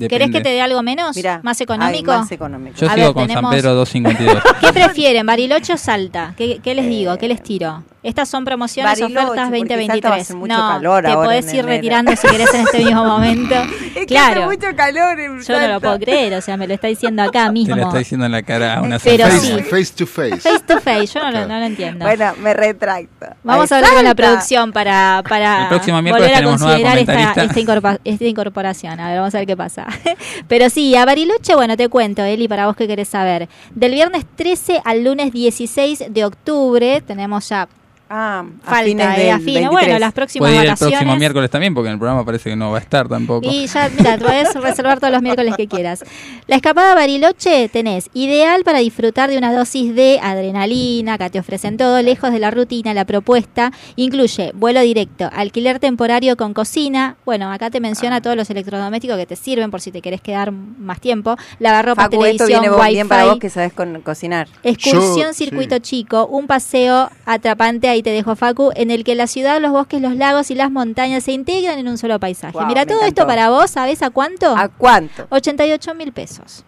¿Querés 0.08 0.30
que 0.30 0.40
te 0.40 0.48
dé 0.50 0.60
algo 0.60 0.82
menos? 0.82 1.14
Mirá, 1.16 1.40
¿Más 1.44 1.60
ay, 1.60 1.64
económico? 1.64 2.12
más 2.12 2.30
económico. 2.32 2.76
Yo 2.76 2.88
A 2.88 2.94
sigo 2.94 3.06
ver, 3.06 3.14
con 3.14 3.26
tenemos- 3.28 3.50
San 3.52 3.58
Pedro 3.58 3.74
252. 3.74 4.42
¿Qué 4.60 4.72
prefieren, 4.72 5.24
Bariloche 5.24 5.72
o 5.72 5.76
Salta? 5.76 6.34
¿Qué, 6.36 6.58
qué 6.62 6.74
les 6.74 6.88
digo? 6.88 7.16
¿Qué 7.16 7.28
les 7.28 7.42
tiro? 7.42 7.84
Estas 8.06 8.28
son 8.28 8.44
promociones, 8.44 9.00
Bariloche, 9.00 9.26
ofertas 9.26 9.48
porque 9.48 9.58
2023. 9.58 9.92
Salta 10.02 10.08
va 10.10 10.14
a 10.14 10.20
hacer 10.20 10.36
mucho 10.36 10.54
no, 10.56 10.68
calor 10.68 11.02
te 11.04 11.10
ahora 11.10 11.24
podés 11.28 11.44
ir 11.46 11.50
enero. 11.60 11.68
retirando 11.68 12.16
si 12.16 12.28
querés 12.28 12.54
en 12.54 12.60
este 12.60 12.78
mismo 12.84 13.04
momento. 13.04 13.54
Es 13.96 14.00
que 14.00 14.06
claro. 14.14 14.42
hace 14.44 14.56
mucho 14.58 14.76
calor 14.76 15.18
en 15.18 15.26
Yo 15.26 15.30
no 15.32 15.32
lo 15.38 15.44
Salta. 15.66 15.80
puedo 15.80 15.98
creer, 15.98 16.34
o 16.34 16.40
sea, 16.42 16.56
me 16.58 16.68
lo 16.68 16.74
está 16.74 16.86
diciendo 16.86 17.22
acá 17.22 17.46
Te 17.46 17.52
mismo. 17.52 17.74
lo 17.76 17.82
está 17.86 17.98
diciendo 17.98 18.26
en 18.26 18.32
la 18.32 18.42
cara 18.42 18.76
a 18.76 18.82
una 18.82 18.98
Pero 18.98 19.26
sí. 19.30 19.52
Face 19.70 19.92
to 19.96 20.06
face. 20.06 20.36
Face 20.36 20.60
to 20.66 20.80
face, 20.80 21.06
yo 21.06 21.20
no, 21.22 21.30
lo, 21.30 21.48
no 21.48 21.58
lo 21.58 21.64
entiendo. 21.64 22.04
Bueno, 22.04 22.32
me 22.40 22.52
retracto. 22.54 23.26
Vamos 23.42 23.72
a 23.72 23.76
hablar 23.76 23.92
con 23.94 24.04
la 24.04 24.10
Salta. 24.10 24.22
producción 24.22 24.72
para, 24.72 25.22
para 25.26 25.62
El 25.62 25.68
próximo 25.68 26.02
miércoles 26.02 26.30
volver 26.30 26.44
a 26.44 26.48
considerar 26.48 26.98
esta, 26.98 27.12
comentarista. 27.14 27.42
esta, 27.44 27.60
incorpora- 27.60 28.00
esta 28.04 28.24
incorporación. 28.24 29.00
A 29.00 29.08
ver, 29.08 29.18
vamos 29.18 29.34
a 29.34 29.38
ver 29.38 29.46
qué 29.46 29.56
pasa. 29.56 29.86
Pero 30.48 30.68
sí, 30.70 30.94
a 30.94 31.04
Bariloche, 31.06 31.54
bueno, 31.54 31.76
te 31.76 31.88
cuento, 31.88 32.22
Eli, 32.22 32.46
para 32.48 32.66
vos 32.66 32.76
que 32.76 32.86
querés 32.86 33.08
saber. 33.08 33.48
Del 33.74 33.92
viernes 33.92 34.24
13 34.36 34.82
al 34.84 35.02
lunes 35.04 35.32
16 35.32 36.04
de 36.10 36.24
octubre 36.24 37.00
tenemos 37.06 37.48
ya 37.48 37.66
Ah, 38.08 38.44
a 38.64 38.70
Falta, 38.70 38.84
fines 38.84 39.06
eh, 39.18 39.20
del 39.22 39.30
a 39.30 39.38
fines. 39.38 39.54
23. 39.54 39.70
Bueno, 39.70 39.98
las 39.98 40.12
próximas 40.12 40.50
Puede 40.50 40.62
ir 40.64 40.70
el 40.70 40.76
próximo 40.76 41.16
miércoles 41.16 41.50
también, 41.50 41.74
porque 41.74 41.88
en 41.88 41.94
el 41.94 41.98
programa 41.98 42.24
parece 42.24 42.50
que 42.50 42.56
no 42.56 42.70
va 42.70 42.78
a 42.78 42.80
estar 42.80 43.08
tampoco. 43.08 43.48
Y 43.50 43.66
ya, 43.66 43.90
mira, 43.98 44.16
puedes 44.18 44.54
reservar 44.62 45.00
todos 45.00 45.12
los 45.12 45.22
miércoles 45.22 45.54
que 45.56 45.66
quieras. 45.66 46.04
La 46.46 46.56
escapada 46.56 46.92
a 46.92 46.94
Bariloche 46.94 47.68
tenés 47.68 48.08
ideal 48.14 48.62
para 48.64 48.78
disfrutar 48.78 49.28
de 49.30 49.38
una 49.38 49.52
dosis 49.52 49.94
de 49.94 50.20
adrenalina, 50.22 51.14
acá 51.14 51.30
te 51.30 51.38
ofrecen 51.40 51.76
todo, 51.76 52.00
lejos 52.02 52.30
de 52.32 52.38
la 52.38 52.50
rutina, 52.50 52.94
la 52.94 53.04
propuesta 53.04 53.72
incluye 53.96 54.52
vuelo 54.54 54.80
directo, 54.80 55.28
alquiler 55.32 55.78
temporario 55.80 56.36
con 56.36 56.54
cocina, 56.54 57.16
bueno, 57.24 57.50
acá 57.52 57.70
te 57.70 57.78
Ah. 57.78 57.80
menciona 57.80 58.20
todos 58.20 58.36
los 58.36 58.48
electrodomésticos 58.50 59.16
que 59.16 59.26
te 59.26 59.36
sirven 59.36 59.70
por 59.70 59.80
si 59.80 59.90
te 59.90 60.00
querés 60.00 60.20
quedar 60.20 60.52
más 60.52 61.00
tiempo, 61.00 61.36
lavarropa, 61.58 62.02
Facu, 62.04 62.24
esto 62.24 62.44
televisión, 62.44 62.60
viene 62.62 62.68
vos- 62.76 62.86
bien 62.88 63.08
para 63.08 63.22
wifi. 63.24 63.30
vos 63.34 63.40
que 63.40 63.50
sabes 63.50 63.72
con- 63.72 64.00
cocinar. 64.02 64.48
Excursión 64.62 65.28
Yo- 65.30 65.34
circuito 65.34 65.74
sí. 65.76 65.80
chico, 65.82 66.26
un 66.26 66.46
paseo 66.46 67.10
atrapante, 67.24 67.88
ahí 67.96 68.02
te 68.02 68.10
dejo 68.10 68.36
Facu, 68.36 68.70
en 68.76 68.90
el 68.90 69.02
que 69.04 69.14
la 69.14 69.26
ciudad, 69.26 69.60
los 69.60 69.72
bosques, 69.72 70.00
los 70.00 70.14
lagos 70.16 70.50
y 70.50 70.54
las 70.54 70.70
montañas 70.70 71.24
se 71.24 71.32
integran 71.32 71.78
en 71.78 71.88
un 71.88 71.98
solo 71.98 72.20
paisaje. 72.20 72.56
Mira, 72.66 72.86
todo 72.86 73.02
esto 73.02 73.26
para 73.26 73.50
vos, 73.50 73.70
¿sabés 73.70 74.02
a 74.02 74.10
cuánto? 74.10 74.56
¿A 74.56 74.68
cuánto? 74.68 75.26
88 75.30 75.94
mil 75.94 76.12
pesos. 76.12 76.64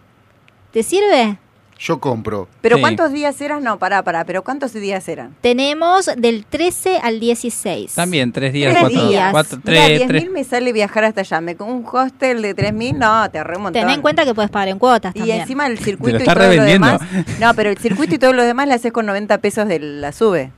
¿Te 0.71 0.83
sirve? 0.83 1.37
Yo 1.81 2.01
compro. 2.01 2.49
¿Pero 2.59 2.75
Sí. 2.75 2.81
cuántos 2.81 3.13
días 3.13 3.39
eran? 3.39 3.63
No, 3.63 3.79
pará, 3.79 4.03
pará. 4.03 4.25
¿Pero 4.25 4.43
cuántos 4.43 4.73
días 4.73 5.07
eran? 5.07 5.33
Tenemos 5.39 6.07
del 6.17 6.45
13 6.45 6.97
al 7.01 7.21
16. 7.21 7.93
También, 7.95 8.33
tres 8.33 8.51
días, 8.51 8.71
Tres 8.73 8.81
cuatro, 8.81 9.07
días. 9.07 9.31
cuatro, 9.31 9.59
Mira, 9.63 9.85
tres, 9.85 9.97
10 9.99 10.07
tres. 10.09 10.23
mil 10.23 10.31
me 10.33 10.43
sale 10.43 10.73
viajar 10.73 11.05
hasta 11.05 11.21
allá. 11.21 11.39
Me, 11.39 11.55
con 11.55 11.71
un 11.71 11.85
hostel 11.89 12.41
de 12.41 12.53
3 12.53 12.73
mil, 12.73 12.99
no, 12.99 13.31
te 13.31 13.41
remontón. 13.45 13.81
Ten 13.81 13.89
en 13.89 14.01
cuenta 14.01 14.25
que 14.25 14.33
puedes 14.35 14.51
pagar 14.51 14.67
en 14.67 14.77
cuotas 14.77 15.15
Y 15.15 15.31
encima 15.31 15.67
el 15.67 15.79
circuito 15.83 16.17
y 16.17 16.25
todo 16.25 16.35
lo 16.35 16.41
revendiendo. 16.41 16.85
demás. 16.87 17.01
No, 17.39 17.53
pero 17.53 17.69
el 17.69 17.77
circuito 17.77 18.13
y 18.13 18.17
todo 18.19 18.33
lo 18.33 18.43
demás 18.43 18.67
le 18.67 18.73
haces 18.73 18.91
con 18.91 19.05
90 19.05 19.37
pesos 19.37 19.65
de 19.69 19.79
la 19.79 20.11
sube. 20.11 20.51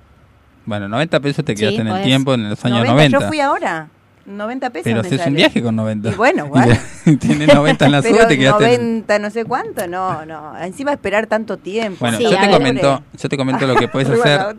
Bueno, 0.65 0.87
90 0.87 1.19
pesos 1.19 1.43
te 1.45 1.55
quedaste 1.55 1.75
Sí, 1.77 1.81
en 1.81 1.87
el 1.87 1.93
podés. 1.93 2.05
tiempo 2.05 2.33
en 2.33 2.49
los 2.49 2.63
años 2.65 2.77
90, 2.79 2.93
90. 2.93 3.19
Yo 3.19 3.27
fui 3.27 3.39
ahora. 3.39 3.87
90 4.23 4.69
pesos. 4.69 4.83
Pero 4.83 4.99
haces 5.01 5.25
un 5.25 5.33
viaje 5.33 5.63
con 5.63 5.75
90. 5.75 6.11
Y 6.11 6.13
bueno, 6.13 6.45
igual. 6.45 6.79
Tienes 7.19 7.53
90 7.53 7.85
en 7.87 7.91
la 7.91 8.01
sube, 8.03 8.25
te 8.27 8.37
quedaste 8.37 8.75
en- 8.75 8.81
90, 9.07 9.19
no 9.19 9.29
sé 9.31 9.45
cuánto, 9.45 9.87
no, 9.87 10.25
no. 10.27 10.55
Encima 10.59 10.91
esperar 10.93 11.25
tanto 11.25 11.57
tiempo. 11.57 11.97
Bueno, 12.01 12.17
Sí, 12.19 12.23
yo, 12.25 12.29
te 12.39 12.49
comento, 12.51 13.03
yo 13.19 13.29
te 13.29 13.35
comento 13.37 13.65
lo 13.65 13.75
que 13.75 13.87
puedes 13.87 14.07
hacer 14.19 14.55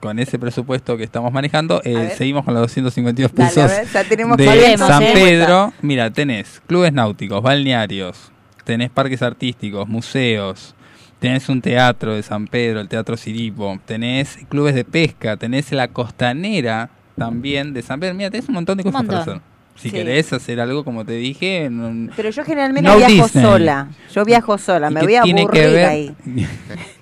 con 0.00 0.18
ese 0.18 0.38
presupuesto 0.38 0.96
que 0.96 1.04
estamos 1.04 1.30
manejando. 1.30 1.82
Eh, 1.84 2.14
seguimos 2.16 2.44
con 2.46 2.54
los 2.54 2.62
252 2.62 3.32
Dale, 3.34 3.44
a 3.44 3.52
pesos 3.54 3.70
ver, 3.70 3.86
ya 3.92 4.04
tenemos 4.04 4.36
de 4.38 4.46
Volvemos, 4.46 4.88
San 4.88 5.02
¿eh? 5.02 5.10
Pedro. 5.12 5.72
Mira, 5.82 6.10
tenés 6.10 6.62
clubes 6.66 6.92
náuticos, 6.94 7.42
balnearios, 7.42 8.32
tenés 8.64 8.88
parques 8.90 9.20
artísticos, 9.20 9.86
museos, 9.86 10.74
tenés 11.18 11.48
un 11.48 11.60
teatro 11.62 12.14
de 12.14 12.22
San 12.22 12.46
Pedro, 12.46 12.80
el 12.80 12.88
Teatro 12.88 13.16
Siripo, 13.16 13.78
tenés 13.84 14.38
clubes 14.48 14.74
de 14.74 14.84
pesca, 14.84 15.36
tenés 15.36 15.72
la 15.72 15.88
costanera 15.88 16.90
también 17.16 17.72
de 17.72 17.82
San 17.82 17.98
Pedro. 18.00 18.14
Mira, 18.14 18.30
tenés 18.30 18.48
un 18.48 18.54
montón 18.54 18.76
de 18.78 18.84
cosas 18.84 19.04
para 19.04 19.20
hacer. 19.20 19.40
Si 19.76 19.90
Sí. 19.90 19.94
querés 19.94 20.32
hacer 20.32 20.58
algo, 20.58 20.84
como 20.84 21.04
te 21.04 21.12
dije, 21.12 21.64
en 21.66 21.80
un- 21.80 22.10
Pero 22.16 22.30
yo 22.30 22.44
generalmente 22.44 22.88
No 22.88 22.96
viajo 22.96 23.12
Disney. 23.12 23.44
sola. 23.44 23.88
Yo 24.14 24.24
viajo 24.24 24.56
sola, 24.56 24.90
¿Y 24.90 24.94
me 24.94 25.02
voy 25.02 25.14
a 25.16 25.22
tiene 25.22 25.46
que 25.46 25.60
aburrir 25.64 25.70
ver? 25.74 25.86
ahí. 25.86 26.14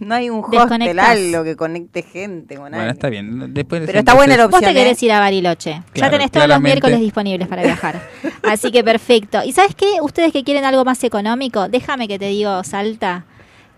No 0.00 0.14
hay 0.16 0.28
un 0.28 0.42
hostel, 0.44 0.98
algo 0.98 1.44
que 1.44 1.54
conecte 1.54 2.02
gente 2.02 2.56
con 2.56 2.62
Bueno, 2.64 2.76
alguien. 2.78 2.92
está 2.94 3.08
bien. 3.10 3.54
Después 3.54 3.82
Pero 3.86 4.00
está 4.00 4.14
buena 4.14 4.36
la 4.36 4.46
Vos 4.46 4.50
te 4.50 4.56
opción, 4.66 4.74
querés 4.74 5.00
¿eh? 5.00 5.06
ir 5.06 5.12
a 5.12 5.20
Bariloche. 5.20 5.82
ya 5.94 6.10
tenés 6.10 6.32
todos 6.32 6.48
los 6.48 6.60
miércoles 6.60 6.98
disponibles 6.98 7.46
para 7.46 7.62
viajar. 7.62 8.00
Así 8.42 8.72
que 8.72 8.82
perfecto. 8.82 9.38
¿Y 9.44 9.52
sabes 9.52 9.76
qué? 9.76 9.86
Ustedes 10.02 10.32
que 10.32 10.42
quieren 10.42 10.64
algo 10.64 10.84
más 10.84 11.02
económico, 11.04 11.68
déjame 11.68 12.08
que 12.08 12.18
te 12.18 12.26
digo, 12.26 12.64
Salta. 12.64 13.24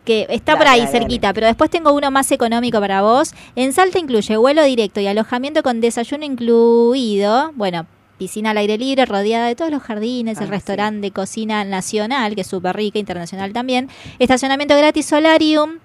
Que 0.07 0.27
está 0.31 0.57
por 0.57 0.67
ahí 0.69 0.81
dale, 0.81 0.93
cerquita, 0.93 1.35
pero 1.35 1.47
después 1.49 1.69
tengo 1.69 1.93
uno 1.93 2.11
más 2.11 2.31
económico 2.33 2.81
para 2.81 3.03
vos. 3.03 3.35
En 3.57 3.75
Salta 3.75 3.99
incluye 3.99 4.37
vuelo 4.39 4.63
directo 4.65 5.01
y 5.01 5.07
alojamiento 5.09 5.63
con 5.63 5.83
desayuno 5.83 6.25
incluido. 6.25 7.51
Bueno, 7.55 7.87
piscina 8.17 8.51
al 8.51 8.59
aire 8.59 8.79
libre, 8.79 9.05
rodeada 9.05 9.49
de 9.49 9.55
todos 9.57 9.71
los 9.71 9.83
jardines, 9.83 10.39
el 10.39 10.47
Ah, 10.47 10.51
restaurante 10.51 11.01
de 11.01 11.11
cocina 11.11 11.65
nacional, 11.65 12.35
que 12.35 12.43
es 12.43 12.47
súper 12.47 12.77
rica, 12.77 12.99
internacional 12.99 13.53
también. 13.53 13.89
Estacionamiento 14.19 14.77
gratis, 14.77 15.07
solarium. 15.07 15.79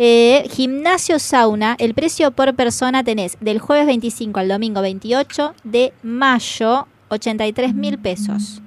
Eh, 0.00 0.48
gimnasio 0.50 1.18
sauna, 1.18 1.74
el 1.78 1.92
precio 1.92 2.30
por 2.30 2.54
persona 2.54 3.02
tenés 3.02 3.36
del 3.40 3.58
jueves 3.58 3.86
25 3.86 4.38
al 4.40 4.48
domingo 4.48 4.80
28 4.80 5.54
de 5.64 5.92
mayo, 6.02 6.86
83 7.08 7.74
mil 7.74 7.98
pesos. 7.98 8.62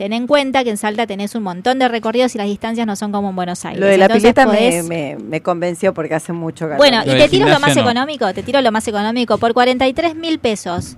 Ten 0.00 0.14
en 0.14 0.26
cuenta 0.26 0.64
que 0.64 0.70
en 0.70 0.78
Salta 0.78 1.06
tenés 1.06 1.34
un 1.34 1.42
montón 1.42 1.78
de 1.78 1.86
recorridos 1.86 2.34
y 2.34 2.38
las 2.38 2.46
distancias 2.46 2.86
no 2.86 2.96
son 2.96 3.12
como 3.12 3.28
en 3.28 3.36
Buenos 3.36 3.66
Aires. 3.66 3.78
Lo 3.80 3.86
de 3.86 3.98
la 3.98 4.06
Entonces 4.06 4.32
pileta 4.32 4.46
me, 4.46 4.58
podés- 4.58 4.88
me, 4.88 5.16
me 5.22 5.42
convenció 5.42 5.92
porque 5.92 6.14
hace 6.14 6.32
mucho 6.32 6.64
calor. 6.64 6.78
Bueno, 6.78 7.02
Lo 7.04 7.14
y 7.14 7.18
te 7.18 7.28
tiro 7.28 7.46
lo 7.46 7.60
más 7.60 7.76
no. 7.76 7.82
económico, 7.82 8.32
te 8.32 8.42
tiro 8.42 8.62
lo 8.62 8.72
más 8.72 8.88
económico. 8.88 9.36
Por 9.36 9.52
43 9.52 10.16
mil 10.16 10.38
pesos 10.38 10.96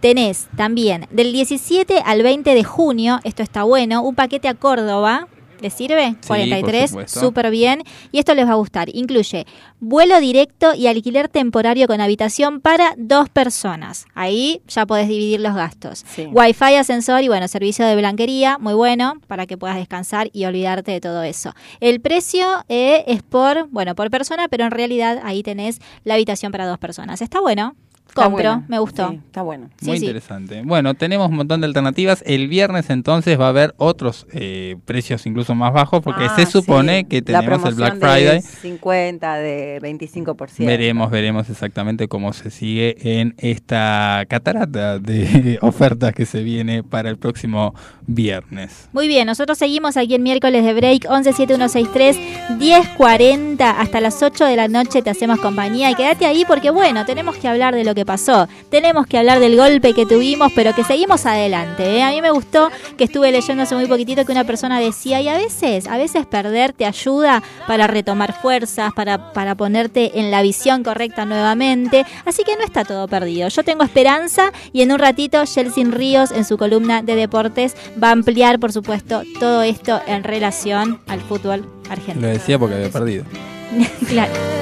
tenés 0.00 0.48
también 0.56 1.06
del 1.12 1.32
17 1.32 2.02
al 2.04 2.24
20 2.24 2.52
de 2.52 2.64
junio, 2.64 3.20
esto 3.22 3.44
está 3.44 3.62
bueno, 3.62 4.02
un 4.02 4.16
paquete 4.16 4.48
a 4.48 4.54
Córdoba. 4.54 5.28
¿Les 5.62 5.72
sirve? 5.72 6.14
por 6.20 6.36
43, 6.36 6.90
supuesto. 6.90 7.20
súper 7.20 7.50
bien. 7.50 7.82
Y 8.10 8.18
esto 8.18 8.34
les 8.34 8.46
va 8.46 8.52
a 8.52 8.56
gustar. 8.56 8.88
Incluye 8.94 9.46
vuelo 9.80 10.20
directo 10.20 10.74
y 10.74 10.86
alquiler 10.86 11.28
temporario 11.28 11.86
con 11.86 12.00
habitación 12.00 12.60
para 12.60 12.94
dos 12.96 13.28
personas. 13.28 14.06
Ahí 14.14 14.62
ya 14.68 14.86
podés 14.86 15.08
dividir 15.08 15.40
los 15.40 15.54
gastos. 15.54 16.04
Sí. 16.06 16.26
Wi-Fi, 16.32 16.76
ascensor 16.76 17.22
y 17.22 17.28
bueno, 17.28 17.48
servicio 17.48 17.86
de 17.86 17.96
blanquería, 17.96 18.58
muy 18.58 18.74
bueno, 18.74 19.14
para 19.26 19.46
que 19.46 19.56
puedas 19.56 19.76
descansar 19.76 20.30
y 20.32 20.44
olvidarte 20.44 20.92
de 20.92 21.00
todo 21.00 21.22
eso. 21.22 21.54
El 21.80 22.00
precio 22.00 22.64
eh, 22.68 23.04
es 23.06 23.22
por, 23.22 23.68
bueno, 23.68 23.94
por 23.94 24.10
persona, 24.10 24.48
pero 24.48 24.64
en 24.64 24.70
realidad 24.70 25.20
ahí 25.24 25.42
tenés 25.42 25.80
la 26.04 26.14
habitación 26.14 26.52
para 26.52 26.66
dos 26.66 26.78
personas. 26.78 27.22
Está 27.22 27.40
bueno. 27.40 27.74
Compro, 28.14 28.62
me 28.68 28.78
gustó. 28.78 29.10
sí, 29.10 29.20
está 29.26 29.42
bueno. 29.42 29.70
Muy 29.80 29.92
Sí, 29.94 29.98
sí. 30.00 30.04
interesante. 30.06 30.62
Bueno, 30.64 30.94
tenemos 30.94 31.28
un 31.30 31.36
montón 31.36 31.60
de 31.60 31.66
alternativas. 31.66 32.22
El 32.26 32.48
viernes 32.48 32.90
entonces 32.90 33.38
va 33.40 33.46
a 33.46 33.48
haber 33.48 33.74
otros 33.78 34.26
eh, 34.32 34.76
precios 34.84 35.26
incluso 35.26 35.54
más 35.54 35.72
bajos 35.72 36.00
porque 36.02 36.24
Ah, 36.24 36.36
se 36.36 36.46
supone 36.46 37.00
sí. 37.00 37.04
que 37.04 37.32
La 37.32 37.40
tenemos 37.40 37.68
el 37.68 37.74
Black 37.74 37.98
Friday. 37.98 38.36
De 38.36 38.42
50, 38.42 39.34
de 39.36 39.80
25%. 39.80 40.66
Veremos, 40.66 41.10
veremos 41.10 41.48
exactamente 41.50 42.08
cómo 42.08 42.32
se 42.32 42.50
sigue 42.50 42.96
en 43.20 43.34
esta 43.38 44.24
catarata 44.28 44.98
de 44.98 45.58
ofertas 45.62 46.12
que 46.14 46.26
se 46.26 46.42
viene 46.42 46.82
para 46.82 47.08
el 47.10 47.16
próximo 47.18 47.74
viernes. 48.06 48.88
Muy 48.92 49.08
bien, 49.08 49.26
nosotros 49.26 49.58
seguimos 49.58 49.96
aquí 49.96 50.14
en 50.14 50.22
miércoles 50.22 50.64
de 50.64 50.74
break 50.74 51.06
117163 51.08 52.18
1040 52.58 53.70
hasta 53.80 54.00
las 54.00 54.22
8 54.22 54.44
de 54.44 54.56
la 54.56 54.68
noche 54.68 55.02
te 55.02 55.10
hacemos 55.10 55.38
compañía 55.40 55.90
y 55.90 55.94
quédate 55.94 56.26
ahí 56.26 56.44
porque 56.46 56.70
bueno, 56.70 57.04
tenemos 57.04 57.36
que 57.36 57.48
hablar 57.48 57.74
de 57.74 57.84
lo 57.84 57.94
que 57.94 58.01
pasó, 58.04 58.48
tenemos 58.70 59.06
que 59.06 59.18
hablar 59.18 59.40
del 59.40 59.56
golpe 59.56 59.94
que 59.94 60.06
tuvimos, 60.06 60.52
pero 60.54 60.74
que 60.74 60.84
seguimos 60.84 61.26
adelante. 61.26 61.96
¿eh? 61.96 62.02
A 62.02 62.10
mí 62.10 62.20
me 62.20 62.30
gustó 62.30 62.70
que 62.96 63.04
estuve 63.04 63.30
leyendo 63.32 63.62
hace 63.62 63.74
muy 63.74 63.86
poquitito 63.86 64.24
que 64.24 64.32
una 64.32 64.44
persona 64.44 64.80
decía 64.80 65.20
y 65.20 65.28
a 65.28 65.34
veces, 65.36 65.86
a 65.86 65.96
veces 65.96 66.26
perder 66.26 66.72
te 66.72 66.86
ayuda 66.86 67.42
para 67.66 67.86
retomar 67.86 68.32
fuerzas, 68.32 68.92
para, 68.94 69.32
para 69.32 69.54
ponerte 69.54 70.18
en 70.18 70.30
la 70.30 70.42
visión 70.42 70.82
correcta 70.82 71.24
nuevamente, 71.24 72.04
así 72.24 72.44
que 72.44 72.56
no 72.56 72.64
está 72.64 72.84
todo 72.84 73.08
perdido. 73.08 73.48
Yo 73.48 73.62
tengo 73.64 73.84
esperanza 73.84 74.52
y 74.72 74.82
en 74.82 74.92
un 74.92 74.98
ratito 74.98 75.42
Jelsin 75.46 75.92
Ríos 75.92 76.30
en 76.32 76.44
su 76.44 76.56
columna 76.58 77.02
de 77.02 77.14
deportes 77.14 77.74
va 78.02 78.08
a 78.08 78.12
ampliar, 78.12 78.58
por 78.58 78.72
supuesto, 78.72 79.22
todo 79.40 79.62
esto 79.62 80.00
en 80.06 80.24
relación 80.24 81.00
al 81.06 81.20
fútbol 81.20 81.66
Lo 81.84 81.92
argentino. 81.92 82.28
decía 82.28 82.58
porque 82.58 82.76
había 82.76 82.90
perdido. 82.90 83.24
claro. 84.08 84.61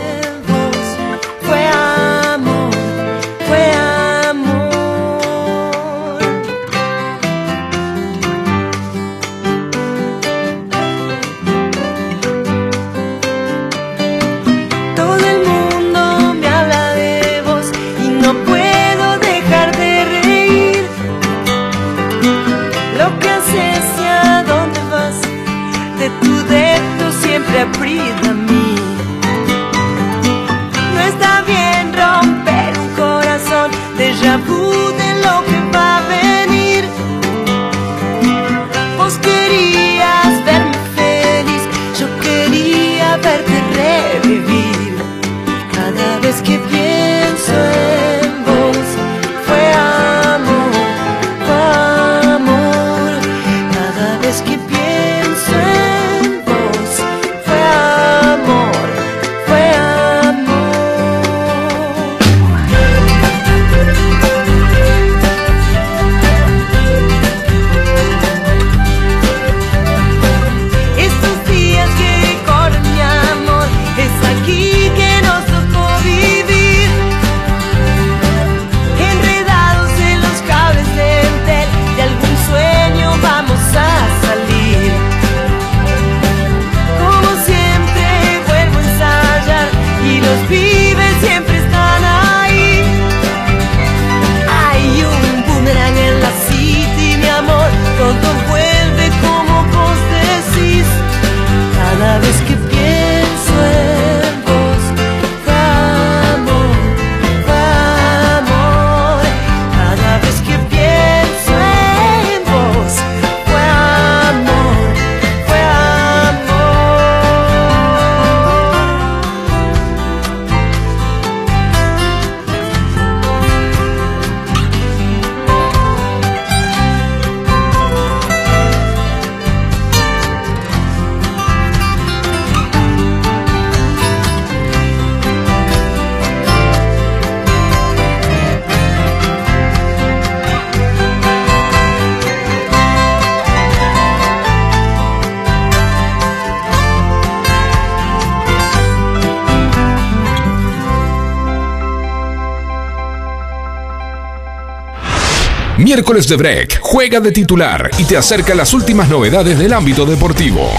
Miércoles 156.00 156.28
de 156.28 156.36
Break, 156.36 156.78
juega 156.80 157.20
de 157.20 157.30
titular 157.30 157.90
y 157.98 158.04
te 158.04 158.16
acerca 158.16 158.54
las 158.54 158.72
últimas 158.72 159.10
novedades 159.10 159.58
del 159.58 159.70
ámbito 159.74 160.06
deportivo. 160.06 160.70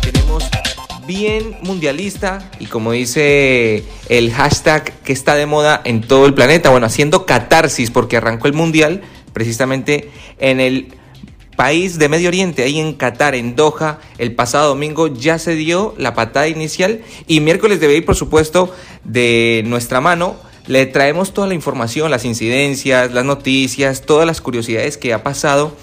que 0.00 0.12
tenemos 0.12 0.44
bien 1.04 1.56
mundialista 1.62 2.48
y 2.60 2.66
como 2.66 2.92
dice 2.92 3.82
el 4.08 4.32
hashtag 4.32 4.92
que 5.02 5.12
está 5.12 5.34
de 5.34 5.44
moda 5.46 5.80
en 5.82 6.02
todo 6.02 6.24
el 6.26 6.34
planeta, 6.34 6.70
bueno, 6.70 6.86
haciendo 6.86 7.26
catarsis 7.26 7.90
porque 7.90 8.18
arrancó 8.18 8.46
el 8.46 8.52
mundial 8.52 9.02
precisamente 9.32 10.08
en 10.38 10.60
el 10.60 10.94
país 11.56 11.98
de 11.98 12.08
Medio 12.08 12.28
Oriente, 12.28 12.62
ahí 12.62 12.78
en 12.78 12.92
Qatar, 12.92 13.34
en 13.34 13.56
Doha, 13.56 13.98
el 14.18 14.36
pasado 14.36 14.68
domingo 14.68 15.08
ya 15.08 15.40
se 15.40 15.56
dio 15.56 15.96
la 15.98 16.14
patada 16.14 16.46
inicial 16.46 17.00
y 17.26 17.40
miércoles 17.40 17.80
debe 17.80 17.96
ir, 17.96 18.04
por 18.04 18.14
supuesto, 18.14 18.72
de 19.02 19.64
nuestra 19.66 20.00
mano. 20.00 20.51
Le 20.66 20.86
traemos 20.86 21.34
toda 21.34 21.48
la 21.48 21.54
información, 21.54 22.10
las 22.10 22.24
incidencias, 22.24 23.12
las 23.12 23.24
noticias, 23.24 24.02
todas 24.02 24.26
las 24.26 24.40
curiosidades 24.40 24.96
que 24.96 25.12
ha 25.12 25.22
pasado 25.22 25.76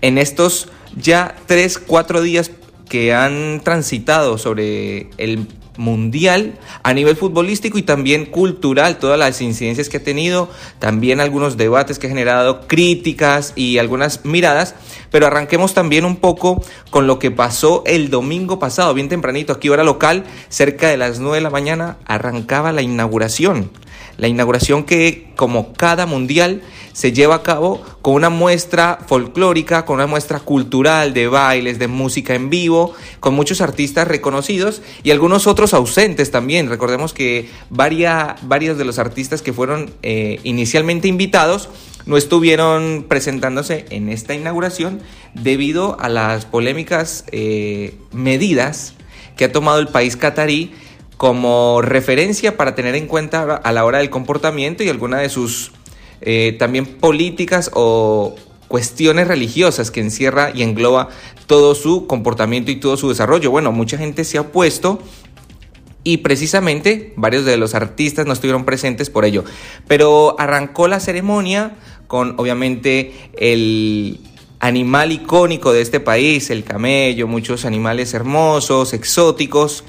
en 0.00 0.18
estos 0.18 0.68
ya 0.96 1.36
3, 1.46 1.78
4 1.78 2.20
días 2.20 2.50
que 2.88 3.14
han 3.14 3.60
transitado 3.62 4.36
sobre 4.38 5.08
el 5.18 5.48
mundial 5.76 6.58
a 6.82 6.92
nivel 6.92 7.16
futbolístico 7.16 7.78
y 7.78 7.82
también 7.82 8.26
cultural, 8.26 8.98
todas 8.98 9.18
las 9.18 9.40
incidencias 9.40 9.88
que 9.88 9.96
ha 9.96 10.02
tenido, 10.02 10.48
también 10.78 11.20
algunos 11.20 11.56
debates 11.56 11.98
que 11.98 12.06
ha 12.06 12.10
generado, 12.10 12.66
críticas 12.66 13.52
y 13.56 13.78
algunas 13.78 14.24
miradas, 14.24 14.74
pero 15.10 15.26
arranquemos 15.26 15.74
también 15.74 16.04
un 16.04 16.16
poco 16.16 16.62
con 16.90 17.06
lo 17.06 17.18
que 17.18 17.30
pasó 17.30 17.82
el 17.86 18.10
domingo 18.10 18.58
pasado, 18.58 18.94
bien 18.94 19.08
tempranito, 19.08 19.52
aquí 19.52 19.68
hora 19.68 19.84
local, 19.84 20.24
cerca 20.48 20.88
de 20.88 20.96
las 20.96 21.18
9 21.18 21.38
de 21.38 21.42
la 21.42 21.50
mañana, 21.50 21.96
arrancaba 22.06 22.72
la 22.72 22.82
inauguración. 22.82 23.70
La 24.16 24.28
inauguración 24.28 24.84
que, 24.84 25.28
como 25.36 25.72
cada 25.72 26.06
mundial, 26.06 26.62
se 26.92 27.12
lleva 27.12 27.34
a 27.34 27.42
cabo 27.42 27.82
con 28.02 28.14
una 28.14 28.30
muestra 28.30 29.00
folclórica, 29.06 29.84
con 29.84 29.96
una 29.96 30.06
muestra 30.06 30.38
cultural 30.38 31.12
de 31.12 31.26
bailes, 31.26 31.80
de 31.80 31.88
música 31.88 32.34
en 32.34 32.50
vivo, 32.50 32.94
con 33.18 33.34
muchos 33.34 33.60
artistas 33.60 34.06
reconocidos 34.06 34.80
y 35.02 35.10
algunos 35.10 35.48
otros 35.48 35.74
ausentes 35.74 36.30
también. 36.30 36.68
Recordemos 36.68 37.12
que 37.12 37.50
varios 37.70 38.78
de 38.78 38.84
los 38.84 38.98
artistas 39.00 39.42
que 39.42 39.52
fueron 39.52 39.90
eh, 40.02 40.38
inicialmente 40.44 41.08
invitados 41.08 41.68
no 42.06 42.16
estuvieron 42.16 43.06
presentándose 43.08 43.86
en 43.90 44.08
esta 44.08 44.34
inauguración 44.34 45.00
debido 45.34 45.98
a 46.00 46.08
las 46.08 46.44
polémicas 46.44 47.24
eh, 47.32 47.96
medidas 48.12 48.94
que 49.36 49.46
ha 49.46 49.52
tomado 49.52 49.80
el 49.80 49.88
país 49.88 50.16
catarí 50.16 50.74
como 51.16 51.80
referencia 51.82 52.56
para 52.56 52.74
tener 52.74 52.94
en 52.94 53.06
cuenta 53.06 53.56
a 53.56 53.72
la 53.72 53.84
hora 53.84 53.98
del 53.98 54.10
comportamiento 54.10 54.82
y 54.82 54.88
alguna 54.88 55.18
de 55.18 55.28
sus 55.28 55.72
eh, 56.20 56.56
también 56.58 56.86
políticas 56.86 57.70
o 57.74 58.34
cuestiones 58.68 59.28
religiosas 59.28 59.90
que 59.90 60.00
encierra 60.00 60.50
y 60.54 60.62
engloba 60.62 61.08
todo 61.46 61.74
su 61.74 62.06
comportamiento 62.06 62.70
y 62.70 62.76
todo 62.76 62.96
su 62.96 63.08
desarrollo. 63.08 63.50
Bueno, 63.50 63.72
mucha 63.72 63.98
gente 63.98 64.24
se 64.24 64.38
ha 64.38 64.42
opuesto 64.42 65.00
y 66.02 66.18
precisamente 66.18 67.12
varios 67.16 67.44
de 67.44 67.56
los 67.56 67.74
artistas 67.74 68.26
no 68.26 68.32
estuvieron 68.32 68.64
presentes 68.64 69.10
por 69.10 69.24
ello. 69.24 69.44
Pero 69.86 70.36
arrancó 70.38 70.88
la 70.88 71.00
ceremonia 71.00 71.76
con 72.06 72.34
obviamente 72.38 73.12
el 73.38 74.20
animal 74.60 75.12
icónico 75.12 75.72
de 75.72 75.80
este 75.80 76.00
país, 76.00 76.50
el 76.50 76.64
camello, 76.64 77.26
muchos 77.26 77.64
animales 77.64 78.14
hermosos, 78.14 78.92
exóticos. 78.92 79.84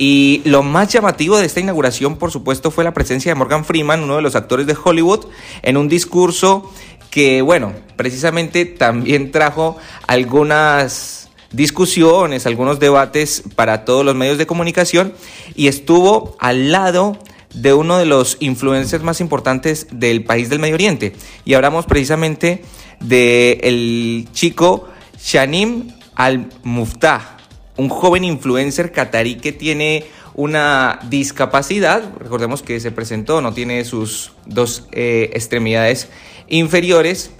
Y 0.00 0.42
lo 0.44 0.62
más 0.62 0.92
llamativo 0.92 1.36
de 1.36 1.44
esta 1.44 1.58
inauguración, 1.58 2.16
por 2.16 2.30
supuesto, 2.30 2.70
fue 2.70 2.84
la 2.84 2.94
presencia 2.94 3.32
de 3.32 3.34
Morgan 3.34 3.64
Freeman, 3.64 4.04
uno 4.04 4.14
de 4.14 4.22
los 4.22 4.36
actores 4.36 4.68
de 4.68 4.76
Hollywood, 4.82 5.26
en 5.62 5.76
un 5.76 5.88
discurso 5.88 6.72
que, 7.10 7.42
bueno, 7.42 7.72
precisamente 7.96 8.64
también 8.64 9.30
trajo 9.32 9.76
algunas 10.06 11.30
discusiones, 11.50 12.46
algunos 12.46 12.78
debates 12.78 13.42
para 13.56 13.84
todos 13.84 14.04
los 14.04 14.14
medios 14.14 14.38
de 14.38 14.46
comunicación 14.46 15.14
y 15.56 15.66
estuvo 15.66 16.36
al 16.38 16.70
lado 16.70 17.18
de 17.54 17.72
uno 17.72 17.98
de 17.98 18.04
los 18.04 18.36
influencers 18.38 19.02
más 19.02 19.20
importantes 19.20 19.88
del 19.90 20.22
país 20.22 20.48
del 20.48 20.60
Medio 20.60 20.74
Oriente. 20.74 21.14
Y 21.44 21.54
hablamos 21.54 21.86
precisamente 21.86 22.62
del 23.00 23.58
el 23.62 24.28
chico 24.32 24.88
Shanim 25.18 25.90
Al-Muftah, 26.14 27.37
un 27.78 27.88
joven 27.88 28.24
influencer 28.24 28.92
catarí 28.92 29.36
que 29.36 29.52
tiene 29.52 30.04
una 30.34 31.00
discapacidad, 31.08 32.12
recordemos 32.18 32.62
que 32.62 32.78
se 32.80 32.90
presentó, 32.92 33.40
no 33.40 33.54
tiene 33.54 33.84
sus 33.84 34.32
dos 34.46 34.86
eh, 34.92 35.30
extremidades 35.32 36.08
inferiores 36.48 37.30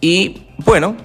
y 0.00 0.42
bueno, 0.58 0.96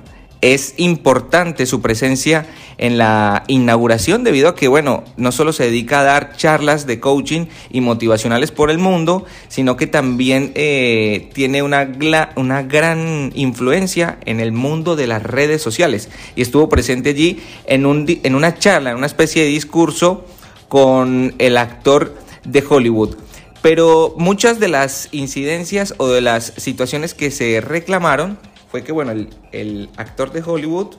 es 0.41 0.73
importante 0.77 1.65
su 1.65 1.81
presencia 1.81 2.45
en 2.77 2.97
la 2.97 3.43
inauguración 3.47 4.23
debido 4.23 4.49
a 4.49 4.55
que, 4.55 4.67
bueno, 4.67 5.03
no 5.17 5.31
solo 5.31 5.53
se 5.53 5.65
dedica 5.65 5.99
a 5.99 6.03
dar 6.03 6.35
charlas 6.35 6.85
de 6.85 6.99
coaching 6.99 7.45
y 7.71 7.81
motivacionales 7.81 8.51
por 8.51 8.71
el 8.71 8.77
mundo, 8.77 9.25
sino 9.47 9.77
que 9.77 9.87
también 9.87 10.51
eh, 10.55 11.29
tiene 11.33 11.63
una, 11.63 11.89
una 12.35 12.63
gran 12.63 13.31
influencia 13.35 14.17
en 14.25 14.39
el 14.39 14.51
mundo 14.51 14.95
de 14.95 15.07
las 15.07 15.23
redes 15.23 15.61
sociales. 15.61 16.09
Y 16.35 16.41
estuvo 16.41 16.69
presente 16.69 17.09
allí 17.09 17.41
en, 17.65 17.85
un, 17.85 18.05
en 18.07 18.35
una 18.35 18.57
charla, 18.57 18.91
en 18.91 18.97
una 18.97 19.07
especie 19.07 19.43
de 19.43 19.49
discurso 19.49 20.25
con 20.67 21.35
el 21.37 21.57
actor 21.57 22.15
de 22.43 22.63
Hollywood. 22.67 23.15
Pero 23.61 24.13
muchas 24.17 24.59
de 24.59 24.67
las 24.67 25.07
incidencias 25.11 25.93
o 25.97 26.07
de 26.07 26.19
las 26.19 26.53
situaciones 26.57 27.13
que 27.13 27.31
se 27.31 27.61
reclamaron 27.61 28.37
fue 28.69 28.83
que, 28.83 28.91
bueno, 28.91 29.11
el, 29.11 29.29
el 29.51 29.89
actor 29.95 30.33
de 30.33 30.41
Hollywood, 30.41 30.95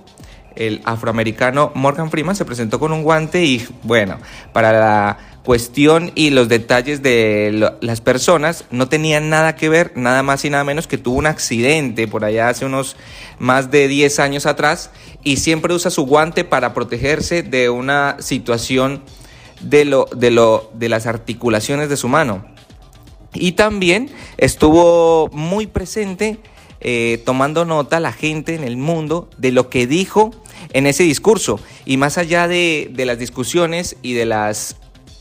el 0.56 0.80
afroamericano 0.84 1.72
Morgan 1.74 2.10
Freeman, 2.10 2.36
se 2.36 2.44
presentó 2.44 2.78
con 2.78 2.92
un 2.92 3.02
guante 3.02 3.44
y, 3.44 3.66
bueno, 3.82 4.18
para 4.52 4.72
la 4.72 5.18
cuestión 5.44 6.10
y 6.14 6.30
los 6.30 6.48
detalles 6.48 7.02
de 7.02 7.70
las 7.80 8.00
personas 8.00 8.64
no 8.70 8.88
tenía 8.88 9.20
nada 9.20 9.54
que 9.56 9.68
ver, 9.68 9.92
nada 9.94 10.22
más 10.22 10.44
y 10.44 10.50
nada 10.50 10.64
menos 10.64 10.86
que 10.86 10.96
tuvo 10.96 11.18
un 11.18 11.26
accidente 11.26 12.08
por 12.08 12.24
allá 12.24 12.48
hace 12.48 12.64
unos 12.64 12.96
más 13.38 13.70
de 13.70 13.86
10 13.86 14.20
años 14.20 14.46
atrás 14.46 14.90
y 15.22 15.36
siempre 15.36 15.74
usa 15.74 15.90
su 15.90 16.06
guante 16.06 16.44
para 16.44 16.72
protegerse 16.72 17.42
de 17.42 17.68
una 17.68 18.16
situación 18.20 19.02
de, 19.60 19.84
lo, 19.84 20.06
de, 20.16 20.30
lo, 20.30 20.70
de 20.74 20.88
las 20.88 21.06
articulaciones 21.06 21.88
de 21.90 21.96
su 21.96 22.08
mano. 22.08 22.46
Y 23.34 23.52
también 23.52 24.10
estuvo 24.38 25.28
muy 25.28 25.66
presente 25.66 26.38
eh, 26.80 27.22
tomando 27.24 27.64
nota 27.64 28.00
la 28.00 28.12
gente 28.12 28.54
en 28.54 28.62
el 28.64 28.76
mundo 28.76 29.28
de 29.36 29.52
lo 29.52 29.68
que 29.68 29.86
dijo 29.86 30.30
en 30.74 30.86
ese 30.86 31.04
discurso. 31.04 31.58
Y 31.86 31.96
más 31.96 32.18
allá 32.18 32.46
de, 32.46 32.90
de 32.92 33.06
las 33.06 33.18
discusiones 33.18 33.96
y 34.02 34.12
de 34.12 34.26
las 34.26 34.76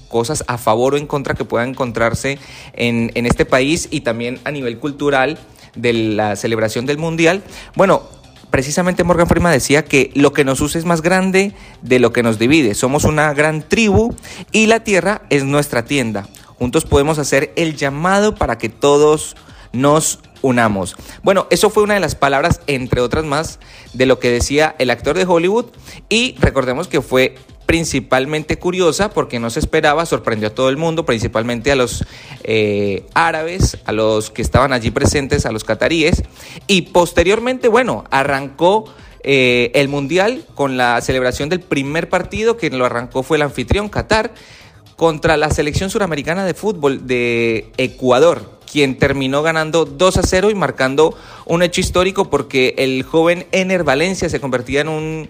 cosas 0.09 0.43
a 0.47 0.57
favor 0.57 0.93
o 0.93 0.97
en 0.97 1.07
contra 1.07 1.33
que 1.33 1.45
puedan 1.45 1.69
encontrarse 1.69 2.37
en, 2.73 3.11
en 3.15 3.25
este 3.25 3.45
país 3.45 3.87
y 3.89 4.01
también 4.01 4.39
a 4.43 4.51
nivel 4.51 4.77
cultural 4.77 5.39
de 5.75 5.93
la 5.93 6.35
celebración 6.35 6.85
del 6.85 6.97
Mundial, 6.99 7.43
bueno, 7.75 8.03
precisamente 8.51 9.03
Morgan 9.03 9.27
Freeman 9.27 9.53
decía 9.53 9.83
que 9.83 10.11
lo 10.13 10.31
que 10.31 10.45
nos 10.45 10.61
usa 10.61 10.77
es 10.77 10.85
más 10.85 11.01
grande 11.01 11.53
de 11.81 11.97
lo 11.97 12.13
que 12.13 12.21
nos 12.21 12.37
divide. 12.37 12.75
Somos 12.75 13.05
una 13.05 13.33
gran 13.33 13.67
tribu 13.67 14.13
y 14.51 14.67
la 14.67 14.83
tierra 14.83 15.23
es 15.31 15.43
nuestra 15.43 15.85
tienda. 15.85 16.27
Juntos 16.59 16.85
podemos 16.85 17.17
hacer 17.17 17.51
el 17.55 17.75
llamado 17.75 18.35
para 18.35 18.59
que 18.59 18.69
todos 18.69 19.35
nos 19.71 20.19
unamos. 20.43 20.95
Bueno, 21.23 21.47
eso 21.49 21.71
fue 21.71 21.81
una 21.81 21.95
de 21.95 21.99
las 21.99 22.13
palabras, 22.13 22.61
entre 22.67 23.01
otras 23.01 23.25
más, 23.25 23.59
de 23.93 24.05
lo 24.05 24.19
que 24.19 24.29
decía 24.29 24.75
el 24.77 24.91
actor 24.91 25.17
de 25.17 25.25
Hollywood 25.25 25.65
y 26.09 26.35
recordemos 26.39 26.87
que 26.87 27.01
fue 27.01 27.35
principalmente 27.65 28.59
curiosa 28.59 29.09
porque 29.09 29.39
no 29.39 29.49
se 29.49 29.59
esperaba, 29.59 30.05
sorprendió 30.05 30.49
a 30.49 30.53
todo 30.53 30.69
el 30.69 30.77
mundo, 30.77 31.05
principalmente 31.05 31.71
a 31.71 31.75
los 31.75 32.05
eh, 32.43 33.05
árabes, 33.13 33.79
a 33.85 33.93
los 33.93 34.29
que 34.29 34.41
estaban 34.41 34.73
allí 34.73 34.91
presentes, 34.91 35.45
a 35.45 35.51
los 35.51 35.63
cataríes, 35.63 36.23
y 36.67 36.83
posteriormente, 36.83 37.69
bueno, 37.69 38.03
arrancó 38.11 38.93
eh, 39.23 39.71
el 39.75 39.87
Mundial 39.87 40.45
con 40.55 40.75
la 40.75 40.99
celebración 41.01 41.49
del 41.49 41.61
primer 41.61 42.09
partido, 42.09 42.57
que 42.57 42.69
lo 42.69 42.85
arrancó 42.85 43.23
fue 43.23 43.37
el 43.37 43.43
anfitrión 43.43 43.87
Qatar, 43.87 44.33
contra 44.95 45.37
la 45.37 45.49
selección 45.49 45.89
suramericana 45.89 46.45
de 46.45 46.53
fútbol 46.53 47.07
de 47.07 47.71
Ecuador, 47.77 48.59
quien 48.73 48.97
terminó 48.97 49.43
ganando 49.43 49.85
2 49.85 50.17
a 50.17 50.23
0 50.23 50.49
y 50.49 50.55
marcando 50.55 51.15
un 51.45 51.61
hecho 51.61 51.79
histórico 51.79 52.31
porque 52.31 52.73
el 52.79 53.03
joven 53.03 53.45
Ener 53.51 53.83
Valencia 53.83 54.29
se 54.29 54.39
convertía 54.39 54.81
en 54.81 54.87
un 54.87 55.29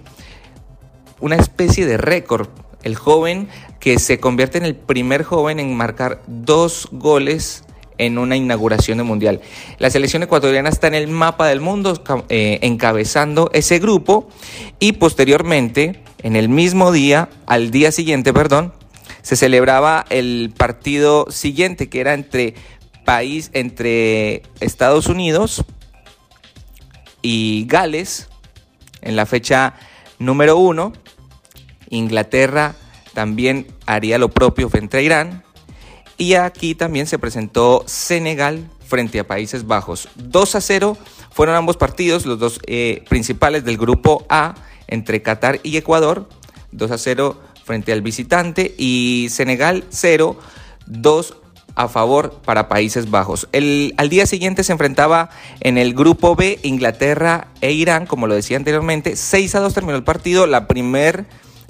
una 1.20 1.36
especie 1.36 1.86
de 1.86 1.98
récord. 1.98 2.48
El 2.84 2.95
joven 2.95 3.49
que 3.82 3.99
se 3.99 4.22
convierte 4.22 4.57
en 4.60 4.64
el 4.64 4.76
primer 4.76 5.24
joven 5.24 5.60
en 5.60 5.76
marcar 5.76 6.22
dos 6.26 6.88
goles 6.94 7.65
en 7.98 8.18
una 8.18 8.38
inauguración 8.38 8.98
de 8.98 9.03
mundial. 9.03 9.41
La 9.78 9.90
selección 9.90 10.24
ecuatoriana 10.24 10.70
está 10.70 10.88
en 10.88 10.95
el 10.95 11.10
mapa 11.10 11.48
del 11.48 11.60
mundo 11.60 12.02
eh, 12.30 12.60
encabezando 12.61 13.49
ese 13.53 13.80
grupo 13.80 14.30
y 14.80 14.94
posteriormente, 14.94 16.02
en 16.24 16.38
el 16.38 16.48
mismo 16.48 16.94
día, 16.94 17.28
al 17.45 17.72
día 17.72 17.91
siguiente, 17.91 18.32
perdón, 18.32 18.74
se 19.22 19.36
celebraba 19.36 20.06
el 20.10 20.53
partido 20.56 21.28
siguiente 21.30 21.90
que 21.90 22.02
era 22.02 22.14
entre 22.14 22.56
país, 23.03 23.49
entre 23.53 24.43
Estados 24.59 25.07
Unidos 25.07 25.63
y 27.21 27.65
Gales, 27.67 28.27
en 29.01 29.15
la 29.15 29.25
fecha 29.25 29.75
número 30.19 30.57
uno. 30.57 30.93
Inglaterra 31.89 32.75
también 33.13 33.67
haría 33.85 34.17
lo 34.17 34.30
propio 34.30 34.69
frente 34.69 34.97
a 34.97 35.01
Irán. 35.01 35.43
Y 36.17 36.35
aquí 36.35 36.75
también 36.75 37.07
se 37.07 37.19
presentó 37.19 37.84
Senegal 37.88 38.69
frente 38.85 39.19
a 39.19 39.27
Países 39.27 39.65
Bajos. 39.65 40.09
2 40.15 40.55
a 40.55 40.61
0 40.61 40.97
fueron 41.31 41.55
ambos 41.55 41.77
partidos, 41.77 42.25
los 42.25 42.39
dos 42.39 42.59
eh, 42.67 43.03
principales 43.09 43.65
del 43.65 43.77
grupo 43.77 44.25
A 44.30 44.55
entre 44.88 45.21
Qatar 45.21 45.59
y 45.63 45.77
Ecuador. 45.77 46.30
2 46.71 46.91
a 46.91 46.97
0 46.97 47.41
frente 47.63 47.93
al 47.93 48.01
visitante 48.01 48.73
y 48.77 49.27
Senegal 49.30 49.85
0, 49.89 50.38
2 50.85 51.35
a 51.76 51.88
favor 51.88 52.41
para 52.45 52.68
Países 52.68 53.10
Bajos. 53.10 53.48
El, 53.52 53.94
al 53.98 54.10
día 54.10 54.26
siguiente 54.26 54.64
se 54.64 54.72
enfrentaba 54.72 55.30
en 55.60 55.78
el 55.78 55.94
grupo 55.94 56.36
B 56.36 56.60
Inglaterra 56.64 57.48
e 57.62 57.72
Irán, 57.72 58.06
como 58.06 58.28
lo 58.28 58.36
decía 58.36 58.58
anteriormente. 58.58 59.16
6 59.16 59.56
a 59.56 59.60
2 59.60 59.74
terminó 59.74 59.95
el 59.95 60.04
partido, 60.04 60.45
la 60.45 60.68
primer 60.68 61.26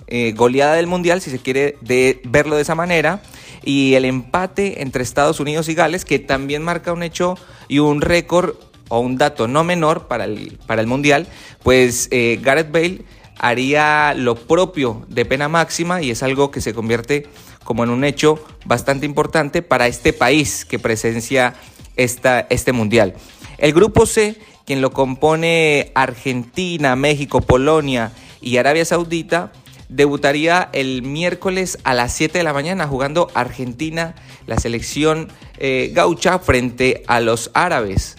eh, 0.08 0.34
goleada 0.36 0.76
del 0.76 0.88
Mundial, 0.88 1.22
si 1.22 1.32
se 1.32 1.40
quiere 1.40 1.78
de, 1.82 2.22
verlo 2.26 2.56
de 2.56 2.64
esa 2.64 2.76
manera. 2.76 3.22
Y 3.64 3.94
el 3.94 4.04
empate 4.06 4.82
entre 4.82 5.04
Estados 5.04 5.40
Unidos 5.40 5.70
y 5.70 5.74
Gales, 5.74 6.04
que 6.04 6.20
también 6.20 6.64
marca 6.64 6.92
un 6.92 7.04
hecho 7.04 7.38
y 7.70 7.80
un 7.80 8.02
récord 8.02 8.56
o 8.90 9.00
un 9.00 9.18
dato 9.18 9.48
no 9.48 9.64
menor 9.64 10.08
para 10.08 10.26
el, 10.26 10.60
para 10.68 10.82
el 10.82 10.88
Mundial, 10.88 11.28
pues 11.64 12.10
eh, 12.12 12.40
Gareth 12.42 12.72
Bale 12.72 13.02
haría 13.40 14.14
lo 14.14 14.36
propio 14.36 15.06
de 15.08 15.26
pena 15.26 15.50
máxima 15.50 16.02
y 16.02 16.12
es 16.12 16.24
algo 16.24 16.52
que 16.52 16.62
se 16.62 16.74
convierte 16.74 17.28
como 17.64 17.84
en 17.84 17.90
un 17.90 18.04
hecho 18.04 18.44
bastante 18.66 19.06
importante 19.06 19.62
para 19.62 19.88
este 19.88 20.14
país 20.14 20.66
que 20.66 20.80
presencia 20.80 21.56
esta, 21.96 22.42
este 22.50 22.72
Mundial. 22.74 23.14
El 23.58 23.74
grupo 23.74 24.06
C, 24.06 24.36
quien 24.66 24.82
lo 24.82 24.92
compone 24.92 25.92
Argentina, 25.96 26.96
México, 26.96 27.42
Polonia 27.42 28.12
y 28.42 28.58
Arabia 28.58 28.86
Saudita, 28.86 29.52
debutaría 29.90 30.70
el 30.74 31.04
miércoles 31.04 31.78
a 31.84 31.94
las 31.94 32.14
7 32.14 32.40
de 32.40 32.44
la 32.44 32.54
mañana 32.54 32.88
jugando 32.88 33.30
Argentina, 33.34 34.16
la 34.48 34.58
selección 34.58 35.30
eh, 35.60 35.92
gaucha 35.94 36.40
frente 36.40 37.04
a 37.08 37.20
los 37.20 37.52
árabes. 37.54 38.18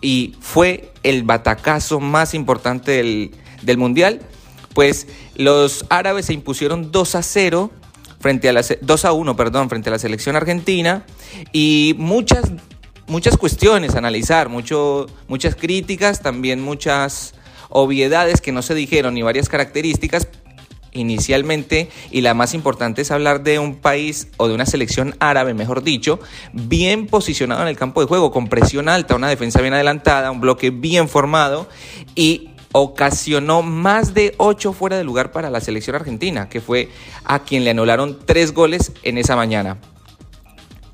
Y 0.00 0.34
fue 0.40 0.92
el 1.04 1.22
batacazo 1.22 2.00
más 2.00 2.34
importante 2.34 2.90
del, 2.92 3.30
del 3.62 3.78
Mundial, 3.78 4.20
pues 4.74 5.06
los 5.36 5.84
árabes 5.88 6.26
se 6.26 6.34
impusieron 6.34 6.92
2 6.92 7.14
a 7.14 7.22
0 7.22 7.70
frente 8.20 8.48
a 8.48 8.52
la 8.52 8.62
2 8.80 9.04
a 9.04 9.12
1, 9.12 9.36
perdón, 9.36 9.68
frente 9.68 9.88
a 9.90 9.92
la 9.92 9.98
selección 9.98 10.36
argentina 10.36 11.04
y 11.52 11.94
muchas 11.98 12.52
muchas 13.06 13.36
cuestiones 13.36 13.94
a 13.94 13.98
analizar, 13.98 14.48
mucho, 14.48 15.06
muchas 15.28 15.54
críticas, 15.54 16.20
también 16.20 16.62
muchas 16.62 17.34
obviedades 17.68 18.40
que 18.40 18.52
no 18.52 18.62
se 18.62 18.74
dijeron 18.74 19.18
y 19.18 19.22
varias 19.22 19.48
características, 19.48 20.28
inicialmente. 20.92 21.90
Y 22.10 22.20
la 22.20 22.34
más 22.34 22.54
importante 22.54 23.02
es 23.02 23.10
hablar 23.10 23.42
de 23.42 23.58
un 23.58 23.76
país 23.76 24.28
o 24.36 24.48
de 24.48 24.54
una 24.54 24.66
selección 24.66 25.14
árabe, 25.20 25.54
mejor 25.54 25.82
dicho, 25.82 26.20
bien 26.52 27.06
posicionado 27.06 27.62
en 27.62 27.68
el 27.68 27.76
campo 27.76 28.00
de 28.00 28.06
juego, 28.06 28.30
con 28.30 28.48
presión 28.48 28.88
alta, 28.88 29.16
una 29.16 29.28
defensa 29.28 29.60
bien 29.60 29.74
adelantada, 29.74 30.30
un 30.30 30.40
bloque 30.40 30.70
bien 30.70 31.08
formado 31.08 31.68
y 32.14 32.50
ocasionó 32.72 33.62
más 33.62 34.14
de 34.14 34.34
ocho 34.38 34.72
fuera 34.72 34.96
de 34.96 35.04
lugar 35.04 35.30
para 35.30 35.50
la 35.50 35.60
selección 35.60 35.96
argentina, 35.96 36.48
que 36.48 36.60
fue 36.60 36.88
a 37.24 37.40
quien 37.40 37.64
le 37.64 37.70
anularon 37.70 38.18
tres 38.24 38.52
goles 38.52 38.92
en 39.02 39.18
esa 39.18 39.36
mañana. 39.36 39.78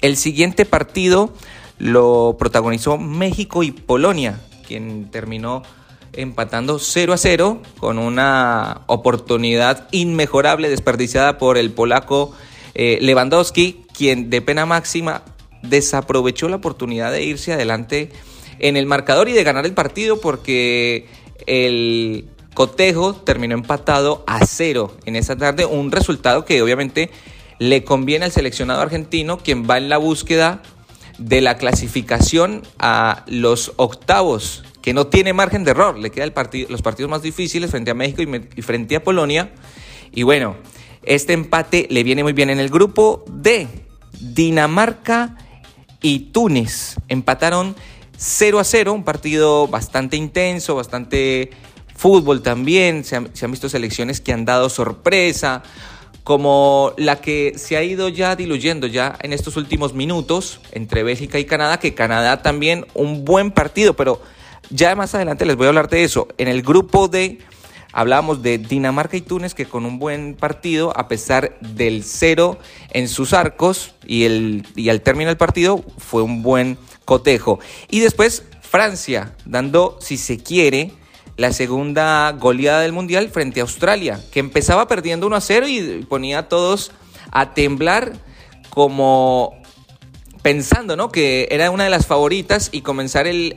El 0.00 0.16
siguiente 0.16 0.64
partido 0.64 1.32
lo 1.78 2.36
protagonizó 2.38 2.98
México 2.98 3.62
y 3.62 3.70
Polonia, 3.70 4.40
quien 4.66 5.10
terminó 5.10 5.62
empatando 6.12 6.78
0 6.78 7.12
a 7.12 7.16
0 7.16 7.62
con 7.78 7.98
una 7.98 8.82
oportunidad 8.86 9.88
inmejorable 9.92 10.68
desperdiciada 10.68 11.38
por 11.38 11.58
el 11.58 11.70
polaco 11.70 12.32
eh, 12.74 12.98
Lewandowski, 13.00 13.84
quien 13.96 14.30
de 14.30 14.40
pena 14.40 14.66
máxima 14.66 15.22
desaprovechó 15.62 16.48
la 16.48 16.56
oportunidad 16.56 17.12
de 17.12 17.24
irse 17.24 17.52
adelante 17.52 18.10
en 18.58 18.76
el 18.76 18.86
marcador 18.86 19.28
y 19.28 19.32
de 19.32 19.44
ganar 19.44 19.66
el 19.66 19.74
partido 19.74 20.20
porque 20.20 21.06
el 21.46 22.28
cotejo 22.54 23.14
terminó 23.14 23.54
empatado 23.54 24.24
a 24.26 24.44
cero 24.44 24.96
en 25.04 25.16
esa 25.16 25.36
tarde, 25.36 25.64
un 25.64 25.92
resultado 25.92 26.44
que 26.44 26.60
obviamente 26.60 27.10
le 27.58 27.84
conviene 27.84 28.24
al 28.24 28.32
seleccionado 28.32 28.80
argentino, 28.80 29.38
quien 29.38 29.68
va 29.68 29.78
en 29.78 29.88
la 29.88 29.98
búsqueda 29.98 30.62
de 31.18 31.40
la 31.40 31.56
clasificación 31.56 32.62
a 32.78 33.24
los 33.26 33.72
octavos 33.76 34.62
que 34.80 34.94
no 34.94 35.08
tiene 35.08 35.32
margen 35.32 35.64
de 35.64 35.72
error. 35.72 35.98
Le 35.98 36.10
quedan 36.10 36.32
los 36.68 36.82
partidos 36.82 37.10
más 37.10 37.22
difíciles 37.22 37.70
frente 37.70 37.90
a 37.90 37.94
México 37.94 38.22
y, 38.22 38.62
frente 38.62 38.96
a 38.96 39.02
Polonia. 39.02 39.50
Y 40.12 40.22
bueno, 40.22 40.56
este 41.02 41.32
empate 41.32 41.86
le 41.90 42.02
viene 42.04 42.22
muy 42.22 42.32
bien 42.32 42.50
en 42.50 42.60
el 42.60 42.70
grupo 42.70 43.24
D. 43.28 43.66
Dinamarca 44.20 45.36
y 46.00 46.30
Túnez 46.30 46.96
empataron 47.08 47.76
0 48.18 48.58
a 48.58 48.64
0, 48.64 48.92
un 48.92 49.04
partido 49.04 49.68
bastante 49.68 50.16
intenso, 50.16 50.74
bastante 50.74 51.50
fútbol 51.94 52.42
también. 52.42 53.04
Se 53.04 53.16
han, 53.16 53.50
visto 53.50 53.68
selecciones 53.68 54.20
que 54.20 54.32
han 54.32 54.44
dado 54.44 54.68
sorpresa 54.68 55.62
como 56.24 56.92
la 56.98 57.20
que 57.20 57.54
se 57.56 57.76
ha 57.76 57.82
ido 57.82 58.08
ya 58.08 58.36
diluyendo 58.36 58.86
ya 58.86 59.16
en 59.22 59.32
estos 59.32 59.56
últimos 59.56 59.94
minutos 59.94 60.60
entre 60.72 61.02
Bélgica 61.02 61.38
y 61.38 61.46
Canadá, 61.46 61.78
que 61.78 61.94
Canadá 61.94 62.42
también 62.42 62.86
un 62.92 63.24
buen 63.24 63.50
partido, 63.50 63.94
pero 63.94 64.20
ya 64.68 64.94
más 64.94 65.14
adelante 65.14 65.46
les 65.46 65.56
voy 65.56 65.66
a 65.66 65.68
hablar 65.68 65.88
de 65.88 66.04
eso. 66.04 66.28
En 66.36 66.48
el 66.48 66.60
grupo 66.62 67.08
D 67.08 67.38
hablábamos 67.92 68.42
de 68.42 68.58
Dinamarca 68.58 69.16
y 69.16 69.22
Túnez 69.22 69.54
que 69.54 69.64
con 69.64 69.86
un 69.86 69.98
buen 69.98 70.34
partido, 70.34 70.92
a 70.98 71.08
pesar 71.08 71.56
del 71.60 72.04
cero 72.04 72.58
en 72.90 73.08
sus 73.08 73.32
arcos 73.32 73.94
y, 74.06 74.24
el, 74.24 74.66
y 74.76 74.90
al 74.90 75.00
término 75.00 75.28
del 75.28 75.38
partido, 75.38 75.82
fue 75.96 76.20
un 76.20 76.42
buen 76.42 76.76
cotejo. 77.08 77.58
Y 77.88 78.00
después 78.00 78.42
Francia, 78.60 79.34
dando, 79.46 79.96
si 79.98 80.18
se 80.18 80.36
quiere, 80.36 80.92
la 81.38 81.54
segunda 81.54 82.30
goleada 82.32 82.82
del 82.82 82.92
Mundial 82.92 83.30
frente 83.30 83.60
a 83.60 83.62
Australia, 83.62 84.20
que 84.30 84.40
empezaba 84.40 84.86
perdiendo 84.88 85.26
1 85.26 85.36
a 85.36 85.40
0 85.40 85.68
y 85.68 86.04
ponía 86.06 86.40
a 86.40 86.48
todos 86.48 86.92
a 87.30 87.54
temblar 87.54 88.12
como 88.68 89.54
pensando, 90.42 90.96
¿no? 90.96 91.10
Que 91.10 91.48
era 91.50 91.70
una 91.70 91.84
de 91.84 91.90
las 91.90 92.06
favoritas 92.06 92.68
y 92.72 92.82
comenzar 92.82 93.26
el, 93.26 93.54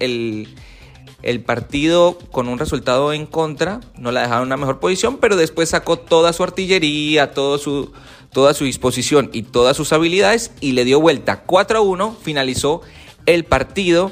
el 1.21 1.41
partido 1.41 2.17
con 2.31 2.47
un 2.47 2.57
resultado 2.57 3.11
en 3.11 3.25
contra, 3.25 3.81
no 3.97 4.13
la 4.13 4.21
dejaron 4.21 4.43
en 4.43 4.47
una 4.47 4.57
mejor 4.57 4.79
posición, 4.79 5.17
pero 5.17 5.35
después 5.35 5.67
sacó 5.67 5.99
toda 5.99 6.31
su 6.31 6.43
artillería, 6.43 7.33
todo 7.33 7.57
su, 7.57 7.91
toda 8.31 8.53
su 8.53 8.63
disposición 8.63 9.29
y 9.33 9.43
todas 9.43 9.75
sus 9.75 9.91
habilidades 9.91 10.51
y 10.61 10.71
le 10.71 10.85
dio 10.85 11.01
vuelta 11.01 11.43
4 11.43 11.79
a 11.79 11.81
1, 11.81 12.17
finalizó 12.21 12.81
el 13.25 13.45
partido 13.45 14.11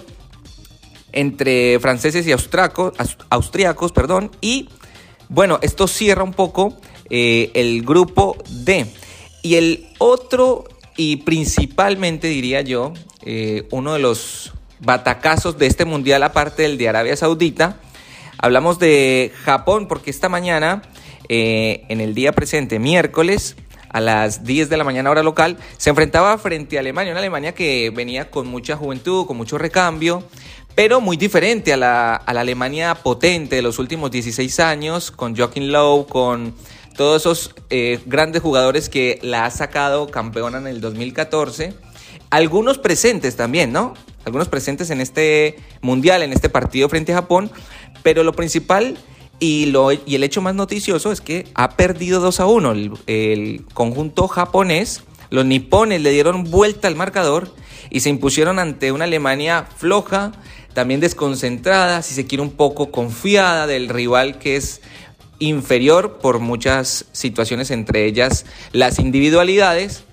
entre 1.11 1.79
franceses 1.79 2.27
y 2.27 2.31
austracos, 2.31 2.93
aus- 2.97 3.17
austriacos, 3.29 3.91
perdón, 3.91 4.31
y 4.41 4.69
bueno, 5.27 5.59
esto 5.61 5.87
cierra 5.87 6.23
un 6.23 6.33
poco 6.33 6.77
eh, 7.09 7.51
el 7.53 7.83
grupo 7.83 8.37
D. 8.49 8.85
Y 9.41 9.55
el 9.55 9.87
otro, 9.99 10.65
y 10.97 11.17
principalmente 11.17 12.27
diría 12.27 12.61
yo, 12.61 12.93
eh, 13.23 13.67
uno 13.71 13.93
de 13.93 13.99
los 13.99 14.53
batacazos 14.79 15.57
de 15.57 15.67
este 15.67 15.85
mundial, 15.85 16.23
aparte 16.23 16.63
del 16.63 16.77
de 16.77 16.89
Arabia 16.89 17.15
Saudita, 17.15 17.77
hablamos 18.37 18.79
de 18.79 19.31
Japón, 19.43 19.87
porque 19.87 20.09
esta 20.11 20.29
mañana, 20.29 20.81
eh, 21.27 21.83
en 21.89 22.01
el 22.01 22.13
día 22.15 22.31
presente, 22.33 22.79
miércoles, 22.79 23.55
a 23.89 23.99
las 23.99 24.43
10 24.43 24.69
de 24.69 24.77
la 24.77 24.83
mañana 24.83 25.09
hora 25.09 25.23
local, 25.23 25.57
se 25.77 25.89
enfrentaba 25.89 26.37
frente 26.37 26.77
a 26.77 26.79
Alemania, 26.79 27.11
una 27.11 27.19
Alemania 27.19 27.53
que 27.53 27.91
venía 27.93 28.29
con 28.31 28.47
mucha 28.47 28.77
juventud, 28.77 29.25
con 29.25 29.37
mucho 29.37 29.57
recambio, 29.57 30.23
pero 30.75 31.01
muy 31.01 31.17
diferente 31.17 31.73
a 31.73 31.77
la, 31.77 32.15
a 32.15 32.33
la 32.33 32.41
Alemania 32.41 32.95
potente 32.95 33.57
de 33.57 33.61
los 33.61 33.79
últimos 33.79 34.11
16 34.11 34.59
años, 34.59 35.11
con 35.11 35.35
Joachim 35.35 35.65
Low, 35.65 36.07
con 36.07 36.53
todos 36.99 37.21
esos 37.21 37.55
eh, 37.69 38.01
grandes 38.05 38.41
jugadores 38.41 38.89
que 38.89 39.19
la 39.21 39.45
ha 39.45 39.51
sacado 39.51 40.07
campeona 40.07 40.57
en 40.57 40.67
el 40.67 40.81
2014. 40.81 41.73
Algunos 42.29 42.77
presentes 42.77 43.37
también, 43.37 43.71
¿no? 43.71 43.93
Algunos 44.25 44.49
presentes 44.49 44.89
en 44.89 44.99
este 44.99 45.55
mundial, 45.81 46.23
en 46.23 46.33
este 46.33 46.49
partido 46.49 46.89
frente 46.89 47.13
a 47.13 47.15
Japón, 47.15 47.51
pero 48.03 48.23
lo 48.23 48.33
principal 48.33 48.97
y, 49.39 49.67
lo, 49.67 49.91
y 49.91 50.15
el 50.15 50.23
hecho 50.23 50.41
más 50.41 50.55
noticioso 50.55 51.11
es 51.11 51.21
que 51.21 51.47
ha 51.53 51.71
perdido 51.71 52.19
2 52.19 52.39
a 52.39 52.45
1 52.45 52.71
el, 52.71 52.91
el 53.07 53.65
conjunto 53.73 54.27
japonés. 54.27 55.03
Los 55.29 55.45
nipones 55.45 56.01
le 56.01 56.11
dieron 56.11 56.43
vuelta 56.45 56.87
al 56.87 56.95
marcador 56.95 57.53
y 57.89 58.01
se 58.01 58.09
impusieron 58.09 58.59
ante 58.59 58.91
una 58.91 59.05
Alemania 59.05 59.67
floja, 59.77 60.31
también 60.73 60.99
desconcentrada, 60.99 62.01
si 62.01 62.13
se 62.13 62.25
quiere 62.25 62.41
un 62.41 62.51
poco 62.51 62.91
confiada 62.91 63.67
del 63.67 63.89
rival 63.89 64.39
que 64.39 64.55
es 64.55 64.81
inferior 65.39 66.19
por 66.19 66.39
muchas 66.39 67.05
situaciones, 67.11 67.71
entre 67.71 68.05
ellas 68.05 68.45
las 68.71 68.99
individualidades. 68.99 70.03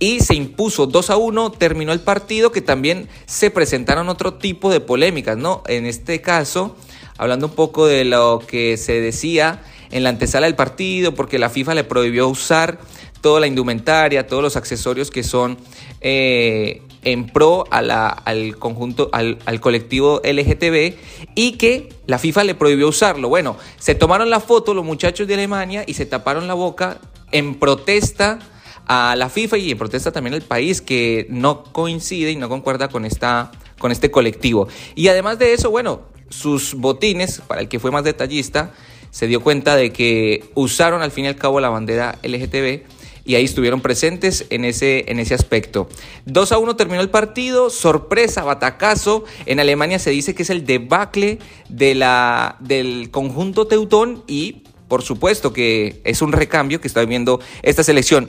Y 0.00 0.20
se 0.20 0.34
impuso 0.34 0.86
2 0.86 1.10
a 1.10 1.16
1, 1.16 1.52
terminó 1.52 1.92
el 1.92 2.00
partido 2.00 2.52
que 2.52 2.60
también 2.60 3.08
se 3.26 3.50
presentaron 3.50 4.08
otro 4.08 4.34
tipo 4.34 4.70
de 4.70 4.80
polémicas, 4.80 5.38
¿no? 5.38 5.62
En 5.66 5.86
este 5.86 6.20
caso, 6.20 6.76
hablando 7.18 7.46
un 7.46 7.54
poco 7.54 7.86
de 7.86 8.04
lo 8.04 8.42
que 8.46 8.76
se 8.76 9.00
decía 9.00 9.62
en 9.90 10.02
la 10.02 10.08
antesala 10.08 10.46
del 10.46 10.56
partido, 10.56 11.14
porque 11.14 11.38
la 11.38 11.50
FIFA 11.50 11.74
le 11.74 11.84
prohibió 11.84 12.28
usar 12.28 12.78
toda 13.20 13.40
la 13.40 13.46
indumentaria, 13.46 14.26
todos 14.26 14.42
los 14.42 14.56
accesorios 14.56 15.10
que 15.10 15.22
son 15.22 15.56
eh, 16.00 16.82
en 17.04 17.26
pro 17.26 17.64
al 17.70 18.56
conjunto, 18.58 19.08
al, 19.12 19.38
al 19.46 19.60
colectivo 19.60 20.20
LGTB 20.24 20.94
y 21.34 21.52
que 21.52 21.90
la 22.06 22.18
FIFA 22.18 22.44
le 22.44 22.54
prohibió 22.54 22.88
usarlo. 22.88 23.28
Bueno, 23.28 23.56
se 23.78 23.94
tomaron 23.94 24.30
la 24.30 24.40
foto 24.40 24.74
los 24.74 24.84
muchachos 24.84 25.26
de 25.26 25.34
Alemania 25.34 25.84
y 25.86 25.94
se 25.94 26.06
taparon 26.06 26.48
la 26.48 26.54
boca 26.54 26.98
en 27.30 27.54
protesta 27.54 28.40
a 28.86 29.16
la 29.16 29.28
FIFA 29.28 29.58
y 29.58 29.70
en 29.70 29.78
protesta 29.78 30.12
también 30.12 30.34
al 30.34 30.42
país 30.42 30.82
que 30.82 31.26
no 31.30 31.64
coincide 31.64 32.30
y 32.30 32.36
no 32.36 32.48
concuerda 32.48 32.88
con, 32.88 33.04
esta, 33.04 33.52
con 33.78 33.92
este 33.92 34.10
colectivo. 34.10 34.68
Y 34.94 35.08
además 35.08 35.38
de 35.38 35.54
eso, 35.54 35.70
bueno, 35.70 36.02
sus 36.34 36.74
botines, 36.74 37.40
para 37.46 37.60
el 37.60 37.68
que 37.68 37.78
fue 37.78 37.90
más 37.90 38.04
detallista, 38.04 38.72
se 39.10 39.26
dio 39.26 39.40
cuenta 39.42 39.76
de 39.76 39.92
que 39.92 40.44
usaron 40.54 41.02
al 41.02 41.10
fin 41.10 41.24
y 41.24 41.28
al 41.28 41.36
cabo 41.36 41.60
la 41.60 41.68
bandera 41.68 42.18
LGTB 42.22 42.82
y 43.24 43.36
ahí 43.36 43.44
estuvieron 43.44 43.80
presentes 43.80 44.46
en 44.50 44.64
ese, 44.64 45.04
en 45.10 45.18
ese 45.18 45.34
aspecto. 45.34 45.88
2 46.26 46.52
a 46.52 46.58
1 46.58 46.76
terminó 46.76 47.00
el 47.00 47.10
partido, 47.10 47.70
sorpresa, 47.70 48.44
batacazo. 48.44 49.24
En 49.46 49.60
Alemania 49.60 49.98
se 49.98 50.10
dice 50.10 50.34
que 50.34 50.42
es 50.42 50.50
el 50.50 50.66
debacle 50.66 51.38
de 51.68 51.94
la, 51.94 52.56
del 52.60 53.10
conjunto 53.10 53.66
teutón 53.66 54.24
y 54.26 54.64
por 54.88 55.02
supuesto 55.02 55.52
que 55.52 56.02
es 56.04 56.20
un 56.20 56.32
recambio 56.32 56.80
que 56.80 56.88
está 56.88 57.00
viviendo 57.00 57.40
esta 57.62 57.82
selección. 57.82 58.28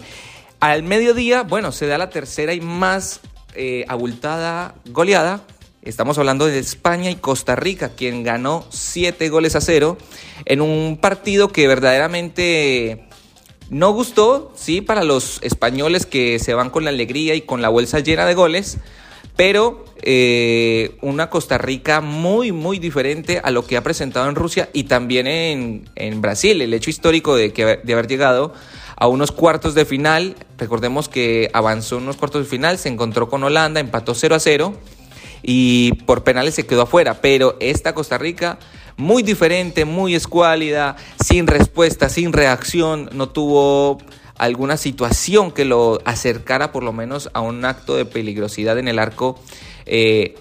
Al 0.62 0.84
mediodía, 0.84 1.44
bueno, 1.44 1.72
se 1.72 1.88
da 1.88 1.98
la 1.98 2.10
tercera 2.10 2.54
y 2.54 2.62
más 2.62 3.20
eh, 3.56 3.86
abultada 3.88 4.76
goleada. 4.90 5.42
Estamos 5.86 6.18
hablando 6.18 6.48
de 6.48 6.58
España 6.58 7.12
y 7.12 7.16
Costa 7.16 7.56
Rica, 7.56 7.90
quien 7.90 8.24
ganó 8.24 8.66
7 8.72 9.30
goles 9.30 9.56
a 9.56 9.62
0 9.62 10.00
en 10.46 10.62
un 10.62 10.98
partido 11.00 11.50
que 11.50 11.68
verdaderamente 11.68 13.08
no 13.70 13.92
gustó, 13.92 14.52
sí, 14.56 14.82
para 14.82 15.04
los 15.04 15.38
españoles 15.44 16.08
que 16.08 16.40
se 16.40 16.56
van 16.56 16.72
con 16.72 16.86
la 16.86 16.90
alegría 16.90 17.36
y 17.36 17.42
con 17.42 17.62
la 17.62 17.70
bolsa 17.70 18.00
llena 18.00 18.26
de 18.26 18.34
goles, 18.34 18.80
pero 19.36 19.86
eh, 20.02 20.98
una 21.02 21.30
Costa 21.30 21.60
Rica 21.60 22.02
muy, 22.02 22.52
muy 22.52 22.80
diferente 22.80 23.40
a 23.44 23.52
lo 23.52 23.64
que 23.64 23.78
ha 23.78 23.84
presentado 23.84 24.28
en 24.28 24.34
Rusia 24.34 24.70
y 24.74 24.86
también 24.86 25.84
en, 25.94 26.22
Brasil. 26.22 26.64
El 26.64 26.74
hecho 26.74 26.90
histórico 26.90 27.36
de, 27.36 27.54
que, 27.54 27.80
de 27.84 27.94
haber 27.94 28.08
llegado 28.08 28.56
a 28.96 29.08
unos 29.08 29.32
cuartos 29.32 29.76
de 29.76 29.86
final, 29.86 30.36
recordemos 30.58 31.10
que 31.10 31.52
avanzó 31.54 31.98
unos 31.98 32.18
cuartos 32.18 32.46
de 32.46 32.50
final, 32.50 32.80
se 32.80 32.90
encontró 32.90 33.30
con 33.30 33.44
Holanda, 33.44 33.80
empató 33.80 34.16
0 34.16 34.34
a 34.34 34.40
0 34.40 34.74
y 35.48 35.94
por 36.06 36.24
penales 36.24 36.56
se 36.56 36.66
quedó 36.66 36.82
afuera, 36.82 37.22
pero 37.22 37.56
esta 37.60 37.94
Costa 37.94 38.18
Rica 38.18 38.58
muy 38.98 39.22
diferente, 39.22 39.86
muy 39.86 40.16
escuálida, 40.16 40.96
sin 41.24 41.46
respuesta, 41.46 42.10
sin 42.10 42.34
reacción, 42.34 43.10
no 43.14 43.30
tuvo 43.30 44.00
alguna 44.38 44.76
situación 44.76 45.52
que 45.52 45.64
lo 45.64 46.02
acercara 46.04 46.72
por 46.72 46.84
lo 46.84 46.94
menos 46.94 47.30
a 47.34 47.42
un 47.42 47.64
acto 47.64 47.96
de 47.96 48.06
peligrosidad 48.06 48.80
en 48.80 48.88
el 48.88 48.98
arco 48.98 49.40
eh, 49.86 50.36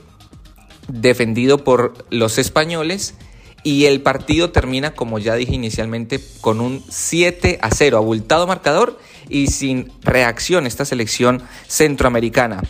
defendido 0.89 1.59
por 1.59 2.07
los 2.11 2.39
españoles 2.39 3.15
y 3.63 3.87
el 3.87 4.01
partido 4.01 4.51
termina, 4.51 4.95
como 4.95 5.19
ya 5.19 5.35
dije 5.35 5.55
inicialmente, 5.55 6.21
con 6.41 6.61
un 6.61 6.83
7 6.89 7.59
a 7.61 7.71
0, 7.71 7.97
abultado 7.97 8.47
marcador 8.47 8.99
y 9.29 9.49
sin 9.49 9.91
reacción 10.03 10.67
esta 10.67 10.85
selección 10.85 11.43
centroamericana. 11.67 12.63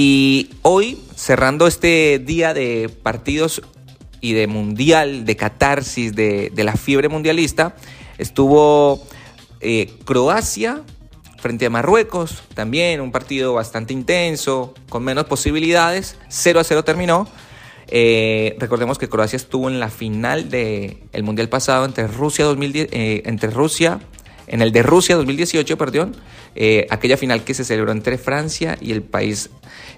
Y 0.00 0.50
hoy, 0.62 0.96
cerrando 1.16 1.66
este 1.66 2.20
día 2.20 2.54
de 2.54 2.88
partidos 2.88 3.62
y 4.20 4.32
de 4.32 4.46
mundial, 4.46 5.24
de 5.24 5.34
catarsis, 5.34 6.14
de, 6.14 6.52
de 6.54 6.62
la 6.62 6.74
fiebre 6.74 7.08
mundialista, 7.08 7.74
estuvo 8.16 9.04
eh, 9.60 9.92
Croacia 10.04 10.82
frente 11.38 11.66
a 11.66 11.70
Marruecos, 11.70 12.44
también 12.54 13.00
un 13.00 13.10
partido 13.10 13.54
bastante 13.54 13.92
intenso, 13.92 14.72
con 14.88 15.02
menos 15.02 15.24
posibilidades, 15.24 16.16
0 16.28 16.60
a 16.60 16.62
0 16.62 16.84
terminó. 16.84 17.26
Eh, 17.88 18.54
recordemos 18.60 18.98
que 18.98 19.08
Croacia 19.08 19.36
estuvo 19.36 19.68
en 19.68 19.80
la 19.80 19.90
final 19.90 20.48
del 20.48 20.98
el 21.12 21.22
mundial 21.24 21.48
pasado 21.48 21.84
entre 21.84 22.06
Rusia 22.06 22.44
2010, 22.44 22.90
eh, 22.92 23.22
entre 23.24 23.50
Rusia, 23.50 23.98
en 24.46 24.62
el 24.62 24.70
de 24.70 24.82
Rusia 24.82 25.16
2018, 25.16 25.76
perdón, 25.76 26.14
eh, 26.54 26.86
aquella 26.90 27.16
final 27.16 27.44
que 27.44 27.54
se 27.54 27.64
celebró 27.64 27.92
entre 27.92 28.18
Francia 28.18 28.76
y 28.80 28.92
el 28.92 29.02
país 29.02 29.50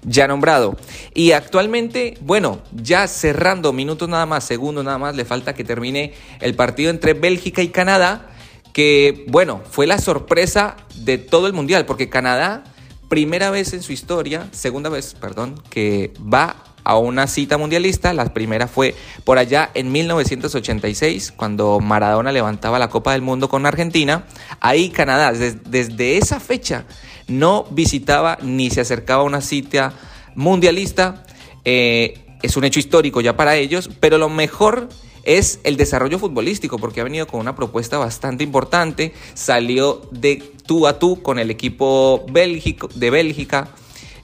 ya 0.03 0.27
nombrado. 0.29 0.77
Y 1.15 1.33
actualmente, 1.33 2.17
bueno, 2.21 2.61
ya 2.73 3.07
cerrando 3.09 3.73
minutos 3.73 4.09
nada 4.09 4.27
más, 4.27 4.45
segundos 4.45 4.85
nada 4.85 4.99
más, 4.99 5.15
le 5.17 5.25
falta 5.25 5.55
que 5.55 5.65
termine 5.65 6.15
el 6.41 6.55
partido 6.55 6.91
entre 6.91 7.15
Bélgica 7.15 7.63
y 7.63 7.69
Canadá, 7.69 8.31
que 8.73 9.25
bueno, 9.29 9.63
fue 9.71 9.87
la 9.87 9.99
sorpresa 9.99 10.77
de 10.95 11.19
todo 11.19 11.47
el 11.47 11.53
mundial, 11.53 11.87
porque 11.87 12.09
Canadá, 12.09 12.65
primera 13.09 13.51
vez 13.51 13.73
en 13.73 13.83
su 13.83 13.93
historia, 13.93 14.49
segunda 14.53 14.91
vez, 14.91 15.15
perdón, 15.15 15.61
que 15.71 16.13
va 16.23 16.70
a 16.85 16.97
una 16.99 17.27
cita 17.27 17.59
mundialista. 17.59 18.13
La 18.13 18.33
primera 18.33 18.67
fue 18.69 18.95
por 19.25 19.39
allá 19.39 19.71
en 19.75 19.93
1986, 19.93 21.33
cuando 21.37 21.81
Maradona 21.81 22.33
levantaba 22.33 22.79
la 22.79 22.89
Copa 22.89 23.13
del 23.13 23.23
Mundo 23.23 23.49
con 23.49 23.67
Argentina. 23.67 24.25
Ahí 24.61 24.91
Canadá, 24.91 25.33
des- 25.33 25.71
desde 25.71 26.17
esa 26.19 26.41
fecha, 26.41 26.85
no 27.29 27.65
visitaba 27.71 28.39
ni 28.43 28.71
se 28.71 28.81
acercaba 28.81 29.23
a 29.23 29.27
una 29.27 29.41
cita 29.41 29.93
mundialista. 30.35 31.25
Eh, 31.65 32.15
es 32.43 32.57
un 32.57 32.65
hecho 32.65 32.81
histórico 32.81 33.21
ya 33.21 33.37
para 33.37 33.57
ellos, 33.57 33.91
pero 34.01 34.17
lo 34.19 34.29
mejor 34.29 34.89
es 35.25 35.61
el 35.65 35.77
desarrollo 35.77 36.19
futbolístico, 36.19 36.79
porque 36.79 37.03
ha 37.03 37.05
venido 37.05 37.27
con 37.27 37.41
una 37.41 37.55
propuesta 37.55 37.99
bastante 37.99 38.43
importante. 38.43 39.13
Salió 39.35 40.01
de 40.11 40.43
tú 40.65 40.87
a 40.87 40.99
tú 40.99 41.21
con 41.23 41.39
el 41.39 41.51
equipo 41.51 42.25
de 42.33 43.11
Bélgica. 43.11 43.69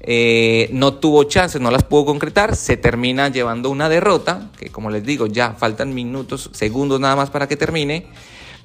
Eh, 0.09 0.69
no 0.73 0.95
tuvo 0.95 1.25
chances, 1.25 1.61
no 1.61 1.73
las 1.73 1.83
pudo 1.83 2.07
concretar, 2.07 2.55
se 2.55 2.77
termina 2.77 3.29
llevando 3.29 3.71
una 3.71 3.89
derrota, 3.89 4.51
que 4.57 4.71
como 4.71 4.89
les 4.89 5.05
digo, 5.05 5.27
ya 5.27 5.55
faltan 5.55 5.95
minutos, 5.95 6.49
segundos 6.53 7.01
nada 7.01 7.17
más 7.17 7.31
para 7.31 7.49
que 7.49 7.57
termine, 7.57 8.07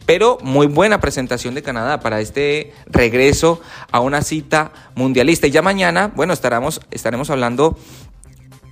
pero 0.05 0.37
muy 0.43 0.67
buena 0.67 1.01
presentación 1.01 1.55
de 1.55 1.63
Canadá 1.63 1.99
para 1.99 2.21
este 2.21 2.73
regreso 2.85 3.59
a 3.91 4.01
una 4.01 4.21
cita 4.21 4.71
mundialista. 4.93 5.47
Y 5.47 5.51
ya 5.51 5.63
mañana, 5.63 6.11
bueno, 6.15 6.31
estaremos, 6.33 6.79
estaremos 6.91 7.31
hablando 7.31 7.75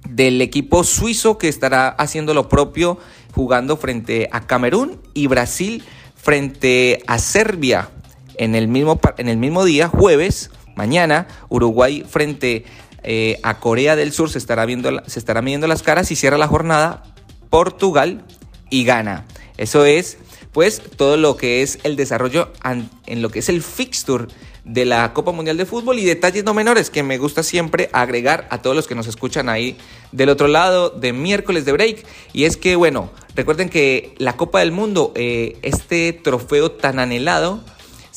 del 0.07 0.39
equipo 0.41 0.83
suizo 0.83 1.39
que 1.39 1.47
estará 1.47 1.89
haciendo 1.89 2.35
lo 2.35 2.49
propio 2.49 2.99
jugando 3.33 3.77
frente 3.77 4.29
a 4.31 4.41
Camerún 4.45 4.99
y 5.13 5.27
Brasil 5.27 5.83
frente 6.15 7.01
a 7.07 7.17
Serbia 7.17 7.89
en 8.35 8.55
el 8.55 8.67
mismo, 8.67 8.99
en 9.17 9.29
el 9.29 9.37
mismo 9.37 9.65
día, 9.65 9.87
jueves, 9.87 10.51
mañana, 10.79 11.27
Uruguay 11.49 12.05
frente 12.07 12.63
eh, 13.03 13.37
a 13.43 13.59
Corea 13.59 13.97
del 13.97 14.13
Sur 14.13 14.29
se 14.29 14.37
estará 14.37 14.65
viendo, 14.65 14.89
se 15.07 15.19
estará 15.19 15.41
midiendo 15.41 15.67
las 15.67 15.83
caras 15.83 16.09
y 16.09 16.15
cierra 16.15 16.37
la 16.37 16.47
jornada 16.47 17.03
Portugal 17.49 18.23
y 18.69 18.85
Ghana. 18.85 19.25
Eso 19.57 19.83
es, 19.83 20.17
pues, 20.53 20.81
todo 20.95 21.17
lo 21.17 21.35
que 21.35 21.61
es 21.63 21.79
el 21.83 21.97
desarrollo 21.97 22.53
en 22.63 23.21
lo 23.21 23.29
que 23.29 23.39
es 23.39 23.49
el 23.49 23.61
fixture 23.61 24.27
de 24.63 24.85
la 24.85 25.11
Copa 25.13 25.33
Mundial 25.33 25.57
de 25.57 25.65
Fútbol 25.65 25.99
y 25.99 26.05
detalles 26.05 26.45
no 26.45 26.53
menores 26.53 26.89
que 26.89 27.03
me 27.03 27.17
gusta 27.17 27.43
siempre 27.43 27.89
agregar 27.91 28.47
a 28.51 28.61
todos 28.61 28.73
los 28.73 28.87
que 28.87 28.95
nos 28.95 29.07
escuchan 29.07 29.49
ahí 29.49 29.75
del 30.13 30.29
otro 30.29 30.47
lado 30.47 30.91
de 30.91 31.11
miércoles 31.11 31.65
de 31.65 31.73
break. 31.73 32.05
Y 32.31 32.45
es 32.45 32.55
que, 32.55 32.77
bueno, 32.77 33.09
recuerden 33.35 33.67
que 33.67 34.13
la 34.17 34.37
Copa 34.37 34.59
del 34.59 34.71
Mundo, 34.71 35.11
eh, 35.15 35.57
este 35.61 36.13
trofeo 36.13 36.71
tan 36.71 36.99
anhelado, 36.99 37.61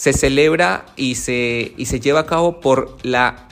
se 0.03 0.13
celebra 0.13 0.85
y 0.97 1.15
se, 1.15 1.75
y 1.77 1.87
se 1.87 2.01
lleva 2.01 2.19
a 2.19 2.27
cabo 2.27 2.59
por 2.59 2.97
la 3.05 3.47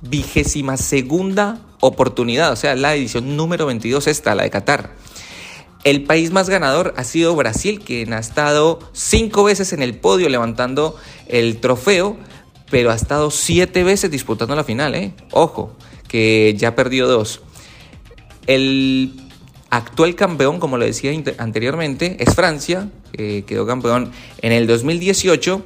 vigésima 0.00 0.76
segunda 0.76 1.60
oportunidad, 1.78 2.50
o 2.50 2.56
sea, 2.56 2.74
la 2.74 2.96
edición 2.96 3.36
número 3.36 3.66
22 3.66 4.08
esta, 4.08 4.34
la 4.34 4.42
de 4.42 4.50
Qatar. 4.50 4.96
El 5.84 6.02
país 6.02 6.32
más 6.32 6.50
ganador 6.50 6.92
ha 6.96 7.04
sido 7.04 7.36
Brasil, 7.36 7.78
quien 7.84 8.12
ha 8.14 8.18
estado 8.18 8.80
cinco 8.92 9.44
veces 9.44 9.72
en 9.72 9.80
el 9.80 9.96
podio 9.96 10.28
levantando 10.28 10.96
el 11.28 11.60
trofeo, 11.60 12.16
pero 12.68 12.90
ha 12.90 12.96
estado 12.96 13.30
siete 13.30 13.84
veces 13.84 14.10
disputando 14.10 14.56
la 14.56 14.64
final, 14.64 14.96
¿eh? 14.96 15.12
Ojo, 15.30 15.76
que 16.08 16.52
ya 16.58 16.74
perdió 16.74 17.06
dos. 17.06 17.42
El 18.48 19.29
actual 19.70 20.14
campeón, 20.14 20.60
como 20.60 20.76
lo 20.76 20.84
decía 20.84 21.12
anteriormente, 21.38 22.16
es 22.20 22.34
Francia, 22.34 22.88
que 23.12 23.44
quedó 23.44 23.66
campeón 23.66 24.12
en 24.42 24.52
el 24.52 24.66
2018. 24.66 25.64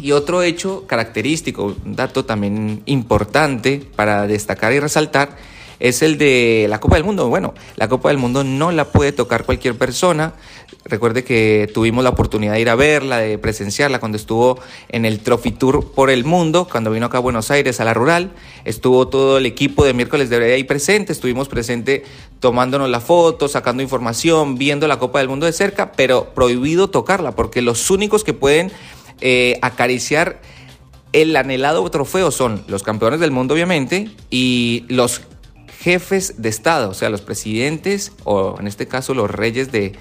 Y 0.00 0.12
otro 0.12 0.42
hecho 0.42 0.86
característico, 0.86 1.74
un 1.84 1.96
dato 1.96 2.24
también 2.24 2.82
importante 2.86 3.82
para 3.96 4.28
destacar 4.28 4.72
y 4.72 4.78
resaltar, 4.78 5.36
es 5.80 6.02
el 6.02 6.18
de 6.18 6.66
la 6.68 6.78
Copa 6.78 6.96
del 6.96 7.04
Mundo. 7.04 7.28
Bueno, 7.28 7.54
la 7.76 7.88
Copa 7.88 8.08
del 8.10 8.18
Mundo 8.18 8.44
no 8.44 8.70
la 8.70 8.84
puede 8.84 9.10
tocar 9.12 9.44
cualquier 9.44 9.76
persona. 9.76 10.34
Recuerde 10.84 11.24
que 11.24 11.70
tuvimos 11.74 12.02
la 12.04 12.10
oportunidad 12.10 12.54
de 12.54 12.60
ir 12.60 12.70
a 12.70 12.74
verla, 12.74 13.18
de 13.18 13.36
presenciarla 13.36 14.00
cuando 14.00 14.16
estuvo 14.16 14.58
en 14.88 15.04
el 15.04 15.18
Trophy 15.20 15.50
Tour 15.50 15.92
por 15.92 16.08
el 16.08 16.24
mundo, 16.24 16.66
cuando 16.70 16.90
vino 16.90 17.06
acá 17.06 17.18
a 17.18 17.20
Buenos 17.20 17.50
Aires, 17.50 17.80
a 17.80 17.84
la 17.84 17.94
rural. 17.94 18.32
Estuvo 18.64 19.08
todo 19.08 19.38
el 19.38 19.46
equipo 19.46 19.84
de 19.84 19.92
miércoles 19.92 20.30
de 20.30 20.36
Break 20.36 20.52
ahí 20.54 20.64
presente, 20.64 21.12
estuvimos 21.12 21.48
presente 21.48 22.04
tomándonos 22.40 22.88
la 22.88 23.00
foto, 23.00 23.48
sacando 23.48 23.82
información, 23.82 24.56
viendo 24.56 24.86
la 24.88 24.98
Copa 24.98 25.18
del 25.18 25.28
Mundo 25.28 25.46
de 25.46 25.52
cerca, 25.52 25.92
pero 25.92 26.32
prohibido 26.32 26.88
tocarla, 26.88 27.32
porque 27.32 27.60
los 27.60 27.90
únicos 27.90 28.24
que 28.24 28.32
pueden 28.32 28.70
eh, 29.20 29.58
acariciar 29.60 30.40
el 31.12 31.36
anhelado 31.36 31.88
trofeo 31.90 32.30
son 32.30 32.62
los 32.68 32.82
campeones 32.82 33.20
del 33.20 33.30
mundo, 33.30 33.54
obviamente, 33.54 34.10
y 34.30 34.84
los 34.88 35.22
jefes 35.80 36.34
de 36.38 36.48
Estado, 36.48 36.90
o 36.90 36.94
sea, 36.94 37.10
los 37.10 37.20
presidentes 37.20 38.12
o 38.24 38.56
en 38.58 38.66
este 38.66 38.88
caso 38.88 39.14
los 39.14 39.30
reyes 39.30 39.70
de, 39.70 39.92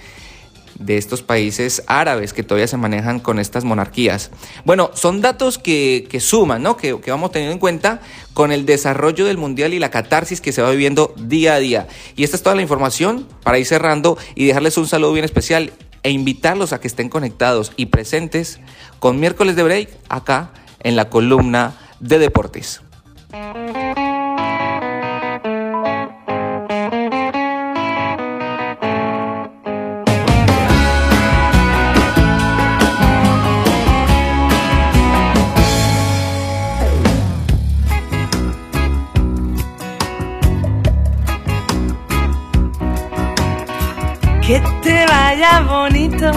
de 0.79 0.97
estos 0.97 1.23
países 1.23 1.83
árabes 1.87 2.33
que 2.33 2.43
todavía 2.43 2.67
se 2.67 2.77
manejan 2.77 3.19
con 3.19 3.39
estas 3.39 3.63
monarquías. 3.63 4.31
Bueno, 4.65 4.91
son 4.93 5.21
datos 5.21 5.57
que, 5.57 6.07
que 6.09 6.19
suman, 6.19 6.63
¿no? 6.63 6.77
Que, 6.77 6.99
que 6.99 7.11
vamos 7.11 7.31
teniendo 7.31 7.53
en 7.53 7.59
cuenta 7.59 8.01
con 8.33 8.51
el 8.51 8.65
desarrollo 8.65 9.25
del 9.25 9.37
Mundial 9.37 9.73
y 9.73 9.79
la 9.79 9.89
catarsis 9.89 10.41
que 10.41 10.51
se 10.51 10.61
va 10.61 10.71
viviendo 10.71 11.13
día 11.17 11.55
a 11.55 11.59
día. 11.59 11.87
Y 12.15 12.23
esta 12.23 12.37
es 12.37 12.43
toda 12.43 12.55
la 12.55 12.61
información 12.61 13.27
para 13.43 13.59
ir 13.59 13.65
cerrando 13.65 14.17
y 14.35 14.45
dejarles 14.45 14.77
un 14.77 14.87
saludo 14.87 15.13
bien 15.13 15.25
especial 15.25 15.71
e 16.03 16.11
invitarlos 16.11 16.73
a 16.73 16.79
que 16.79 16.87
estén 16.87 17.09
conectados 17.09 17.73
y 17.75 17.87
presentes 17.87 18.59
con 18.99 19.19
miércoles 19.19 19.55
de 19.55 19.63
break 19.63 19.89
acá 20.09 20.51
en 20.81 20.95
la 20.95 21.09
columna 21.09 21.75
de 21.99 22.19
deportes. 22.19 22.81
Que 44.47 44.61
te 44.81 45.05
vaya 45.07 45.59
bonito, 45.59 46.31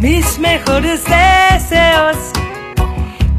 mis 0.00 0.38
mejores 0.38 1.02
deseos. 1.02 2.16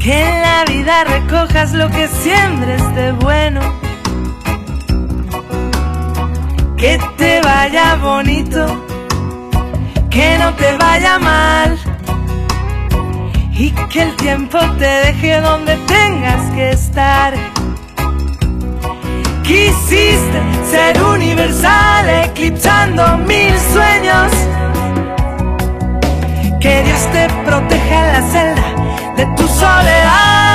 Que 0.00 0.20
en 0.20 0.42
la 0.42 0.64
vida 0.64 1.04
recojas 1.04 1.72
lo 1.72 1.88
que 1.90 2.08
siembres 2.08 2.82
de 2.96 3.12
bueno. 3.12 3.60
Que 6.76 6.98
te 7.18 7.40
vaya 7.42 7.94
bonito, 8.02 8.66
que 10.10 10.36
no 10.36 10.52
te 10.54 10.76
vaya 10.76 11.20
mal. 11.20 11.78
Y 13.52 13.70
que 13.92 14.02
el 14.02 14.16
tiempo 14.16 14.58
te 14.76 14.88
deje 15.06 15.40
donde 15.40 15.76
tengas 15.86 16.50
que 16.50 16.70
estar. 16.70 17.34
Quisiste 19.50 20.40
ser 20.70 21.02
universal, 21.02 22.08
eclipsando 22.08 23.18
mil 23.18 23.52
sueños. 23.72 24.30
Que 26.60 26.84
Dios 26.84 27.00
te 27.12 27.26
proteja 27.44 28.06
en 28.06 28.12
la 28.12 28.22
celda 28.30 29.14
de 29.16 29.26
tu 29.36 29.48
soledad. 29.48 30.49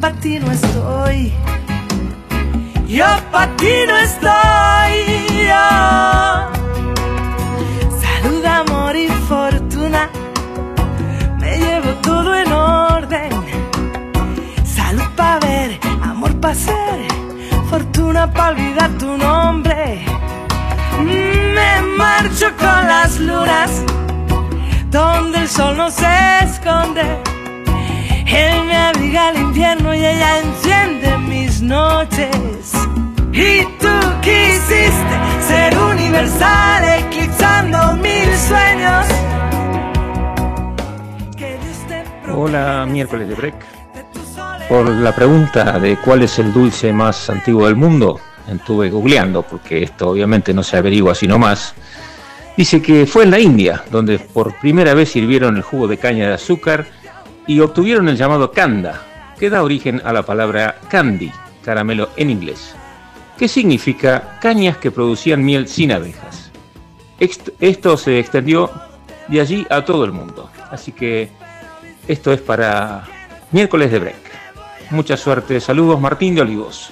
Pa' 0.00 0.12
ti 0.12 0.38
no 0.38 0.50
estoy. 0.52 1.32
Yo 2.86 3.06
pa' 3.32 3.48
ti 3.56 3.74
no 3.88 3.96
estoy. 3.98 4.94
Salud, 8.02 8.44
amor 8.44 8.96
y 8.96 9.08
fortuna, 9.28 10.08
me 11.38 11.58
llevo 11.58 11.90
todo 12.02 12.34
en 12.34 12.52
orden. 12.52 13.30
Salud 14.64 15.08
pa' 15.16 15.38
ver, 15.40 15.78
amor 16.02 16.34
pa' 16.40 16.54
ser, 16.54 16.98
fortuna 17.70 18.32
pa' 18.32 18.50
olvidar 18.50 18.90
tu 18.98 19.16
nombre. 19.16 20.04
Me 21.54 21.82
marcho 21.96 22.46
con 22.56 22.86
las 22.86 23.18
lunas, 23.18 23.70
donde 24.90 25.38
el 25.38 25.48
sol 25.48 25.76
no 25.76 25.90
se 25.90 26.38
esconde. 26.42 27.27
Él 28.30 28.64
me 28.64 28.76
abriga 28.76 29.30
el 29.30 29.40
invierno 29.40 29.94
y 29.94 30.04
ella 30.04 30.40
enciende 30.40 31.16
mis 31.16 31.62
noches. 31.62 32.72
Y 33.32 33.64
tú 33.80 33.88
quisiste 34.20 35.16
ser 35.46 35.78
universal, 35.78 37.04
eclipsando 37.06 37.96
mil 37.96 38.28
sueños. 38.36 39.06
Hola, 42.34 42.86
miércoles 42.86 43.28
de 43.30 43.34
break. 43.34 43.64
Por 44.68 44.90
la 44.90 45.14
pregunta 45.14 45.78
de 45.78 45.96
cuál 45.96 46.22
es 46.22 46.38
el 46.38 46.52
dulce 46.52 46.92
más 46.92 47.30
antiguo 47.30 47.64
del 47.64 47.76
mundo, 47.76 48.20
estuve 48.46 48.90
googleando, 48.90 49.42
porque 49.42 49.82
esto 49.82 50.10
obviamente 50.10 50.52
no 50.52 50.62
se 50.62 50.76
averigua 50.76 51.14
sino 51.14 51.38
más. 51.38 51.74
Dice 52.58 52.82
que 52.82 53.06
fue 53.06 53.24
en 53.24 53.30
la 53.30 53.38
India, 53.38 53.84
donde 53.90 54.18
por 54.18 54.54
primera 54.58 54.92
vez 54.92 55.12
sirvieron 55.12 55.56
el 55.56 55.62
jugo 55.62 55.88
de 55.88 55.96
caña 55.96 56.28
de 56.28 56.34
azúcar 56.34 56.97
y 57.48 57.58
obtuvieron 57.58 58.08
el 58.08 58.16
llamado 58.16 58.52
kanda, 58.52 59.02
que 59.40 59.50
da 59.50 59.64
origen 59.64 60.00
a 60.04 60.12
la 60.12 60.22
palabra 60.22 60.78
candy, 60.88 61.32
caramelo 61.64 62.10
en 62.16 62.30
inglés, 62.30 62.76
que 63.36 63.48
significa 63.48 64.38
cañas 64.40 64.76
que 64.76 64.92
producían 64.92 65.44
miel 65.44 65.66
sin 65.66 65.90
abejas. 65.90 66.52
Esto 67.18 67.96
se 67.96 68.20
extendió 68.20 68.70
de 69.26 69.40
allí 69.40 69.66
a 69.70 69.84
todo 69.84 70.04
el 70.04 70.12
mundo. 70.12 70.50
Así 70.70 70.92
que 70.92 71.30
esto 72.06 72.32
es 72.32 72.40
para 72.40 73.04
miércoles 73.50 73.90
de 73.90 73.98
break. 73.98 74.28
Mucha 74.90 75.16
suerte. 75.16 75.60
Saludos, 75.60 76.00
Martín 76.00 76.34
de 76.34 76.42
Olivos. 76.42 76.90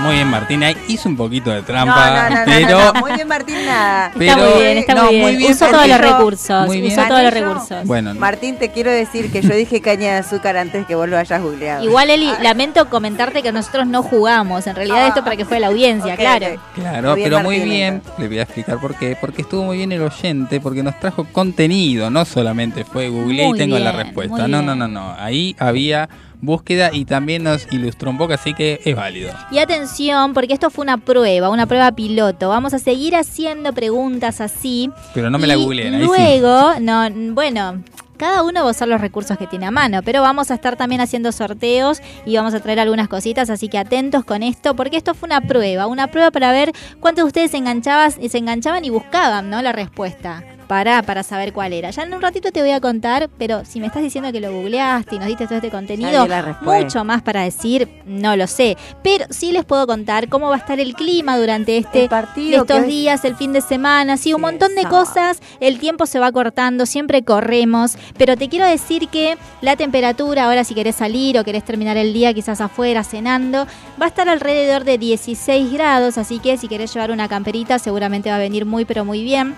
Muy 0.00 0.14
bien, 0.16 0.28
Martín. 0.28 0.62
Ahí 0.62 0.76
hizo 0.88 1.08
un 1.08 1.16
poquito 1.16 1.50
de 1.50 1.62
trampa, 1.62 2.28
no, 2.28 2.30
no, 2.30 2.36
no, 2.36 2.44
pero 2.44 2.68
no, 2.68 2.92
no, 2.92 3.00
muy 3.00 3.12
bien 3.12 3.28
Martín 3.28 3.66
nada. 3.66 4.12
Está 4.18 4.36
muy 4.36 4.62
bien, 4.62 4.78
está 4.78 4.94
no, 4.94 5.04
muy 5.04 5.14
bien. 5.14 5.36
bien, 5.38 5.52
Usó 5.52 5.66
todos 5.70 5.88
los 5.88 5.98
recursos. 5.98 6.66
Muy 6.66 6.80
bien. 6.80 6.92
Usó 6.92 7.08
todos 7.08 7.22
los 7.22 7.32
recursos. 7.32 7.86
bueno, 7.86 8.14
Martín, 8.14 8.56
te 8.56 8.70
quiero 8.70 8.90
decir 8.90 9.30
que 9.30 9.42
yo 9.42 9.54
dije 9.54 9.80
caña 9.80 10.12
de 10.12 10.18
azúcar 10.18 10.56
antes 10.56 10.86
que 10.86 10.94
vos 10.94 11.08
lo 11.08 11.16
hayas 11.16 11.40
googleado. 11.40 11.84
Igual, 11.84 12.10
Eli, 12.10 12.30
lamento 12.42 12.88
comentarte 12.90 13.42
que 13.42 13.52
nosotros 13.52 13.86
no 13.86 14.02
jugamos. 14.02 14.66
En 14.66 14.76
realidad, 14.76 15.06
esto 15.08 15.22
para 15.24 15.36
que 15.36 15.44
fue 15.44 15.60
la 15.60 15.68
audiencia, 15.68 16.16
claro. 16.16 16.46
Claro, 16.74 17.10
Muy 17.10 17.16
bien, 17.16 17.30
pero 17.30 17.42
muy 17.42 17.56
Martín, 17.58 17.72
bien. 17.72 18.02
Le 18.18 18.28
voy 18.28 18.38
a 18.38 18.42
explicar 18.42 18.78
por 18.78 18.96
qué. 18.96 19.16
Porque 19.20 19.42
estuvo 19.42 19.64
muy 19.64 19.78
bien 19.78 19.92
el 19.92 20.02
oyente, 20.02 20.60
porque 20.60 20.82
nos 20.82 20.98
trajo 21.00 21.24
contenido, 21.32 22.10
no 22.10 22.24
solamente 22.24 22.84
fue 22.84 23.08
Google 23.08 23.48
y 23.48 23.52
tengo 23.54 23.78
la 23.78 23.92
respuesta. 23.92 24.48
No, 24.48 24.60
no, 24.62 24.74
no, 24.74 24.88
no. 24.88 25.14
Ahí 25.18 25.54
había 25.58 26.08
búsqueda 26.40 26.90
y 26.92 27.04
también 27.04 27.44
nos 27.44 27.72
ilustró 27.72 28.10
un 28.10 28.18
poco, 28.18 28.34
así 28.34 28.54
que 28.54 28.80
es 28.84 28.96
válido. 28.96 29.32
Y 29.50 29.58
atención, 29.58 30.34
porque 30.34 30.54
esto 30.54 30.70
fue 30.70 30.82
una 30.82 30.98
prueba, 30.98 31.48
una 31.48 31.66
prueba 31.66 31.92
piloto. 31.92 32.48
Vamos 32.48 32.74
a 32.74 32.78
seguir 32.78 33.16
haciendo 33.16 33.72
preguntas 33.72 34.40
así. 34.40 34.90
Pero 35.14 35.30
no 35.30 35.38
me 35.38 35.46
la 35.46 35.56
googleen, 35.56 35.94
ahí 35.94 36.02
sí. 36.02 36.06
Luego, 36.06 36.80
no, 36.80 37.08
bueno, 37.32 37.82
cada 38.16 38.42
uno 38.42 38.62
va 38.62 38.68
a 38.68 38.70
usar 38.70 38.88
los 38.88 39.00
recursos 39.00 39.36
que 39.36 39.46
tiene 39.46 39.66
a 39.66 39.70
mano, 39.70 40.00
pero 40.02 40.22
vamos 40.22 40.50
a 40.50 40.54
estar 40.54 40.76
también 40.76 41.00
haciendo 41.00 41.32
sorteos 41.32 42.00
y 42.24 42.36
vamos 42.36 42.54
a 42.54 42.60
traer 42.60 42.80
algunas 42.80 43.08
cositas, 43.08 43.50
así 43.50 43.68
que 43.68 43.78
atentos 43.78 44.24
con 44.24 44.42
esto, 44.42 44.76
porque 44.76 44.96
esto 44.96 45.14
fue 45.14 45.26
una 45.26 45.40
prueba, 45.40 45.86
una 45.86 46.06
prueba 46.08 46.30
para 46.30 46.52
ver 46.52 46.72
cuántos 47.00 47.24
de 47.24 47.26
ustedes 47.26 47.50
se 47.50 47.56
enganchaban, 47.56 48.12
se 48.12 48.38
enganchaban 48.38 48.84
y 48.84 48.90
buscaban, 48.90 49.50
¿no? 49.50 49.60
La 49.62 49.72
respuesta. 49.72 50.44
Para, 50.66 51.02
para 51.02 51.22
saber 51.22 51.52
cuál 51.52 51.72
era. 51.72 51.90
Ya 51.90 52.02
en 52.02 52.14
un 52.14 52.22
ratito 52.22 52.50
te 52.50 52.60
voy 52.60 52.70
a 52.70 52.80
contar, 52.80 53.28
pero 53.38 53.64
si 53.64 53.80
me 53.80 53.86
estás 53.86 54.02
diciendo 54.02 54.32
que 54.32 54.40
lo 54.40 54.52
googleaste 54.52 55.16
y 55.16 55.18
nos 55.18 55.28
diste 55.28 55.46
todo 55.46 55.56
este 55.56 55.70
contenido, 55.70 56.26
mucho 56.62 57.04
más 57.04 57.22
para 57.22 57.42
decir, 57.42 57.88
no 58.06 58.36
lo 58.36 58.46
sé. 58.46 58.76
Pero 59.02 59.26
sí 59.30 59.52
les 59.52 59.64
puedo 59.64 59.86
contar 59.86 60.28
cómo 60.28 60.48
va 60.48 60.56
a 60.56 60.58
estar 60.58 60.80
el 60.80 60.94
clima 60.94 61.38
durante 61.38 61.76
este 61.76 62.08
partido 62.08 62.62
estos 62.62 62.86
días, 62.86 63.24
el 63.24 63.36
fin 63.36 63.52
de 63.52 63.60
semana, 63.60 64.16
sí, 64.16 64.32
un 64.32 64.40
montón 64.40 64.74
de 64.74 64.84
cosas, 64.84 65.40
el 65.60 65.78
tiempo 65.78 66.06
se 66.06 66.18
va 66.18 66.32
cortando, 66.32 66.86
siempre 66.86 67.22
corremos, 67.22 67.96
pero 68.16 68.36
te 68.36 68.48
quiero 68.48 68.66
decir 68.66 69.08
que 69.08 69.36
la 69.60 69.76
temperatura, 69.76 70.44
ahora 70.46 70.64
si 70.64 70.74
querés 70.74 70.96
salir 70.96 71.38
o 71.38 71.44
querés 71.44 71.64
terminar 71.64 71.96
el 71.96 72.12
día 72.12 72.32
quizás 72.34 72.60
afuera 72.60 73.04
cenando, 73.04 73.66
va 74.00 74.06
a 74.06 74.08
estar 74.08 74.28
alrededor 74.28 74.84
de 74.84 74.98
16 74.98 75.72
grados, 75.72 76.18
así 76.18 76.38
que 76.38 76.56
si 76.56 76.68
querés 76.68 76.92
llevar 76.92 77.10
una 77.10 77.28
camperita 77.28 77.78
seguramente 77.78 78.30
va 78.30 78.36
a 78.36 78.40
venir 78.40 78.64
muy 78.66 78.84
pero 78.84 79.04
muy 79.04 79.22
bien. 79.22 79.54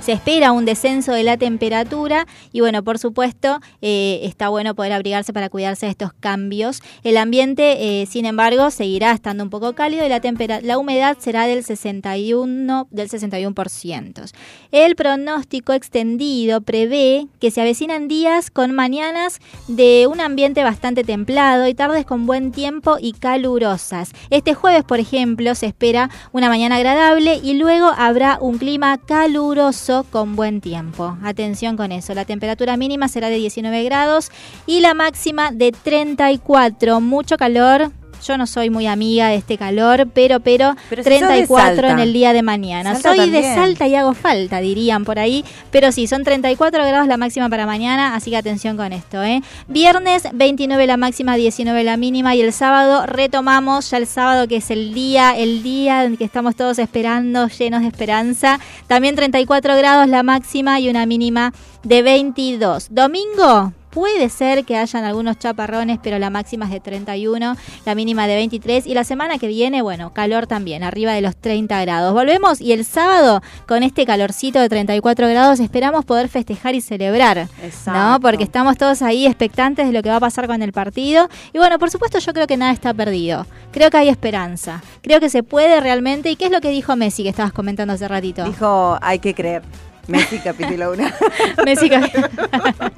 Se 0.00 0.12
espera 0.12 0.52
un 0.52 0.64
descenso 0.64 1.12
de 1.12 1.22
la 1.24 1.36
temperatura 1.36 2.26
y 2.52 2.60
bueno, 2.60 2.82
por 2.82 2.98
supuesto, 2.98 3.60
eh, 3.82 4.20
está 4.22 4.48
bueno 4.48 4.74
poder 4.74 4.94
abrigarse 4.94 5.34
para 5.34 5.50
cuidarse 5.50 5.84
de 5.84 5.90
estos 5.90 6.14
cambios. 6.14 6.80
El 7.04 7.18
ambiente, 7.18 8.00
eh, 8.02 8.06
sin 8.06 8.24
embargo, 8.24 8.70
seguirá 8.70 9.12
estando 9.12 9.44
un 9.44 9.50
poco 9.50 9.74
cálido 9.74 10.06
y 10.06 10.08
la, 10.08 10.20
la 10.62 10.78
humedad 10.78 11.18
será 11.20 11.46
del 11.46 11.64
61%, 11.64 12.86
del 12.90 13.10
61%. 13.10 14.32
El 14.72 14.96
pronóstico 14.96 15.74
extendido 15.74 16.62
prevé 16.62 17.26
que 17.38 17.50
se 17.50 17.60
avecinan 17.60 18.08
días 18.08 18.50
con 18.50 18.72
mañanas 18.72 19.38
de 19.68 20.06
un 20.10 20.22
ambiente 20.22 20.64
bastante 20.64 21.04
templado 21.04 21.68
y 21.68 21.74
tardes 21.74 22.06
con 22.06 22.24
buen 22.24 22.52
tiempo 22.52 22.96
y 22.98 23.12
calurosas. 23.12 24.12
Este 24.30 24.54
jueves, 24.54 24.82
por 24.82 24.98
ejemplo, 24.98 25.54
se 25.54 25.66
espera 25.66 26.08
una 26.32 26.48
mañana 26.48 26.76
agradable 26.76 27.38
y 27.42 27.54
luego 27.54 27.92
habrá 27.94 28.38
un 28.40 28.56
clima 28.56 28.96
caluroso 28.96 29.89
con 30.10 30.36
buen 30.36 30.60
tiempo. 30.60 31.16
Atención 31.22 31.76
con 31.76 31.92
eso. 31.92 32.14
La 32.14 32.24
temperatura 32.24 32.76
mínima 32.76 33.08
será 33.08 33.28
de 33.28 33.36
19 33.36 33.82
grados 33.84 34.30
y 34.66 34.80
la 34.80 34.94
máxima 34.94 35.50
de 35.50 35.72
34. 35.72 37.00
Mucho 37.00 37.36
calor. 37.36 37.90
Yo 38.26 38.36
no 38.36 38.46
soy 38.46 38.70
muy 38.70 38.86
amiga 38.86 39.28
de 39.28 39.36
este 39.36 39.56
calor, 39.56 40.08
pero 40.12 40.40
pero, 40.40 40.74
Pero 40.88 41.02
si 41.02 41.10
sos 41.10 41.20
de 41.20 41.26
34 41.26 41.88
en 41.88 41.98
el 41.98 42.12
día 42.12 42.32
de 42.32 42.42
mañana. 42.42 42.94
Salta 42.94 43.16
soy 43.16 43.30
de. 43.30 43.42
Salta 43.42 43.86
y 43.86 43.94
hago 43.94 44.14
falta, 44.14 44.60
dirían 44.60 45.04
por 45.04 45.18
ahí. 45.18 45.44
Pero 45.70 45.92
sí, 45.92 46.06
son 46.06 46.24
34 46.24 46.86
grados 46.86 47.08
la 47.08 47.16
máxima 47.16 47.48
para 47.48 47.66
mañana, 47.66 48.14
así 48.14 48.30
que 48.30 48.36
atención 48.36 48.76
con 48.76 48.92
esto. 48.92 49.22
¿eh? 49.22 49.42
Viernes 49.68 50.28
29 50.32 50.86
la 50.86 50.96
máxima, 50.96 51.36
19 51.36 51.84
la 51.84 51.96
mínima 51.96 52.34
y 52.34 52.40
el 52.40 52.52
sábado 52.52 53.06
retomamos 53.06 53.90
ya 53.90 53.98
el 53.98 54.06
sábado 54.06 54.48
que 54.48 54.56
es 54.56 54.70
el 54.70 54.94
día, 54.94 55.36
el 55.36 55.62
día 55.62 56.04
en 56.04 56.16
que 56.16 56.24
estamos 56.24 56.56
todos 56.56 56.78
esperando, 56.78 57.48
llenos 57.48 57.82
de 57.82 57.88
esperanza. 57.88 58.60
También 58.86 59.16
34 59.16 59.76
grados 59.76 60.08
la 60.08 60.22
máxima 60.22 60.80
y 60.80 60.88
una 60.88 61.06
mínima 61.06 61.52
de 61.82 62.02
22. 62.02 62.88
Domingo. 62.90 63.72
Puede 63.90 64.28
ser 64.28 64.64
que 64.64 64.76
hayan 64.76 65.04
algunos 65.04 65.38
chaparrones, 65.38 65.98
pero 66.02 66.18
la 66.18 66.30
máxima 66.30 66.66
es 66.66 66.70
de 66.70 66.80
31, 66.80 67.56
la 67.84 67.94
mínima 67.94 68.26
de 68.26 68.36
23 68.36 68.86
y 68.86 68.94
la 68.94 69.04
semana 69.04 69.38
que 69.38 69.48
viene, 69.48 69.82
bueno, 69.82 70.12
calor 70.12 70.46
también, 70.46 70.84
arriba 70.84 71.12
de 71.12 71.20
los 71.20 71.36
30 71.36 71.80
grados. 71.82 72.14
Volvemos 72.14 72.60
y 72.60 72.72
el 72.72 72.84
sábado 72.84 73.42
con 73.66 73.82
este 73.82 74.06
calorcito 74.06 74.60
de 74.60 74.68
34 74.68 75.28
grados 75.28 75.60
esperamos 75.60 76.04
poder 76.04 76.28
festejar 76.28 76.74
y 76.74 76.80
celebrar, 76.80 77.36
¿no? 77.36 77.64
Exacto. 77.64 78.20
Porque 78.20 78.44
estamos 78.44 78.76
todos 78.78 79.02
ahí 79.02 79.26
expectantes 79.26 79.86
de 79.86 79.92
lo 79.92 80.02
que 80.02 80.08
va 80.08 80.16
a 80.16 80.20
pasar 80.20 80.46
con 80.46 80.62
el 80.62 80.72
partido 80.72 81.28
y 81.52 81.58
bueno, 81.58 81.78
por 81.78 81.90
supuesto 81.90 82.18
yo 82.18 82.32
creo 82.32 82.46
que 82.46 82.56
nada 82.56 82.72
está 82.72 82.94
perdido. 82.94 83.46
Creo 83.72 83.90
que 83.90 83.96
hay 83.96 84.08
esperanza. 84.08 84.82
Creo 85.02 85.20
que 85.20 85.30
se 85.30 85.42
puede 85.42 85.80
realmente. 85.80 86.30
¿Y 86.30 86.36
qué 86.36 86.46
es 86.46 86.50
lo 86.52 86.60
que 86.60 86.70
dijo 86.70 86.96
Messi 86.96 87.22
que 87.22 87.28
estabas 87.28 87.52
comentando 87.52 87.94
hace 87.94 88.06
ratito? 88.08 88.44
Dijo, 88.44 88.98
hay 89.00 89.18
que 89.18 89.34
creer. 89.34 89.62
Messi 90.08 90.38
capítulo 90.38 90.92
1. 90.92 91.04
Messi 91.64 91.88
cap- 91.90 92.10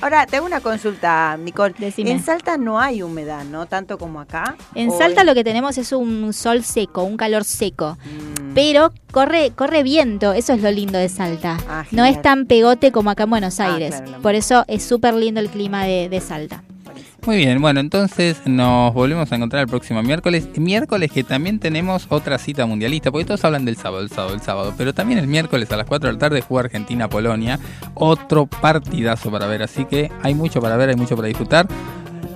Ahora, 0.00 0.26
tengo 0.26 0.46
una 0.46 0.60
consulta, 0.60 1.36
Nicole. 1.36 1.74
Decime. 1.78 2.10
En 2.12 2.22
Salta 2.22 2.56
no 2.56 2.80
hay 2.80 3.02
humedad, 3.02 3.44
¿no? 3.44 3.66
Tanto 3.66 3.98
como 3.98 4.20
acá. 4.20 4.56
En 4.74 4.90
¿O 4.90 4.98
Salta 4.98 5.20
es- 5.22 5.26
lo 5.26 5.34
que 5.34 5.44
tenemos 5.44 5.76
es 5.78 5.92
un 5.92 6.32
sol 6.32 6.62
seco, 6.64 7.02
un 7.02 7.16
calor 7.16 7.44
seco. 7.44 7.98
Mm. 8.04 8.54
Pero 8.54 8.92
corre, 9.12 9.50
corre 9.54 9.82
viento, 9.82 10.32
eso 10.32 10.52
es 10.54 10.62
lo 10.62 10.70
lindo 10.70 10.98
de 10.98 11.08
Salta. 11.08 11.58
Ah, 11.68 11.84
no 11.90 12.04
es 12.04 12.20
tan 12.22 12.46
pegote 12.46 12.92
como 12.92 13.10
acá 13.10 13.24
en 13.24 13.30
Buenos 13.30 13.60
Ah, 13.60 13.72
Aires. 13.74 14.00
claro, 14.02 14.22
Por 14.22 14.34
eso 14.34 14.64
es 14.68 14.82
súper 14.82 15.14
lindo 15.14 15.40
el 15.40 15.48
clima 15.50 15.84
de, 15.84 16.08
de 16.08 16.20
Salta. 16.20 16.62
Muy 17.26 17.38
bien, 17.38 17.60
bueno, 17.60 17.80
entonces 17.80 18.40
nos 18.44 18.94
volvemos 18.94 19.32
a 19.32 19.34
encontrar 19.34 19.62
el 19.62 19.68
próximo 19.68 20.00
miércoles. 20.00 20.48
Miércoles 20.58 21.10
que 21.10 21.24
también 21.24 21.58
tenemos 21.58 22.06
otra 22.08 22.38
cita 22.38 22.66
mundialista, 22.66 23.10
porque 23.10 23.24
todos 23.24 23.44
hablan 23.44 23.64
del 23.64 23.76
sábado, 23.76 24.04
el 24.04 24.10
sábado, 24.10 24.32
el 24.34 24.42
sábado, 24.42 24.74
pero 24.78 24.94
también 24.94 25.18
el 25.18 25.26
miércoles 25.26 25.68
a 25.72 25.76
las 25.76 25.88
4 25.88 26.06
de 26.06 26.12
la 26.12 26.18
tarde 26.20 26.40
juega 26.40 26.66
Argentina-Polonia. 26.66 27.58
Otro 27.94 28.46
partidazo 28.46 29.32
para 29.32 29.48
ver, 29.48 29.64
así 29.64 29.86
que 29.86 30.08
hay 30.22 30.36
mucho 30.36 30.60
para 30.60 30.76
ver, 30.76 30.90
hay 30.90 30.94
mucho 30.94 31.16
para 31.16 31.26
disfrutar. 31.26 31.66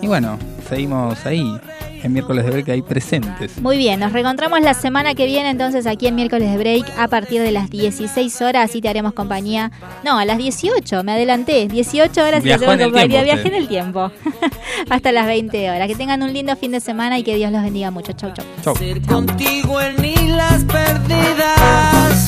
Y 0.02 0.08
bueno, 0.08 0.36
seguimos 0.68 1.24
ahí, 1.24 1.56
en 2.02 2.12
miércoles 2.12 2.44
de 2.46 2.64
que 2.64 2.72
hay 2.72 2.82
presentes. 2.82 3.60
Muy 3.60 3.76
bien, 3.78 4.00
nos 4.00 4.12
reencontramos 4.12 4.60
la 4.60 4.74
semana 4.74 5.14
que 5.14 5.26
viene 5.26 5.50
entonces 5.50 5.86
aquí 5.86 6.06
en 6.06 6.14
miércoles 6.14 6.50
de 6.50 6.58
break 6.58 6.86
a 6.98 7.08
partir 7.08 7.42
de 7.42 7.52
las 7.52 7.70
16 7.70 8.42
horas 8.42 8.74
y 8.74 8.80
te 8.80 8.88
haremos 8.88 9.12
compañía. 9.12 9.70
No, 10.04 10.18
a 10.18 10.24
las 10.24 10.38
18, 10.38 11.04
me 11.04 11.12
adelanté. 11.12 11.68
18 11.68 12.22
horas 12.22 12.40
y 12.40 12.48
te 12.48 12.54
el 12.54 12.60
compañía. 12.60 13.34
usted. 13.34 13.46
en 13.46 13.54
el 13.54 13.68
tiempo. 13.68 14.10
Hasta 14.90 15.12
las 15.12 15.26
20 15.26 15.70
horas. 15.70 15.88
Que 15.88 15.94
tengan 15.94 16.22
un 16.22 16.32
lindo 16.32 16.56
fin 16.56 16.72
de 16.72 16.80
semana 16.80 17.18
y 17.18 17.22
que 17.22 17.36
Dios 17.36 17.52
los 17.52 17.62
bendiga 17.62 17.90
mucho. 17.90 18.12
Chau, 18.12 18.32
chau. 18.32 18.44
Chau. 18.62 18.76
Ser 18.76 19.02
contigo 19.02 19.80
en 19.80 20.04
islas 20.04 20.64
perdidas. 20.64 22.26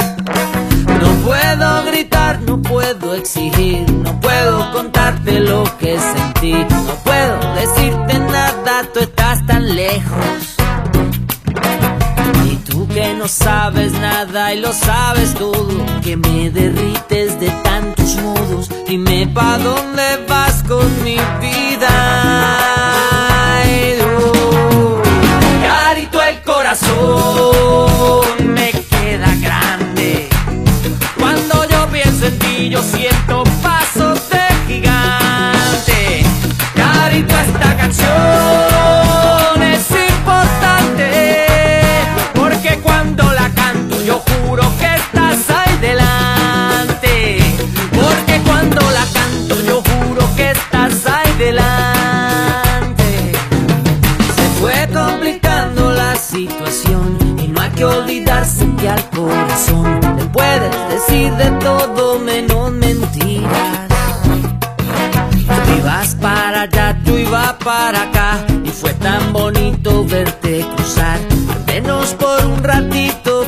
No 1.02 1.08
puedo 1.26 1.84
gritar, 1.86 2.40
no 2.42 2.62
puedo 2.62 3.14
exigir, 3.14 3.90
no 3.90 4.20
puedo 4.20 4.72
contarte 4.72 5.40
lo 5.40 5.64
que 5.78 5.98
sentí, 5.98 6.52
no 6.52 6.94
puedo 7.04 7.54
decirte 7.56 8.18
nada, 8.20 8.84
tú 8.94 9.00
estás 9.00 9.44
tan 9.44 9.74
lejos. 9.74 10.56
Y 12.50 12.56
tú 12.68 12.86
que 12.86 13.14
no 13.14 13.26
sabes 13.26 13.92
nada 13.94 14.54
y 14.54 14.60
lo 14.60 14.72
sabes 14.72 15.34
todo, 15.34 15.74
que 16.04 16.16
me 16.16 16.50
derrites 16.50 17.40
de 17.40 17.50
tantos 17.64 18.16
modos, 18.22 18.70
dime 18.86 19.26
pa' 19.26 19.58
dónde 19.58 20.24
vas 20.28 20.62
con 20.62 20.86
mi 21.02 21.16
vida. 21.40 23.11
Ti, 32.62 32.68
yo 32.68 32.82
siento 32.82 33.44
pasos 33.62 34.28
de 34.30 34.40
gigante. 34.66 36.24
Carito, 36.74 37.34
esta 37.39 37.76
canción 37.76 39.62
es 39.62 39.90
importante. 39.90 41.36
Porque 42.34 42.78
cuando 42.82 43.24
la 43.32 43.48
canto, 43.51 44.02
yo 44.02 44.20
juro 44.20 44.62
que 44.78 44.94
estás 44.94 45.51
ahí 45.51 45.76
delante. 45.80 47.39
Porque 47.93 48.40
cuando 48.47 48.80
la 48.90 49.06
canto, 49.12 49.60
yo 49.62 49.82
juro 49.82 50.28
que 50.36 50.51
estás 50.51 51.06
ahí 51.06 51.32
delante. 51.39 53.32
Se 54.36 54.60
fue 54.60 54.89
complicando 54.93 55.93
la 55.93 56.14
situación 56.16 57.18
y 57.39 57.48
no 57.48 57.60
hay 57.60 57.70
que 57.70 57.84
olvidarse 57.84 58.66
que 58.78 58.89
al 58.89 59.10
corazón 59.10 60.11
puedes 60.32 60.88
decir 60.88 61.32
de 61.34 61.50
todo 61.60 62.18
menos 62.18 62.72
mentiras. 62.72 63.88
Tú 65.64 65.72
ibas 65.78 66.14
para 66.16 66.62
allá, 66.62 66.98
yo 67.04 67.18
iba 67.18 67.59
para 67.59 68.02
acá 68.02 68.44
y 68.64 68.70
fue 68.70 68.92
tan 68.94 69.32
bonito 69.32 70.04
verte 70.04 70.64
cruzar, 70.76 71.18
al 71.54 71.64
menos 71.66 72.14
por 72.14 72.44
un 72.46 72.62
ratito 72.62 73.41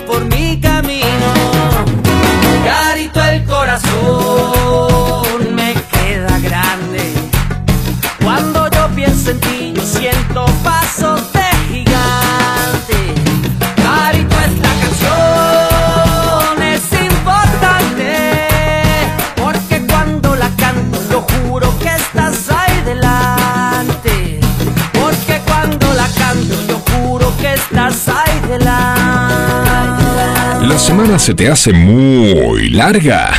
¿La 30.74 30.80
semana 30.80 31.20
se 31.20 31.34
te 31.34 31.48
hace 31.48 31.72
muy 31.72 32.68
larga? 32.70 33.30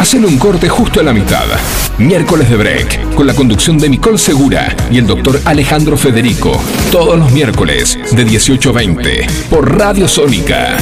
Hacen 0.00 0.24
un 0.24 0.38
corte 0.38 0.66
justo 0.66 1.00
a 1.00 1.02
la 1.02 1.12
mitad. 1.12 1.44
Miércoles 1.98 2.48
de 2.48 2.56
Break, 2.56 3.16
con 3.16 3.26
la 3.26 3.34
conducción 3.34 3.76
de 3.76 3.90
Nicole 3.90 4.16
Segura 4.16 4.74
y 4.90 4.96
el 4.96 5.06
doctor 5.06 5.42
Alejandro 5.44 5.98
Federico. 5.98 6.58
Todos 6.90 7.18
los 7.18 7.32
miércoles, 7.32 7.98
de 8.12 8.24
18 8.24 8.70
a 8.70 8.72
20, 8.72 9.26
por 9.50 9.76
Radio 9.76 10.08
Sónica. 10.08 10.78